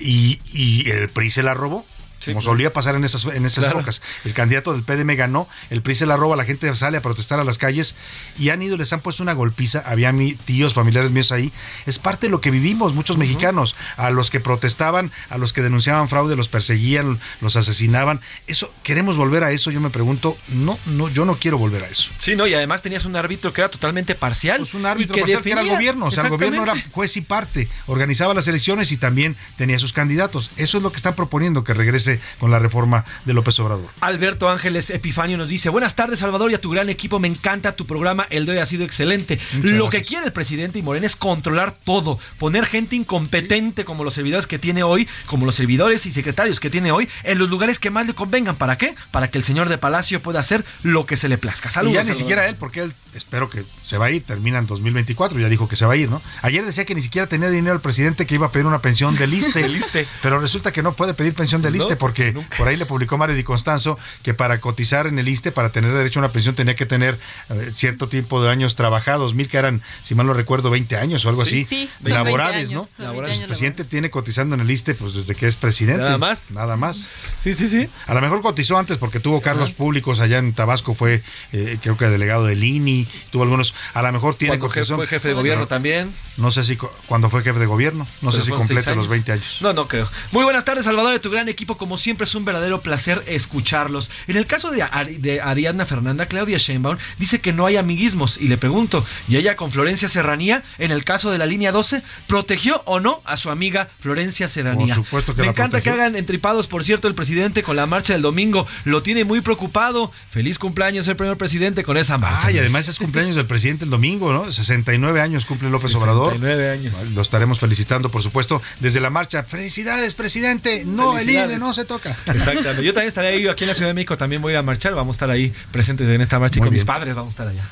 Y, 0.00 0.40
y 0.52 0.90
el 0.90 1.08
PRI 1.08 1.30
se 1.30 1.42
la 1.42 1.54
robó. 1.54 1.86
Como 2.26 2.40
solía 2.40 2.72
pasar 2.72 2.94
en 2.96 3.04
esas, 3.04 3.24
en 3.24 3.46
esas 3.46 3.64
Claro. 3.64 3.78
épocas. 3.78 4.02
El 4.24 4.34
candidato 4.34 4.72
del 4.72 4.82
PDM 4.82 5.16
ganó, 5.16 5.48
el 5.70 5.82
PRI 5.82 5.94
se 5.94 6.06
la 6.06 6.16
roba, 6.16 6.36
la 6.36 6.44
gente 6.44 6.74
sale 6.76 6.98
a 6.98 7.02
protestar 7.02 7.40
a 7.40 7.44
las 7.44 7.58
calles 7.58 7.94
y 8.38 8.50
han 8.50 8.62
ido, 8.62 8.76
les 8.76 8.92
han 8.92 9.00
puesto 9.00 9.22
una 9.22 9.32
golpiza. 9.32 9.82
Había 9.86 10.12
mi, 10.12 10.34
tíos, 10.34 10.74
familiares 10.74 11.10
míos 11.10 11.32
ahí. 11.32 11.52
Es 11.86 11.98
parte 11.98 12.26
de 12.26 12.30
lo 12.30 12.40
que 12.40 12.50
vivimos 12.50 12.94
muchos 12.94 13.16
mexicanos. 13.16 13.74
A 13.96 14.10
los 14.10 14.30
que 14.30 14.40
protestaban, 14.40 15.10
a 15.30 15.38
los 15.38 15.52
que 15.52 15.62
denunciaban 15.62 16.08
fraude, 16.08 16.36
los 16.36 16.48
perseguían, 16.48 17.18
los 17.40 17.56
asesinaban. 17.56 18.20
Eso, 18.46 18.72
¿queremos 18.82 19.16
volver 19.16 19.44
a 19.44 19.50
eso? 19.52 19.70
Yo 19.70 19.80
me 19.80 19.90
pregunto, 19.90 20.36
no, 20.48 20.78
no, 20.86 21.08
yo 21.08 21.24
no 21.24 21.36
quiero 21.36 21.58
volver 21.58 21.84
a 21.84 21.88
eso. 21.88 22.10
Sí, 22.18 22.36
no, 22.36 22.46
y 22.46 22.54
además 22.54 22.82
tenías 22.82 23.04
un 23.04 23.16
árbitro 23.16 23.52
que 23.52 23.60
era 23.60 23.70
totalmente 23.70 24.14
parcial. 24.14 24.58
Pues 24.58 24.74
un 24.74 24.86
árbitro 24.86 25.14
que 25.14 25.20
parcial 25.22 25.42
que 25.42 25.50
era 25.50 25.60
el 25.60 25.66
definía- 25.66 25.76
gobierno, 25.78 26.06
o 26.06 26.10
sea, 26.10 26.24
el 26.24 26.30
gobierno 26.30 26.62
era 26.62 26.74
juez 26.92 27.16
y 27.16 27.20
parte, 27.20 27.68
organizaba 27.86 28.34
las 28.34 28.48
elecciones 28.48 28.92
y 28.92 28.96
también 28.96 29.36
tenía 29.56 29.78
sus 29.78 29.92
candidatos. 29.92 30.50
Eso 30.56 30.76
es 30.78 30.82
lo 30.82 30.90
que 30.90 30.96
están 30.96 31.14
proponiendo, 31.14 31.64
que 31.64 31.74
regrese 31.74 32.15
con 32.38 32.50
la 32.50 32.58
reforma 32.58 33.04
de 33.24 33.34
López 33.34 33.58
Obrador. 33.60 33.88
Alberto 34.00 34.48
Ángeles 34.48 34.90
Epifanio 34.90 35.36
nos 35.38 35.48
dice, 35.48 35.68
buenas 35.68 35.94
tardes 35.96 36.18
Salvador 36.20 36.50
y 36.50 36.54
a 36.54 36.60
tu 36.60 36.70
gran 36.70 36.88
equipo, 36.88 37.18
me 37.18 37.28
encanta 37.28 37.76
tu 37.76 37.86
programa, 37.86 38.26
el 38.30 38.46
de 38.46 38.52
hoy 38.52 38.58
ha 38.58 38.66
sido 38.66 38.84
excelente. 38.84 39.38
Muchas 39.54 39.70
Lo 39.72 39.84
gracias. 39.86 40.02
que 40.02 40.08
quiere 40.08 40.26
el 40.26 40.32
presidente 40.32 40.78
y 40.78 40.82
Morena 40.82 41.06
es 41.06 41.16
controlar 41.16 41.72
todo, 41.72 42.18
poner 42.38 42.66
gente 42.66 42.96
incompetente 42.96 43.84
como 43.84 44.04
los 44.04 44.14
servidores 44.14 44.46
que 44.46 44.58
tiene 44.58 44.82
hoy, 44.82 45.08
como 45.26 45.46
los 45.46 45.54
servidores 45.54 46.06
y 46.06 46.12
secretarios 46.12 46.60
que 46.60 46.70
tiene 46.70 46.92
hoy, 46.92 47.08
en 47.24 47.38
los 47.38 47.48
lugares 47.48 47.78
que 47.78 47.90
más 47.90 48.06
le 48.06 48.14
convengan. 48.14 48.56
¿Para 48.56 48.76
qué? 48.78 48.94
Para 49.10 49.28
que 49.30 49.38
el 49.38 49.44
señor 49.44 49.68
de 49.68 49.78
Palacio 49.78 50.22
pueda 50.22 50.40
hacer 50.40 50.64
lo 50.82 51.06
que 51.06 51.16
se 51.16 51.28
le 51.28 51.38
plazca. 51.38 51.70
Saludos. 51.70 51.92
y 51.92 51.94
ya 51.94 52.00
ni 52.02 52.06
Salvador. 52.06 52.22
siquiera 52.22 52.48
él, 52.48 52.56
porque 52.56 52.80
él 52.80 52.94
espero 53.14 53.48
que 53.50 53.64
se 53.82 53.96
va 53.98 54.06
a 54.06 54.10
ir, 54.10 54.22
termina 54.22 54.58
en 54.58 54.66
2024, 54.66 55.38
ya 55.38 55.48
dijo 55.48 55.68
que 55.68 55.76
se 55.76 55.86
va 55.86 55.94
a 55.94 55.96
ir, 55.96 56.08
¿no? 56.10 56.20
Ayer 56.42 56.64
decía 56.64 56.84
que 56.84 56.94
ni 56.94 57.00
siquiera 57.00 57.26
tenía 57.26 57.48
dinero 57.50 57.74
el 57.74 57.80
presidente 57.80 58.26
que 58.26 58.34
iba 58.34 58.46
a 58.46 58.50
pedir 58.50 58.66
una 58.66 58.80
pensión 58.80 59.16
del 59.16 59.32
ISTE. 59.76 60.06
Pero 60.22 60.38
resulta 60.40 60.72
que 60.72 60.82
no 60.82 60.92
puede 60.94 61.14
pedir 61.14 61.34
pensión 61.34 61.62
del 61.62 61.76
ISTE 61.76 61.95
ISTE, 61.96 62.00
porque 62.00 62.34
por 62.56 62.68
ahí 62.68 62.76
le 62.76 62.86
publicó 62.86 63.18
Mario 63.18 63.34
Di 63.36 63.42
Constanzo 63.42 63.98
que 64.22 64.34
para 64.34 64.60
cotizar 64.60 65.06
en 65.06 65.18
el 65.18 65.28
ISTE, 65.28 65.52
para 65.52 65.70
tener 65.70 65.92
derecho 65.92 66.20
a 66.20 66.22
una 66.24 66.32
pensión, 66.32 66.54
tenía 66.54 66.74
que 66.76 66.86
tener 66.86 67.18
eh, 67.50 67.70
cierto 67.74 68.08
tiempo 68.08 68.42
de 68.42 68.50
años 68.50 68.76
trabajados. 68.76 69.34
Mil 69.34 69.48
que 69.48 69.56
eran, 69.58 69.82
si 70.04 70.14
mal 70.14 70.26
no 70.26 70.32
recuerdo, 70.32 70.70
20 70.70 70.96
años 70.96 71.24
o 71.24 71.28
algo 71.28 71.44
Sí, 71.44 71.62
así. 71.62 71.86
sí, 71.86 71.90
laborales, 72.08 72.68
20 72.70 72.74
¿no? 72.74 72.80
años, 72.80 72.88
son 72.90 72.96
20 72.98 73.02
Laborales. 73.04 73.40
El 73.40 73.46
presidente 73.46 73.84
tiene 73.84 74.10
cotizando 74.10 74.54
en 74.54 74.60
el 74.60 74.70
ISTE 74.70 74.94
pues 74.94 75.14
desde 75.14 75.34
que 75.34 75.46
es 75.46 75.56
presidente. 75.56 76.02
Nada 76.02 76.18
más. 76.18 76.50
Nada 76.50 76.76
más. 76.76 77.08
Sí, 77.42 77.54
sí, 77.54 77.68
sí. 77.68 77.88
A 78.06 78.14
lo 78.14 78.20
mejor 78.20 78.42
cotizó 78.42 78.78
antes 78.78 78.98
porque 78.98 79.20
tuvo 79.20 79.40
cargos 79.40 79.70
públicos 79.70 80.20
allá 80.20 80.38
en 80.38 80.52
Tabasco, 80.52 80.94
fue 80.94 81.22
eh, 81.52 81.78
creo 81.82 81.96
que 81.96 82.06
delegado 82.06 82.44
del 82.46 82.62
INI, 82.62 83.06
tuvo 83.30 83.42
algunos, 83.44 83.74
a 83.94 84.02
lo 84.02 84.12
mejor 84.12 84.34
tiene 84.34 84.52
Cuando 84.58 84.68
cotización. 84.68 84.98
fue 84.98 85.06
jefe 85.06 85.28
de 85.28 85.34
gobierno 85.34 85.66
también. 85.66 86.12
No 86.36 86.50
sé 86.50 86.64
si 86.64 86.76
cu- 86.76 86.90
cuando 87.06 87.30
fue 87.30 87.42
jefe 87.42 87.58
de 87.58 87.66
gobierno, 87.66 88.06
no 88.20 88.30
sé 88.32 88.42
si 88.42 88.50
completa 88.50 88.90
los 88.90 88.98
años. 89.06 89.08
20 89.08 89.32
años. 89.32 89.58
No, 89.60 89.72
no 89.72 89.88
creo. 89.88 90.08
Muy 90.32 90.44
buenas 90.44 90.64
tardes, 90.64 90.84
Salvador, 90.84 91.12
de 91.12 91.20
tu 91.20 91.30
gran 91.30 91.48
equipo. 91.48 91.76
Como 91.86 91.98
siempre, 91.98 92.24
es 92.24 92.34
un 92.34 92.44
verdadero 92.44 92.80
placer 92.80 93.22
escucharlos. 93.28 94.10
En 94.26 94.36
el 94.36 94.46
caso 94.46 94.72
de, 94.72 94.82
Ari- 94.82 95.18
de 95.18 95.40
Ariadna 95.40 95.86
Fernanda, 95.86 96.26
Claudia 96.26 96.58
Sheinbaum 96.58 96.96
dice 97.20 97.40
que 97.40 97.52
no 97.52 97.64
hay 97.64 97.76
amiguismos. 97.76 98.38
Y 98.38 98.48
le 98.48 98.56
pregunto, 98.56 99.06
¿y 99.28 99.36
ella 99.36 99.54
con 99.54 99.70
Florencia 99.70 100.08
Serranía, 100.08 100.64
en 100.78 100.90
el 100.90 101.04
caso 101.04 101.30
de 101.30 101.38
la 101.38 101.46
línea 101.46 101.70
12, 101.70 102.02
protegió 102.26 102.82
o 102.86 102.98
no 102.98 103.22
a 103.24 103.36
su 103.36 103.50
amiga 103.50 103.88
Florencia 104.00 104.48
Serranía? 104.48 104.96
Por 104.96 105.04
supuesto 105.04 105.34
que 105.36 105.42
Me 105.42 105.46
la 105.46 105.52
encanta 105.52 105.76
protegió. 105.78 105.94
que 105.94 106.00
hagan 106.00 106.16
entripados, 106.16 106.66
por 106.66 106.82
cierto, 106.82 107.06
el 107.06 107.14
presidente 107.14 107.62
con 107.62 107.76
la 107.76 107.86
marcha 107.86 108.14
del 108.14 108.22
domingo. 108.22 108.66
Lo 108.84 109.04
tiene 109.04 109.22
muy 109.22 109.40
preocupado. 109.42 110.10
Feliz 110.30 110.58
cumpleaños 110.58 111.06
el 111.06 111.14
primer 111.14 111.36
presidente 111.36 111.84
con 111.84 111.96
esa 111.96 112.18
marcha. 112.18 112.48
Ah, 112.48 112.50
y 112.50 112.58
además 112.58 112.88
es 112.88 112.98
cumpleaños 112.98 113.36
del 113.36 113.46
presidente 113.46 113.84
el 113.84 113.90
domingo, 113.90 114.32
¿no? 114.32 114.52
69 114.52 115.20
años 115.20 115.46
cumple 115.46 115.70
López 115.70 115.92
69 115.92 116.34
Obrador. 116.34 116.72
años. 116.72 117.10
Lo 117.14 117.22
estaremos 117.22 117.60
felicitando, 117.60 118.10
por 118.10 118.24
supuesto, 118.24 118.60
desde 118.80 118.98
la 119.00 119.10
marcha. 119.10 119.44
Felicidades, 119.44 120.14
presidente. 120.14 120.82
No, 120.84 121.16
el. 121.16 121.36
INE 121.36 121.58
no 121.58 121.74
se 121.76 121.84
toca. 121.84 122.16
Exactamente. 122.26 122.82
Yo 122.82 122.92
también 122.92 123.08
estaré 123.08 123.28
ahí 123.28 123.46
aquí 123.46 123.64
en 123.64 123.68
la 123.68 123.74
Ciudad 123.74 123.90
de 123.90 123.94
México. 123.94 124.16
También 124.16 124.42
voy 124.42 124.50
a 124.50 124.54
ir 124.54 124.58
a 124.58 124.62
marchar. 124.62 124.94
Vamos 124.94 125.14
a 125.14 125.16
estar 125.16 125.30
ahí 125.30 125.54
presentes 125.70 126.08
en 126.08 126.20
esta 126.20 126.38
marcha 126.40 126.58
y 126.58 126.62
con 126.62 126.72
mis 126.72 126.84
padres 126.84 127.14
vamos 127.14 127.28
a 127.28 127.30
estar 127.30 127.48
allá. 127.48 127.62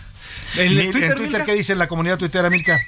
En 0.56 0.78
En 0.78 0.92
Twitter, 0.92 1.16
Twitter. 1.16 1.44
¿qué 1.44 1.54
dice 1.54 1.74
la 1.74 1.88
comunidad 1.88 2.16
tuitera, 2.18 2.48
Milka? 2.48 2.80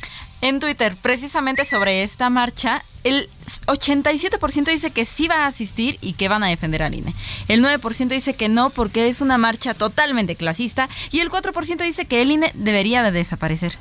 En 0.42 0.60
Twitter, 0.60 0.96
precisamente 1.00 1.64
sobre 1.64 2.02
esta 2.04 2.30
marcha, 2.30 2.84
el 3.02 3.28
87% 3.66 4.64
dice 4.66 4.90
que 4.90 5.04
sí 5.04 5.26
va 5.26 5.44
a 5.44 5.46
asistir 5.46 5.98
y 6.00 6.12
que 6.12 6.28
van 6.28 6.44
a 6.44 6.48
defender 6.48 6.82
al 6.82 6.94
INE. 6.94 7.14
El 7.48 7.64
9% 7.64 8.08
dice 8.08 8.34
que 8.34 8.48
no 8.48 8.70
porque 8.70 9.08
es 9.08 9.20
una 9.20 9.38
marcha 9.38 9.74
totalmente 9.74 10.36
clasista 10.36 10.88
y 11.10 11.20
el 11.20 11.30
4% 11.30 11.82
dice 11.82 12.04
que 12.04 12.22
el 12.22 12.30
INE 12.30 12.52
debería 12.54 13.02
de 13.02 13.10
desaparecer. 13.12 13.78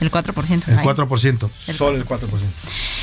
El 0.00 0.10
4%. 0.10 0.68
El 0.68 0.78
ahí. 0.78 0.84
4%. 0.86 1.50
Solo 1.74 1.96
el 1.96 2.06
4%. 2.06 2.28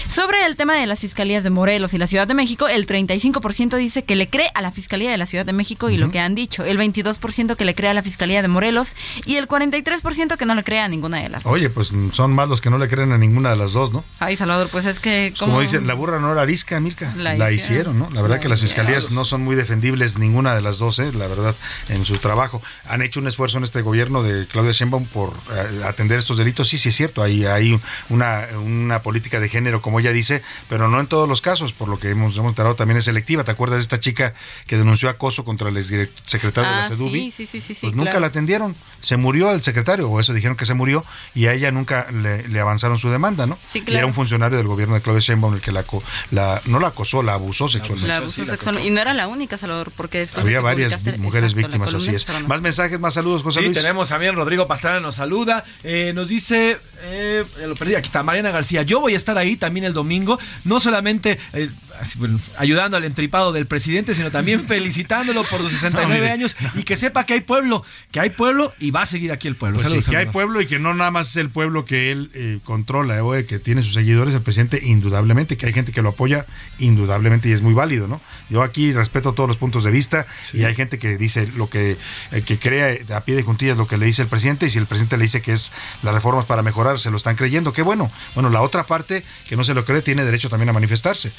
Sobre 0.08 0.46
el 0.46 0.56
tema 0.56 0.76
de 0.76 0.86
las 0.86 1.00
fiscalías 1.00 1.44
de 1.44 1.50
Morelos 1.50 1.94
y 1.94 1.98
la 1.98 2.08
Ciudad 2.08 2.28
de 2.28 2.34
México, 2.34 2.68
el 2.68 2.86
35% 2.86 3.78
dice 3.78 4.04
que 4.04 4.16
le 4.16 4.30
cree 4.30 4.50
a 4.54 4.62
la 4.62 4.72
Fiscalía 4.72 5.10
de 5.10 5.18
la 5.18 5.26
Ciudad 5.26 5.46
de 5.46 5.54
México 5.54 5.90
y 5.90 5.98
lo 5.98 6.12
que 6.12 6.20
han 6.20 6.36
dicho, 6.36 6.64
el 6.64 6.78
22% 6.78 7.56
que 7.56 7.66
le 7.66 7.74
cree 7.74 7.90
a 7.90 7.94
la 7.94 8.04
Fiscalía 8.04 8.42
de 8.42 8.48
Morelos 8.48 8.96
y 9.26 9.38
el 9.38 9.48
43% 9.48 10.38
que 10.38 10.46
no 10.46 10.56
le 10.56 10.64
cree 10.64 10.80
a 10.80 10.88
ninguna 10.88 11.20
de 11.22 11.30
las 11.30 11.46
Oye, 11.46 11.70
pues 11.70 11.92
son 12.12 12.34
más 12.34 12.48
los 12.50 12.62
que 12.62 12.70
no 12.70 12.78
le 12.78 12.90
creen 12.90 13.12
a 13.12 13.18
ninguna 13.18 13.50
de 13.50 13.56
las 13.56 13.74
dos, 13.74 13.92
¿no? 13.92 14.04
Ay, 14.20 14.36
Salvador, 14.36 14.70
pues 14.70 14.86
es 14.86 15.00
que... 15.00 15.34
Como 15.40 15.62
dicen, 15.62 15.88
la 15.88 15.94
burra 15.94 16.20
no 16.20 16.32
era 16.32 16.42
arisca, 16.44 16.80
Mirka. 16.80 17.14
La 17.16 17.36
La, 17.36 17.52
hicieron. 17.52 17.96
hicieron, 17.96 18.00
¿no? 18.00 18.10
La 18.12 18.22
verdad 18.22 18.38
La 18.38 18.42
que 18.42 18.50
las 18.50 18.62
fiscalías 18.62 19.12
no 19.12 19.26
son 19.26 19.42
muy 19.42 19.56
defendibles 19.56 20.18
ninguna 20.18 20.54
de 20.54 20.62
las 20.62 20.78
dos, 20.78 21.00
¿eh? 21.00 21.12
La 21.14 21.28
verdad, 21.28 21.56
en 21.90 22.06
su 22.06 22.18
trabajo. 22.18 22.62
Han 22.88 23.02
hecho 23.02 23.20
un 23.20 23.28
esfuerzo 23.28 23.58
en 23.58 23.64
este 23.64 23.82
gobierno 23.82 24.22
de 24.22 24.46
Claudia 24.48 24.74
Sheinbaum 24.74 25.06
por 25.06 25.34
eh, 25.52 25.84
atender 25.86 26.20
estos 26.20 26.38
delitos. 26.38 26.68
Sí, 26.70 26.78
sí 26.84 26.90
es 26.90 26.96
cierto, 26.96 27.24
hay, 27.24 27.46
hay 27.46 27.80
una, 28.10 28.46
una 28.64 29.02
política 29.02 29.40
de 29.40 29.50
género, 29.50 29.82
como 29.82 30.00
ella 30.00 30.12
dice, 30.12 30.42
pero 30.70 30.88
no 30.88 31.00
en 31.00 31.08
todos 31.08 31.28
los 31.30 31.42
casos, 31.42 31.72
por 31.74 31.88
lo 31.90 31.98
que 32.00 32.10
hemos, 32.10 32.36
hemos 32.38 32.50
enterado 32.52 32.76
también 32.76 32.98
es 32.98 33.06
selectiva. 33.06 33.44
¿Te 33.44 33.52
acuerdas 33.52 33.78
de 33.78 33.84
esta 33.84 34.00
chica 34.00 34.34
que 34.68 34.78
denunció 34.78 35.10
acoso 35.10 35.44
contra 35.46 35.70
el 35.70 35.84
secretario 36.26 36.70
de 36.70 36.76
Ah, 36.76 36.82
la 36.82 36.90
CEDUBI? 36.90 37.32
sí, 37.32 37.32
sí, 37.32 37.46
sí, 37.48 37.62
sí, 37.62 37.74
sí, 37.74 37.80
Pues 37.82 37.94
nunca 37.96 38.12
claro. 38.12 38.22
la 38.22 38.28
atendieron. 38.28 38.76
Se 39.02 39.18
murió 39.18 39.52
el 39.52 39.62
secretario, 39.64 40.10
o 40.10 40.20
eso 40.20 40.34
dijeron 40.34 40.56
que 40.56 40.66
se 40.66 40.74
murió, 40.74 41.04
y 41.36 41.48
a 41.48 41.54
ella 41.54 41.72
nunca 41.72 42.08
le, 42.12 42.48
le 42.48 42.60
avanzaron 42.60 42.98
su 42.98 43.10
demanda, 43.10 43.46
¿no? 43.48 43.58
Sí, 43.62 43.80
Y 43.80 43.82
era 43.82 43.92
claro. 43.92 44.08
un 44.08 44.14
funcionario 44.14 44.58
del 44.58 44.68
gobierno 44.68 44.96
de 44.96 45.02
Claudia 45.02 45.20
Sheinbaum 45.22 45.56
el 45.56 45.62
que 45.62 45.72
la, 45.72 46.62
no 46.66 46.80
la 46.80 46.88
acosó, 46.90 47.22
la 47.24 47.34
abusó 47.34 47.68
sexualmente. 47.70 48.08
La 48.08 48.18
abuso 48.18 48.46
sexual. 48.46 48.80
Y 48.84 48.90
no 48.90 49.02
era 49.02 49.14
la 49.14 49.28
única, 49.28 49.58
Salvador, 49.58 49.92
porque 49.96 50.20
después 50.20 50.46
de 50.46 50.52
Había 50.52 50.62
varias 50.62 50.92
mujeres 51.18 51.52
exacto, 51.54 51.68
víctimas, 51.78 51.94
así 51.94 52.16
es. 52.16 52.28
Más 52.48 52.62
mensajes, 52.62 53.00
más 53.00 53.14
saludos, 53.14 53.44
José 53.44 53.60
Sí, 53.60 53.66
Luis. 53.66 53.78
tenemos 53.78 54.10
también 54.10 54.36
Rodrigo 54.36 54.68
Pastrana 54.68 55.00
nos 55.00 55.16
saluda. 55.16 55.64
Eh, 55.84 56.12
nos 56.16 56.28
dice, 56.28 56.73
eh, 57.04 57.44
ya 57.60 57.68
lo 57.68 57.76
perdí, 57.76 57.96
aquí 57.96 58.08
está 58.08 58.24
Mariana 58.24 58.52
García. 58.52 58.84
Yo 58.84 59.00
voy 59.00 59.14
a 59.14 59.18
estar 59.18 59.38
ahí 59.38 59.56
también 59.56 59.86
el 59.86 59.94
domingo, 59.94 60.40
no 60.64 60.80
solamente 60.80 61.40
eh, 61.54 61.70
así, 62.00 62.18
bueno, 62.20 62.40
ayudando 62.58 62.98
al 62.98 63.04
entripado 63.04 63.52
del 63.52 63.66
presidente, 63.66 64.16
sino 64.16 64.32
también 64.32 64.66
felicitándolo 64.68 65.44
por 65.44 65.62
sus 65.62 65.72
69 65.72 66.28
No, 66.28 66.34
años 66.34 66.56
y 66.76 66.84
que 66.84 66.96
sepa 66.96 67.26
que 67.26 67.34
hay 67.34 67.42
pueblo, 67.42 67.84
que 68.12 68.20
hay 68.20 68.30
pueblo 68.30 68.74
y 68.80 68.92
va 68.92 69.04
a 69.04 69.06
seguir 69.06 69.32
aquí 69.32 69.48
el 69.48 69.56
pueblo. 69.56 69.78
Pues 69.78 69.88
sí, 69.88 69.90
Saludos, 69.90 70.10
que 70.10 70.18
hay 70.18 70.26
pueblo 70.28 70.62
y 70.62 70.68
que 70.68 70.80
no 70.80 70.94
nada 70.94 71.12
más 71.12 71.30
es 71.30 71.38
el 71.38 71.50
pueblo 71.50 71.86
que 71.86 72.12
él 72.12 72.32
eh, 72.34 72.60
controla 72.64 73.24
o 73.24 73.36
eh, 73.36 73.46
que 73.46 73.60
tiene 73.60 73.84
sus 73.84 73.94
seguidores, 73.94 74.34
el 74.34 74.42
presidente, 74.42 74.80
indudablemente, 74.84 75.58
que 75.58 75.66
hay 75.66 75.74
gente 75.74 75.92
que 75.92 76.02
lo 76.02 76.10
apoya, 76.10 76.46
indudablemente, 76.80 77.50
y 77.50 77.52
es 77.52 77.62
muy 77.62 77.74
válido, 77.74 78.08
¿no? 78.08 78.22
Yo 78.50 78.64
aquí 78.64 78.94
respeto 78.94 79.34
todos 79.34 79.48
los 79.48 79.58
puntos 79.58 79.84
de 79.84 79.92
vista 79.92 80.26
y 80.54 80.64
hay 80.64 80.76
gente 80.76 81.00
que 81.00 81.18
dice 81.18 81.48
lo 81.56 81.70
que, 81.70 81.98
eh, 82.32 82.42
que 82.42 82.58
crea 82.60 82.98
a 83.16 83.22
pie 83.22 83.36
de 83.36 83.44
juntillas 83.44 83.78
lo 83.78 83.88
que 83.88 83.98
le 83.98 84.06
dice 84.06 84.22
el 84.22 84.28
presidente 84.28 84.66
y 84.66 84.70
si 84.70 84.80
el 84.80 84.86
presidente 84.86 85.18
le 85.18 85.24
dice 85.24 85.42
que 85.42 85.54
es 85.54 85.72
las 86.02 86.14
reformas 86.14 86.46
para 86.46 86.62
mejorar, 86.62 87.00
se 87.00 87.10
lo 87.10 87.18
están 87.18 87.36
creyendo, 87.36 87.74
qué 87.74 87.82
bueno. 87.82 88.12
Bueno, 88.34 88.50
la 88.50 88.62
otra 88.62 88.86
parte 88.86 89.24
que 89.48 89.56
no 89.56 89.64
se 89.64 89.74
lo 89.74 89.86
cree 89.86 90.02
tiene 90.02 90.24
derecho 90.24 90.50
también 90.50 90.70
a 90.70 90.74
manifestarse. 90.74 91.32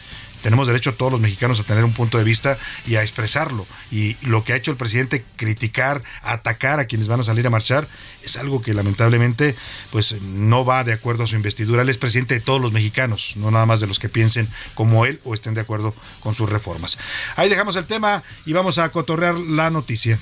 Tenemos 0.44 0.66
derecho 0.66 0.92
todos 0.92 1.10
los 1.10 1.22
mexicanos 1.22 1.58
a 1.58 1.62
tener 1.62 1.84
un 1.84 1.94
punto 1.94 2.18
de 2.18 2.24
vista 2.24 2.58
y 2.86 2.96
a 2.96 3.02
expresarlo. 3.02 3.66
Y 3.90 4.18
lo 4.20 4.44
que 4.44 4.52
ha 4.52 4.56
hecho 4.56 4.70
el 4.70 4.76
presidente, 4.76 5.24
criticar, 5.36 6.02
atacar 6.22 6.80
a 6.80 6.84
quienes 6.84 7.08
van 7.08 7.20
a 7.20 7.22
salir 7.22 7.46
a 7.46 7.50
marchar, 7.50 7.88
es 8.22 8.36
algo 8.36 8.60
que 8.60 8.74
lamentablemente 8.74 9.56
pues 9.90 10.20
no 10.20 10.66
va 10.66 10.84
de 10.84 10.92
acuerdo 10.92 11.24
a 11.24 11.26
su 11.26 11.34
investidura. 11.34 11.80
Él 11.80 11.88
es 11.88 11.96
presidente 11.96 12.34
de 12.34 12.40
todos 12.40 12.60
los 12.60 12.72
mexicanos, 12.72 13.32
no 13.36 13.50
nada 13.50 13.64
más 13.64 13.80
de 13.80 13.86
los 13.86 13.98
que 13.98 14.10
piensen 14.10 14.50
como 14.74 15.06
él 15.06 15.18
o 15.24 15.32
estén 15.32 15.54
de 15.54 15.62
acuerdo 15.62 15.94
con 16.20 16.34
sus 16.34 16.50
reformas. 16.50 16.98
Ahí 17.36 17.48
dejamos 17.48 17.76
el 17.76 17.86
tema 17.86 18.22
y 18.44 18.52
vamos 18.52 18.76
a 18.76 18.90
cotorrear 18.90 19.36
la 19.36 19.70
noticia. 19.70 20.18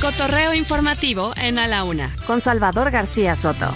Cotorreo 0.00 0.52
informativo 0.52 1.32
en 1.36 1.60
A 1.60 1.68
la 1.68 1.84
Una, 1.84 2.16
con 2.26 2.40
Salvador 2.40 2.90
García 2.90 3.36
Soto. 3.36 3.72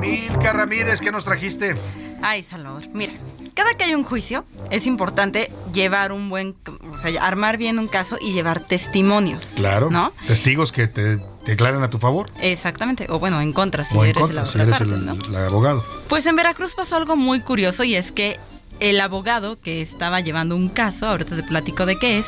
Milka 0.00 0.52
Ramírez, 0.54 1.00
¿qué 1.02 1.12
nos 1.12 1.24
trajiste? 1.24 1.74
Ay, 2.22 2.42
Salvador, 2.42 2.84
mira, 2.94 3.12
cada 3.52 3.74
que 3.74 3.84
hay 3.84 3.94
un 3.94 4.04
juicio 4.04 4.46
es 4.70 4.86
importante 4.86 5.52
llevar 5.74 6.12
un 6.12 6.30
buen, 6.30 6.56
o 6.90 6.96
sea, 6.96 7.22
armar 7.22 7.58
bien 7.58 7.78
un 7.78 7.88
caso 7.88 8.16
y 8.18 8.32
llevar 8.32 8.60
testimonios. 8.60 9.48
Claro. 9.56 9.90
¿No? 9.90 10.14
Testigos 10.26 10.72
que 10.72 10.86
te 10.88 11.18
declaren 11.44 11.82
a 11.82 11.90
tu 11.90 11.98
favor. 11.98 12.30
Exactamente, 12.40 13.06
o 13.10 13.18
bueno, 13.18 13.42
en 13.42 13.52
contra 13.52 13.84
si 13.84 13.94
o 13.94 14.02
en 14.04 14.10
eres 14.10 14.22
contra, 14.22 14.42
la 14.42 14.46
si 14.46 14.58
eres 14.58 14.78
parte, 14.78 14.94
el, 14.94 15.04
¿no? 15.04 15.18
el 15.28 15.36
abogado. 15.36 15.84
Pues 16.08 16.24
en 16.24 16.36
Veracruz 16.36 16.74
pasó 16.74 16.96
algo 16.96 17.16
muy 17.16 17.40
curioso 17.40 17.84
y 17.84 17.96
es 17.96 18.12
que 18.12 18.40
el 18.80 19.00
abogado 19.00 19.60
que 19.60 19.80
estaba 19.82 20.20
llevando 20.20 20.56
un 20.56 20.68
caso, 20.68 21.06
ahorita 21.06 21.36
te 21.36 21.42
platico 21.42 21.86
de 21.86 21.98
qué 21.98 22.18
es, 22.18 22.26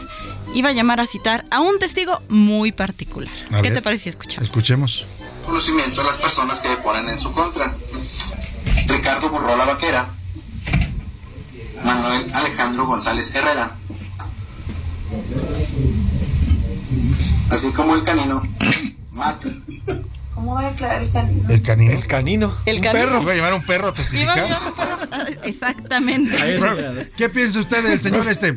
iba 0.55 0.69
a 0.71 0.73
llamar 0.73 1.01
a 1.01 1.07
citar 1.07 1.45
a 1.51 1.61
un 1.61 1.79
testigo 1.79 2.21
muy 2.29 2.73
particular. 2.73 3.33
A 3.51 3.57
¿Qué 3.57 3.71
ver, 3.71 3.75
te 3.75 3.83
parece 3.83 4.05
si 4.05 4.09
escuchamos? 4.11 4.45
Escuchemos. 4.49 5.07
conocimiento 5.45 6.01
a 6.01 6.05
las 6.05 6.19
personas 6.19 6.61
que 6.61 6.77
ponen 6.79 7.09
en 7.09 7.19
su 7.19 7.33
contra. 7.33 7.75
Ricardo 8.87 9.29
Burrola 9.31 9.65
Vaquera, 9.65 10.09
Manuel 11.85 12.31
Alejandro 12.33 12.87
González 12.87 13.35
Herrera, 13.35 13.77
así 17.51 17.71
como 17.73 17.95
el 17.95 18.05
canino 18.05 18.43
Mac. 19.11 19.45
¿Cómo 20.45 20.57
va 20.57 20.67
a 20.67 20.71
declarar 20.73 21.03
el 21.03 21.11
canino? 21.11 21.49
El 21.49 21.63
canino. 21.63 21.93
El 21.93 22.07
canino. 22.07 22.55
El 22.67 22.77
un 22.77 22.83
canino. 22.83 23.07
perro. 23.07 23.23
Voy 23.23 23.31
a 23.31 23.35
llevar 23.35 23.55
un 23.55 23.65
perro 23.65 23.89
a 23.89 23.95
Iba 24.15 24.35
a 24.35 24.45
testificar. 24.45 25.39
Exactamente. 25.45 27.11
¿Qué 27.17 27.31
piensa 27.31 27.61
usted 27.61 27.83
del 27.83 28.03
señor 28.03 28.29
este? 28.29 28.55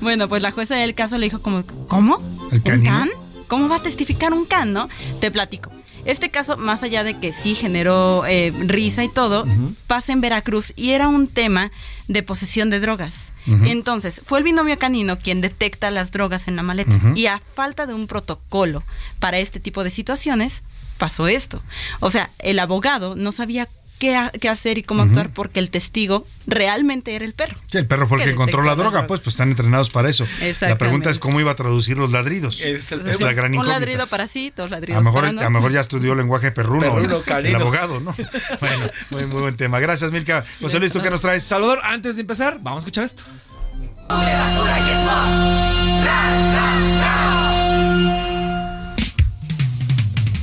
Bueno, 0.00 0.30
pues 0.30 0.40
la 0.40 0.50
jueza 0.50 0.74
del 0.76 0.94
caso 0.94 1.18
le 1.18 1.26
dijo 1.26 1.42
como, 1.42 1.62
¿cómo? 1.88 2.22
¿El 2.50 2.62
¿Un 2.64 2.84
can? 2.84 3.10
¿Cómo 3.48 3.68
va 3.68 3.76
a 3.76 3.82
testificar 3.82 4.32
un 4.32 4.46
can, 4.46 4.72
no? 4.72 4.88
Te 5.20 5.30
platico. 5.30 5.70
Este 6.04 6.30
caso, 6.30 6.56
más 6.56 6.82
allá 6.82 7.04
de 7.04 7.18
que 7.18 7.32
sí 7.32 7.54
generó 7.54 8.24
eh, 8.26 8.52
risa 8.66 9.04
y 9.04 9.08
todo, 9.08 9.46
pasa 9.86 10.12
en 10.12 10.20
Veracruz 10.20 10.72
y 10.76 10.90
era 10.90 11.08
un 11.08 11.28
tema 11.28 11.70
de 12.08 12.22
posesión 12.22 12.70
de 12.70 12.80
drogas. 12.80 13.30
Entonces, 13.46 14.20
fue 14.24 14.38
el 14.38 14.44
binomio 14.44 14.78
canino 14.78 15.18
quien 15.18 15.40
detecta 15.40 15.90
las 15.90 16.12
drogas 16.12 16.46
en 16.48 16.56
la 16.56 16.62
maleta. 16.62 16.98
Y 17.14 17.26
a 17.26 17.40
falta 17.40 17.86
de 17.86 17.94
un 17.94 18.06
protocolo 18.06 18.82
para 19.18 19.38
este 19.38 19.60
tipo 19.60 19.84
de 19.84 19.90
situaciones, 19.90 20.62
pasó 20.98 21.26
esto. 21.26 21.62
O 22.00 22.10
sea, 22.10 22.30
el 22.38 22.58
abogado 22.58 23.16
no 23.16 23.32
sabía 23.32 23.68
qué, 24.02 24.16
ha- 24.16 24.30
qué 24.32 24.48
hacer 24.48 24.78
y 24.78 24.82
cómo 24.82 25.04
actuar 25.04 25.30
porque 25.32 25.60
el 25.60 25.70
testigo 25.70 26.26
realmente 26.48 27.14
era 27.14 27.24
el 27.24 27.34
perro. 27.34 27.56
Sí, 27.70 27.78
el 27.78 27.86
perro 27.86 28.08
fue 28.08 28.18
el 28.18 28.24
que 28.24 28.30
encontró 28.30 28.64
la 28.64 28.74
droga, 28.74 29.06
pues, 29.06 29.20
pues 29.20 29.34
están 29.34 29.50
entrenados 29.50 29.90
para 29.90 30.08
eso. 30.10 30.26
La 30.60 30.76
pregunta 30.76 31.08
es 31.08 31.20
cómo 31.20 31.38
iba 31.38 31.52
a 31.52 31.54
traducir 31.54 31.96
los 31.98 32.10
ladridos. 32.10 32.60
Es 32.60 32.90
el- 32.90 33.08
Es 33.08 33.20
la 33.20 33.32
gran 33.32 33.52
Un 33.52 33.58
incógnita. 33.58 33.78
ladrido 33.78 34.06
para 34.08 34.26
sí, 34.26 34.52
dos 34.56 34.72
A 34.72 34.74
ladridos 34.74 35.04
lo, 35.04 35.10
mejor, 35.10 35.20
para 35.20 35.32
no. 35.34 35.40
a 35.40 35.44
lo 35.44 35.50
mejor 35.50 35.70
ya 35.70 35.78
estudió 35.80 36.16
lenguaje 36.16 36.50
perruno, 36.50 36.80
Perruno, 36.80 37.22
el- 37.38 37.46
el 37.46 37.54
abogado, 37.54 38.00
¿no? 38.00 38.12
Bueno, 38.60 38.86
muy, 39.10 39.26
muy 39.26 39.40
buen 39.42 39.56
tema. 39.56 39.78
Gracias, 39.78 40.10
Milka. 40.10 40.44
José 40.60 40.80
Luis, 40.80 40.90
¿tú 40.92 41.00
qué 41.00 41.08
nos 41.10 41.20
traes? 41.20 41.44
Salvador, 41.44 41.78
antes 41.84 42.16
de 42.16 42.22
empezar, 42.22 42.58
vamos 42.60 42.78
a 42.78 42.80
escuchar 42.80 43.04
esto. 43.04 43.22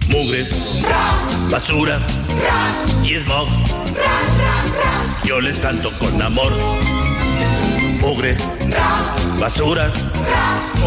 Mugre, 0.10 0.44
basura 1.50 2.00
y 3.04 3.18
smog. 3.18 3.48
Yo 5.24 5.42
les 5.42 5.58
canto 5.58 5.92
con 5.98 6.22
amor. 6.22 6.52
Mugre, 8.00 8.38
basura. 9.40 9.92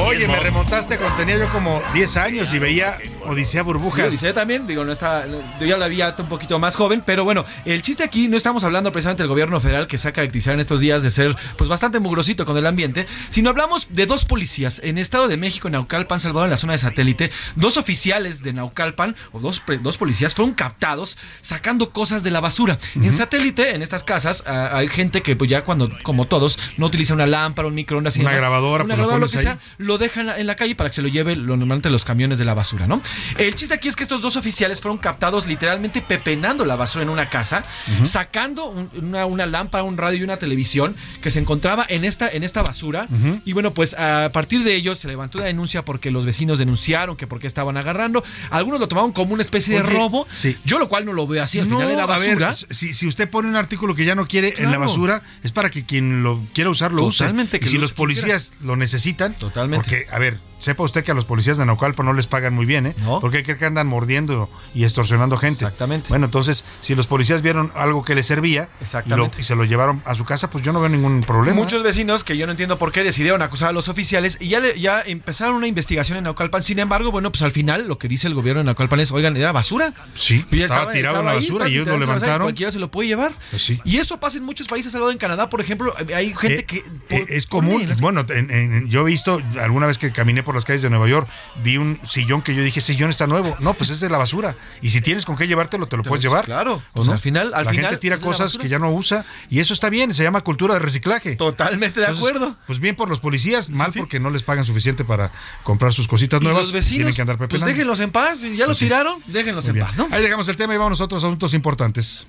Oye, 0.07 0.27
me 0.27 0.39
remontaste 0.39 0.97
cuando 0.99 1.17
tenía 1.17 1.37
yo 1.39 1.49
como 1.49 1.83
10 1.95 2.17
años 2.17 2.55
y 2.55 2.59
veía 2.59 2.97
Odisea 3.27 3.63
Burbujas. 3.63 4.01
Sí, 4.01 4.09
Odisea 4.09 4.35
también, 4.35 4.67
digo, 4.67 4.85
no 4.85 4.93
está, 4.93 5.27
yo 5.27 5.67
ya 5.67 5.77
la 5.77 5.89
vi 5.89 6.03
un 6.03 6.29
poquito 6.29 6.59
más 6.59 6.75
joven, 6.75 7.03
pero 7.05 7.25
bueno, 7.25 7.45
el 7.65 7.83
chiste 7.83 8.03
aquí 8.03 8.29
no 8.29 8.37
estamos 8.37 8.65
hablando 8.65 8.91
precisamente 8.93 9.23
del 9.23 9.29
gobierno 9.29 9.61
federal 9.61 9.87
que 9.87 9.99
se 9.99 10.09
ha 10.09 10.13
caracterizado 10.13 10.55
en 10.55 10.61
estos 10.61 10.81
días 10.81 11.03
de 11.03 11.11
ser 11.11 11.37
pues 11.57 11.69
bastante 11.69 12.01
mugrosito 12.01 12.45
con 12.45 12.57
el 12.57 12.67
ambiente, 12.67 13.07
sino 13.31 13.51
hablamos 13.51 13.89
de 13.91 14.07
dos 14.07 14.25
policías 14.25 14.81
en 14.83 14.99
Estado 14.99 15.29
de 15.29 15.37
México, 15.37 15.69
en 15.69 15.73
Naucalpan, 15.73 16.21
Salvador, 16.21 16.47
en 16.47 16.51
la 16.51 16.57
zona 16.57 16.73
de 16.73 16.79
satélite, 16.81 17.31
dos 17.55 17.77
oficiales 17.77 18.43
de 18.43 18.53
Naucalpan, 18.53 19.17
o 19.33 19.41
dos, 19.41 19.63
dos 19.81 19.97
policías, 19.97 20.35
fueron 20.35 20.55
captados 20.55 21.17
sacando 21.41 21.91
cosas 21.91 22.23
de 22.23 22.31
la 22.31 22.41
basura. 22.41 22.79
En 22.95 23.13
satélite, 23.13 23.75
en 23.75 23.83
estas 23.83 24.05
casas, 24.05 24.45
ah, 24.47 24.71
hay 24.73 24.89
gente 24.89 25.23
que 25.23 25.37
pues 25.37 25.51
ya 25.51 25.65
cuando, 25.65 25.91
como 26.03 26.27
todos, 26.27 26.59
no 26.77 26.87
utiliza 26.87 27.15
una 27.15 27.27
lámpara, 27.27 27.69
un 27.69 27.75
microondas, 27.75 28.17
y 28.17 28.21
Una 28.21 28.31
demás, 28.31 28.41
grabadora, 28.41 28.85
una 28.85 28.95
lo 28.95 29.03
grabadora, 29.03 29.27
lo 29.27 29.31
que 29.31 29.39
sea, 29.39 29.59
lo 29.79 29.99
deja 29.99 30.21
en 30.21 30.27
la, 30.27 30.39
en 30.39 30.47
la 30.47 30.57
calle 30.57 30.75
para 30.75 30.91
que 30.91 30.97
se 30.97 31.03
lo 31.03 31.09
lleve 31.09 31.37
lo, 31.37 31.57
normalmente 31.57 31.91
los 31.91 32.05
camiones 32.05 32.39
de 32.39 32.45
la 32.45 32.55
basura, 32.55 32.87
¿no? 32.87 33.01
El 33.39 33.55
chiste 33.55 33.75
aquí 33.75 33.89
es 33.89 33.97
que 33.97 34.03
estos 34.03 34.23
dos 34.23 34.37
oficiales 34.37 34.81
fueron 34.81 34.99
captados 34.99 35.47
literalmente 35.47 36.01
pepenando 36.03 36.65
la 36.65 36.77
basura 36.77 37.03
en 37.03 37.09
una 37.11 37.29
casa, 37.29 37.63
sacando 38.05 38.67
un- 38.67 38.91
una, 39.01 39.27
una 39.27 39.47
lámpara, 39.47 39.85
un 39.85 39.97
radio 39.97 40.19
y 40.19 40.23
una 40.23 40.37
televisión 40.37 40.97
que 41.21 41.31
se 41.31 41.39
encontraba 41.39 41.85
en 41.89 42.05
esta, 42.05 42.29
en 42.29 42.43
esta 42.43 42.63
basura. 42.63 43.09
Y 43.45 43.53
bueno, 43.53 43.73
pues 43.75 43.95
a 43.95 44.31
partir 44.33 44.65
de 44.65 44.75
ello 44.75 44.95
se 44.95 45.09
levantó 45.09 45.39
una 45.39 45.47
denuncia 45.47 45.85
porque 45.85 46.11
los 46.11 46.25
vecinos 46.25 46.59
denunciaron 46.59 47.17
que 47.17 47.27
porque 47.27 47.47
estaban 47.47 47.77
agarrando. 47.77 48.23
Algunos 48.51 48.81
lo 48.81 48.89
tomaron 48.89 49.13
como 49.13 49.35
una 49.35 49.43
especie 49.43 49.75
de 49.77 49.83
robo. 49.83 50.27
sí. 50.37 50.57
Yo 50.65 50.79
lo 50.79 50.89
cual 50.89 51.05
no 51.05 51.13
lo 51.13 51.27
veo 51.27 51.43
así. 51.43 51.59
Al 51.59 51.67
final 51.67 51.83
No, 51.83 51.89
era 51.89 52.05
a 52.05 52.19
ver, 52.19 52.39
basura. 52.39 52.53
si, 52.71 52.95
si 52.95 53.07
usted 53.07 53.29
pone 53.29 53.49
un 53.49 53.57
artículo 53.57 53.95
que 53.95 54.05
ya 54.05 54.15
no 54.15 54.27
quiere 54.27 54.55
en 54.59 54.71
la 54.71 54.79
basura, 54.79 55.23
es 55.43 55.53
para 55.53 55.71
que 55.71 55.85
quien 55.85 56.23
lo 56.23 56.41
quiera 56.55 56.71
usar 56.71 56.93
lo 56.93 57.05
use. 57.05 57.19
Totalmente, 57.19 57.59
que 57.61 57.67
Y 57.67 57.69
si 57.69 57.75
lo 57.77 57.83
los 57.83 57.91
use 57.91 57.97
policías 57.97 58.53
lo 58.63 58.77
necesitan, 58.77 59.35
Totalmente. 59.35 59.83
porque, 59.85 60.07
a 60.11 60.19
ver, 60.19 60.39
sepa 60.63 60.85
usted 60.85 61.03
que 61.05 61.11
a 61.11 61.15
los 61.15 61.25
policías 61.25 61.57
de 61.57 61.67
Naucalpan 61.67 62.07
no 62.07 62.13
les 62.13 62.27
pagan 62.27 62.55
muy 62.55 62.65
bien, 62.67 62.87
¿eh? 62.87 62.95
Porque 63.21 63.43
cree 63.43 63.59
que 63.59 63.65
andan 63.65 63.87
mordiendo 63.89 64.49
y 64.75 64.85
extorsionando 64.85 65.37
gente. 65.37 65.65
Exactamente. 65.65 66.09
Bueno, 66.09 66.27
entonces, 66.27 66.65
si 66.81 66.95
los 66.95 67.07
policías 67.07 67.43
vieron 67.43 67.73
algo 67.75 68.05
que 68.05 68.15
les 68.15 68.27
servía 68.27 68.69
y, 69.05 69.09
lo- 69.11 69.31
y 69.39 69.43
se 69.43 69.57
lo 69.57 69.65
llevaron 69.65 70.01
a 70.05 70.15
su 70.15 70.25
casa, 70.25 70.49
pues 70.51 70.63
yo 70.65 70.73
no 70.73 70.81
veo 70.81 70.89
ningún 70.89 71.21
problema. 71.23 71.57
Muchos 71.57 71.83
vecinos 71.83 72.23
que 72.25 72.37
yo 72.37 72.47
no 72.47 72.53
entiendo 72.53 72.79
por 72.79 72.93
qué 72.93 73.03
decidieron 73.03 73.43
acusar 73.43 73.71
a 73.71 73.73
los 73.73 73.89
oficiales 73.89 74.39
y 74.41 74.49
ya, 74.49 74.61
le- 74.61 74.79
ya 74.81 75.03
empezaron 75.05 75.57
una 75.57 75.67
investigación 75.67 76.19
en 76.19 76.25
Naucalpan. 76.25 76.63
Sin 76.63 76.79
embargo, 76.79 77.11
bueno, 77.11 77.31
pues 77.33 77.43
al 77.43 77.53
final 77.53 77.89
lo 77.89 77.99
que 77.99 78.07
dice 78.09 78.29
el 78.29 78.35
gobierno 78.35 78.61
de 78.61 78.65
Naucalpan 78.67 79.01
es, 79.01 79.11
oigan, 79.11 79.37
era 79.37 79.51
basura. 79.53 79.93
Sí, 80.15 80.45
Y 80.51 80.59
ya 80.59 80.63
estaba 80.65 80.93
tirado 80.93 81.17
la 81.23 81.35
basura 81.35 81.43
estaba 81.67 81.69
y 81.69 81.73
ellos 81.75 81.89
lo 81.89 81.99
levantaron. 81.99 82.43
Cualquiera 82.47 82.71
se 82.71 82.79
lo 82.79 82.91
puede 82.91 83.09
llevar. 83.09 83.33
Pues 83.51 83.65
sí. 83.65 83.81
Y 83.85 83.97
eso 83.97 84.21
pasa 84.21 84.39
en 84.39 84.45
muchos 84.45 84.69
países, 84.69 84.95
al 84.95 85.01
lado 85.01 85.11
en 85.13 85.19
Canadá, 85.19 85.51
por 85.51 85.61
ejemplo, 85.61 85.95
hay 86.15 86.33
gente 86.35 86.61
Eh, 86.61 86.65
que... 86.65 86.85
eh, 87.11 87.27
es 87.31 87.47
común. 87.47 87.89
Bueno, 88.01 88.25
en- 88.29 88.51
en- 88.51 88.89
yo 88.89 89.01
he 89.03 89.05
visto, 89.11 89.41
alguna 89.61 89.87
vez 89.87 89.99
que 89.99 90.13
caminé 90.13 90.43
por 90.43 90.52
las 90.55 90.65
calles 90.65 90.83
de 90.83 90.91
Nueva 90.91 91.09
York, 91.09 91.29
vi 91.63 91.77
un 91.77 91.99
sillón 92.07 92.43
que 92.43 92.55
yo 92.55 92.63
dije, 92.63 92.81
ese 92.81 92.93
sillón 92.95 93.11
está 93.11 93.27
nuevo. 93.27 93.57
No, 93.61 93.75
pues 93.75 93.91
es 93.91 94.01
de 94.01 94.09
la 94.09 94.19
basura. 94.19 94.57
Y 94.81 94.91
si 94.91 95.01
tienes 95.01 95.25
con 95.25 95.37
qué 95.37 95.47
llevártelo, 95.47 95.87
te 95.87 95.97
lo 95.97 96.03
puedes 96.03 96.23
llevar. 96.23 96.45
claro. 96.45 96.75
¿O 96.75 96.83
Pues 96.95 97.07
no? 97.07 97.13
al 97.15 97.19
final- 97.19 97.53
al 97.55 97.65
la 97.65 97.71
final 97.71 97.85
gente 97.91 97.97
tira 98.01 98.19
cosas 98.19 98.57
que 98.59 98.69
ya 98.69 98.79
no 98.79 98.91
usa 98.93 99.25
y 99.51 99.61
eso 99.61 99.73
está 99.75 99.89
bien, 99.89 100.13
se 100.15 100.23
llama 100.23 100.41
cultura 100.43 100.75
de 100.75 100.81
reciclaje. 100.81 101.37
Totalmente 101.37 102.01
de 102.01 102.07
acuerdo. 102.07 102.55
Pues 102.67 102.79
bien 102.79 102.97
por 102.97 103.09
los 103.09 103.21
policías, 103.21 103.69
mal 103.71 103.93
porque 103.97 104.21
no 104.21 104.31
les 104.31 104.43
pagan 104.43 104.65
suficiente 104.65 105.05
para 105.05 105.31
comprar 105.63 105.93
sus 105.93 106.07
cositas 106.09 106.41
Y 106.41 106.45
nuevas. 106.45 106.63
los 106.65 106.73
vecinos, 106.73 106.97
tienen 106.97 107.15
que 107.15 107.21
andar 107.23 107.37
pues 107.39 107.49
pepenando. 107.49 107.67
déjenlos 107.73 108.01
en 108.01 108.11
paz. 108.11 108.41
Ya 108.43 108.67
los 108.67 108.79
sí. 108.79 108.85
tiraron, 108.87 109.23
déjenlos 109.27 109.65
Muy 109.65 109.71
en 109.71 109.75
bien. 109.75 109.87
paz, 109.87 109.99
¿no? 109.99 110.09
Ahí 110.11 110.23
dejamos 110.23 110.49
el 110.49 110.57
tema 110.57 110.75
y 110.75 110.79
vamos 110.79 111.01
a 111.01 111.05
otros 111.05 111.23
asuntos 111.25 111.55
importantes. 111.55 112.27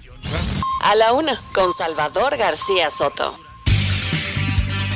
A 0.83 0.95
la 0.95 1.13
una, 1.13 1.39
con 1.53 1.71
Salvador 1.73 2.37
García 2.37 2.89
Soto. 2.89 3.39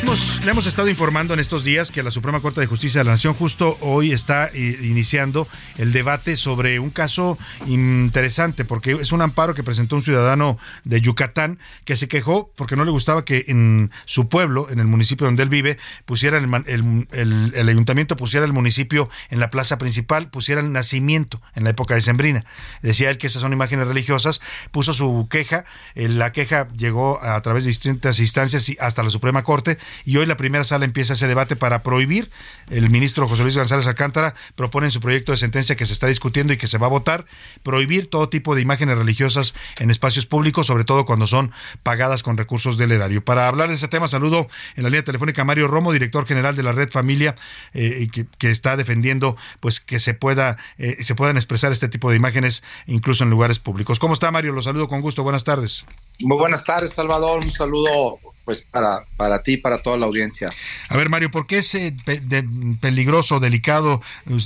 Le 0.07 0.51
hemos 0.51 0.65
estado 0.65 0.87
informando 0.87 1.33
en 1.33 1.41
estos 1.41 1.65
días 1.65 1.91
que 1.91 2.01
la 2.01 2.11
Suprema 2.11 2.39
Corte 2.39 2.61
de 2.61 2.67
Justicia 2.67 3.01
de 3.01 3.05
la 3.05 3.11
Nación 3.11 3.33
justo 3.33 3.77
hoy 3.81 4.13
está 4.13 4.47
eh, 4.53 4.79
iniciando 4.81 5.49
el 5.77 5.91
debate 5.91 6.37
sobre 6.37 6.79
un 6.79 6.91
caso 6.91 7.37
interesante, 7.67 8.63
porque 8.63 8.93
es 8.93 9.11
un 9.11 9.21
amparo 9.21 9.53
que 9.53 9.63
presentó 9.63 9.97
un 9.97 10.01
ciudadano 10.01 10.57
de 10.85 11.01
Yucatán 11.01 11.59
que 11.83 11.97
se 11.97 12.07
quejó 12.07 12.49
porque 12.55 12.77
no 12.77 12.85
le 12.85 12.91
gustaba 12.91 13.25
que 13.25 13.43
en 13.49 13.91
su 14.05 14.29
pueblo, 14.29 14.69
en 14.69 14.79
el 14.79 14.87
municipio 14.87 15.25
donde 15.27 15.43
él 15.43 15.49
vive, 15.49 15.77
pusiera 16.05 16.37
el, 16.37 16.47
man- 16.47 16.63
el- 16.67 17.07
el- 17.11 17.51
el 17.53 17.67
ayuntamiento 17.69 18.15
pusiera 18.15 18.45
el 18.45 18.53
municipio 18.53 19.09
en 19.29 19.41
la 19.41 19.49
plaza 19.49 19.77
principal, 19.77 20.29
pusiera 20.29 20.61
el 20.61 20.71
nacimiento 20.71 21.41
en 21.53 21.65
la 21.65 21.71
época 21.71 21.95
de 21.95 22.01
Sembrina. 22.01 22.45
Decía 22.81 23.09
él 23.09 23.17
que 23.17 23.27
esas 23.27 23.41
son 23.41 23.51
imágenes 23.51 23.85
religiosas, 23.87 24.39
puso 24.71 24.93
su 24.93 25.27
queja, 25.29 25.65
eh, 25.95 26.07
la 26.07 26.31
queja 26.31 26.69
llegó 26.77 27.21
a, 27.21 27.41
través 27.41 27.65
de 27.65 27.69
distintas 27.71 28.19
instancias 28.21 28.69
y 28.69 28.77
hasta 28.79 29.03
la 29.03 29.09
Suprema 29.09 29.43
Corte 29.43 29.77
y 30.05 30.17
hoy 30.17 30.25
la 30.25 30.37
primera 30.37 30.63
sala 30.63 30.85
empieza 30.85 31.13
ese 31.13 31.27
debate 31.27 31.55
para 31.55 31.83
prohibir. 31.83 32.29
El 32.69 32.89
ministro 32.89 33.27
José 33.27 33.43
Luis 33.43 33.57
González 33.57 33.87
Alcántara 33.87 34.35
propone 34.55 34.87
en 34.87 34.91
su 34.91 34.99
proyecto 34.99 35.31
de 35.31 35.37
sentencia 35.37 35.75
que 35.75 35.85
se 35.85 35.93
está 35.93 36.07
discutiendo 36.07 36.53
y 36.53 36.57
que 36.57 36.67
se 36.67 36.77
va 36.77 36.87
a 36.87 36.89
votar 36.89 37.25
prohibir 37.63 38.09
todo 38.09 38.29
tipo 38.29 38.55
de 38.55 38.61
imágenes 38.61 38.97
religiosas 38.97 39.53
en 39.79 39.91
espacios 39.91 40.25
públicos, 40.25 40.67
sobre 40.67 40.83
todo 40.83 41.05
cuando 41.05 41.27
son 41.27 41.51
pagadas 41.83 42.23
con 42.23 42.37
recursos 42.37 42.77
del 42.77 42.91
erario. 42.91 43.23
Para 43.23 43.47
hablar 43.47 43.69
de 43.69 43.75
ese 43.75 43.87
tema, 43.87 44.07
saludo 44.07 44.47
en 44.75 44.83
la 44.83 44.89
línea 44.89 45.03
telefónica 45.03 45.41
a 45.41 45.45
Mario 45.45 45.67
Romo, 45.67 45.91
director 45.91 46.25
general 46.25 46.55
de 46.55 46.63
la 46.63 46.71
Red 46.71 46.89
Familia, 46.89 47.35
eh, 47.73 48.07
que, 48.11 48.47
está 48.47 48.77
defendiendo 48.77 49.35
pues 49.59 49.81
que 49.81 49.99
se 49.99 50.13
pueda 50.13 50.57
eh, 50.77 51.03
se 51.03 51.15
puedan 51.15 51.35
expresar 51.35 51.71
este 51.71 51.89
tipo 51.89 52.09
de 52.09 52.15
imágenes 52.15 52.63
incluso 52.85 53.23
en 53.23 53.29
lugares 53.29 53.59
públicos. 53.59 53.99
¿Cómo 53.99 54.13
está 54.13 54.31
Mario? 54.31 54.53
Lo 54.53 54.61
saludo 54.61 54.87
con 54.87 55.01
gusto. 55.01 55.23
Buenas 55.23 55.43
tardes. 55.43 55.85
Muy 56.19 56.37
buenas 56.37 56.63
tardes, 56.63 56.93
Salvador. 56.93 57.43
Un 57.43 57.51
saludo 57.51 58.19
pues 58.47 58.61
para, 58.61 59.03
para 59.17 59.43
ti 59.43 59.55
y 59.55 59.57
para 59.57 59.79
toda 59.79 59.97
la 59.97 60.05
audiencia. 60.05 60.49
A 60.87 60.95
ver, 60.95 61.09
Mario, 61.09 61.29
¿por 61.29 61.47
qué 61.47 61.57
es 61.57 61.75
eh, 61.75 61.93
pe- 62.05 62.21
de- 62.21 62.47
peligroso, 62.79 63.41
delicado, 63.41 64.01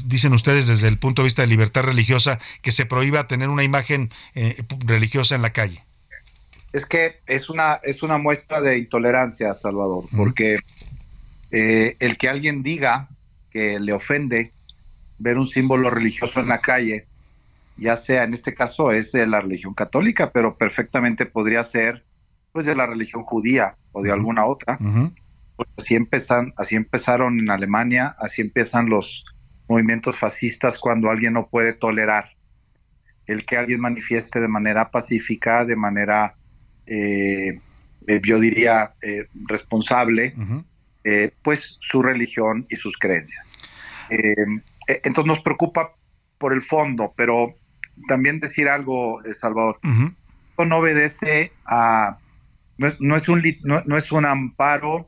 dicen 0.06 0.34
ustedes 0.34 0.66
desde 0.66 0.88
el 0.88 0.98
punto 0.98 1.22
de 1.22 1.28
vista 1.28 1.44
de 1.44 1.48
libertad 1.48 1.84
religiosa, 1.84 2.40
que 2.64 2.72
se 2.72 2.88
prohíba 2.88 3.28
tener 3.28 3.50
una 3.50 3.64
imagen 3.64 4.10
eh, 4.34 4.64
religiosa 4.88 5.36
en 5.36 5.44
la 5.44 5.54
calle? 5.54 5.84
Es 6.74 6.84
que 6.88 7.20
es 7.28 7.48
una, 7.52 7.76
es 7.84 8.02
una 8.02 8.18
muestra 8.18 8.60
de 8.60 8.80
intolerancia, 8.80 9.54
Salvador, 9.54 10.06
porque 10.18 10.58
eh, 11.52 11.96
el 12.00 12.18
que 12.18 12.28
alguien 12.28 12.64
diga 12.64 13.08
que 13.52 13.80
le 13.80 13.94
ofende 13.94 14.52
ver 15.20 15.38
un 15.38 15.46
símbolo 15.46 15.92
religioso 15.92 16.40
en 16.40 16.48
la 16.48 16.60
calle, 16.60 17.06
ya 17.78 17.96
sea 17.98 18.24
en 18.24 18.34
este 18.34 18.56
caso 18.56 18.92
es 18.92 19.12
de 19.12 19.28
la 19.28 19.42
religión 19.42 19.76
católica, 19.76 20.32
pero 20.32 20.58
perfectamente 20.58 21.28
podría 21.28 21.62
ser 21.64 22.04
pues 22.52 22.66
de 22.66 22.76
la 22.76 22.86
religión 22.86 23.24
judía 23.24 23.76
o 23.92 24.02
de 24.02 24.12
alguna 24.12 24.46
otra. 24.46 24.78
Pues 25.56 25.70
así 25.78 25.96
empiezan, 25.96 26.54
así 26.58 26.76
empezaron 26.76 27.40
en 27.40 27.50
Alemania, 27.50 28.16
así 28.20 28.42
empiezan 28.42 28.90
los 28.90 29.26
movimientos 29.68 30.18
fascistas 30.18 30.78
cuando 30.78 31.10
alguien 31.10 31.34
no 31.34 31.48
puede 31.48 31.74
tolerar 31.74 32.32
el 33.28 33.46
que 33.46 33.58
alguien 33.58 33.80
manifieste 33.80 34.40
de 34.40 34.48
manera 34.48 34.90
pacífica, 34.92 35.66
de 35.66 35.76
manera, 35.76 36.36
eh, 36.86 37.60
eh, 38.08 38.22
yo 38.24 38.40
diría, 38.40 38.94
eh, 39.02 39.28
responsable, 39.48 40.34
eh, 41.04 41.32
pues 41.44 41.78
su 41.80 42.02
religión 42.02 42.66
y 42.70 42.76
sus 42.76 42.98
creencias. 42.98 43.52
Entonces 44.88 45.26
nos 45.26 45.40
preocupa 45.40 45.94
por 46.38 46.52
el 46.52 46.62
fondo, 46.62 47.14
pero 47.16 47.54
también 48.08 48.40
decir 48.40 48.68
algo, 48.68 49.22
Salvador, 49.40 49.80
no 49.84 50.78
obedece 50.78 51.54
a, 51.66 52.18
no 52.82 52.88
es, 52.88 53.00
no 53.00 53.16
es, 53.16 53.30
un, 53.30 53.44
no, 53.64 53.84
no 53.86 53.96
es 53.98 54.12
un 54.12 54.26
amparo 54.26 55.08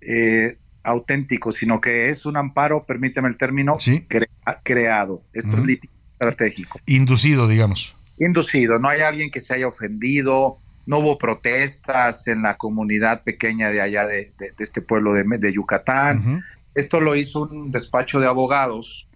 eh, 0.00 0.56
auténtico, 0.84 1.50
sino 1.52 1.80
que 1.80 2.08
es 2.08 2.24
un 2.24 2.36
amparo, 2.36 2.84
permíteme 2.86 3.28
el 3.28 3.36
término, 3.36 3.78
crea- 4.08 4.28
creado. 4.62 5.24
Esto 5.32 5.50
es 5.60 5.66
litigio 5.66 5.96
estratégico. 6.12 6.80
Inducido, 6.86 7.48
digamos. 7.48 7.94
Inducido, 8.18 8.78
no 8.78 8.88
hay 8.88 9.00
alguien 9.00 9.30
que 9.30 9.40
se 9.40 9.54
haya 9.54 9.66
ofendido, 9.66 10.58
no 10.86 10.98
hubo 10.98 11.18
protestas 11.18 12.26
en 12.28 12.42
la 12.42 12.56
comunidad 12.56 13.22
pequeña 13.24 13.70
de 13.70 13.80
allá 13.80 14.06
de, 14.06 14.32
de- 14.38 14.52
de 14.56 14.64
este 14.64 14.80
pueblo 14.80 15.12
de, 15.12 15.24
de 15.24 15.52
Yucatán. 15.52 16.42
Esto 16.74 17.00
lo 17.00 17.16
hizo 17.16 17.42
un 17.42 17.72
despacho 17.72 18.20
de 18.20 18.26
abogados 18.28 19.08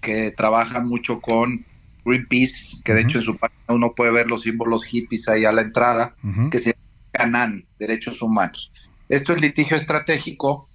que 0.00 0.30
trabaja 0.34 0.80
mucho 0.80 1.20
con 1.20 1.66
Greenpeace, 2.04 2.78
que 2.82 2.94
de 2.94 3.02
hecho 3.02 3.18
en 3.18 3.24
su 3.24 3.36
página 3.36 3.60
uno 3.68 3.92
puede 3.94 4.10
ver 4.10 4.26
los 4.26 4.42
símbolos 4.42 4.84
hippies 4.84 5.28
ahí 5.28 5.44
a 5.44 5.52
la 5.52 5.60
entrada, 5.60 6.14
que 6.50 6.58
se 6.58 6.70
llama 6.70 6.80
Canan, 7.12 7.64
Derechos 7.78 8.22
Humanos. 8.22 8.70
Esto 9.08 9.34
es 9.34 9.40
litigio 9.40 9.76
estratégico 9.76 10.68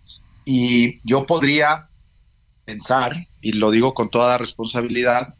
y 0.43 0.99
yo 1.03 1.25
podría 1.25 1.87
pensar, 2.65 3.27
y 3.41 3.53
lo 3.53 3.71
digo 3.71 3.93
con 3.93 4.09
toda 4.09 4.37
responsabilidad, 4.37 5.35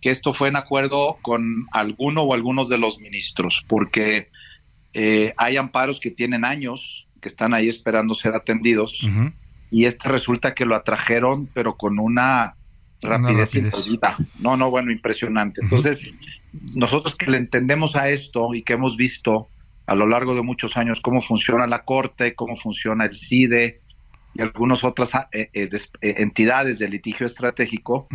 que 0.00 0.10
esto 0.10 0.34
fue 0.34 0.48
en 0.48 0.56
acuerdo 0.56 1.18
con 1.22 1.66
alguno 1.70 2.22
o 2.22 2.34
algunos 2.34 2.68
de 2.68 2.78
los 2.78 2.98
ministros, 2.98 3.64
porque 3.68 4.28
eh, 4.94 5.32
hay 5.36 5.56
amparos 5.56 6.00
que 6.00 6.10
tienen 6.10 6.44
años, 6.44 7.06
que 7.20 7.28
están 7.28 7.54
ahí 7.54 7.68
esperando 7.68 8.14
ser 8.14 8.34
atendidos, 8.34 9.06
y 9.70 9.84
este 9.84 10.08
resulta 10.08 10.54
que 10.54 10.66
lo 10.66 10.74
atrajeron, 10.74 11.48
pero 11.54 11.76
con 11.76 11.98
una 12.00 12.56
rapidez, 13.00 13.54
inaudita. 13.54 14.16
No, 14.40 14.56
no, 14.56 14.70
bueno, 14.70 14.90
impresionante. 14.90 15.60
Entonces, 15.62 16.00
nosotros 16.74 17.14
que 17.14 17.30
le 17.30 17.38
entendemos 17.38 17.94
a 17.96 18.08
esto 18.08 18.54
y 18.54 18.62
que 18.62 18.74
hemos 18.74 18.96
visto 18.96 19.48
a 19.86 19.94
lo 19.94 20.06
largo 20.06 20.34
de 20.34 20.42
muchos 20.42 20.76
años 20.76 21.00
cómo 21.00 21.20
funciona 21.20 21.66
la 21.66 21.84
Corte, 21.84 22.34
cómo 22.34 22.56
funciona 22.56 23.04
el 23.06 23.14
CIDE 23.14 23.80
y 24.34 24.42
algunas 24.42 24.84
otras 24.84 25.14
ah, 25.14 25.28
eh, 25.32 25.50
eh, 25.52 25.68
eh, 26.00 26.14
entidades 26.18 26.78
de 26.78 26.88
litigio 26.88 27.26
estratégico, 27.26 28.08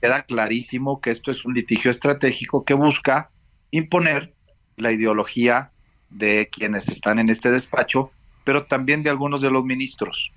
queda 0.00 0.22
clarísimo 0.22 1.00
que 1.00 1.10
esto 1.10 1.30
es 1.30 1.44
un 1.44 1.54
litigio 1.54 1.90
estratégico 1.90 2.64
que 2.64 2.74
busca 2.74 3.30
imponer 3.70 4.32
la 4.76 4.92
ideología 4.92 5.72
de 6.10 6.48
quienes 6.50 6.88
están 6.88 7.18
en 7.18 7.28
este 7.28 7.50
despacho, 7.50 8.10
pero 8.44 8.64
también 8.64 9.02
de 9.02 9.10
algunos 9.10 9.40
de 9.40 9.50
los 9.50 9.64
ministros. 9.64 10.32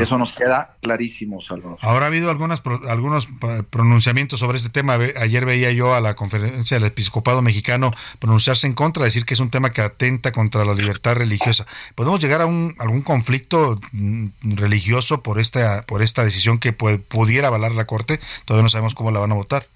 Eso 0.00 0.18
nos 0.18 0.32
queda 0.32 0.76
clarísimo, 0.80 1.40
Salvador. 1.40 1.78
Ahora 1.82 2.06
ha 2.06 2.08
habido 2.08 2.30
algunas, 2.30 2.62
algunos 2.88 3.28
pronunciamientos 3.70 4.40
sobre 4.40 4.58
este 4.58 4.70
tema. 4.70 4.94
Ayer 5.20 5.44
veía 5.44 5.72
yo 5.72 5.94
a 5.94 6.00
la 6.00 6.14
conferencia 6.14 6.78
del 6.78 6.86
episcopado 6.86 7.42
mexicano 7.42 7.92
pronunciarse 8.18 8.66
en 8.66 8.74
contra, 8.74 9.04
decir 9.04 9.24
que 9.24 9.34
es 9.34 9.40
un 9.40 9.50
tema 9.50 9.70
que 9.70 9.82
atenta 9.82 10.32
contra 10.32 10.64
la 10.64 10.74
libertad 10.74 11.16
religiosa. 11.16 11.66
¿Podemos 11.94 12.20
llegar 12.20 12.40
a 12.40 12.46
un, 12.46 12.74
algún 12.78 13.02
conflicto 13.02 13.80
mm, 13.92 14.28
religioso 14.56 15.22
por 15.22 15.38
esta, 15.38 15.84
por 15.86 16.02
esta 16.02 16.24
decisión 16.24 16.58
que 16.58 16.72
pudiera 16.72 17.48
avalar 17.48 17.72
la 17.72 17.86
Corte? 17.86 18.20
Todavía 18.44 18.62
no 18.62 18.68
sabemos 18.68 18.94
cómo 18.94 19.10
la 19.10 19.20
van 19.20 19.32
a 19.32 19.36
votar. 19.36 19.66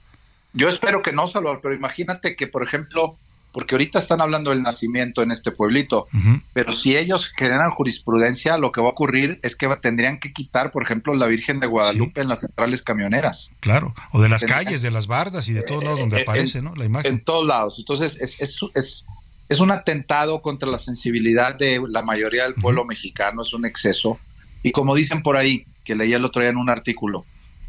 Yo 0.52 0.68
espero 0.68 1.02
que 1.02 1.12
no, 1.12 1.28
Salvador, 1.28 1.60
pero 1.62 1.74
imagínate 1.74 2.34
que, 2.34 2.46
por 2.46 2.62
ejemplo, 2.62 3.16
porque 3.52 3.74
ahorita 3.74 3.98
están 3.98 4.20
hablando 4.20 4.50
del 4.50 4.62
nacimiento 4.62 5.22
en 5.22 5.30
este 5.30 5.52
pueblito, 5.52 6.06
pero 6.52 6.72
si 6.72 6.96
ellos 6.96 7.32
generan 7.36 7.70
jurisprudencia, 7.70 8.58
lo 8.58 8.72
que 8.72 8.80
va 8.80 8.88
a 8.88 8.90
ocurrir 8.90 9.40
es 9.42 9.56
que 9.56 9.68
tendrían 9.80 10.20
que 10.20 10.32
quitar, 10.32 10.70
por 10.70 10.82
ejemplo, 10.82 11.14
la 11.14 11.26
Virgen 11.26 11.58
de 11.58 11.66
Guadalupe 11.66 12.20
en 12.20 12.28
las 12.28 12.40
centrales 12.40 12.82
camioneras. 12.82 13.50
Claro, 13.60 13.94
o 14.12 14.20
de 14.20 14.28
las 14.28 14.44
calles, 14.44 14.82
de 14.82 14.90
las 14.90 15.06
bardas 15.06 15.48
y 15.48 15.54
de 15.54 15.62
todos 15.62 15.82
lados 15.82 16.00
donde 16.00 16.18
eh, 16.18 16.22
aparece, 16.22 16.60
¿no? 16.62 16.74
La 16.74 16.84
imagen. 16.84 17.14
En 17.14 17.24
todos 17.24 17.46
lados. 17.46 17.76
Entonces, 17.78 18.16
es, 18.20 18.40
es, 18.40 18.60
es, 18.74 19.06
es, 19.48 19.60
un 19.60 19.70
atentado 19.70 20.42
contra 20.42 20.68
la 20.68 20.78
sensibilidad 20.78 21.54
de 21.54 21.82
la 21.88 22.02
mayoría 22.02 22.44
del 22.44 22.54
pueblo 22.54 22.84
mexicano, 22.84 23.42
es 23.42 23.52
un 23.54 23.64
exceso. 23.64 24.18
Y 24.62 24.72
como 24.72 24.94
dicen 24.94 25.22
por 25.22 25.36
ahí, 25.36 25.64
que 25.84 25.94
leí 25.94 26.12
el 26.12 26.24
otro 26.24 26.42
día 26.42 26.50
en 26.50 26.58
un 26.58 26.68
artículo, 26.68 27.24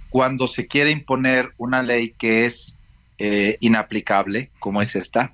cuando 0.10 0.48
se 0.48 0.68
quiere 0.68 0.92
imponer 0.92 1.54
una 1.58 1.84
ley 1.84 2.14
que 2.18 2.46
es 2.46 2.74
eh, 3.18 3.58
inaplicable, 3.60 4.50
como 4.60 4.82
es 4.82 4.96
esta, 4.96 5.34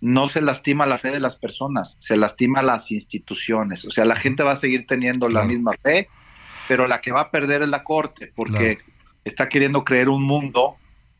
no 0.00 0.28
se 0.28 0.40
lastima 0.40 0.86
la 0.86 0.98
fe 0.98 1.10
de 1.10 1.20
las 1.20 1.36
personas, 1.36 1.96
se 2.00 2.16
lastima 2.16 2.62
las 2.62 2.90
instituciones. 2.90 3.84
O 3.84 3.90
sea, 3.90 4.04
la 4.04 4.16
gente 4.16 4.42
va 4.42 4.52
a 4.52 4.56
seguir 4.56 4.86
teniendo 4.86 5.28
la 5.28 5.44
misma 5.44 5.72
fe, 5.82 6.08
pero 6.68 6.86
la 6.86 7.00
que 7.00 7.12
va 7.12 7.22
a 7.22 7.30
perder 7.30 7.62
es 7.62 7.68
la 7.68 7.82
corte, 7.82 8.32
porque 8.34 8.78
está 9.24 9.48
queriendo 9.48 9.84
creer 9.84 10.08
un 10.08 10.22
mundo 10.22 10.76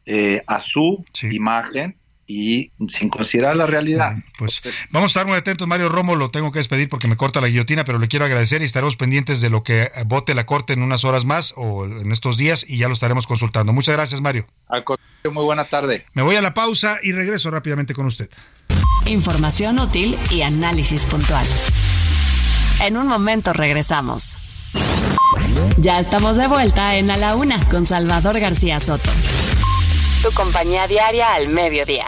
eh, 0.07 0.43
a 0.47 0.61
su 0.61 1.05
imagen 1.23 1.97
y 2.31 2.73
sin 2.89 3.09
considerar 3.09 3.57
la 3.57 3.67
realidad. 3.67 4.17
Pues 4.39 4.61
vamos 4.91 5.09
a 5.09 5.13
estar 5.13 5.27
muy 5.27 5.37
atentos, 5.37 5.67
Mario 5.67 5.89
Romo, 5.89 6.15
lo 6.15 6.31
tengo 6.31 6.53
que 6.53 6.59
despedir 6.59 6.91
porque 6.91 7.09
me 7.09 7.17
corta 7.17 7.41
la 7.41 7.49
guillotina, 7.49 7.85
pero 7.85 7.99
le 7.99 8.07
quiero 8.07 8.27
agradecer 8.27 8.61
y 8.61 8.67
estaremos 8.67 8.97
pendientes 8.97 9.41
de 9.41 9.49
lo 9.49 9.63
que 9.63 9.89
vote 10.05 10.35
la 10.35 10.45
Corte 10.45 10.75
en 10.75 10.83
unas 10.83 11.05
horas 11.05 11.25
más 11.25 11.55
o 11.57 11.87
en 11.87 12.13
estos 12.13 12.37
días 12.37 12.67
y 12.69 12.77
ya 12.77 12.87
lo 12.87 12.95
estaremos 12.95 13.27
consultando. 13.27 13.73
Muchas 13.73 13.97
gracias, 13.97 14.21
Mario. 14.21 14.47
Al 14.69 14.85
contrario, 14.85 15.33
muy 15.33 15.43
buena 15.43 15.71
tarde. 15.71 16.05
Me 16.13 16.23
voy 16.23 16.37
a 16.37 16.43
la 16.43 16.53
pausa 16.53 16.99
y 17.03 17.13
regreso 17.13 17.51
rápidamente 17.51 17.95
con 17.95 18.05
usted. 18.05 18.29
Información 19.07 19.79
útil 19.79 20.19
y 20.31 20.43
análisis 20.43 21.07
puntual. 21.07 21.47
En 22.83 22.99
un 22.99 23.07
momento 23.07 23.55
regresamos. 23.55 24.37
Ya 25.79 25.99
estamos 25.99 26.37
de 26.37 26.47
vuelta 26.47 26.97
en 26.97 27.11
A 27.11 27.17
la 27.17 27.37
Una 27.37 27.67
con 27.71 27.87
Salvador 27.87 28.39
García 28.39 28.81
Soto. 28.81 29.11
Tu 30.23 30.31
compañía 30.33 30.87
diaria 30.87 31.33
al 31.33 31.49
mediodía. 31.49 32.07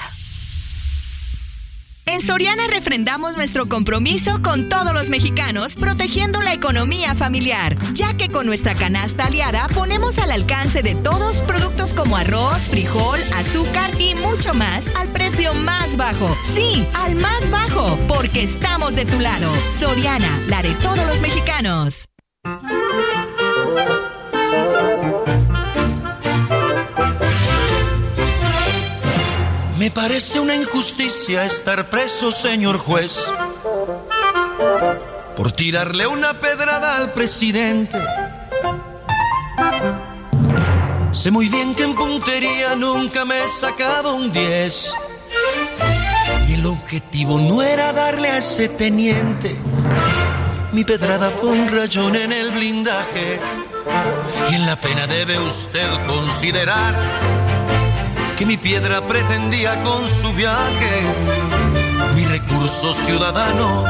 En 2.11 2.21
Soriana 2.23 2.67
refrendamos 2.67 3.37
nuestro 3.37 3.67
compromiso 3.67 4.43
con 4.43 4.69
todos 4.69 4.93
los 4.93 5.11
mexicanos 5.11 5.77
protegiendo 5.77 6.43
la 6.43 6.53
economía 6.53 7.15
familiar, 7.15 7.77
ya 7.93 8.15
que 8.15 8.29
con 8.29 8.47
nuestra 8.47 8.75
canasta 8.75 9.27
aliada 9.27 9.69
ponemos 9.69 10.19
al 10.19 10.33
alcance 10.33 10.83
de 10.83 10.97
todos 10.97 11.41
productos 11.43 11.95
como 11.95 12.17
arroz, 12.17 12.69
frijol, 12.69 13.21
azúcar 13.37 13.93
y 14.01 14.17
mucho 14.17 14.53
más 14.55 14.85
al 14.97 15.07
precio 15.11 15.55
más 15.55 15.97
bajo. 15.97 16.37
Sí, 16.53 16.85
al 16.95 17.15
más 17.15 17.49
bajo, 17.49 17.97
porque 18.09 18.43
estamos 18.43 18.97
de 18.97 19.05
tu 19.05 19.21
lado. 19.21 19.49
Soriana, 19.79 20.37
la 20.49 20.63
de 20.63 20.75
todos 20.83 21.07
los 21.07 21.21
mexicanos. 21.21 22.07
Me 29.81 29.91
parece 29.91 30.39
una 30.39 30.55
injusticia 30.55 31.47
estar 31.47 31.89
preso, 31.89 32.31
señor 32.31 32.77
juez, 32.77 33.25
por 35.35 35.53
tirarle 35.53 36.07
una 36.07 36.35
pedrada 36.35 36.99
al 36.99 37.15
presidente. 37.15 37.99
Sé 41.13 41.31
muy 41.31 41.49
bien 41.49 41.75
que 41.75 41.85
en 41.85 41.95
puntería 41.95 42.77
nunca 42.77 43.25
me 43.25 43.43
he 43.43 43.49
sacado 43.49 44.17
un 44.17 44.31
10. 44.31 44.95
Y 46.51 46.55
el 46.57 46.67
objetivo 46.67 47.39
no 47.39 47.63
era 47.63 47.95
darle 47.95 48.29
a 48.29 48.37
ese 48.37 48.69
teniente. 48.69 49.57
Mi 50.73 50.85
pedrada 50.85 51.31
fue 51.31 51.53
un 51.53 51.69
rayón 51.75 52.17
en 52.17 52.35
el 52.35 52.53
blindaje. 52.53 53.41
Y 54.51 54.57
en 54.57 54.67
la 54.67 54.79
pena 54.79 55.07
debe 55.07 55.39
usted 55.39 55.89
considerar 56.07 57.40
que 58.41 58.47
mi 58.47 58.57
piedra 58.57 59.03
pretendía 59.03 59.83
con 59.83 60.09
su 60.09 60.33
viaje, 60.33 61.03
mi 62.17 62.25
recurso 62.25 62.95
ciudadano 62.95 63.85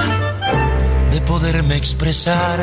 de 1.12 1.20
poderme 1.20 1.76
expresar. 1.76 2.58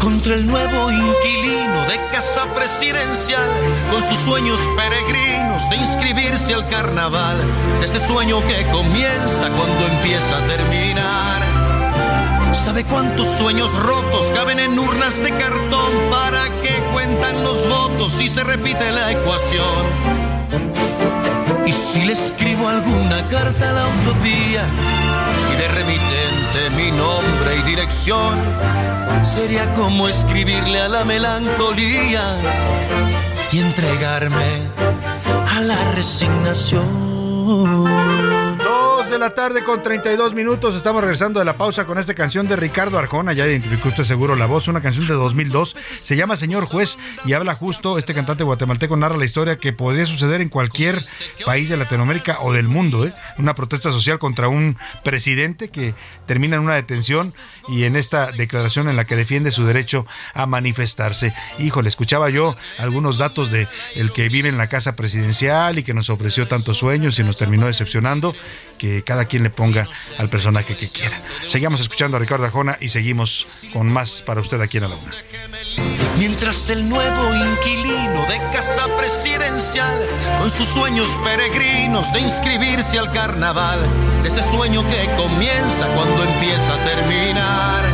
Contra 0.00 0.34
el 0.34 0.48
nuevo 0.48 0.90
inquilino 0.90 1.82
de 1.82 1.96
casa 2.10 2.52
presidencial, 2.56 3.48
con 3.92 4.02
sus 4.02 4.18
sueños 4.18 4.58
peregrinos 4.76 5.70
de 5.70 5.76
inscribirse 5.76 6.54
al 6.54 6.68
carnaval, 6.68 7.36
de 7.78 7.86
ese 7.86 8.04
sueño 8.04 8.44
que 8.48 8.66
comienza 8.72 9.48
cuando 9.50 9.86
empieza 9.86 10.38
a 10.38 10.46
terminar 10.48 11.55
¿Sabe 12.64 12.84
cuántos 12.84 13.28
sueños 13.28 13.72
rotos 13.78 14.32
caben 14.34 14.58
en 14.58 14.78
urnas 14.78 15.22
de 15.22 15.30
cartón? 15.30 15.92
¿Para 16.10 16.44
que 16.62 16.74
cuentan 16.92 17.42
los 17.44 17.68
votos 17.68 18.20
y 18.20 18.28
se 18.28 18.42
repite 18.42 18.90
la 18.92 19.12
ecuación? 19.12 19.86
Y 21.64 21.72
si 21.72 22.04
le 22.04 22.14
escribo 22.14 22.68
alguna 22.68 23.26
carta 23.28 23.70
a 23.70 23.72
la 23.72 23.86
utopía 23.86 24.64
y 25.52 25.56
de 25.56 25.68
remitente 25.68 26.70
mi 26.76 26.90
nombre 26.90 27.56
y 27.58 27.62
dirección, 27.62 28.38
sería 29.22 29.72
como 29.74 30.08
escribirle 30.08 30.80
a 30.80 30.88
la 30.88 31.04
melancolía 31.04 32.36
y 33.52 33.60
entregarme 33.60 34.62
a 35.56 35.60
la 35.60 35.92
resignación 35.94 37.05
de 39.10 39.20
la 39.20 39.34
tarde 39.34 39.62
con 39.62 39.82
32 39.82 40.34
minutos. 40.34 40.74
Estamos 40.74 41.00
regresando 41.00 41.38
de 41.38 41.44
la 41.44 41.56
pausa 41.56 41.86
con 41.86 41.96
esta 41.98 42.14
canción 42.14 42.48
de 42.48 42.56
Ricardo 42.56 42.98
Arjona. 42.98 43.32
Ya 43.32 43.46
identificó 43.46 43.88
usted 43.88 44.02
seguro 44.02 44.34
la 44.34 44.46
voz. 44.46 44.66
Una 44.66 44.82
canción 44.82 45.06
de 45.06 45.14
2002. 45.14 45.76
Se 46.00 46.16
llama 46.16 46.36
Señor 46.36 46.64
Juez 46.64 46.98
y 47.24 47.32
habla 47.32 47.54
justo, 47.54 47.98
este 47.98 48.14
cantante 48.14 48.42
guatemalteco 48.42 48.96
narra 48.96 49.16
la 49.16 49.24
historia 49.24 49.58
que 49.58 49.72
podría 49.72 50.06
suceder 50.06 50.40
en 50.40 50.48
cualquier 50.48 51.04
país 51.44 51.68
de 51.68 51.76
Latinoamérica 51.76 52.38
o 52.42 52.52
del 52.52 52.66
mundo. 52.66 53.06
¿eh? 53.06 53.12
Una 53.38 53.54
protesta 53.54 53.92
social 53.92 54.18
contra 54.18 54.48
un 54.48 54.76
presidente 55.04 55.68
que 55.68 55.94
termina 56.26 56.56
en 56.56 56.62
una 56.62 56.74
detención 56.74 57.32
y 57.68 57.84
en 57.84 57.94
esta 57.94 58.32
declaración 58.32 58.88
en 58.88 58.96
la 58.96 59.04
que 59.04 59.14
defiende 59.14 59.52
su 59.52 59.64
derecho 59.64 60.04
a 60.34 60.46
manifestarse. 60.46 61.32
Híjole, 61.60 61.88
escuchaba 61.88 62.28
yo 62.28 62.56
algunos 62.78 63.18
datos 63.18 63.52
de 63.52 63.68
el 63.94 64.12
que 64.12 64.28
vive 64.28 64.48
en 64.48 64.58
la 64.58 64.68
casa 64.68 64.96
presidencial 64.96 65.78
y 65.78 65.84
que 65.84 65.94
nos 65.94 66.10
ofreció 66.10 66.48
tantos 66.48 66.78
sueños 66.78 67.18
y 67.18 67.22
nos 67.22 67.35
nos 67.36 67.38
terminó 67.38 67.66
decepcionando, 67.66 68.34
que 68.78 69.02
cada 69.02 69.26
quien 69.26 69.42
le 69.42 69.50
ponga 69.50 69.86
al 70.18 70.30
personaje 70.30 70.74
que 70.74 70.88
quiera. 70.88 71.22
Seguimos 71.48 71.80
escuchando 71.80 72.16
a 72.16 72.20
Ricardo 72.20 72.46
Arjona 72.46 72.78
y 72.80 72.88
seguimos 72.88 73.46
con 73.74 73.92
más 73.92 74.22
para 74.22 74.40
usted 74.40 74.58
aquí 74.60 74.78
en 74.78 74.84
la 74.84 74.88
Luna. 74.88 75.12
Mientras 76.18 76.70
el 76.70 76.88
nuevo 76.88 77.34
inquilino 77.34 78.22
de 78.22 78.38
casa 78.52 78.88
presidencial, 78.96 80.06
con 80.38 80.50
sus 80.50 80.66
sueños 80.66 81.08
peregrinos 81.22 82.10
de 82.14 82.20
inscribirse 82.20 82.98
al 82.98 83.12
carnaval, 83.12 83.86
ese 84.24 84.42
sueño 84.42 84.82
que 84.88 85.14
comienza 85.14 85.86
cuando 85.88 86.24
empieza 86.24 86.74
a 86.74 86.84
terminar. 86.84 87.84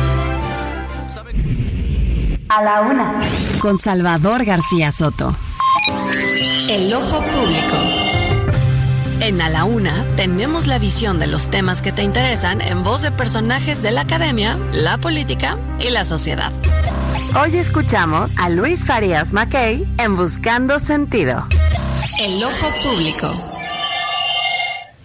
A 2.47 2.63
la 2.63 2.81
una. 2.81 3.19
Con 3.59 3.77
Salvador 3.77 4.45
García 4.45 4.91
Soto. 4.93 5.35
El 6.69 6.93
ojo 6.93 7.19
público. 7.23 8.02
En 9.23 9.41
A 9.41 9.47
la 9.47 9.63
Una 9.63 10.05
tenemos 10.17 10.67
la 10.67 10.79
visión 10.79 11.17
de 11.17 11.27
los 11.27 11.49
temas 11.49 11.81
que 11.81 11.93
te 11.93 12.03
interesan 12.03 12.59
en 12.59 12.83
voz 12.83 13.03
de 13.03 13.09
personajes 13.09 13.81
de 13.81 13.91
la 13.91 14.01
academia, 14.01 14.57
la 14.73 14.97
política 14.97 15.57
y 15.79 15.91
la 15.91 16.03
sociedad. 16.03 16.51
Hoy 17.41 17.55
escuchamos 17.55 18.37
a 18.37 18.49
Luis 18.49 18.85
Farías 18.85 19.31
Mackey 19.31 19.87
en 19.97 20.17
Buscando 20.17 20.77
Sentido. 20.77 21.47
El 22.19 22.43
ojo 22.43 22.67
público. 22.83 23.33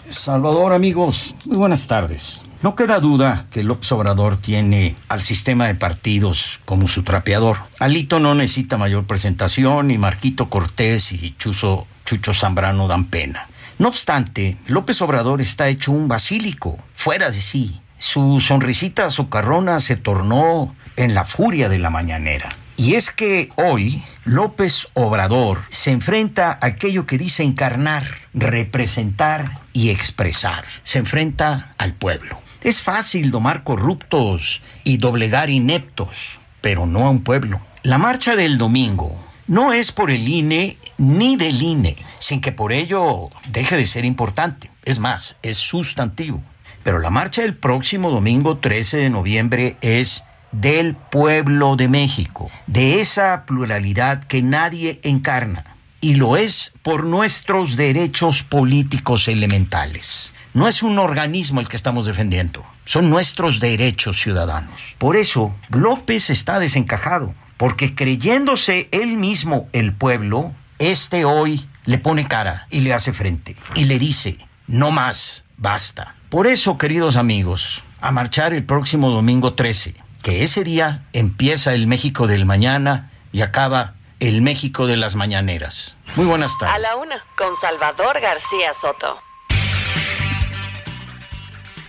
Salvador, 0.09 0.73
amigos, 0.73 1.36
muy 1.47 1.59
buenas 1.59 1.86
tardes. 1.86 2.43
No 2.61 2.74
queda 2.74 2.99
duda 2.99 3.47
que 3.53 3.62
López 3.62 3.93
Obrador 3.93 4.36
tiene 4.36 4.97
al 5.07 5.23
sistema 5.23 5.69
de 5.69 5.77
partidos 5.77 6.59
como 6.65 6.89
su 6.89 7.05
trapeador. 7.05 7.59
Alito 7.78 8.19
no 8.19 8.35
necesita 8.35 8.78
mayor 8.78 9.07
presentación 9.07 9.93
y 9.93 9.97
Marquito 9.97 10.51
Cortés 10.51 11.12
y 11.12 11.36
Chuzo, 11.39 11.86
Chucho 12.05 12.35
Zambrano 12.35 12.89
dan 12.89 13.05
pena. 13.05 13.47
No 13.79 13.89
obstante, 13.89 14.57
López 14.67 15.01
Obrador 15.03 15.41
está 15.41 15.69
hecho 15.69 15.93
un 15.93 16.09
basílico, 16.09 16.79
fuera 16.95 17.31
de 17.31 17.41
sí. 17.41 17.81
Su 17.97 18.41
sonrisita 18.41 19.09
socarrona 19.09 19.79
se 19.79 19.95
tornó 19.95 20.75
en 20.97 21.15
la 21.15 21.25
furia 21.25 21.69
de 21.69 21.79
la 21.79 21.89
mañanera. 21.89 22.49
Y 22.77 22.95
es 22.95 23.11
que 23.11 23.51
hoy 23.57 24.03
López 24.25 24.89
Obrador 24.95 25.63
se 25.69 25.93
enfrenta 25.93 26.51
a 26.51 26.67
aquello 26.67 27.07
que 27.07 27.19
dice 27.19 27.45
encarnar, 27.45 28.05
representar 28.35 29.61
y 29.73 29.91
expresar. 29.91 30.65
Se 30.83 30.99
enfrenta 30.99 31.75
al 31.79 31.95
pueblo. 31.95 32.41
Es 32.63 32.83
fácil 32.83 33.31
domar 33.31 33.63
corruptos 33.63 34.61
y 34.83 34.97
doblegar 34.97 35.51
ineptos, 35.51 36.41
pero 36.61 36.87
no 36.87 37.07
a 37.07 37.11
un 37.11 37.23
pueblo. 37.23 37.61
La 37.85 37.99
marcha 37.99 38.35
del 38.35 38.59
domingo 38.59 39.13
no 39.47 39.73
es 39.73 39.93
por 39.93 40.11
el 40.11 40.29
INE 40.29 40.77
ni 40.99 41.37
del 41.37 41.62
INE, 41.62 41.97
sin 42.19 42.41
que 42.41 42.53
por 42.53 42.73
ello 42.73 43.31
deje 43.49 43.77
de 43.77 43.87
ser 43.87 44.05
importante. 44.05 44.70
Es 44.85 44.99
más, 44.99 45.37
es 45.43 45.57
sustantivo. 45.57 46.43
Pero 46.85 46.99
la 46.99 47.11
marcha 47.11 47.43
del 47.43 47.57
próximo 47.57 48.11
domingo 48.11 48.59
13 48.59 48.99
de 48.99 49.11
noviembre 49.11 49.77
es 49.81 50.25
del 50.53 50.97
pueblo 50.97 51.77
de 51.77 51.89
México, 51.89 52.51
de 52.66 53.01
esa 53.01 53.45
pluralidad 53.47 54.25
que 54.25 54.43
nadie 54.43 55.01
encarna. 55.03 55.65
Y 56.01 56.15
lo 56.15 56.37
es 56.37 56.73
por 56.83 57.05
nuestros 57.05 57.77
derechos 57.77 58.43
políticos 58.43 59.29
elementales. 59.29 60.33
No 60.55 60.69
es 60.69 60.83
un 60.83 60.99
organismo 60.99 61.61
el 61.61 61.69
que 61.69 61.77
estamos 61.77 62.07
defendiendo, 62.07 62.65
son 62.85 63.11
nuestros 63.11 63.61
derechos 63.61 64.20
ciudadanos. 64.20 64.81
Por 64.97 65.16
eso, 65.16 65.55
López 65.70 66.31
está 66.31 66.59
desencajado, 66.59 67.35
porque 67.59 67.95
creyéndose 67.95 68.89
él 68.93 69.16
mismo 69.19 69.69
el 69.73 69.93
pueblo, 69.93 70.53
este 70.79 71.25
hoy 71.25 71.69
le 71.85 71.99
pone 71.99 72.29
cara 72.29 72.67
y 72.71 72.81
le 72.81 72.95
hace 72.95 73.13
frente 73.13 73.57
y 73.75 73.85
le 73.85 73.99
dice, 73.99 74.39
no 74.67 74.91
más, 74.91 75.45
basta. 75.57 76.15
Por 76.29 76.47
eso, 76.47 76.79
queridos 76.79 77.17
amigos, 77.17 77.83
a 78.01 78.11
marchar 78.11 78.53
el 78.55 78.65
próximo 78.65 79.11
domingo 79.11 79.55
13, 79.55 79.95
que 80.23 80.43
ese 80.43 80.65
día 80.65 81.07
empieza 81.13 81.73
el 81.73 81.87
México 81.87 82.27
del 82.27 82.45
mañana 82.45 83.11
y 83.33 83.43
acaba 83.43 83.95
el 84.21 84.43
México 84.43 84.87
de 84.87 84.97
las 84.97 85.15
mañaneras. 85.15 85.97
Muy 86.17 86.27
buenas 86.27 86.59
tardes. 86.59 86.75
A 86.75 86.79
la 86.79 86.97
una, 86.97 87.25
con 87.37 87.57
Salvador 87.57 88.21
García 88.21 88.75
Soto. 88.75 89.21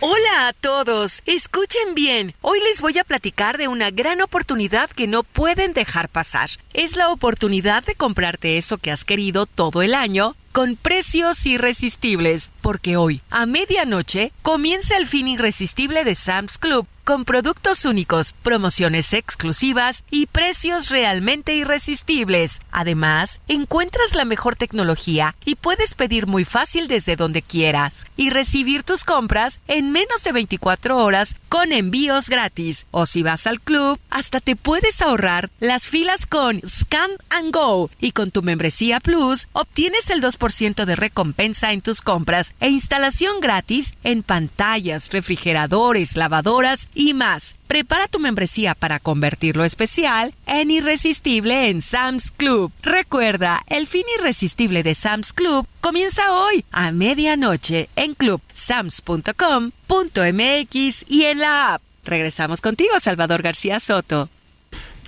Hola 0.02 0.48
a 0.48 0.54
todos, 0.54 1.22
escuchen 1.26 1.94
bien, 1.94 2.34
hoy 2.40 2.62
les 2.62 2.80
voy 2.80 2.98
a 2.98 3.04
platicar 3.04 3.58
de 3.58 3.68
una 3.68 3.92
gran 3.92 4.22
oportunidad 4.22 4.90
que 4.90 5.08
no 5.08 5.24
pueden 5.24 5.74
dejar 5.74 6.08
pasar. 6.08 6.50
Es 6.74 6.96
la 6.96 7.10
oportunidad 7.10 7.84
de 7.84 7.96
comprarte 7.96 8.58
eso 8.58 8.78
que 8.78 8.92
has 8.92 9.04
querido 9.04 9.46
todo 9.46 9.82
el 9.82 9.94
año 9.94 10.38
con 10.54 10.78
precios 10.78 11.46
irresistibles, 11.46 12.50
porque 12.62 12.96
hoy, 12.96 13.22
a 13.30 13.46
medianoche, 13.46 14.32
comienza 14.42 14.96
el 14.96 15.06
fin 15.06 15.28
irresistible 15.28 16.06
de 16.06 16.16
Sam's 16.16 16.58
Club 16.58 16.88
con 17.10 17.26
productos 17.26 17.86
únicos, 17.86 18.36
promociones 18.44 19.14
exclusivas 19.14 20.04
y 20.12 20.28
precios 20.28 20.90
realmente 20.90 21.56
irresistibles. 21.56 22.62
Además, 22.70 23.42
encuentras 23.48 24.14
la 24.14 24.26
mejor 24.26 24.56
tecnología 24.56 25.36
y 25.44 25.56
puedes 25.56 25.96
pedir 25.96 26.28
muy 26.28 26.46
fácil 26.46 26.88
desde 26.88 27.16
donde 27.16 27.42
quieras 27.42 28.06
y 28.16 28.30
recibir 28.30 28.84
tus 28.84 29.06
compras 29.06 29.60
en 29.68 29.92
menos 29.92 30.24
de 30.24 30.34
24 30.34 31.00
horas 31.00 31.36
con 31.50 31.72
envíos 31.72 32.30
gratis. 32.30 32.86
O 32.92 33.08
si 33.08 33.24
vas 33.24 33.48
al 33.48 33.60
club, 33.60 34.00
hasta 34.12 34.40
te 34.40 34.56
puedes 34.56 35.02
ahorrar 35.02 35.50
las 35.60 35.88
filas 35.88 36.28
con 36.28 36.62
Scan 36.64 37.10
and 37.32 37.52
Go 37.52 37.90
y 38.00 38.12
con 38.12 38.30
tu 38.30 38.44
membresía 38.44 39.00
Plus 39.00 39.48
obtienes 39.54 40.12
el 40.12 40.22
2% 40.22 40.86
de 40.86 40.96
recompensa 40.96 41.74
en 41.74 41.82
tus 41.82 42.02
compras 42.02 42.54
e 42.60 42.70
instalación 42.70 43.40
gratis 43.40 43.96
en 44.04 44.22
pantallas, 44.22 45.10
refrigeradores, 45.12 46.16
lavadoras 46.16 46.88
y 47.00 47.14
más. 47.14 47.56
Prepara 47.68 48.08
tu 48.08 48.20
membresía 48.20 48.76
para 48.76 49.00
convertirlo 49.00 49.64
especial 49.64 50.36
en 50.46 50.70
irresistible 50.70 51.70
en 51.70 51.82
Sam's 51.82 52.32
Club. 52.32 52.74
Recuerda, 52.82 53.62
el 53.68 53.88
fin 53.88 54.04
irresistible 54.20 54.84
de 54.84 54.96
Sam's 54.96 55.32
Club 55.32 55.66
comienza 55.80 56.34
hoy 56.34 56.66
a 56.72 56.92
medianoche 56.92 57.88
en 57.96 58.16
clubsams.com.mx 58.16 61.06
y 61.08 61.24
en 61.24 61.40
la 61.40 61.76
app. 61.76 61.82
Regresamos 62.04 62.60
contigo, 62.60 63.00
Salvador 63.00 63.44
García 63.44 63.80
Soto. 63.80 64.30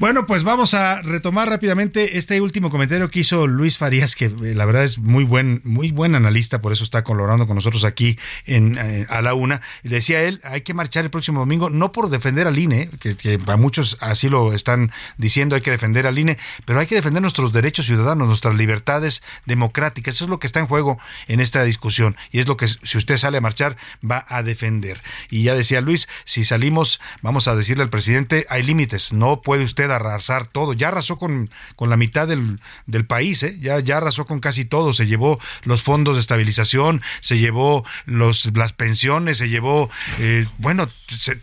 Bueno, 0.01 0.25
pues 0.25 0.43
vamos 0.43 0.73
a 0.73 1.03
retomar 1.03 1.47
rápidamente 1.47 2.17
este 2.17 2.41
último 2.41 2.71
comentario 2.71 3.11
que 3.11 3.19
hizo 3.19 3.45
Luis 3.45 3.77
Farías, 3.77 4.15
que 4.15 4.25
eh, 4.25 4.55
la 4.55 4.65
verdad 4.65 4.83
es 4.83 4.97
muy 4.97 5.23
buen, 5.23 5.61
muy 5.63 5.91
buen 5.91 6.15
analista, 6.15 6.59
por 6.59 6.73
eso 6.73 6.83
está 6.83 7.03
colaborando 7.03 7.45
con 7.45 7.53
nosotros 7.53 7.85
aquí 7.85 8.17
en 8.47 8.79
eh, 8.79 9.05
a 9.09 9.21
la 9.21 9.35
una. 9.35 9.61
Decía 9.83 10.23
él, 10.23 10.41
hay 10.43 10.61
que 10.61 10.73
marchar 10.73 11.03
el 11.03 11.11
próximo 11.11 11.41
domingo, 11.41 11.69
no 11.69 11.91
por 11.91 12.09
defender 12.09 12.47
al 12.47 12.57
INE, 12.57 12.89
que, 12.99 13.15
que 13.15 13.39
a 13.45 13.57
muchos 13.57 13.99
así 14.01 14.27
lo 14.27 14.53
están 14.53 14.91
diciendo, 15.17 15.53
hay 15.53 15.61
que 15.61 15.69
defender 15.69 16.07
al 16.07 16.17
INE, 16.17 16.39
pero 16.65 16.79
hay 16.79 16.87
que 16.87 16.95
defender 16.95 17.21
nuestros 17.21 17.53
derechos 17.53 17.85
ciudadanos, 17.85 18.27
nuestras 18.27 18.55
libertades 18.55 19.21
democráticas. 19.45 20.15
Eso 20.15 20.23
es 20.23 20.31
lo 20.31 20.39
que 20.39 20.47
está 20.47 20.59
en 20.59 20.65
juego 20.65 20.97
en 21.27 21.41
esta 21.41 21.63
discusión 21.63 22.15
y 22.31 22.39
es 22.39 22.47
lo 22.47 22.57
que 22.57 22.65
si 22.65 22.97
usted 22.97 23.17
sale 23.17 23.37
a 23.37 23.41
marchar 23.41 23.77
va 24.03 24.25
a 24.27 24.41
defender. 24.41 24.99
Y 25.29 25.43
ya 25.43 25.53
decía 25.53 25.79
Luis, 25.79 26.07
si 26.25 26.43
salimos, 26.43 26.99
vamos 27.21 27.47
a 27.47 27.55
decirle 27.55 27.83
al 27.83 27.91
presidente, 27.91 28.47
hay 28.49 28.63
límites, 28.63 29.13
no 29.13 29.43
puede 29.43 29.63
usted 29.63 29.90
arrasar 29.95 30.47
todo. 30.47 30.73
Ya 30.73 30.89
arrasó 30.89 31.17
con, 31.17 31.49
con 31.75 31.89
la 31.89 31.97
mitad 31.97 32.27
del, 32.27 32.59
del 32.85 33.05
país, 33.05 33.43
¿eh? 33.43 33.57
ya, 33.59 33.79
ya 33.79 33.97
arrasó 33.97 34.25
con 34.25 34.39
casi 34.39 34.65
todo. 34.65 34.93
Se 34.93 35.07
llevó 35.07 35.39
los 35.63 35.83
fondos 35.83 36.15
de 36.15 36.21
estabilización, 36.21 37.01
se 37.21 37.37
llevó 37.37 37.85
los, 38.05 38.51
las 38.55 38.73
pensiones, 38.73 39.37
se 39.37 39.49
llevó, 39.49 39.89
eh, 40.19 40.47
bueno, 40.57 40.87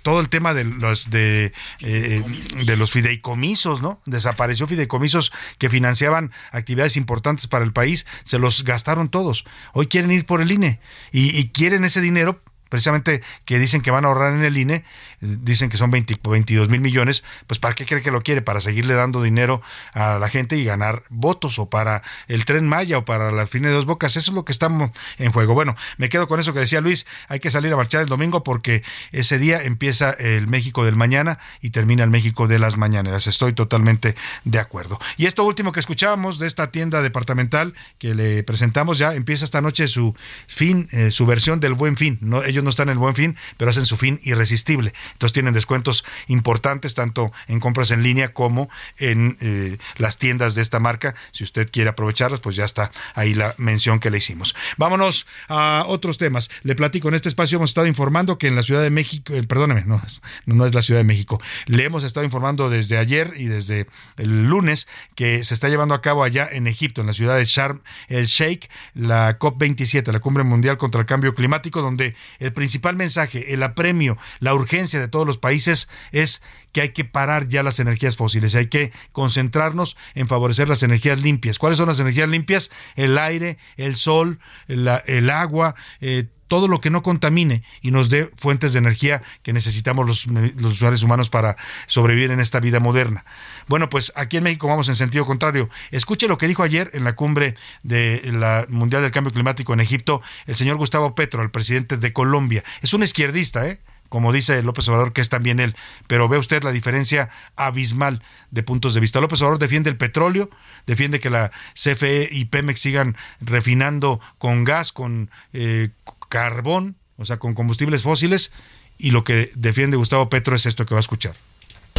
todo 0.02 0.20
el 0.20 0.28
tema 0.28 0.54
de 0.54 0.64
los, 0.64 1.10
de, 1.10 1.52
eh, 1.80 2.22
de 2.64 2.76
los 2.76 2.90
fideicomisos, 2.92 3.82
¿no? 3.82 4.00
Desapareció 4.06 4.66
fideicomisos 4.66 5.32
que 5.58 5.68
financiaban 5.68 6.32
actividades 6.52 6.96
importantes 6.96 7.46
para 7.46 7.64
el 7.64 7.72
país, 7.72 8.06
se 8.24 8.38
los 8.38 8.64
gastaron 8.64 9.08
todos. 9.08 9.44
Hoy 9.72 9.86
quieren 9.86 10.10
ir 10.10 10.26
por 10.26 10.40
el 10.40 10.50
INE 10.50 10.80
y, 11.12 11.36
y 11.38 11.48
quieren 11.48 11.84
ese 11.84 12.00
dinero 12.00 12.42
precisamente 12.68 13.22
que 13.44 13.58
dicen 13.58 13.80
que 13.80 13.90
van 13.90 14.04
a 14.04 14.08
ahorrar 14.08 14.32
en 14.34 14.44
el 14.44 14.56
INE, 14.56 14.84
dicen 15.20 15.68
que 15.68 15.76
son 15.76 15.90
20, 15.90 16.16
22 16.22 16.68
mil 16.68 16.80
millones, 16.80 17.24
pues 17.46 17.58
¿para 17.58 17.74
qué 17.74 17.86
cree 17.86 18.02
que 18.02 18.10
lo 18.10 18.22
quiere? 18.22 18.42
Para 18.42 18.60
seguirle 18.60 18.94
dando 18.94 19.22
dinero 19.22 19.62
a 19.92 20.18
la 20.18 20.28
gente 20.28 20.56
y 20.56 20.64
ganar 20.64 21.02
votos 21.10 21.58
o 21.58 21.68
para 21.70 22.02
el 22.28 22.44
tren 22.44 22.68
Maya 22.68 22.98
o 22.98 23.04
para 23.04 23.32
la 23.32 23.46
fin 23.46 23.62
de 23.62 23.70
dos 23.70 23.86
bocas. 23.86 24.16
Eso 24.16 24.30
es 24.30 24.34
lo 24.34 24.44
que 24.44 24.52
estamos 24.52 24.90
en 25.18 25.32
juego. 25.32 25.54
Bueno, 25.54 25.76
me 25.96 26.08
quedo 26.08 26.28
con 26.28 26.40
eso 26.40 26.52
que 26.52 26.60
decía 26.60 26.80
Luis, 26.80 27.06
hay 27.28 27.40
que 27.40 27.50
salir 27.50 27.72
a 27.72 27.76
marchar 27.76 28.02
el 28.02 28.08
domingo 28.08 28.42
porque 28.44 28.82
ese 29.12 29.38
día 29.38 29.62
empieza 29.62 30.10
el 30.10 30.46
México 30.46 30.84
del 30.84 30.96
mañana 30.96 31.38
y 31.60 31.70
termina 31.70 32.04
el 32.04 32.10
México 32.10 32.46
de 32.46 32.58
las 32.58 32.76
mañaneras. 32.76 33.26
Estoy 33.26 33.52
totalmente 33.52 34.14
de 34.44 34.58
acuerdo. 34.58 34.98
Y 35.16 35.26
esto 35.26 35.44
último 35.44 35.72
que 35.72 35.80
escuchábamos 35.80 36.38
de 36.38 36.46
esta 36.46 36.70
tienda 36.70 37.02
departamental 37.02 37.74
que 37.98 38.14
le 38.14 38.42
presentamos 38.42 38.98
ya 38.98 39.14
empieza 39.14 39.44
esta 39.44 39.60
noche 39.60 39.88
su 39.88 40.14
fin, 40.46 40.88
eh, 40.92 41.10
su 41.10 41.26
versión 41.26 41.60
del 41.60 41.74
buen 41.74 41.96
fin. 41.96 42.18
ellos 42.46 42.64
no 42.64 42.70
están 42.70 42.88
en 42.88 42.92
el 42.92 42.98
buen 42.98 43.14
fin, 43.14 43.36
pero 43.56 43.70
hacen 43.70 43.86
su 43.86 43.96
fin 43.96 44.20
irresistible. 44.22 44.92
Entonces 45.12 45.32
tienen 45.32 45.54
descuentos 45.54 46.04
importantes 46.26 46.94
tanto 46.94 47.32
en 47.46 47.60
compras 47.60 47.90
en 47.90 48.02
línea 48.02 48.32
como 48.32 48.68
en 48.98 49.36
eh, 49.40 49.78
las 49.96 50.18
tiendas 50.18 50.54
de 50.54 50.62
esta 50.62 50.80
marca. 50.80 51.14
Si 51.32 51.44
usted 51.44 51.70
quiere 51.70 51.90
aprovecharlas, 51.90 52.40
pues 52.40 52.56
ya 52.56 52.64
está 52.64 52.90
ahí 53.14 53.34
la 53.34 53.54
mención 53.58 54.00
que 54.00 54.10
le 54.10 54.18
hicimos. 54.18 54.54
Vámonos 54.76 55.26
a 55.48 55.84
otros 55.86 56.18
temas. 56.18 56.50
Le 56.62 56.74
platico, 56.74 57.08
en 57.08 57.14
este 57.14 57.28
espacio 57.28 57.56
hemos 57.56 57.70
estado 57.70 57.86
informando 57.86 58.38
que 58.38 58.48
en 58.48 58.56
la 58.56 58.62
Ciudad 58.62 58.82
de 58.82 58.90
México, 58.90 59.32
eh, 59.32 59.42
perdóneme, 59.42 59.84
no, 59.84 60.02
no 60.46 60.66
es 60.66 60.74
la 60.74 60.82
Ciudad 60.82 61.00
de 61.00 61.04
México, 61.04 61.40
le 61.66 61.84
hemos 61.84 62.04
estado 62.04 62.24
informando 62.24 62.70
desde 62.70 62.98
ayer 62.98 63.32
y 63.36 63.46
desde 63.46 63.86
el 64.16 64.46
lunes 64.46 64.88
que 65.14 65.44
se 65.44 65.54
está 65.54 65.68
llevando 65.68 65.94
a 65.94 66.02
cabo 66.02 66.24
allá 66.24 66.48
en 66.50 66.66
Egipto, 66.66 67.00
en 67.00 67.06
la 67.06 67.12
ciudad 67.12 67.36
de 67.36 67.44
Sharm 67.44 67.80
el 68.08 68.26
Sheikh, 68.26 68.68
la 68.94 69.38
COP27, 69.38 70.12
la 70.12 70.20
Cumbre 70.20 70.44
Mundial 70.44 70.78
contra 70.78 71.00
el 71.00 71.06
Cambio 71.06 71.34
Climático, 71.34 71.82
donde 71.82 72.14
el 72.38 72.52
principal 72.52 72.96
mensaje, 72.96 73.52
el 73.52 73.62
apremio, 73.62 74.18
la 74.40 74.54
urgencia 74.54 74.97
de 74.98 75.08
todos 75.08 75.26
los 75.26 75.38
países 75.38 75.88
es 76.12 76.42
que 76.72 76.82
hay 76.82 76.88
que 76.90 77.04
parar 77.04 77.48
ya 77.48 77.62
las 77.62 77.80
energías 77.80 78.16
fósiles, 78.16 78.54
hay 78.54 78.68
que 78.68 78.92
concentrarnos 79.12 79.96
en 80.14 80.28
favorecer 80.28 80.68
las 80.68 80.82
energías 80.82 81.20
limpias. 81.20 81.58
¿Cuáles 81.58 81.78
son 81.78 81.88
las 81.88 82.00
energías 82.00 82.28
limpias? 82.28 82.70
El 82.96 83.18
aire, 83.18 83.58
el 83.76 83.96
sol, 83.96 84.38
el 84.68 85.30
agua, 85.30 85.74
eh, 86.00 86.26
todo 86.48 86.66
lo 86.66 86.80
que 86.80 86.90
no 86.90 87.02
contamine 87.02 87.62
y 87.82 87.90
nos 87.90 88.08
dé 88.08 88.30
fuentes 88.36 88.72
de 88.72 88.80
energía 88.80 89.22
que 89.42 89.52
necesitamos 89.52 90.06
los, 90.06 90.26
los, 90.26 90.72
usuarios 90.72 91.02
humanos 91.02 91.28
para 91.28 91.56
sobrevivir 91.86 92.30
en 92.30 92.40
esta 92.40 92.58
vida 92.58 92.80
moderna. 92.80 93.24
Bueno, 93.68 93.88
pues 93.90 94.12
aquí 94.16 94.38
en 94.38 94.44
México 94.44 94.66
vamos 94.66 94.88
en 94.88 94.96
sentido 94.96 95.26
contrario. 95.26 95.68
Escuche 95.90 96.26
lo 96.26 96.38
que 96.38 96.48
dijo 96.48 96.62
ayer 96.62 96.90
en 96.94 97.04
la 97.04 97.14
cumbre 97.14 97.54
de 97.82 98.22
la 98.32 98.66
Mundial 98.68 99.02
del 99.02 99.10
Cambio 99.10 99.32
Climático 99.32 99.74
en 99.74 99.80
Egipto 99.80 100.22
el 100.46 100.56
señor 100.56 100.78
Gustavo 100.78 101.14
Petro, 101.14 101.42
el 101.42 101.50
presidente 101.50 101.98
de 101.98 102.12
Colombia. 102.12 102.64
Es 102.80 102.94
un 102.94 103.02
izquierdista, 103.02 103.66
¿eh? 103.68 103.78
Como 104.08 104.32
dice 104.32 104.62
López 104.62 104.88
Obrador, 104.88 105.12
que 105.12 105.20
es 105.20 105.28
también 105.28 105.60
él, 105.60 105.76
pero 106.06 106.28
ve 106.28 106.38
usted 106.38 106.62
la 106.62 106.72
diferencia 106.72 107.28
abismal 107.56 108.22
de 108.50 108.62
puntos 108.62 108.94
de 108.94 109.00
vista. 109.00 109.20
López 109.20 109.40
Obrador 109.42 109.58
defiende 109.58 109.90
el 109.90 109.96
petróleo, 109.96 110.50
defiende 110.86 111.20
que 111.20 111.30
la 111.30 111.50
CFE 111.74 112.28
y 112.30 112.46
Pemex 112.46 112.80
sigan 112.80 113.16
refinando 113.40 114.20
con 114.38 114.64
gas, 114.64 114.92
con 114.92 115.30
eh, 115.52 115.90
carbón, 116.28 116.96
o 117.16 117.24
sea, 117.24 117.38
con 117.38 117.54
combustibles 117.54 118.02
fósiles, 118.02 118.52
y 118.96 119.10
lo 119.10 119.24
que 119.24 119.50
defiende 119.54 119.96
Gustavo 119.96 120.28
Petro 120.28 120.56
es 120.56 120.66
esto 120.66 120.86
que 120.86 120.94
va 120.94 120.98
a 120.98 121.00
escuchar. 121.00 121.34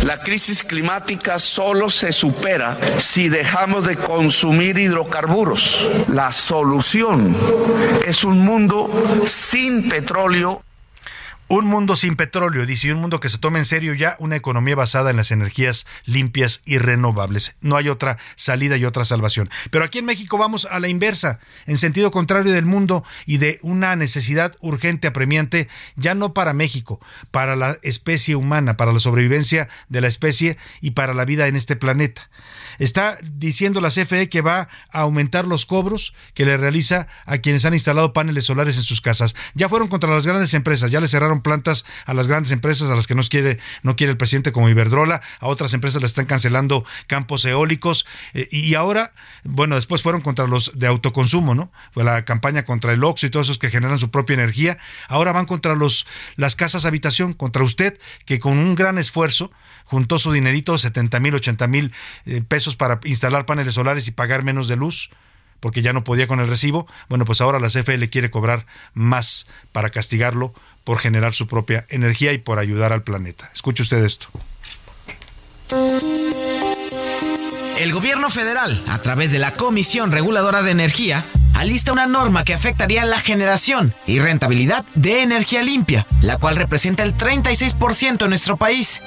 La 0.03 0.18
crisis 0.18 0.64
climática 0.64 1.40
solo 1.40 1.90
se 1.90 2.14
supera 2.14 2.77
si 3.02 3.27
dejamos 3.27 3.86
de 3.86 3.98
consumir 3.98 4.77
hidrocarburos. 4.77 5.90
La 6.07 6.31
solución 6.31 7.36
es 8.06 8.23
un 8.23 8.40
mundo 8.40 9.26
sin 9.26 9.90
petróleo 9.90 10.64
un 11.49 11.65
mundo 11.65 11.95
sin 11.95 12.15
petróleo, 12.15 12.65
dice, 12.67 12.93
un 12.93 13.01
mundo 13.01 13.19
que 13.19 13.27
se 13.27 13.39
tome 13.39 13.57
en 13.57 13.65
serio 13.65 13.95
ya 13.95 14.15
una 14.19 14.35
economía 14.35 14.76
basada 14.76 15.09
en 15.09 15.17
las 15.17 15.31
energías 15.31 15.88
limpias 16.05 16.61
y 16.63 16.77
renovables. 16.77 17.55
No 17.59 17.76
hay 17.76 17.89
otra 17.89 18.17
salida 18.35 18.77
y 18.77 18.85
otra 18.85 19.03
salvación. 19.03 19.49
Pero 19.71 19.84
aquí 19.84 19.97
en 19.97 20.05
México 20.05 20.38
vamos 20.38 20.67
a 20.69 20.80
la 20.80 20.89
inversa, 20.89 21.39
en 21.65 21.80
sentido 21.80 22.11
contrario 22.11 22.53
del 22.53 22.67
mundo 22.67 23.03
y 23.26 23.38
de 23.38 23.59
una 23.63 23.95
necesidad 23.95 24.55
urgente, 24.61 25.07
apremiante, 25.07 25.67
ya 25.95 26.13
no 26.13 26.35
para 26.35 26.53
México, 26.53 26.99
para 27.31 27.55
la 27.55 27.77
especie 27.81 28.35
humana, 28.35 28.77
para 28.77 28.93
la 28.93 28.99
sobrevivencia 28.99 29.69
de 29.89 30.01
la 30.01 30.07
especie 30.07 30.57
y 30.81 30.91
para 30.91 31.15
la 31.15 31.26
vida 31.26 31.47
en 31.47 31.55
este 31.55 31.76
planeta. 31.76 32.30
Está 32.77 33.17
diciendo 33.23 33.81
la 33.81 33.89
CFE 33.89 34.30
que 34.30 34.41
va 34.41 34.69
a 34.91 34.99
aumentar 35.01 35.45
los 35.45 35.65
cobros 35.65 36.13
que 36.34 36.45
le 36.45 36.57
realiza 36.57 37.07
a 37.26 37.39
quienes 37.39 37.65
han 37.65 37.73
instalado 37.73 38.13
paneles 38.13 38.45
solares 38.45 38.77
en 38.77 38.84
sus 38.84 39.01
casas. 39.01 39.35
Ya 39.55 39.67
fueron 39.67 39.88
contra 39.88 40.13
las 40.13 40.27
grandes 40.27 40.53
empresas, 40.53 40.91
ya 40.91 41.01
le 41.01 41.07
cerraron 41.07 41.39
plantas 41.41 41.86
a 42.06 42.14
las 42.14 42.28
grandes 42.28 42.52
empresas 42.52 42.90
a 42.90 42.95
las 42.95 43.07
que 43.07 43.16
no 43.16 43.24
quiere, 43.24 43.60
no 43.84 43.95
quiere 43.95 44.11
el 44.11 44.18
presidente 44.18 44.52
como 44.52 44.70
Iberdrola, 44.70 45.22
a 45.40 45.48
otras 45.48 45.74
empresas 45.74 46.02
le 46.02 46.06
están 46.06 46.26
cancelando 46.26 46.86
campos 47.07 47.45
eólicos 47.45 48.06
eh, 48.34 48.48
y 48.52 48.76
ahora, 48.76 49.14
bueno, 49.44 49.76
después 49.76 50.02
fueron 50.02 50.22
contra 50.22 50.48
los 50.48 50.78
de 50.78 50.88
autoconsumo, 50.88 51.56
¿no? 51.56 51.72
Fue 51.91 52.03
la 52.03 52.26
campaña 52.26 52.64
contra 52.64 52.94
el 52.94 53.03
Oxxo 53.03 53.28
y 53.28 53.30
todos 53.30 53.48
esos 53.48 53.57
que 53.57 53.70
generan 53.70 53.99
su 53.99 54.11
propia 54.11 54.36
energía. 54.36 54.78
Ahora 55.07 55.32
van 55.32 55.45
contra 55.45 55.76
los 55.76 56.06
las 56.36 56.56
casas 56.56 56.86
habitación, 56.86 57.34
contra 57.34 57.64
usted 57.64 57.99
que 58.26 58.40
con 58.40 58.57
un 58.57 58.76
gran 58.76 58.98
esfuerzo 58.98 59.52
juntó 59.86 60.20
su 60.20 60.32
dinerito, 60.32 60.78
70 60.78 61.20
mil, 61.20 61.36
80 61.36 61.68
mil 61.68 61.94
eh, 62.26 62.41
pesos 62.48 62.76
para 62.76 62.99
instalar 63.06 63.45
paneles 63.45 63.74
solares 63.74 64.07
y 64.07 64.11
pagar 64.11 64.44
menos 64.44 64.68
de 64.68 64.76
luz 64.76 65.10
porque 65.60 65.81
ya 65.81 65.94
no 65.94 66.03
podía 66.03 66.27
con 66.27 66.40
el 66.40 66.48
recibo, 66.48 66.88
bueno, 67.07 67.26
pues 67.26 67.41
ahora 67.41 67.60
la 67.60 67.69
CFE 67.69 67.98
le 67.98 68.10
quiere 68.10 68.30
cobrar 68.30 68.65
más 68.94 69.48
para 69.72 69.90
castigarlo 69.90 70.53
por 70.84 70.99
generar 70.99 71.34
su 71.34 71.48
propia 71.48 71.86
energía 71.90 72.34
y 72.34 72.38
por 72.38 72.60
ayudar 72.60 72.94
al 72.94 73.03
planeta. 73.03 73.49
Escuche 73.53 73.84
usted 73.84 74.03
esto. 74.03 74.27
El 77.80 77.94
gobierno 77.94 78.30
federal, 78.30 78.84
a 78.90 78.98
través 78.98 79.31
de 79.31 79.40
la 79.40 79.53
Comisión 79.53 80.11
Reguladora 80.11 80.64
de 80.64 80.72
Energía, 80.72 81.23
alista 81.53 81.94
una 81.94 82.07
norma 82.07 82.44
que 82.44 82.53
afectaría 82.53 83.06
la 83.06 83.19
generación 83.19 83.94
y 84.06 84.19
rentabilidad 84.19 84.84
de 84.95 85.22
energía 85.22 85.61
limpia, 85.61 86.06
la 86.22 86.38
cual 86.38 86.56
representa 86.56 87.03
el 87.03 87.15
36% 87.15 88.23
en 88.23 88.30
nuestro 88.30 88.57
país. 88.57 89.02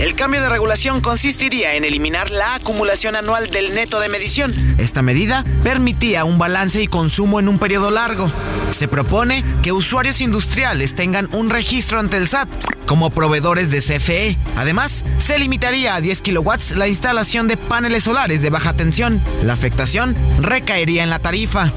El 0.00 0.14
cambio 0.14 0.40
de 0.40 0.48
regulación 0.48 1.02
consistiría 1.02 1.74
en 1.74 1.84
eliminar 1.84 2.30
la 2.30 2.54
acumulación 2.54 3.16
anual 3.16 3.50
del 3.50 3.74
neto 3.74 4.00
de 4.00 4.08
medición. 4.08 4.54
Esta 4.78 5.02
medida 5.02 5.44
permitía 5.62 6.24
un 6.24 6.38
balance 6.38 6.80
y 6.80 6.86
consumo 6.86 7.38
en 7.38 7.48
un 7.48 7.58
periodo 7.58 7.90
largo. 7.90 8.32
Se 8.70 8.88
propone 8.88 9.44
que 9.62 9.72
usuarios 9.72 10.22
industriales 10.22 10.94
tengan 10.94 11.28
un 11.34 11.50
registro 11.50 12.00
ante 12.00 12.16
el 12.16 12.28
SAT 12.28 12.48
como 12.86 13.10
proveedores 13.10 13.70
de 13.70 13.82
CFE. 13.82 14.38
Además, 14.56 15.04
se 15.18 15.38
limitaría 15.38 15.94
a 15.94 16.00
10 16.00 16.22
kilowatts 16.22 16.76
la 16.76 16.88
instalación 16.88 17.46
de 17.46 17.58
paneles 17.58 18.04
solares 18.04 18.40
de 18.40 18.48
baja 18.48 18.72
tensión. 18.72 19.22
La 19.42 19.52
afectación 19.52 20.16
recaería 20.40 21.02
en 21.02 21.10
la 21.10 21.18
tarifa. 21.18 21.70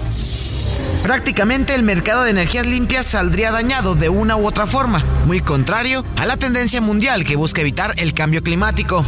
Prácticamente 1.04 1.76
el 1.76 1.84
mercado 1.84 2.24
de 2.24 2.32
energías 2.32 2.66
limpias 2.66 3.06
saldría 3.06 3.52
dañado 3.52 3.94
de 3.94 4.08
una 4.08 4.38
u 4.38 4.48
otra 4.48 4.68
forma, 4.68 5.04
muy 5.26 5.42
contrario 5.42 6.06
a 6.16 6.26
la 6.26 6.38
tendencia 6.38 6.80
mundial 6.80 7.26
que 7.26 7.36
busca 7.36 7.60
evitar 7.60 7.94
el 7.98 8.13
cambio 8.14 8.44
climático. 8.44 9.06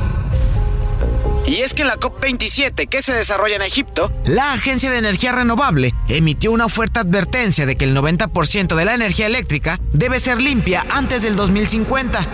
Y 1.48 1.58
es 1.58 1.76
que 1.76 1.84
en 1.84 1.90
la 1.90 1.98
COP27 1.98 2.90
que 2.90 3.04
se 3.04 3.14
desarrolla 3.14 3.56
en 3.56 3.62
Egipto, 3.62 4.12
la 4.26 4.54
Agencia 4.54 4.90
de 4.90 4.98
Energía 4.98 5.32
Renovable 5.32 5.94
emitió 6.10 6.52
una 6.52 6.70
fuerte 6.70 7.00
advertencia 7.00 7.68
de 7.68 7.76
que 7.76 7.86
el 7.86 7.96
90% 7.96 8.76
de 8.76 8.86
la 8.86 8.96
energía 8.96 9.28
eléctrica 9.28 9.80
debe 9.94 10.20
ser 10.20 10.42
limpia 10.42 10.86
antes 10.90 11.22
del 11.22 11.36
2050. 11.36 12.26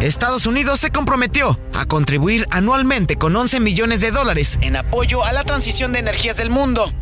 Estados 0.00 0.46
Unidos 0.46 0.80
se 0.80 0.90
comprometió 0.90 1.58
a 1.72 1.86
contribuir 1.86 2.46
anualmente 2.50 3.16
con 3.16 3.34
11 3.34 3.60
millones 3.60 4.00
de 4.00 4.10
dólares 4.10 4.58
en 4.60 4.76
apoyo 4.76 5.24
a 5.24 5.32
la 5.32 5.44
transición 5.44 5.92
de 5.92 6.00
energías 6.00 6.36
del 6.36 6.50
mundo. 6.50 6.92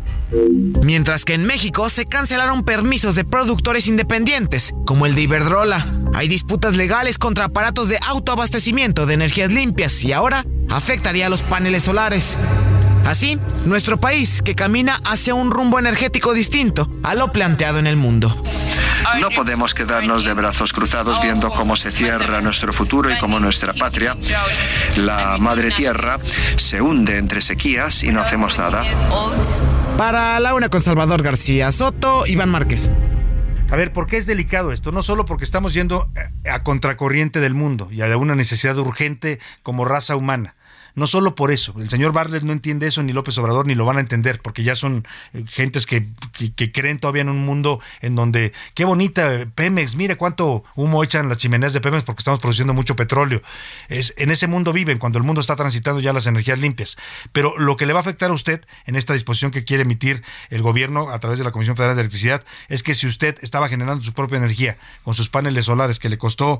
Mientras 0.83 1.25
que 1.25 1.33
en 1.33 1.45
México 1.45 1.89
se 1.89 2.05
cancelaron 2.05 2.63
permisos 2.63 3.15
de 3.15 3.23
productores 3.23 3.87
independientes, 3.87 4.73
como 4.85 5.05
el 5.05 5.15
de 5.15 5.21
Iberdrola. 5.21 5.85
Hay 6.13 6.27
disputas 6.27 6.75
legales 6.75 7.17
contra 7.17 7.45
aparatos 7.45 7.89
de 7.89 7.99
autoabastecimiento 8.05 9.05
de 9.05 9.13
energías 9.13 9.51
limpias 9.51 10.03
y 10.03 10.13
ahora 10.13 10.45
afectaría 10.69 11.27
a 11.27 11.29
los 11.29 11.43
paneles 11.43 11.83
solares. 11.83 12.37
Así, 13.07 13.39
nuestro 13.65 13.97
país 13.97 14.41
que 14.41 14.53
camina 14.53 14.99
hacia 15.05 15.33
un 15.33 15.49
rumbo 15.49 15.79
energético 15.79 16.33
distinto 16.33 16.91
a 17.03 17.15
lo 17.15 17.31
planteado 17.31 17.79
en 17.79 17.87
el 17.87 17.95
mundo. 17.95 18.43
No 19.21 19.29
podemos 19.29 19.73
quedarnos 19.73 20.25
de 20.25 20.33
brazos 20.33 20.73
cruzados 20.73 21.21
viendo 21.21 21.49
cómo 21.51 21.77
se 21.77 21.89
cierra 21.89 22.41
nuestro 22.41 22.73
futuro 22.73 23.09
y 23.09 23.17
cómo 23.17 23.39
nuestra 23.39 23.73
patria, 23.73 24.17
la 24.97 25.37
madre 25.39 25.71
tierra, 25.71 26.19
se 26.57 26.81
hunde 26.81 27.17
entre 27.17 27.39
sequías 27.39 28.03
y 28.03 28.11
no 28.11 28.19
hacemos 28.19 28.57
nada. 28.57 28.83
Para 29.97 30.37
la 30.41 30.53
una 30.53 30.67
con 30.67 30.81
Salvador 30.81 31.23
García 31.23 31.71
Soto, 31.71 32.27
Iván 32.27 32.49
Márquez. 32.49 32.91
A 33.69 33.75
ver, 33.77 33.93
¿por 33.93 34.07
qué 34.07 34.17
es 34.17 34.25
delicado 34.25 34.73
esto? 34.73 34.91
No 34.91 35.01
solo 35.01 35.25
porque 35.25 35.45
estamos 35.45 35.73
yendo 35.73 36.09
a 36.49 36.63
contracorriente 36.63 37.39
del 37.39 37.53
mundo 37.53 37.87
y 37.89 38.01
a 38.01 38.17
una 38.17 38.35
necesidad 38.35 38.77
urgente 38.77 39.39
como 39.63 39.85
raza 39.85 40.17
humana, 40.17 40.55
no 40.97 41.05
solo 41.05 41.35
por 41.35 41.51
eso, 41.51 41.75
el 41.77 41.91
señor 41.91 42.11
Barlet 42.11 42.41
no 42.41 42.51
entiende 42.51 42.87
eso, 42.87 43.03
ni 43.03 43.13
López 43.13 43.37
Obrador, 43.37 43.67
ni 43.67 43.75
lo 43.75 43.85
van 43.85 43.97
a 43.97 43.99
entender, 43.99 44.41
porque 44.41 44.63
ya 44.63 44.73
son 44.73 45.05
eh, 45.33 45.43
gentes 45.47 45.85
que, 45.85 46.07
que, 46.33 46.71
creen 46.71 46.97
todavía 46.97 47.21
en 47.21 47.29
un 47.29 47.45
mundo 47.45 47.79
en 48.01 48.15
donde, 48.15 48.51
qué 48.73 48.83
bonita 48.83 49.45
Pemex, 49.53 49.95
mire 49.95 50.15
cuánto 50.15 50.63
humo 50.75 51.03
echan 51.03 51.29
las 51.29 51.37
chimeneas 51.37 51.73
de 51.73 51.81
Pemex 51.81 52.03
porque 52.03 52.21
estamos 52.21 52.39
produciendo 52.39 52.73
mucho 52.73 52.95
petróleo. 52.95 53.43
Es, 53.89 54.15
en 54.17 54.31
ese 54.31 54.47
mundo 54.47 54.73
viven, 54.73 54.97
cuando 54.97 55.19
el 55.19 55.23
mundo 55.23 55.39
está 55.39 55.55
transitando 55.55 56.01
ya 56.01 56.13
las 56.13 56.25
energías 56.25 56.57
limpias. 56.57 56.97
Pero 57.31 57.55
lo 57.59 57.75
que 57.75 57.85
le 57.85 57.93
va 57.93 57.99
a 57.99 58.01
afectar 58.01 58.31
a 58.31 58.33
usted 58.33 58.65
en 58.87 58.95
esta 58.95 59.13
disposición 59.13 59.51
que 59.51 59.65
quiere 59.65 59.83
emitir 59.83 60.23
el 60.49 60.63
gobierno 60.63 61.11
a 61.11 61.19
través 61.19 61.37
de 61.37 61.45
la 61.45 61.51
Comisión 61.51 61.77
Federal 61.77 61.95
de 61.95 62.01
Electricidad 62.01 62.43
es 62.69 62.81
que 62.81 62.95
si 62.95 63.05
usted 63.05 63.37
estaba 63.41 63.69
generando 63.69 64.03
su 64.03 64.13
propia 64.13 64.37
energía 64.39 64.79
con 65.03 65.13
sus 65.13 65.29
paneles 65.29 65.65
solares 65.65 65.99
que 65.99 66.09
le 66.09 66.17
costó 66.17 66.59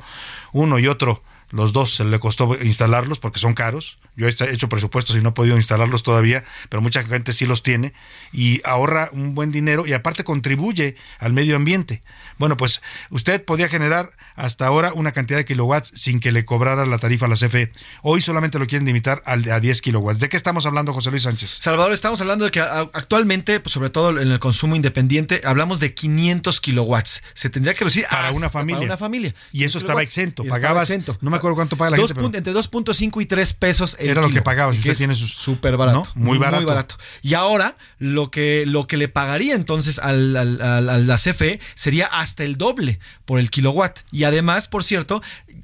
uno 0.54 0.78
y 0.78 0.88
otro 0.88 1.24
los 1.50 1.72
dos 1.74 1.96
se 1.96 2.04
le 2.04 2.20
costó 2.20 2.58
instalarlos 2.62 3.20
porque 3.20 3.40
son 3.40 3.54
caros. 3.54 4.00
Yo 4.16 4.28
he 4.28 4.32
hecho 4.52 4.70
presupuestos 4.70 5.16
y 5.16 5.22
no 5.22 5.30
he 5.30 5.34
podido 5.34 5.56
instalarlos 5.56 6.04
todavía, 6.04 6.44
pero 6.70 6.82
mucha 6.82 7.04
gente 7.04 7.34
sí 7.34 7.46
los 7.46 7.64
tiene 7.64 7.94
y 8.34 8.62
ahorra 8.66 9.10
un 9.14 9.34
buen 9.36 9.52
dinero 9.52 9.86
y 9.86 9.94
aparte 9.94 10.24
contribuye 10.24 10.96
al 11.20 11.34
medio 11.34 11.56
ambiente. 11.56 12.04
Bueno, 12.38 12.58
pues 12.58 12.82
usted 13.10 13.44
podía 13.44 13.70
generar 13.70 14.12
hasta 14.36 14.68
ahora 14.68 14.94
una 14.94 15.12
cantidad 15.12 15.40
de 15.40 15.46
kilowatts 15.46 15.92
sin 15.96 16.20
que 16.20 16.32
le 16.32 16.46
cobrara 16.46 16.86
la 16.86 16.98
tarifa 17.00 17.26
a 17.26 17.30
la 17.30 17.36
CFE. 17.36 17.72
Hoy 18.04 18.22
solamente 18.22 18.60
lo 18.60 18.68
quieren 18.68 18.86
limitar 18.86 19.24
a 19.26 19.38
10 19.38 19.82
kilowatts. 19.82 20.20
¿De 20.20 20.30
qué 20.30 20.38
estamos 20.38 20.66
hablando, 20.66 20.94
José 20.94 21.12
Luis 21.12 21.24
Sánchez? 21.24 21.58
Salvador, 21.62 21.94
estamos 21.94 22.22
hablando 22.22 22.46
de 22.46 22.52
que 22.52 22.62
actualmente, 22.62 23.60
pues 23.60 23.74
sobre 23.74 23.90
todo 23.90 24.20
en 24.20 24.32
el 24.32 24.40
consumo 24.40 24.76
independiente, 24.76 25.42
hablamos 25.44 25.80
de 25.80 25.94
500 25.94 26.62
kilowatts. 26.62 27.24
Se 27.34 27.50
tendría 27.50 27.74
que 27.74 27.80
reducir 27.80 28.06
para 28.10 28.32
una 28.32 28.50
familia. 28.50 28.80
Para 28.80 28.88
una 28.88 28.98
familia. 28.98 29.34
Y 29.52 29.64
eso 29.64 29.78
estaba 29.78 30.02
exento. 30.02 30.44
Pagabas, 30.44 30.92
no 31.22 31.32
me 31.32 31.38
acuerdo 31.38 31.56
cuánto 31.56 31.78
paga 31.78 31.92
la 31.92 31.98
gente. 31.98 32.38
Entre 32.38 32.54
2.5 32.54 33.22
y 33.22 33.26
3 33.26 33.54
pesos 33.54 33.98
el 34.00 34.10
Era 34.10 34.22
lo 34.22 34.30
que 34.30 34.42
pagaba. 34.42 34.72
Si 34.74 34.80
usted 34.80 34.98
tiene 34.98 35.16
sus... 35.16 35.34
Súper 35.34 35.78
barato. 35.78 36.08
Muy 36.16 36.38
barato. 36.38 36.58
Muy 36.58 36.66
barato. 36.66 36.96
Y 37.22 37.34
ahora, 37.34 37.78
lo 38.00 38.32
que, 38.32 38.66
lo 38.68 38.88
que 38.88 38.98
le 38.98 39.08
pagaría 39.08 39.56
entonces 39.56 40.00
al, 40.00 40.36
al, 40.36 40.62
a 40.62 40.82
la 40.82 41.16
CFE 41.16 41.60
sería 41.76 42.06
hasta 42.28 42.44
el 42.44 42.58
doble 42.58 43.00
por 43.26 43.40
el 43.40 43.50
kilowatt. 43.50 44.00
Y 44.12 44.24
además, 44.24 44.68
por 44.68 44.84
cierto, 44.84 45.22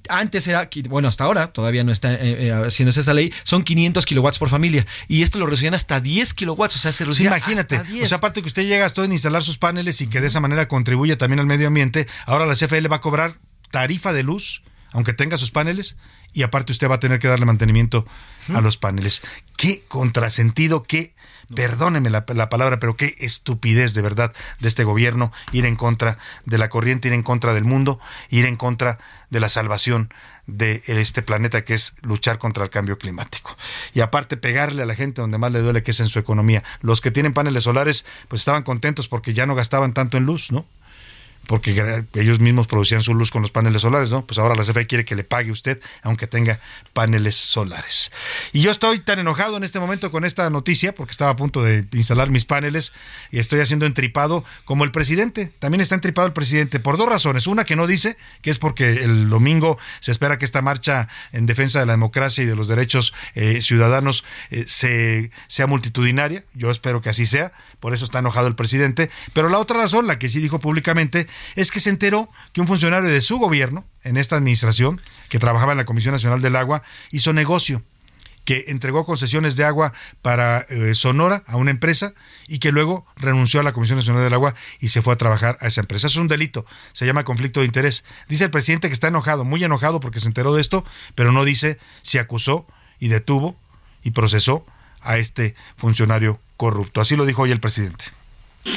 antes 0.10 0.48
era, 0.48 0.70
bueno, 0.90 1.08
hasta 1.08 1.24
ahora, 1.24 1.48
todavía 1.48 1.84
no 1.84 1.92
está 1.92 2.14
eh, 2.14 2.48
eh, 2.48 2.52
haciendo 2.52 2.90
esa 2.90 3.14
ley, 3.14 3.34
son 3.44 3.64
500 3.64 4.06
kilowatts 4.06 4.40
por 4.40 4.50
familia. 4.50 4.86
Y 5.08 5.22
esto 5.22 5.40
lo 5.40 5.46
reducían 5.46 5.74
hasta 5.74 6.00
10 6.00 6.34
kilowatts, 6.34 6.76
o 6.76 6.80
sea, 6.80 6.92
se 6.92 7.04
reducía 7.06 7.28
Imagínate, 7.28 7.78
hasta 7.78 7.90
10. 7.90 8.04
o 8.04 8.08
sea, 8.08 8.18
aparte 8.18 8.42
que 8.42 8.48
usted 8.48 8.64
llega 8.64 8.86
hasta 8.86 9.04
en 9.04 9.14
instalar 9.14 9.44
sus 9.44 9.58
paneles 9.58 10.02
y 10.02 10.08
que 10.08 10.22
de 10.22 10.28
esa 10.28 10.40
manera 10.40 10.68
contribuye 10.68 11.16
también 11.16 11.40
al 11.40 11.46
medio 11.46 11.68
ambiente, 11.68 12.08
ahora 12.26 12.46
la 12.46 12.56
CFE 12.56 12.82
le 12.82 12.90
va 12.90 12.98
a 12.98 13.02
cobrar 13.02 13.38
tarifa 13.72 14.14
de 14.14 14.24
luz, 14.24 14.64
aunque 14.92 15.14
tenga 15.14 15.38
sus 15.38 15.52
paneles, 15.52 15.98
y 16.34 16.44
aparte 16.44 16.72
usted 16.72 16.90
va 16.90 16.96
a 16.96 17.00
tener 17.00 17.20
que 17.20 17.28
darle 17.28 17.46
mantenimiento 17.46 18.06
a 18.54 18.62
los 18.62 18.78
paneles. 18.78 19.22
Qué 19.58 19.84
contrasentido, 19.88 20.84
qué 20.84 21.14
perdóneme 21.56 22.10
la, 22.10 22.26
palabra, 22.26 22.80
pero 22.80 22.96
qué 22.96 23.16
estupidez 23.20 23.94
de 23.94 24.02
verdad 24.02 24.34
de 24.60 24.68
este 24.68 24.84
gobierno 24.84 25.32
ir 25.52 25.66
en 25.66 25.76
contra 25.76 26.18
de 26.46 26.58
la 26.58 26.70
corriente, 26.70 27.08
ir 27.08 27.14
en 27.14 27.24
contra 27.24 27.54
del 27.54 27.64
mundo, 27.64 28.00
ir 28.30 28.46
en 28.46 28.56
contra 28.56 29.00
de 29.30 29.40
la 29.40 29.50
salvación 29.50 30.14
de 30.46 30.84
este 30.88 31.22
planeta 31.22 31.64
que 31.64 31.74
es 31.74 31.96
luchar 32.02 32.38
contra 32.38 32.64
el 32.64 32.70
cambio 32.70 32.98
climático. 32.98 33.56
Y 33.94 34.02
aparte 34.02 34.38
pegarle 34.38 34.84
a 34.84 34.86
la 34.86 34.96
gente 34.96 35.22
donde 35.22 35.38
más 35.38 35.52
le 35.52 35.60
duele 35.60 35.84
que 35.84 35.92
es 35.92 36.00
en 36.00 36.10
su 36.10 36.20
economía. 36.20 36.64
Los 36.82 37.02
que 37.02 37.12
tienen 37.12 37.34
paneles 37.34 37.64
solares 37.64 38.06
pues 38.28 38.42
estaban 38.42 38.64
contentos 38.64 39.08
porque 39.08 39.34
ya 39.34 39.46
no 39.46 39.56
gastaban 39.56 39.94
tanto 39.94 40.18
en 40.18 40.26
luz, 40.26 40.52
¿no? 40.52 40.66
Porque 41.48 42.06
ellos 42.14 42.40
mismos 42.40 42.68
producían 42.68 43.04
su 43.04 43.14
luz 43.14 43.32
con 43.32 43.42
los 43.42 43.52
paneles 43.52 43.82
solares, 43.82 44.10
¿no? 44.10 44.26
Pues 44.26 44.40
ahora 44.40 44.56
la 44.56 44.64
CFE 44.64 44.88
quiere 44.88 45.06
que 45.06 45.16
le 45.16 45.24
pague 45.24 45.52
usted, 45.52 45.82
aunque 46.02 46.28
tenga 46.28 46.60
paneles 46.94 47.36
solares. 47.36 48.12
Y 48.54 48.62
yo 48.62 48.72
estoy 48.72 49.00
tan 49.00 49.20
enojado 49.20 49.58
en 49.58 49.64
este 49.64 49.80
momento 49.80 50.12
con 50.12 50.26
esta 50.26 50.50
noticia, 50.50 50.96
porque 50.96 51.12
estaba 51.12 51.32
a 51.32 51.36
punto 51.36 51.64
de 51.64 51.86
instalar 51.92 52.30
mis 52.30 52.46
paneles 52.46 52.94
y 53.32 53.40
estoy 53.40 53.60
haciendo 53.60 53.86
entripado 53.86 54.46
como 54.66 54.84
el 54.84 54.92
presidente. 54.92 55.52
También 55.60 55.82
está 55.82 55.96
entripado 55.96 56.28
el 56.28 56.34
presidente 56.34 56.80
por 56.80 56.98
dos 56.98 57.10
razones. 57.10 57.48
Una 57.48 57.66
que 57.66 57.76
no 57.76 57.88
dice, 57.88 58.16
que 58.42 58.50
es 58.50 58.58
porque 58.58 59.04
el 59.04 59.30
domingo 59.30 59.78
se 60.00 60.12
espera 60.12 60.38
que 60.38 60.46
esta 60.46 60.62
marcha 60.62 61.10
en 61.32 61.46
defensa 61.46 61.80
de 61.80 61.86
la 61.86 61.94
democracia 61.94 62.44
y 62.44 62.48
de 62.48 62.56
los 62.56 62.68
derechos 62.68 63.14
eh, 63.36 63.62
ciudadanos 63.62 64.24
eh, 64.50 64.66
se, 64.68 65.32
sea 65.48 65.68
multitudinaria. 65.68 66.46
Yo 66.54 66.72
espero 66.72 67.02
que 67.02 67.10
así 67.10 67.26
sea. 67.26 67.52
Por 67.80 67.94
eso 67.94 68.06
está 68.06 68.20
enojado 68.20 68.48
el 68.48 68.56
presidente. 68.56 69.10
Pero 69.34 69.50
la 69.50 69.60
otra 69.60 69.78
razón, 69.78 70.08
la 70.08 70.20
que 70.20 70.30
sí 70.30 70.40
dijo 70.40 70.60
públicamente, 70.60 71.28
es 71.56 71.72
que 71.72 71.80
se 71.80 71.90
enteró 71.90 72.30
que 72.52 72.62
un 72.62 72.68
funcionario 72.68 73.10
de 73.10 73.22
su 73.22 73.38
gobierno, 73.38 73.86
en 74.04 74.18
esta 74.18 74.36
administración, 74.36 75.02
que 75.30 75.40
trabajaba 75.40 75.74
en 75.74 75.78
la 75.78 75.86
Comisión 75.86 76.14
Nacional 76.14 76.42
del 76.42 76.56
Agua, 76.56 76.84
hizo 77.12 77.34
negocio 77.34 77.84
que 78.46 78.66
entregó 78.68 79.06
concesiones 79.06 79.56
de 79.56 79.64
agua 79.64 79.94
para 80.22 80.66
eh, 80.70 80.96
Sonora 80.96 81.44
a 81.48 81.56
una 81.56 81.72
empresa 81.72 82.14
y 82.48 82.60
que 82.60 82.72
luego 82.72 83.06
renunció 83.16 83.60
a 83.60 83.64
la 83.64 83.74
Comisión 83.74 83.98
Nacional 83.98 84.24
del 84.24 84.34
Agua 84.34 84.56
y 84.80 84.90
se 84.90 85.02
fue 85.02 85.14
a 85.14 85.18
trabajar 85.18 85.58
a 85.62 85.68
esa 85.68 85.82
empresa. 85.82 86.08
es 86.08 86.16
un 86.16 86.28
delito, 86.28 86.66
se 86.92 87.06
llama 87.06 87.24
conflicto 87.24 87.62
de 87.62 87.66
interés. 87.66 88.04
Dice 88.28 88.46
el 88.46 88.52
presidente 88.52 88.90
que 88.90 88.94
está 88.94 89.08
enojado, 89.08 89.44
muy 89.46 89.64
enojado 89.64 90.00
porque 90.00 90.20
se 90.20 90.28
enteró 90.28 90.54
de 90.54 90.62
esto, 90.62 90.84
pero 91.16 91.32
no 91.32 91.46
dice 91.46 91.80
si 92.02 92.18
acusó 92.18 92.68
y 93.00 93.08
detuvo 93.08 93.58
y 94.04 94.12
procesó 94.12 94.66
a 95.02 95.18
este 95.18 95.56
funcionario 95.78 96.40
corrupto. 96.58 97.02
Así 97.02 97.16
lo 97.16 97.26
dijo 97.26 97.44
hoy 97.44 97.52
el 97.52 97.60
presidente. 97.60 98.06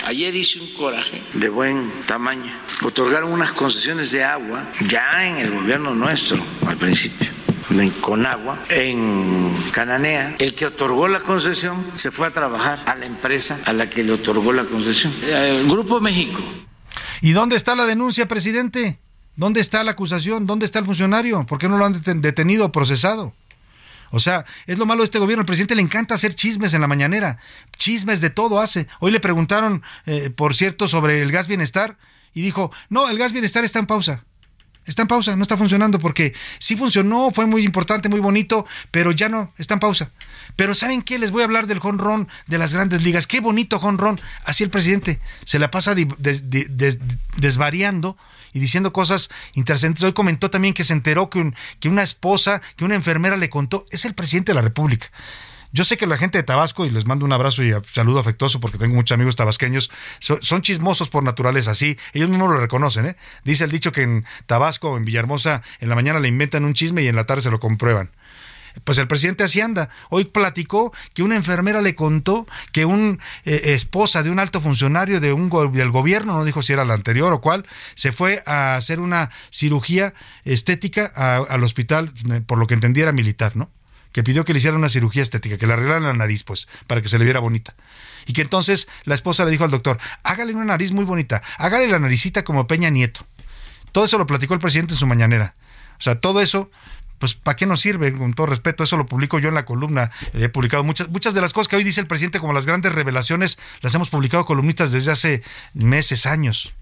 Ayer 0.04 0.34
hice 0.34 0.58
un 0.60 0.72
coraje 0.74 1.22
de 1.32 1.48
buen 1.48 1.90
tamaño. 2.06 2.52
Otorgaron 2.84 3.32
unas 3.32 3.52
concesiones 3.52 4.10
de 4.10 4.24
agua 4.24 4.68
ya 4.88 5.26
en 5.26 5.36
el 5.36 5.50
gobierno 5.52 5.94
nuestro 5.94 6.44
al 6.66 6.76
principio. 6.76 7.28
En 7.70 7.90
Conagua, 7.90 8.64
en 8.68 9.52
Cananea, 9.72 10.34
el 10.38 10.54
que 10.54 10.66
otorgó 10.66 11.08
la 11.08 11.20
concesión 11.20 11.84
se 11.96 12.10
fue 12.10 12.26
a 12.26 12.30
trabajar 12.30 12.82
a 12.86 12.94
la 12.94 13.06
empresa 13.06 13.60
a 13.64 13.72
la 13.72 13.90
que 13.90 14.02
le 14.02 14.12
otorgó 14.12 14.52
la 14.52 14.64
concesión. 14.64 15.12
El 15.22 15.68
Grupo 15.68 16.00
México. 16.00 16.40
¿Y 17.20 17.32
dónde 17.32 17.56
está 17.56 17.76
la 17.76 17.84
denuncia, 17.84 18.26
presidente? 18.26 18.98
¿Dónde 19.36 19.60
está 19.60 19.84
la 19.84 19.92
acusación? 19.92 20.46
¿Dónde 20.46 20.64
está 20.64 20.78
el 20.78 20.84
funcionario? 20.84 21.44
¿Por 21.46 21.58
qué 21.58 21.68
no 21.68 21.76
lo 21.76 21.84
han 21.84 22.02
detenido 22.20 22.66
o 22.66 22.72
procesado? 22.72 23.34
O 24.10 24.20
sea, 24.20 24.44
es 24.66 24.78
lo 24.78 24.86
malo 24.86 25.02
de 25.02 25.06
este 25.06 25.18
gobierno. 25.18 25.42
El 25.42 25.46
presidente 25.46 25.74
le 25.74 25.82
encanta 25.82 26.14
hacer 26.14 26.34
chismes 26.34 26.74
en 26.74 26.80
la 26.80 26.86
mañanera. 26.86 27.38
Chismes 27.76 28.20
de 28.20 28.30
todo 28.30 28.60
hace. 28.60 28.88
Hoy 29.00 29.12
le 29.12 29.20
preguntaron, 29.20 29.82
eh, 30.06 30.30
por 30.30 30.54
cierto, 30.54 30.88
sobre 30.88 31.22
el 31.22 31.32
gas 31.32 31.46
bienestar 31.46 31.98
y 32.34 32.42
dijo, 32.42 32.70
no, 32.88 33.08
el 33.08 33.18
gas 33.18 33.32
bienestar 33.32 33.64
está 33.64 33.78
en 33.78 33.86
pausa. 33.86 34.24
Está 34.86 35.02
en 35.02 35.08
pausa, 35.08 35.36
no 35.36 35.42
está 35.42 35.56
funcionando 35.56 35.98
porque 35.98 36.32
sí 36.58 36.76
funcionó, 36.76 37.30
fue 37.32 37.46
muy 37.46 37.64
importante, 37.64 38.08
muy 38.08 38.20
bonito, 38.20 38.66
pero 38.90 39.10
ya 39.10 39.28
no, 39.28 39.52
está 39.58 39.74
en 39.74 39.80
pausa. 39.80 40.12
Pero 40.54 40.74
¿saben 40.74 41.02
qué? 41.02 41.18
Les 41.18 41.32
voy 41.32 41.42
a 41.42 41.44
hablar 41.44 41.66
del 41.66 41.80
jonrón 41.80 42.28
de 42.46 42.58
las 42.58 42.72
grandes 42.72 43.02
ligas. 43.02 43.26
Qué 43.26 43.40
bonito 43.40 43.78
jonrón. 43.78 44.20
Así 44.44 44.62
el 44.64 44.70
presidente 44.70 45.20
se 45.44 45.58
la 45.58 45.70
pasa 45.70 45.94
desvariando 47.36 48.16
y 48.52 48.60
diciendo 48.60 48.92
cosas 48.92 49.28
interesantes. 49.54 50.02
Hoy 50.04 50.12
comentó 50.12 50.50
también 50.50 50.72
que 50.72 50.84
se 50.84 50.92
enteró 50.92 51.28
que, 51.30 51.52
que 51.80 51.88
una 51.88 52.02
esposa, 52.02 52.62
que 52.76 52.84
una 52.84 52.94
enfermera 52.94 53.36
le 53.36 53.50
contó, 53.50 53.84
es 53.90 54.04
el 54.04 54.14
presidente 54.14 54.52
de 54.52 54.56
la 54.56 54.62
República. 54.62 55.10
Yo 55.72 55.84
sé 55.84 55.96
que 55.96 56.06
la 56.06 56.16
gente 56.16 56.38
de 56.38 56.44
Tabasco, 56.44 56.86
y 56.86 56.90
les 56.90 57.06
mando 57.06 57.24
un 57.24 57.32
abrazo 57.32 57.62
y 57.62 57.72
saludo 57.92 58.20
afectuoso 58.20 58.60
porque 58.60 58.78
tengo 58.78 58.94
muchos 58.94 59.14
amigos 59.14 59.36
tabasqueños, 59.36 59.90
son, 60.20 60.62
chismosos 60.62 61.08
por 61.08 61.22
naturaleza, 61.22 61.72
así, 61.72 61.98
ellos 62.12 62.28
mismos 62.28 62.52
lo 62.52 62.58
reconocen, 62.58 63.06
¿eh? 63.06 63.16
Dice 63.44 63.64
el 63.64 63.70
dicho 63.70 63.92
que 63.92 64.02
en 64.02 64.24
Tabasco 64.46 64.90
o 64.90 64.96
en 64.96 65.04
Villahermosa 65.04 65.62
en 65.80 65.88
la 65.88 65.94
mañana 65.94 66.20
le 66.20 66.28
inventan 66.28 66.64
un 66.64 66.74
chisme 66.74 67.02
y 67.02 67.08
en 67.08 67.16
la 67.16 67.26
tarde 67.26 67.42
se 67.42 67.50
lo 67.50 67.60
comprueban. 67.60 68.10
Pues 68.84 68.98
el 68.98 69.08
presidente 69.08 69.44
así 69.44 69.60
anda. 69.60 69.88
Hoy 70.10 70.26
platicó 70.26 70.92
que 71.14 71.22
una 71.22 71.36
enfermera 71.36 71.80
le 71.80 71.94
contó 71.94 72.46
que 72.72 72.84
una 72.84 73.18
eh, 73.44 73.74
esposa 73.74 74.22
de 74.22 74.30
un 74.30 74.38
alto 74.38 74.60
funcionario 74.60 75.20
de 75.20 75.32
un 75.32 75.50
del 75.72 75.90
gobierno, 75.90 76.34
no 76.34 76.44
dijo 76.44 76.62
si 76.62 76.72
era 76.72 76.84
la 76.84 76.94
anterior 76.94 77.32
o 77.32 77.40
cuál, 77.40 77.66
se 77.94 78.12
fue 78.12 78.42
a 78.46 78.76
hacer 78.76 79.00
una 79.00 79.30
cirugía 79.50 80.14
estética 80.44 81.06
al 81.06 81.62
hospital, 81.64 82.12
eh, 82.30 82.40
por 82.46 82.58
lo 82.58 82.66
que 82.66 82.74
entendiera 82.74 83.12
militar, 83.12 83.56
¿no? 83.56 83.70
Que 84.16 84.22
pidió 84.22 84.46
que 84.46 84.54
le 84.54 84.60
hicieran 84.60 84.78
una 84.78 84.88
cirugía 84.88 85.22
estética, 85.22 85.58
que 85.58 85.66
le 85.66 85.74
arreglaran 85.74 86.04
la 86.04 86.14
nariz, 86.14 86.42
pues, 86.42 86.68
para 86.86 87.02
que 87.02 87.08
se 87.10 87.18
le 87.18 87.24
viera 87.24 87.38
bonita. 87.38 87.74
Y 88.24 88.32
que 88.32 88.40
entonces 88.40 88.88
la 89.04 89.14
esposa 89.14 89.44
le 89.44 89.50
dijo 89.50 89.64
al 89.64 89.70
doctor, 89.70 89.98
hágale 90.22 90.54
una 90.54 90.64
nariz 90.64 90.90
muy 90.90 91.04
bonita, 91.04 91.42
hágale 91.58 91.86
la 91.86 91.98
naricita 91.98 92.42
como 92.42 92.66
Peña 92.66 92.88
Nieto. 92.88 93.26
Todo 93.92 94.06
eso 94.06 94.16
lo 94.16 94.26
platicó 94.26 94.54
el 94.54 94.60
presidente 94.60 94.94
en 94.94 94.98
su 94.98 95.06
mañanera. 95.06 95.54
O 95.98 96.02
sea, 96.02 96.18
todo 96.18 96.40
eso 96.40 96.70
pues 97.18 97.34
¿para 97.34 97.56
qué 97.56 97.66
nos 97.66 97.82
sirve? 97.82 98.10
Con 98.14 98.32
todo 98.32 98.46
respeto, 98.46 98.84
eso 98.84 98.96
lo 98.96 99.04
publico 99.04 99.38
yo 99.38 99.50
en 99.50 99.54
la 99.54 99.66
columna. 99.66 100.10
He 100.32 100.48
publicado 100.48 100.82
muchas, 100.82 101.10
muchas 101.10 101.34
de 101.34 101.42
las 101.42 101.52
cosas 101.52 101.68
que 101.68 101.76
hoy 101.76 101.84
dice 101.84 102.00
el 102.00 102.06
presidente 102.06 102.40
como 102.40 102.54
las 102.54 102.64
grandes 102.64 102.92
revelaciones, 102.92 103.58
las 103.82 103.94
hemos 103.94 104.08
publicado 104.08 104.46
columnistas 104.46 104.92
desde 104.92 105.12
hace 105.12 105.42
meses, 105.74 106.24
años. 106.24 106.74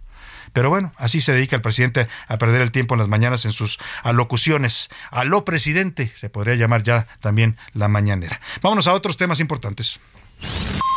Pero 0.55 0.71
bueno, 0.71 0.93
así 0.97 1.21
se 1.21 1.33
dedica 1.33 1.57
el 1.57 1.63
presidente 1.63 2.07
a 2.29 2.39
perder 2.39 2.63
el 2.63 2.71
tiempo 2.71 2.95
en 2.95 3.01
las 3.01 3.09
mañanas 3.09 3.45
en 3.45 3.53
sus 3.53 3.79
alocuciones. 4.05 4.89
A 5.11 5.25
lo 5.25 5.45
presidente, 5.45 6.13
se 6.17 6.31
podría 6.31 6.55
llamar 6.55 6.85
ya 6.85 7.09
también 7.21 7.59
la 7.73 7.89
mañanera. 7.89 8.41
Vámonos 8.63 8.87
a 8.87 8.95
otros 8.95 9.17
temas 9.17 9.41
importantes. 9.41 9.99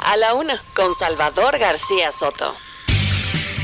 A 0.05 0.15
la 0.15 0.35
una, 0.35 0.61
con 0.75 0.93
Salvador 0.93 1.57
García 1.57 2.11
Soto. 2.11 2.55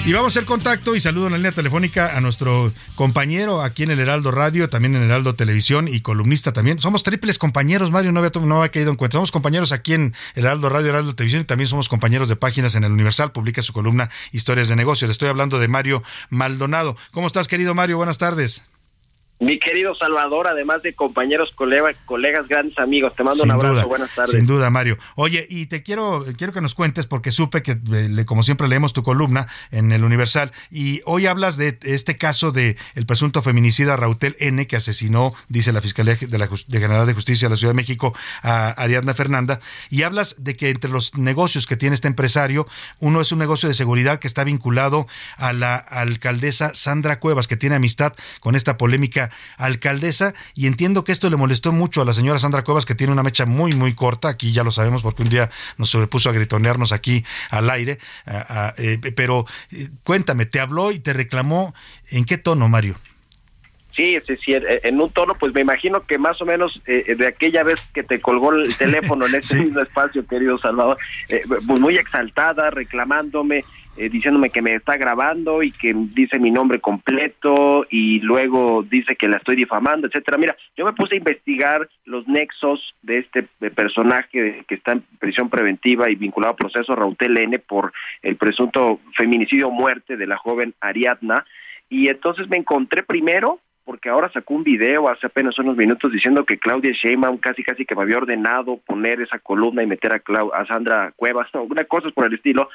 Y 0.05 0.11
vamos 0.11 0.35
a 0.35 0.39
hacer 0.39 0.45
contacto 0.45 0.97
y 0.97 0.99
saludo 0.99 1.27
en 1.27 1.31
la 1.31 1.37
línea 1.37 1.53
telefónica 1.53 2.17
a 2.17 2.19
nuestro 2.19 2.73
compañero 2.95 3.61
aquí 3.61 3.83
en 3.83 3.91
el 3.91 4.01
Heraldo 4.01 4.31
Radio, 4.31 4.67
también 4.67 4.97
en 4.97 5.03
Heraldo 5.03 5.35
Televisión 5.35 5.87
y 5.87 6.01
columnista 6.01 6.51
también. 6.51 6.79
Somos 6.79 7.03
triples 7.03 7.39
compañeros, 7.39 7.89
Mario, 7.89 8.11
no 8.11 8.19
había, 8.19 8.31
no 8.41 8.57
había 8.57 8.69
caído 8.69 8.89
en 8.89 8.97
cuenta. 8.97 9.15
Somos 9.15 9.31
compañeros 9.31 9.71
aquí 9.71 9.93
en 9.93 10.13
Heraldo 10.35 10.67
Radio, 10.67 10.89
Heraldo 10.89 11.15
Televisión 11.15 11.43
y 11.43 11.45
también 11.45 11.69
somos 11.69 11.87
compañeros 11.87 12.27
de 12.27 12.35
páginas 12.35 12.75
en 12.75 12.83
el 12.83 12.91
Universal. 12.91 13.31
Publica 13.31 13.61
su 13.61 13.71
columna 13.71 14.09
Historias 14.33 14.67
de 14.67 14.75
Negocio. 14.75 15.07
Le 15.07 15.13
estoy 15.13 15.29
hablando 15.29 15.57
de 15.57 15.69
Mario 15.69 16.03
Maldonado. 16.29 16.97
¿Cómo 17.11 17.27
estás, 17.27 17.47
querido 17.47 17.73
Mario? 17.73 17.95
Buenas 17.95 18.17
tardes. 18.17 18.72
Mi 19.43 19.59
querido 19.59 19.93
Salvador, 19.93 20.47
además 20.49 20.83
de 20.83 20.93
compañeros, 20.93 21.51
colegas, 21.55 21.97
colegas 22.05 22.47
grandes 22.47 22.79
amigos, 22.79 23.13
te 23.13 23.23
mando 23.23 23.43
un 23.43 23.51
abrazo, 23.51 23.89
buenas 23.89 24.15
tardes. 24.15 24.31
Sin 24.31 24.45
duda, 24.45 24.69
Mario. 24.69 24.97
Oye, 25.15 25.45
y 25.49 25.65
te 25.65 25.83
quiero, 25.83 26.23
quiero 26.37 26.53
que 26.53 26.61
nos 26.61 26.75
cuentes, 26.75 27.07
porque 27.07 27.29
supe 27.29 27.61
que, 27.61 27.71
eh, 27.71 28.25
como 28.25 28.43
siempre, 28.43 28.69
leemos 28.69 28.93
tu 28.93 29.03
columna 29.03 29.47
en 29.71 29.91
el 29.91 30.05
Universal, 30.05 30.53
y 30.71 31.01
hoy 31.05 31.27
hablas 31.27 31.57
de 31.57 31.77
este 31.81 32.17
caso 32.17 32.53
de 32.53 32.77
el 32.95 33.05
presunto 33.05 33.41
feminicida 33.41 33.97
Rautel 33.97 34.37
N, 34.39 34.65
que 34.65 34.77
asesinó, 34.77 35.33
dice 35.49 35.73
la 35.73 35.81
Fiscalía 35.81 36.15
de 36.15 36.37
la 36.37 36.47
de 36.47 36.79
General 36.79 37.05
de 37.05 37.13
Justicia 37.13 37.49
de 37.49 37.49
la 37.49 37.57
Ciudad 37.57 37.73
de 37.73 37.77
México, 37.77 38.15
a 38.43 38.69
Ariadna 38.69 39.13
Fernanda, 39.13 39.59
y 39.89 40.03
hablas 40.03 40.41
de 40.41 40.55
que 40.55 40.69
entre 40.69 40.89
los 40.89 41.17
negocios 41.17 41.67
que 41.67 41.75
tiene 41.75 41.95
este 41.95 42.07
empresario, 42.07 42.65
uno 42.99 43.19
es 43.19 43.33
un 43.33 43.39
negocio 43.39 43.67
de 43.67 43.75
seguridad 43.75 44.19
que 44.19 44.27
está 44.27 44.45
vinculado 44.45 45.05
a 45.35 45.51
la 45.51 45.75
alcaldesa 45.75 46.73
Sandra 46.75 47.19
Cuevas, 47.19 47.47
que 47.47 47.57
tiene 47.57 47.75
amistad 47.75 48.13
con 48.39 48.55
esta 48.55 48.77
polémica 48.77 49.31
alcaldesa 49.57 50.33
y 50.53 50.67
entiendo 50.67 51.03
que 51.03 51.11
esto 51.11 51.29
le 51.29 51.37
molestó 51.37 51.71
mucho 51.71 52.01
a 52.01 52.05
la 52.05 52.13
señora 52.13 52.39
Sandra 52.39 52.63
Cuevas 52.63 52.85
que 52.85 52.95
tiene 52.95 53.13
una 53.13 53.23
mecha 53.23 53.45
muy 53.45 53.73
muy 53.73 53.93
corta, 53.93 54.29
aquí 54.29 54.51
ya 54.51 54.63
lo 54.63 54.71
sabemos 54.71 55.01
porque 55.01 55.23
un 55.23 55.29
día 55.29 55.49
nos 55.77 55.95
puso 56.09 56.29
a 56.29 56.33
gritonearnos 56.33 56.91
aquí 56.91 57.23
al 57.49 57.69
aire, 57.69 57.99
eh, 58.77 58.99
pero 59.15 59.45
eh, 59.71 59.89
cuéntame, 60.03 60.45
¿te 60.45 60.59
habló 60.59 60.91
y 60.91 60.99
te 60.99 61.13
reclamó 61.13 61.73
en 62.11 62.25
qué 62.25 62.37
tono, 62.37 62.67
Mario? 62.67 62.95
Sí, 63.95 64.17
sí, 64.25 64.35
sí, 64.43 64.55
en 64.55 64.99
un 64.99 65.11
tono, 65.11 65.35
pues 65.35 65.53
me 65.53 65.61
imagino 65.61 66.03
que 66.07 66.17
más 66.17 66.41
o 66.41 66.45
menos 66.45 66.81
eh, 66.87 67.13
de 67.15 67.27
aquella 67.27 67.61
vez 67.61 67.79
que 67.93 68.01
te 68.01 68.19
colgó 68.19 68.51
el 68.51 68.75
teléfono 68.77 69.27
en 69.27 69.35
este 69.35 69.57
mismo 69.57 69.81
espacio, 69.81 70.25
querido 70.25 70.57
Salvador, 70.57 70.97
pues 71.47 71.79
muy 71.79 71.97
exaltada, 71.97 72.71
reclamándome, 72.71 73.63
eh, 73.97 74.09
diciéndome 74.09 74.49
que 74.49 74.61
me 74.61 74.75
está 74.75 74.97
grabando 74.97 75.61
y 75.61 75.71
que 75.71 75.93
dice 75.93 76.39
mi 76.39 76.51
nombre 76.51 76.79
completo 76.79 77.85
y 77.89 78.19
luego 78.21 78.83
dice 78.83 79.15
que 79.15 79.27
la 79.27 79.37
estoy 79.37 79.55
difamando, 79.55 80.07
etcétera. 80.07 80.37
Mira, 80.37 80.55
yo 80.75 80.85
me 80.85 80.93
puse 80.93 81.15
a 81.15 81.19
investigar 81.19 81.87
los 82.05 82.27
nexos 82.27 82.93
de 83.01 83.19
este 83.19 83.43
personaje 83.75 84.63
que 84.67 84.75
está 84.75 84.93
en 84.93 85.03
prisión 85.19 85.49
preventiva 85.49 86.09
y 86.09 86.15
vinculado 86.15 86.53
a 86.53 86.57
proceso 86.57 86.95
Rautel 86.95 87.39
N 87.39 87.59
por 87.59 87.93
el 88.21 88.35
presunto 88.35 88.99
feminicidio 89.15 89.69
muerte 89.69 90.17
de 90.17 90.27
la 90.27 90.37
joven 90.37 90.73
Ariadna 90.81 91.45
y 91.89 92.09
entonces 92.09 92.49
me 92.49 92.57
encontré 92.57 93.03
primero 93.03 93.59
porque 93.85 94.09
ahora 94.09 94.31
sacó 94.31 94.53
un 94.53 94.63
video 94.63 95.09
hace 95.09 95.27
apenas 95.27 95.57
unos 95.59 95.75
minutos 95.75 96.11
diciendo 96.11 96.45
que 96.45 96.57
Claudia 96.57 96.91
Sheinbaum 96.93 97.37
casi 97.37 97.63
casi 97.63 97.85
que 97.85 97.95
me 97.95 98.03
había 98.03 98.17
ordenado 98.17 98.77
poner 98.77 99.21
esa 99.21 99.39
columna 99.39 99.83
y 99.83 99.87
meter 99.87 100.13
a, 100.13 100.21
a 100.55 100.65
Sandra 100.65 101.13
Cuevas, 101.15 101.49
no, 101.53 101.63
una 101.63 101.83
cosa 101.83 102.09
por 102.11 102.27
el 102.27 102.33
estilo, 102.33 102.69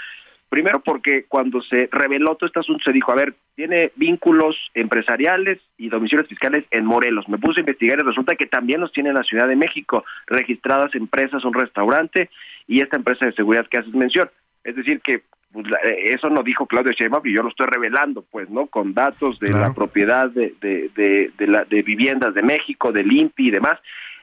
Primero 0.49 0.81
porque 0.81 1.27
cuando 1.29 1.61
se 1.62 1.89
reveló 1.93 2.35
todo 2.37 2.47
este 2.47 2.61
asunto 2.61 2.83
se 2.85 2.93
dijo, 2.93 3.12
a 3.12 3.16
ver, 3.16 3.35
tiene 3.55 3.93
vínculos 3.97 4.57
empresariales 4.73 5.59
y 5.77 5.91
domicilios 5.91 6.27
fiscales 6.27 6.65
en 6.70 6.87
Morelos. 6.87 7.29
Me 7.29 7.39
puse 7.39 7.61
a 7.61 7.62
investigar 7.62 7.99
y 7.99 8.03
resulta 8.03 8.35
que 8.35 8.47
también 8.47 8.81
los 8.81 8.93
tiene 8.93 9.11
en 9.11 9.16
la 9.16 9.25
Ciudad 9.25 9.47
de 9.47 9.57
México, 9.57 10.05
registradas 10.27 10.95
empresas, 10.95 11.45
un 11.45 11.53
restaurante 11.53 12.31
y 12.66 12.81
esta 12.81 12.97
empresa 12.97 13.27
de 13.27 13.33
seguridad 13.33 13.66
que 13.66 13.79
haces 13.79 13.95
mención. 13.95 14.31
Es 14.65 14.75
decir, 14.75 15.01
que 15.03 15.23
pues, 15.53 15.66
eso 16.05 16.31
no 16.31 16.43
dijo 16.43 16.66
Claudio 16.66 16.93
Sheinbaum 16.93 17.27
y 17.27 17.35
yo 17.35 17.43
lo 17.43 17.51
estoy 17.51 17.66
revelando, 17.66 18.25
pues, 18.31 18.49
¿no? 18.49 18.66
Con 18.66 18.95
datos 18.95 19.39
de 19.41 19.51
la 19.51 19.73
propiedad 19.75 20.31
de, 20.31 20.55
de, 20.61 20.91
de, 20.95 21.31
de, 21.37 21.47
la, 21.47 21.65
de 21.65 21.83
viviendas 21.83 22.35
de 22.35 22.43
México, 22.43 22.93
del 22.93 23.12
INPI 23.12 23.49
y 23.49 23.51
demás. 23.51 23.79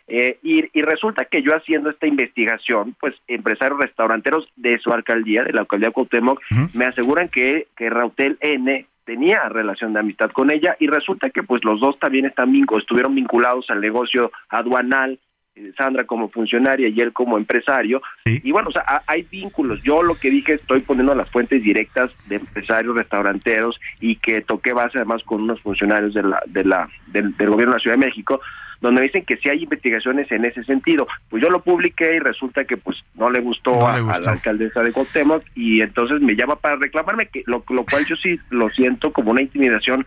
Eh, 0.08 0.38
y, 0.44 0.82
resulta 0.82 1.26
que 1.26 1.42
yo 1.42 1.56
haciendo 1.56 1.90
esta 1.90 2.06
investigación, 2.06 2.96
pues 3.00 3.16
empresarios 3.28 3.80
restauranteros 3.80 4.48
de 4.56 4.78
su 4.80 4.92
alcaldía, 4.92 5.44
de 5.44 5.54
la 5.54 5.62
alcaldía 5.62 5.90
de 5.90 5.94
Cuauhtémoc, 5.94 6.40
me 6.76 6.86
aseguran 6.86 7.30
que, 7.30 7.68
que 7.76 7.90
Rautel 7.90 8.38
N 8.40 8.86
tenía 9.06 9.50
relación 9.50 9.94
de 9.94 10.00
amistad 10.00 10.32
con 10.32 10.52
ella 10.52 10.76
y 10.80 10.88
resulta 10.88 11.30
que 11.30 11.44
pues 11.44 11.64
los 11.64 11.80
dos 11.80 11.98
también 12.00 12.26
están 12.26 12.54
estuvieron 12.78 13.16
vinculados 13.16 13.70
al 13.70 13.82
negocio 13.82 14.32
aduanal 14.50 15.20
eh, 15.56 15.72
Sandra 15.78 16.04
como 16.04 16.30
funcionaria 16.30 16.90
y 16.90 17.00
él 17.00 17.14
como 17.14 17.38
empresario. 17.38 18.02
Y 18.26 18.52
bueno, 18.52 18.70
o 18.70 18.72
sea, 18.72 19.04
hay 19.08 19.24
vínculos. 19.24 19.82
Yo 19.84 20.04
lo 20.04 20.16
que 20.16 20.30
dije, 20.30 20.54
estoy 20.54 20.82
poniendo 20.82 21.16
las 21.16 21.30
fuentes 21.30 21.64
directas 21.64 22.12
de 22.28 22.36
empresarios 22.38 22.96
restauranteros 22.96 23.80
y 24.02 24.18
que 24.18 24.42
toqué 24.42 24.74
base 24.74 24.98
además 24.98 25.24
con 25.24 25.44
unos 25.44 25.62
funcionarios 25.62 26.14
de 26.14 26.24
la, 26.24 26.42
de 26.48 26.66
la, 26.66 26.90
del, 27.08 27.36
del 27.38 27.50
gobierno 27.50 27.74
de 27.74 27.78
la 27.78 27.82
Ciudad 27.82 27.98
de 27.98 28.06
México, 28.06 28.42
donde 28.82 29.02
dicen 29.02 29.26
que 29.26 29.38
si 29.38 29.50
hay 29.50 29.64
investigaciones 29.64 30.32
en 30.32 30.46
ese 30.46 30.64
sentido. 30.64 31.08
Pues 31.30 31.44
yo 31.44 31.50
lo 31.50 31.62
publiqué 31.62 32.16
y 32.16 32.20
resulta 32.20 32.66
que 32.66 32.78
pues 32.78 32.98
no 33.16 33.30
le 33.30 33.40
gustó, 33.40 33.88
a, 33.88 34.00
la 34.00 34.32
alcaldesa 34.32 34.82
de 34.82 34.92
Cuauhtémoc 34.92 35.44
y 35.56 35.82
entonces 35.82 36.22
me 36.22 36.36
llama 36.36 36.56
para 36.56 36.76
reclamarme, 36.76 37.28
que 37.28 37.44
lo, 37.46 37.64
lo 37.70 37.86
cual 37.86 38.06
yo 38.06 38.16
sí 38.16 38.40
lo 38.50 38.70
siento 38.70 39.12
como 39.12 39.32
una 39.32 39.42
intimidación 39.42 40.06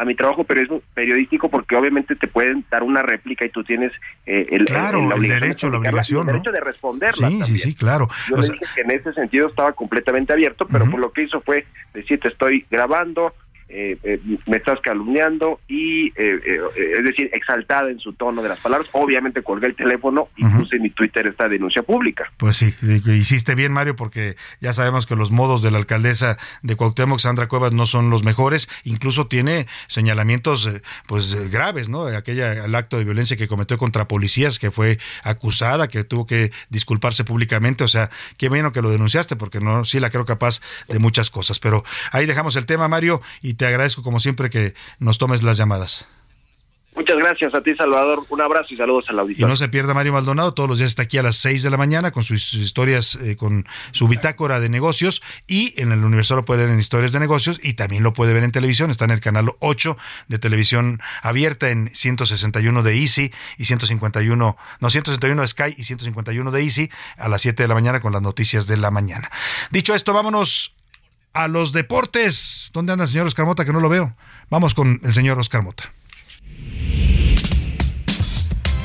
a 0.00 0.04
mi 0.06 0.14
trabajo 0.14 0.44
periodístico 0.44 1.50
porque 1.50 1.76
obviamente 1.76 2.16
te 2.16 2.26
pueden 2.26 2.64
dar 2.70 2.82
una 2.82 3.02
réplica 3.02 3.44
y 3.44 3.50
tú 3.50 3.62
tienes 3.62 3.92
eh, 4.24 4.46
el, 4.50 4.64
derecho, 4.64 5.68
la 5.68 5.76
obligación, 5.76 6.26
el 6.26 6.32
derecho 6.32 6.52
de 6.52 6.60
responderla. 6.60 7.28
Sí, 7.28 7.42
sí, 7.44 7.58
sí, 7.58 7.74
claro. 7.74 8.08
Yo 8.30 8.36
le 8.36 8.48
dije 8.48 8.64
que 8.74 8.80
en 8.80 8.92
ese 8.92 9.12
sentido 9.12 9.48
estaba 9.48 9.72
completamente 9.72 10.32
abierto, 10.32 10.66
pero 10.66 10.90
por 10.90 11.00
lo 11.00 11.12
que 11.12 11.24
hizo 11.24 11.42
fue 11.42 11.66
decir, 11.92 12.18
te 12.18 12.28
estoy 12.28 12.64
grabando, 12.70 13.34
eh, 13.70 13.98
eh, 14.02 14.20
me 14.46 14.56
estás 14.56 14.80
calumniando 14.80 15.60
y, 15.68 16.08
eh, 16.08 16.12
eh, 16.16 16.60
es 16.98 17.04
decir, 17.04 17.30
exaltada 17.32 17.90
en 17.90 17.98
su 17.98 18.12
tono 18.12 18.42
de 18.42 18.48
las 18.48 18.58
palabras. 18.60 18.88
Obviamente 18.92 19.42
colgué 19.42 19.68
el 19.68 19.76
teléfono 19.76 20.28
y 20.36 20.44
puse 20.44 20.76
en 20.76 20.82
mi 20.82 20.90
Twitter 20.90 21.26
esta 21.26 21.48
denuncia 21.48 21.82
pública. 21.82 22.30
Pues 22.36 22.56
sí, 22.56 22.74
hiciste 23.06 23.54
bien, 23.54 23.72
Mario, 23.72 23.96
porque 23.96 24.36
ya 24.60 24.72
sabemos 24.72 25.06
que 25.06 25.16
los 25.16 25.30
modos 25.30 25.62
de 25.62 25.70
la 25.70 25.78
alcaldesa 25.78 26.36
de 26.62 26.76
Cuauhtémoc, 26.76 27.20
Sandra 27.20 27.48
Cuevas, 27.48 27.72
no 27.72 27.86
son 27.86 28.10
los 28.10 28.24
mejores. 28.24 28.68
Incluso 28.84 29.26
tiene 29.26 29.66
señalamientos 29.86 30.68
pues 31.06 31.50
graves, 31.50 31.88
¿no? 31.88 32.06
Aquella, 32.06 32.64
el 32.64 32.74
acto 32.74 32.98
de 32.98 33.04
violencia 33.04 33.36
que 33.36 33.48
cometió 33.48 33.78
contra 33.78 34.08
policías, 34.08 34.58
que 34.58 34.70
fue 34.70 34.98
acusada, 35.22 35.88
que 35.88 36.04
tuvo 36.04 36.26
que 36.26 36.50
disculparse 36.68 37.24
públicamente. 37.24 37.84
O 37.84 37.88
sea, 37.88 38.10
qué 38.36 38.48
bueno 38.48 38.72
que 38.72 38.82
lo 38.82 38.90
denunciaste, 38.90 39.36
porque 39.36 39.60
no, 39.60 39.84
sí 39.84 40.00
la 40.00 40.10
creo 40.10 40.24
capaz 40.24 40.60
de 40.88 40.98
muchas 40.98 41.30
cosas. 41.30 41.58
Pero 41.58 41.84
ahí 42.12 42.26
dejamos 42.26 42.56
el 42.56 42.66
tema, 42.66 42.88
Mario, 42.88 43.22
y 43.42 43.54
te 43.60 43.66
agradezco 43.66 44.02
como 44.02 44.20
siempre 44.20 44.48
que 44.48 44.72
nos 45.00 45.18
tomes 45.18 45.42
las 45.42 45.58
llamadas. 45.58 46.08
Muchas 46.96 47.18
gracias 47.18 47.54
a 47.54 47.62
ti, 47.62 47.74
Salvador. 47.76 48.24
Un 48.30 48.40
abrazo 48.40 48.72
y 48.72 48.76
saludos 48.78 49.04
a 49.08 49.12
la 49.12 49.20
audiencia. 49.20 49.44
Y 49.44 49.48
no 49.48 49.54
se 49.54 49.68
pierda 49.68 49.92
Mario 49.92 50.14
Maldonado, 50.14 50.54
todos 50.54 50.66
los 50.66 50.78
días 50.78 50.88
está 50.88 51.02
aquí 51.02 51.18
a 51.18 51.22
las 51.22 51.36
6 51.36 51.62
de 51.62 51.68
la 51.68 51.76
mañana 51.76 52.10
con 52.10 52.24
sus 52.24 52.54
historias, 52.54 53.16
eh, 53.16 53.36
con 53.36 53.66
su 53.92 54.08
bitácora 54.08 54.60
de 54.60 54.70
negocios 54.70 55.20
y 55.46 55.78
en 55.78 55.92
el 55.92 56.02
Universal 56.02 56.38
lo 56.38 56.46
puede 56.46 56.62
ver 56.64 56.70
en 56.70 56.80
historias 56.80 57.12
de 57.12 57.20
negocios 57.20 57.60
y 57.62 57.74
también 57.74 58.02
lo 58.02 58.14
puede 58.14 58.32
ver 58.32 58.44
en 58.44 58.50
televisión. 58.50 58.90
Está 58.90 59.04
en 59.04 59.10
el 59.10 59.20
canal 59.20 59.52
8 59.58 59.98
de 60.28 60.38
televisión 60.38 61.02
abierta 61.20 61.68
en 61.68 61.90
161 61.90 62.82
de 62.82 62.96
Easy 62.96 63.30
y 63.58 63.66
151, 63.66 64.56
no, 64.80 64.90
161 64.90 65.42
de 65.42 65.48
Sky 65.48 65.74
y 65.76 65.84
151 65.84 66.50
de 66.50 66.62
Easy 66.62 66.90
a 67.18 67.28
las 67.28 67.42
7 67.42 67.62
de 67.62 67.68
la 67.68 67.74
mañana 67.74 68.00
con 68.00 68.14
las 68.14 68.22
noticias 68.22 68.66
de 68.66 68.78
la 68.78 68.90
mañana. 68.90 69.30
Dicho 69.70 69.94
esto, 69.94 70.14
vámonos 70.14 70.74
a 71.32 71.48
los 71.48 71.72
deportes. 71.72 72.70
¿Dónde 72.72 72.92
anda 72.92 73.04
el 73.04 73.10
señor 73.10 73.26
Oscar 73.26 73.46
Mota? 73.46 73.64
Que 73.64 73.72
no 73.72 73.80
lo 73.80 73.88
veo. 73.88 74.14
Vamos 74.48 74.74
con 74.74 75.00
el 75.04 75.14
señor 75.14 75.38
Oscar 75.38 75.62
Mota. 75.62 75.92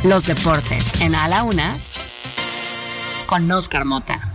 Los 0.03 0.27
deportes 0.27 1.01
en 1.01 1.15
A 1.15 1.27
la 1.27 1.43
Una 1.43 1.77
con 3.25 3.51
Oscar 3.51 3.85
Mota. 3.85 4.34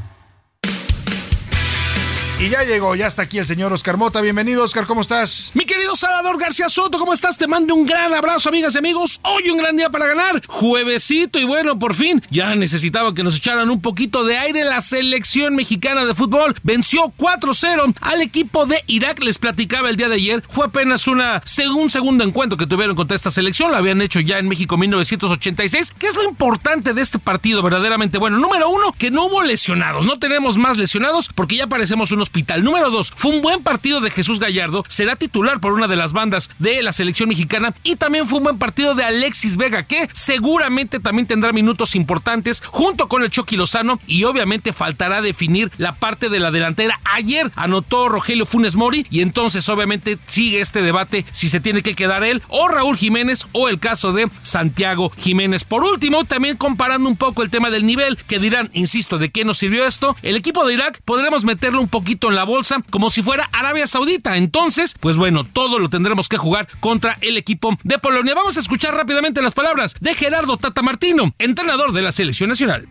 Y 2.41 2.49
ya 2.49 2.63
llegó, 2.65 2.95
ya 2.95 3.07
está 3.07 3.21
aquí 3.21 3.37
el 3.37 3.45
señor 3.45 3.71
Oscar 3.71 3.99
Mota. 3.99 4.23
Bienvenido, 4.23 4.65
Oscar, 4.65 4.87
¿cómo 4.87 5.03
estás? 5.03 5.51
Mi 5.53 5.67
querido 5.67 5.95
Salvador 5.95 6.41
García 6.41 6.71
Soto, 6.71 6.97
¿cómo 6.97 7.13
estás? 7.13 7.37
Te 7.37 7.47
mando 7.47 7.75
un 7.75 7.85
gran 7.85 8.15
abrazo, 8.15 8.49
amigas 8.49 8.75
y 8.75 8.79
amigos. 8.79 9.21
Hoy 9.25 9.51
un 9.51 9.59
gran 9.59 9.77
día 9.77 9.91
para 9.91 10.07
ganar. 10.07 10.41
Juevesito 10.47 11.39
y 11.39 11.45
bueno, 11.45 11.79
por 11.79 11.95
fin, 11.95 12.23
ya 12.31 12.55
necesitaba 12.55 13.13
que 13.13 13.23
nos 13.23 13.37
echaran 13.37 13.69
un 13.69 13.83
poquito 13.83 14.25
de 14.25 14.39
aire. 14.39 14.65
La 14.65 14.81
selección 14.81 15.55
mexicana 15.55 16.07
de 16.07 16.15
fútbol 16.15 16.57
venció 16.63 17.13
4-0 17.19 17.95
al 18.01 18.23
equipo 18.23 18.65
de 18.65 18.85
Irak. 18.87 19.23
Les 19.23 19.37
platicaba 19.37 19.91
el 19.91 19.97
día 19.97 20.09
de 20.09 20.15
ayer. 20.15 20.43
Fue 20.49 20.65
apenas 20.65 21.09
una, 21.09 21.43
un 21.75 21.91
segundo 21.91 22.25
encuentro 22.25 22.57
que 22.57 22.67
tuvieron 22.67 22.97
contra 22.97 23.17
esta 23.17 23.31
selección. 23.31 23.71
Lo 23.71 23.77
habían 23.77 24.01
hecho 24.01 24.19
ya 24.19 24.39
en 24.39 24.49
México 24.49 24.77
en 24.77 24.81
1986. 24.81 25.93
¿Qué 25.99 26.07
es 26.07 26.15
lo 26.15 26.25
importante 26.25 26.95
de 26.95 27.03
este 27.03 27.19
partido 27.19 27.63
verdaderamente? 27.63 28.17
Bueno, 28.17 28.39
número 28.39 28.71
uno, 28.71 28.95
que 28.97 29.11
no 29.11 29.27
hubo 29.27 29.43
lesionados. 29.43 30.07
No 30.07 30.19
tenemos 30.19 30.57
más 30.57 30.79
lesionados 30.79 31.29
porque 31.35 31.57
ya 31.57 31.67
parecemos 31.67 32.13
unos 32.13 32.30
Número 32.61 32.91
dos, 32.91 33.13
fue 33.17 33.33
un 33.33 33.43
buen 33.43 33.63
partido 33.63 34.01
de 34.01 34.11
Jesús 34.11 34.39
Gallardo, 34.39 34.85
será 34.89 35.17
titular 35.17 35.61
por 35.61 35.73
una 35.73 35.89
de 35.89 35.97
las 35.97 36.13
bandas 36.13 36.51
de 36.59 36.83
la 36.83 36.93
selección 36.93 37.29
mexicana 37.29 37.75
y 37.83 37.97
también 37.97 38.27
fue 38.27 38.39
un 38.39 38.45
buen 38.45 38.59
partido 38.59 38.95
de 38.95 39.05
Alexis 39.05 39.57
Vega, 39.57 39.85
que 39.85 40.09
seguramente 40.13 41.01
también 41.01 41.27
tendrá 41.27 41.53
minutos 41.53 41.95
importantes 41.95 42.63
junto 42.67 43.09
con 43.09 43.23
el 43.23 43.31
Chucky 43.31 43.57
Lozano 43.57 44.01
y 44.07 44.25
obviamente 44.25 44.73
faltará 44.73 45.23
definir 45.23 45.71
la 45.79 45.95
parte 45.95 46.29
de 46.29 46.41
la 46.41 46.51
delantera. 46.51 47.01
Ayer 47.05 47.51
anotó 47.57 48.09
Rogelio 48.09 48.47
Funes 48.47 48.77
Mori 48.77 49.07
y 49.11 49.21
entonces 49.21 49.69
obviamente 49.69 50.19
sigue 50.27 50.61
este 50.61 50.83
debate 50.83 51.25
si 51.33 51.49
se 51.49 51.61
tiene 51.61 51.83
que 51.83 51.95
quedar 51.95 52.25
él 52.25 52.43
o 52.49 52.69
Raúl 52.69 52.97
Jiménez 52.97 53.47
o 53.53 53.69
el 53.69 53.79
caso 53.79 54.13
de 54.13 54.31
Santiago 54.43 55.13
Jiménez. 55.17 55.65
Por 55.65 55.85
último, 55.85 56.25
también 56.25 56.57
comparando 56.57 57.09
un 57.09 57.17
poco 57.17 57.43
el 57.43 57.51
tema 57.51 57.71
del 57.71 57.87
nivel, 57.87 58.17
que 58.17 58.39
dirán, 58.39 58.71
insisto, 58.73 59.19
¿de 59.19 59.31
qué 59.31 59.45
nos 59.45 59.59
sirvió 59.59 59.87
esto? 59.87 60.17
El 60.23 60.37
equipo 60.37 60.67
de 60.67 60.75
Irak 60.75 61.01
podremos 61.05 61.45
meterle 61.45 61.79
un 61.79 61.89
poquito 61.89 62.20
en 62.29 62.37
la 62.37 62.45
bolsa 62.45 62.83
como 62.91 63.11
si 63.11 63.23
fuera 63.23 63.49
Arabia 63.53 63.87
Saudita. 63.87 64.37
Entonces, 64.37 64.95
pues 65.01 65.17
bueno, 65.17 65.45
todo 65.45 65.79
lo 65.79 65.89
tendremos 65.89 66.29
que 66.29 66.37
jugar 66.37 66.69
contra 66.81 67.17
el 67.21 67.37
equipo 67.37 67.77
de 67.85 67.99
Polonia. 67.99 68.35
Vamos 68.35 68.57
a 68.57 68.61
escuchar 68.61 68.95
rápidamente 68.95 69.43
las 69.43 69.55
palabras 69.55 69.95
de 70.01 70.15
Gerardo 70.15 70.57
Tata 70.57 70.83
Martino, 70.83 71.35
entrenador 71.39 71.93
de 71.93 72.03
la 72.03 72.13
selección 72.13 72.49
nacional. 72.51 72.89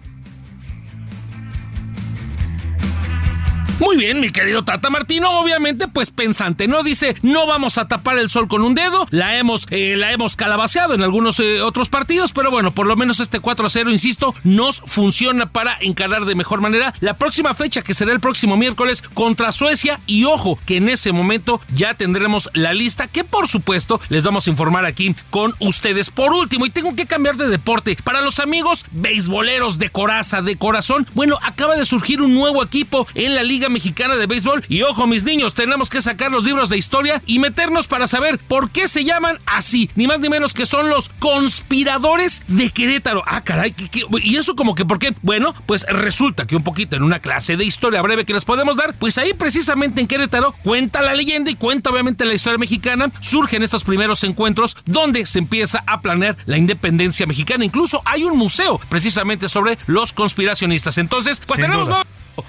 Muy 3.79 3.95
bien, 3.95 4.19
mi 4.19 4.29
querido 4.29 4.65
Tata 4.65 4.89
Martino, 4.89 5.39
obviamente, 5.39 5.87
pues 5.87 6.11
pensante, 6.11 6.67
¿no? 6.67 6.83
Dice, 6.83 7.15
no 7.21 7.47
vamos 7.47 7.77
a 7.77 7.87
tapar 7.87 8.19
el 8.19 8.29
sol 8.29 8.49
con 8.49 8.61
un 8.61 8.75
dedo, 8.75 9.07
la 9.09 9.37
hemos, 9.37 9.67
eh, 9.69 9.95
la 9.95 10.11
hemos 10.11 10.35
calabaceado 10.35 10.93
en 10.93 11.01
algunos 11.01 11.39
eh, 11.39 11.61
otros 11.61 11.87
partidos, 11.87 12.33
pero 12.33 12.51
bueno, 12.51 12.71
por 12.71 12.87
lo 12.87 12.97
menos 12.97 13.21
este 13.21 13.41
4-0, 13.41 13.89
insisto, 13.89 14.35
nos 14.43 14.81
funciona 14.85 15.53
para 15.53 15.77
encarar 15.79 16.25
de 16.25 16.35
mejor 16.35 16.59
manera 16.59 16.93
la 16.99 17.13
próxima 17.13 17.53
fecha, 17.53 17.81
que 17.81 17.93
será 17.93 18.11
el 18.11 18.19
próximo 18.19 18.57
miércoles 18.57 19.01
contra 19.13 19.53
Suecia, 19.53 20.01
y 20.05 20.25
ojo, 20.25 20.59
que 20.65 20.75
en 20.75 20.89
ese 20.89 21.13
momento 21.13 21.61
ya 21.73 21.93
tendremos 21.93 22.49
la 22.53 22.73
lista, 22.73 23.07
que 23.07 23.23
por 23.23 23.47
supuesto 23.47 24.01
les 24.09 24.25
vamos 24.25 24.45
a 24.45 24.49
informar 24.49 24.83
aquí 24.83 25.15
con 25.29 25.55
ustedes. 25.59 26.09
Por 26.09 26.33
último, 26.33 26.65
y 26.65 26.69
tengo 26.69 26.97
que 26.97 27.05
cambiar 27.05 27.37
de 27.37 27.47
deporte, 27.47 27.97
para 28.03 28.19
los 28.19 28.39
amigos 28.39 28.85
beisboleros 28.91 29.79
de 29.79 29.89
coraza, 29.89 30.41
de 30.41 30.57
corazón, 30.57 31.07
bueno, 31.13 31.39
acaba 31.41 31.77
de 31.77 31.85
surgir 31.85 32.21
un 32.21 32.35
nuevo 32.35 32.61
equipo 32.61 33.07
en 33.15 33.35
la 33.35 33.43
Liga 33.43 33.68
Mexicana 33.69 34.15
de 34.15 34.25
Béisbol. 34.25 34.65
Y 34.67 34.81
ojo, 34.83 35.07
mis 35.07 35.23
niños, 35.23 35.53
tenemos 35.53 35.89
que 35.89 36.01
sacar 36.01 36.31
los 36.31 36.43
libros 36.43 36.69
de 36.69 36.77
historia 36.77 37.21
y 37.25 37.39
meternos 37.39 37.87
para 37.87 38.07
saber 38.07 38.37
por 38.39 38.71
qué 38.71 38.87
se 38.87 39.03
llaman 39.03 39.39
así. 39.45 39.89
Ni 39.95 40.07
más 40.07 40.19
ni 40.19 40.29
menos 40.29 40.53
que 40.53 40.65
son 40.65 40.89
los 40.89 41.09
conspiradores 41.19 42.43
de 42.47 42.69
Querétaro. 42.69 43.23
Ah, 43.25 43.43
caray, 43.43 43.73
y 44.23 44.35
eso 44.35 44.55
como 44.55 44.75
que 44.75 44.85
por 44.85 44.99
qué? 44.99 45.13
Bueno, 45.21 45.53
pues 45.65 45.85
resulta 45.89 46.47
que 46.47 46.55
un 46.55 46.63
poquito 46.63 46.95
en 46.95 47.03
una 47.03 47.19
clase 47.19 47.57
de 47.57 47.65
historia 47.65 48.01
breve 48.01 48.25
que 48.25 48.33
les 48.33 48.45
podemos 48.45 48.77
dar, 48.77 48.93
pues 48.95 49.17
ahí 49.17 49.33
precisamente 49.33 50.01
en 50.01 50.07
Querétaro 50.07 50.53
cuenta 50.63 51.01
la 51.01 51.13
leyenda 51.13 51.51
y 51.51 51.55
cuenta 51.55 51.89
obviamente 51.89 52.25
la 52.25 52.33
historia 52.33 52.57
mexicana. 52.57 53.11
Surgen 53.19 53.63
estos 53.63 53.83
primeros 53.83 54.23
encuentros 54.23 54.77
donde 54.85 55.25
se 55.25 55.39
empieza 55.39 55.83
a 55.85 56.01
planear 56.01 56.37
la 56.45 56.57
independencia 56.57 57.25
mexicana. 57.25 57.65
Incluso 57.65 58.01
hay 58.05 58.23
un 58.23 58.37
museo 58.37 58.79
precisamente 58.89 59.49
sobre 59.49 59.77
los 59.87 60.13
conspiracionistas. 60.13 60.97
Entonces, 60.97 61.41
pues 61.45 61.59
tenemos 61.59 61.89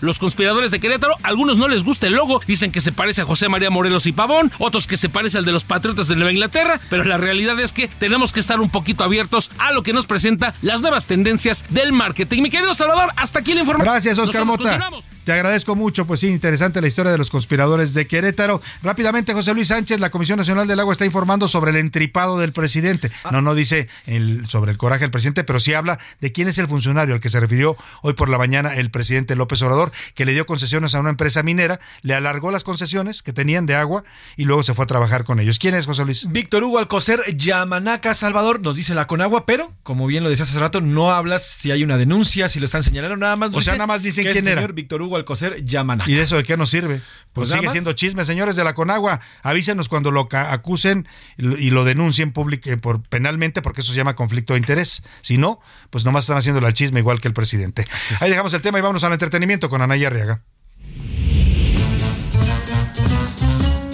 los 0.00 0.18
conspiradores 0.18 0.70
de 0.70 0.80
Querétaro. 0.80 1.16
Algunos 1.22 1.58
no 1.58 1.68
les 1.68 1.84
gusta 1.84 2.06
el 2.06 2.14
logo, 2.14 2.40
dicen 2.46 2.72
que 2.72 2.80
se 2.80 2.92
parece 2.92 3.22
a 3.22 3.24
José 3.24 3.48
María 3.48 3.70
Morelos 3.70 4.06
y 4.06 4.12
Pavón, 4.12 4.52
otros 4.58 4.86
que 4.86 4.96
se 4.96 5.08
parece 5.08 5.38
al 5.38 5.44
de 5.44 5.52
los 5.52 5.64
Patriotas 5.64 6.08
de 6.08 6.16
Nueva 6.16 6.32
Inglaterra, 6.32 6.80
pero 6.88 7.04
la 7.04 7.16
realidad 7.16 7.58
es 7.60 7.72
que 7.72 7.88
tenemos 7.88 8.32
que 8.32 8.40
estar 8.40 8.60
un 8.60 8.70
poquito 8.70 9.04
abiertos 9.04 9.50
a 9.58 9.72
lo 9.72 9.82
que 9.82 9.92
nos 9.92 10.06
presenta 10.06 10.54
las 10.62 10.80
nuevas 10.80 11.06
tendencias 11.06 11.64
del 11.70 11.92
marketing. 11.92 12.42
Mi 12.42 12.50
querido 12.50 12.74
Salvador, 12.74 13.12
hasta 13.16 13.40
aquí 13.40 13.54
la 13.54 13.60
información. 13.60 13.92
Gracias, 13.92 14.18
Oscar 14.18 14.44
Mota. 14.44 14.90
Te 15.24 15.32
agradezco 15.32 15.76
mucho, 15.76 16.06
pues 16.06 16.20
sí, 16.20 16.28
interesante 16.28 16.80
la 16.80 16.86
historia 16.86 17.12
de 17.12 17.18
los 17.18 17.28
conspiradores 17.28 17.92
de 17.92 18.06
Querétaro. 18.06 18.62
Rápidamente, 18.82 19.34
José 19.34 19.52
Luis 19.52 19.68
Sánchez, 19.68 20.00
la 20.00 20.10
Comisión 20.10 20.38
Nacional 20.38 20.66
del 20.66 20.80
Agua 20.80 20.92
está 20.92 21.04
informando 21.04 21.46
sobre 21.46 21.72
el 21.72 21.76
entripado 21.76 22.38
del 22.38 22.52
presidente. 22.52 23.12
Ah. 23.22 23.30
No, 23.30 23.42
no 23.42 23.54
dice 23.54 23.88
el, 24.06 24.46
sobre 24.46 24.72
el 24.72 24.78
coraje 24.78 25.04
del 25.04 25.10
presidente, 25.10 25.44
pero 25.44 25.60
sí 25.60 25.74
habla 25.74 25.98
de 26.20 26.32
quién 26.32 26.48
es 26.48 26.58
el 26.58 26.68
funcionario 26.68 27.14
al 27.14 27.20
que 27.20 27.28
se 27.28 27.38
refirió 27.38 27.76
hoy 28.02 28.14
por 28.14 28.28
la 28.28 28.38
mañana 28.38 28.74
el 28.74 28.90
presidente 28.90 29.36
López 29.36 29.60
Obrador, 29.62 29.92
que 30.14 30.24
le 30.24 30.32
dio 30.32 30.46
concesiones 30.46 30.94
a 30.94 31.00
una 31.00 31.10
empresa 31.10 31.42
minera, 31.42 31.80
le 32.02 32.14
alargó 32.14 32.50
las 32.50 32.64
concesiones 32.64 33.22
que 33.22 33.32
tenían 33.32 33.66
de 33.66 33.74
agua 33.74 34.04
y 34.36 34.44
luego 34.44 34.62
se 34.62 34.74
fue 34.74 34.84
a 34.84 34.88
trabajar 34.88 35.24
con 35.24 35.38
ellos. 35.38 35.58
¿Quién 35.58 35.74
es, 35.74 35.86
José 35.86 36.04
Luis? 36.04 36.26
Víctor 36.30 36.64
Hugo 36.64 36.78
Alcocer 36.78 37.20
Yamanaca, 37.36 38.14
Salvador, 38.14 38.60
nos 38.60 38.74
dice 38.74 38.94
la 38.94 39.06
Conagua, 39.06 39.44
pero 39.44 39.72
como 39.82 40.06
bien 40.06 40.24
lo 40.24 40.30
decías 40.30 40.48
hace 40.48 40.60
rato, 40.60 40.80
no 40.80 41.10
hablas 41.10 41.44
si 41.44 41.70
hay 41.70 41.84
una 41.84 41.96
denuncia, 41.96 42.48
si 42.48 42.58
lo 42.58 42.66
están 42.66 42.82
señalando, 42.82 43.16
nada 43.16 43.36
más. 43.36 43.50
O 43.52 43.60
sea, 43.60 43.74
nada 43.74 43.86
más 43.86 44.02
dicen 44.02 44.26
quién 44.32 44.48
era. 44.48 44.66
Víctor 44.66 45.02
Hugo 45.02 45.19
Alcocer 45.20 45.64
Yamanaca. 45.64 46.10
¿Y 46.10 46.14
de 46.14 46.22
eso 46.22 46.36
de 46.36 46.44
qué 46.44 46.56
nos 46.56 46.70
sirve? 46.70 47.00
Pues, 47.32 47.48
pues 47.48 47.50
sigue 47.50 47.70
siendo 47.70 47.92
chisme, 47.92 48.24
señores 48.24 48.56
de 48.56 48.64
la 48.64 48.74
Conagua. 48.74 49.20
Avísenos 49.42 49.88
cuando 49.88 50.10
lo 50.10 50.28
acusen 50.30 51.06
y 51.38 51.70
lo 51.70 51.84
denuncien 51.84 52.32
público, 52.32 52.70
por, 52.80 53.02
penalmente, 53.02 53.62
porque 53.62 53.82
eso 53.82 53.92
se 53.92 53.96
llama 53.96 54.16
conflicto 54.16 54.54
de 54.54 54.58
interés. 54.58 55.02
Si 55.22 55.38
no, 55.38 55.60
pues 55.90 56.04
nomás 56.04 56.24
están 56.24 56.36
haciendo 56.36 56.66
el 56.66 56.74
chisme 56.74 57.00
igual 57.00 57.20
que 57.20 57.28
el 57.28 57.34
presidente. 57.34 57.86
Ahí 58.20 58.30
dejamos 58.30 58.52
el 58.54 58.62
tema 58.62 58.78
y 58.78 58.82
vámonos 58.82 59.04
al 59.04 59.12
entretenimiento 59.12 59.70
con 59.70 59.82
Anaya 59.82 60.08
Arriaga. 60.08 60.42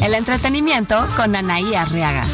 El 0.06 0.14
entretenimiento 0.14 1.04
con 1.16 1.34
Anaí 1.34 1.74
Arriaga. 1.74 2.24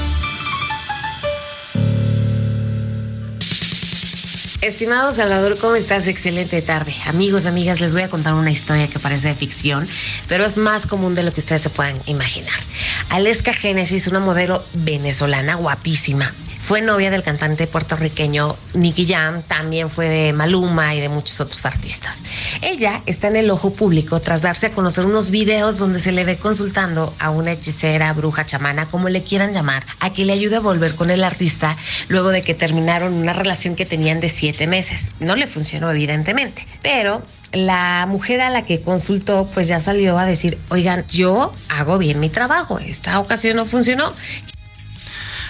Estimado 4.62 5.10
Salvador, 5.10 5.58
¿cómo 5.58 5.74
estás? 5.74 6.06
Excelente 6.06 6.62
tarde. 6.62 6.94
Amigos, 7.06 7.46
amigas, 7.46 7.80
les 7.80 7.94
voy 7.94 8.02
a 8.02 8.08
contar 8.08 8.34
una 8.34 8.52
historia 8.52 8.86
que 8.86 9.00
parece 9.00 9.26
de 9.26 9.34
ficción, 9.34 9.88
pero 10.28 10.44
es 10.44 10.56
más 10.56 10.86
común 10.86 11.16
de 11.16 11.24
lo 11.24 11.32
que 11.32 11.40
ustedes 11.40 11.62
se 11.62 11.68
puedan 11.68 12.00
imaginar. 12.06 12.60
Aleska 13.08 13.54
Génesis, 13.54 14.06
una 14.06 14.20
modelo 14.20 14.64
venezolana 14.74 15.56
guapísima, 15.56 16.32
fue 16.62 16.80
novia 16.80 17.10
del 17.10 17.24
cantante 17.24 17.66
puertorriqueño 17.66 18.56
Nicky 18.74 19.04
Jam, 19.04 19.42
también 19.42 19.90
fue 19.90 20.08
de 20.08 20.32
Maluma 20.32 20.94
y 20.94 21.00
de 21.00 21.08
muchos 21.08 21.40
otros 21.40 21.66
artistas. 21.66 22.22
Ella 22.62 23.02
está 23.04 23.26
en 23.26 23.36
el 23.36 23.50
ojo 23.50 23.74
público 23.74 24.20
tras 24.20 24.42
darse 24.42 24.66
a 24.66 24.72
conocer 24.72 25.04
unos 25.04 25.32
videos 25.32 25.78
donde 25.78 25.98
se 25.98 26.12
le 26.12 26.24
ve 26.24 26.36
consultando 26.36 27.14
a 27.18 27.30
una 27.30 27.50
hechicera, 27.52 28.12
bruja, 28.12 28.46
chamana, 28.46 28.86
como 28.86 29.08
le 29.08 29.24
quieran 29.24 29.52
llamar, 29.52 29.84
a 29.98 30.12
que 30.12 30.24
le 30.24 30.32
ayude 30.32 30.56
a 30.56 30.60
volver 30.60 30.94
con 30.94 31.10
el 31.10 31.24
artista 31.24 31.76
luego 32.08 32.28
de 32.28 32.42
que 32.42 32.54
terminaron 32.54 33.12
una 33.12 33.32
relación 33.32 33.74
que 33.74 33.84
tenían 33.84 34.20
de 34.20 34.28
siete 34.28 34.68
meses. 34.68 35.10
No 35.18 35.34
le 35.34 35.48
funcionó, 35.48 35.90
evidentemente, 35.90 36.66
pero 36.80 37.22
la 37.50 38.06
mujer 38.08 38.40
a 38.40 38.50
la 38.50 38.64
que 38.64 38.80
consultó 38.80 39.48
pues 39.52 39.66
ya 39.66 39.80
salió 39.80 40.16
a 40.16 40.26
decir, 40.26 40.58
oigan, 40.70 41.04
yo 41.08 41.52
hago 41.68 41.98
bien 41.98 42.20
mi 42.20 42.28
trabajo, 42.28 42.78
esta 42.78 43.18
ocasión 43.18 43.56
no 43.56 43.66
funcionó, 43.66 44.14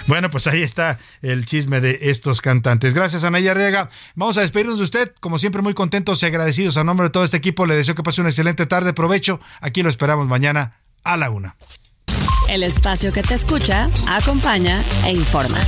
bueno, 0.07 0.29
pues 0.29 0.47
ahí 0.47 0.61
está 0.61 0.99
el 1.21 1.45
chisme 1.45 1.81
de 1.81 1.99
estos 2.03 2.41
cantantes. 2.41 2.93
Gracias, 2.93 3.23
Anaya 3.23 3.53
Riega. 3.53 3.89
Vamos 4.15 4.37
a 4.37 4.41
despedirnos 4.41 4.77
de 4.77 4.83
usted. 4.83 5.13
Como 5.19 5.37
siempre, 5.37 5.61
muy 5.61 5.73
contentos 5.73 6.21
y 6.23 6.25
agradecidos. 6.25 6.77
A 6.77 6.83
nombre 6.83 7.05
de 7.05 7.11
todo 7.11 7.23
este 7.23 7.37
equipo, 7.37 7.65
le 7.65 7.75
deseo 7.75 7.95
que 7.95 8.03
pase 8.03 8.21
una 8.21 8.29
excelente 8.29 8.65
tarde. 8.65 8.93
Provecho. 8.93 9.39
Aquí 9.61 9.83
lo 9.83 9.89
esperamos 9.89 10.27
mañana 10.27 10.79
a 11.03 11.17
la 11.17 11.29
una. 11.29 11.55
El 12.49 12.63
espacio 12.63 13.11
que 13.11 13.23
te 13.23 13.35
escucha, 13.35 13.89
acompaña 14.07 14.83
e 15.05 15.13
informa. 15.13 15.59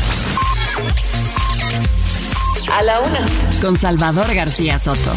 A 2.71 2.83
la 2.83 2.99
una. 2.99 3.25
Con 3.61 3.77
Salvador 3.77 4.33
García 4.33 4.77
Soto. 4.77 5.15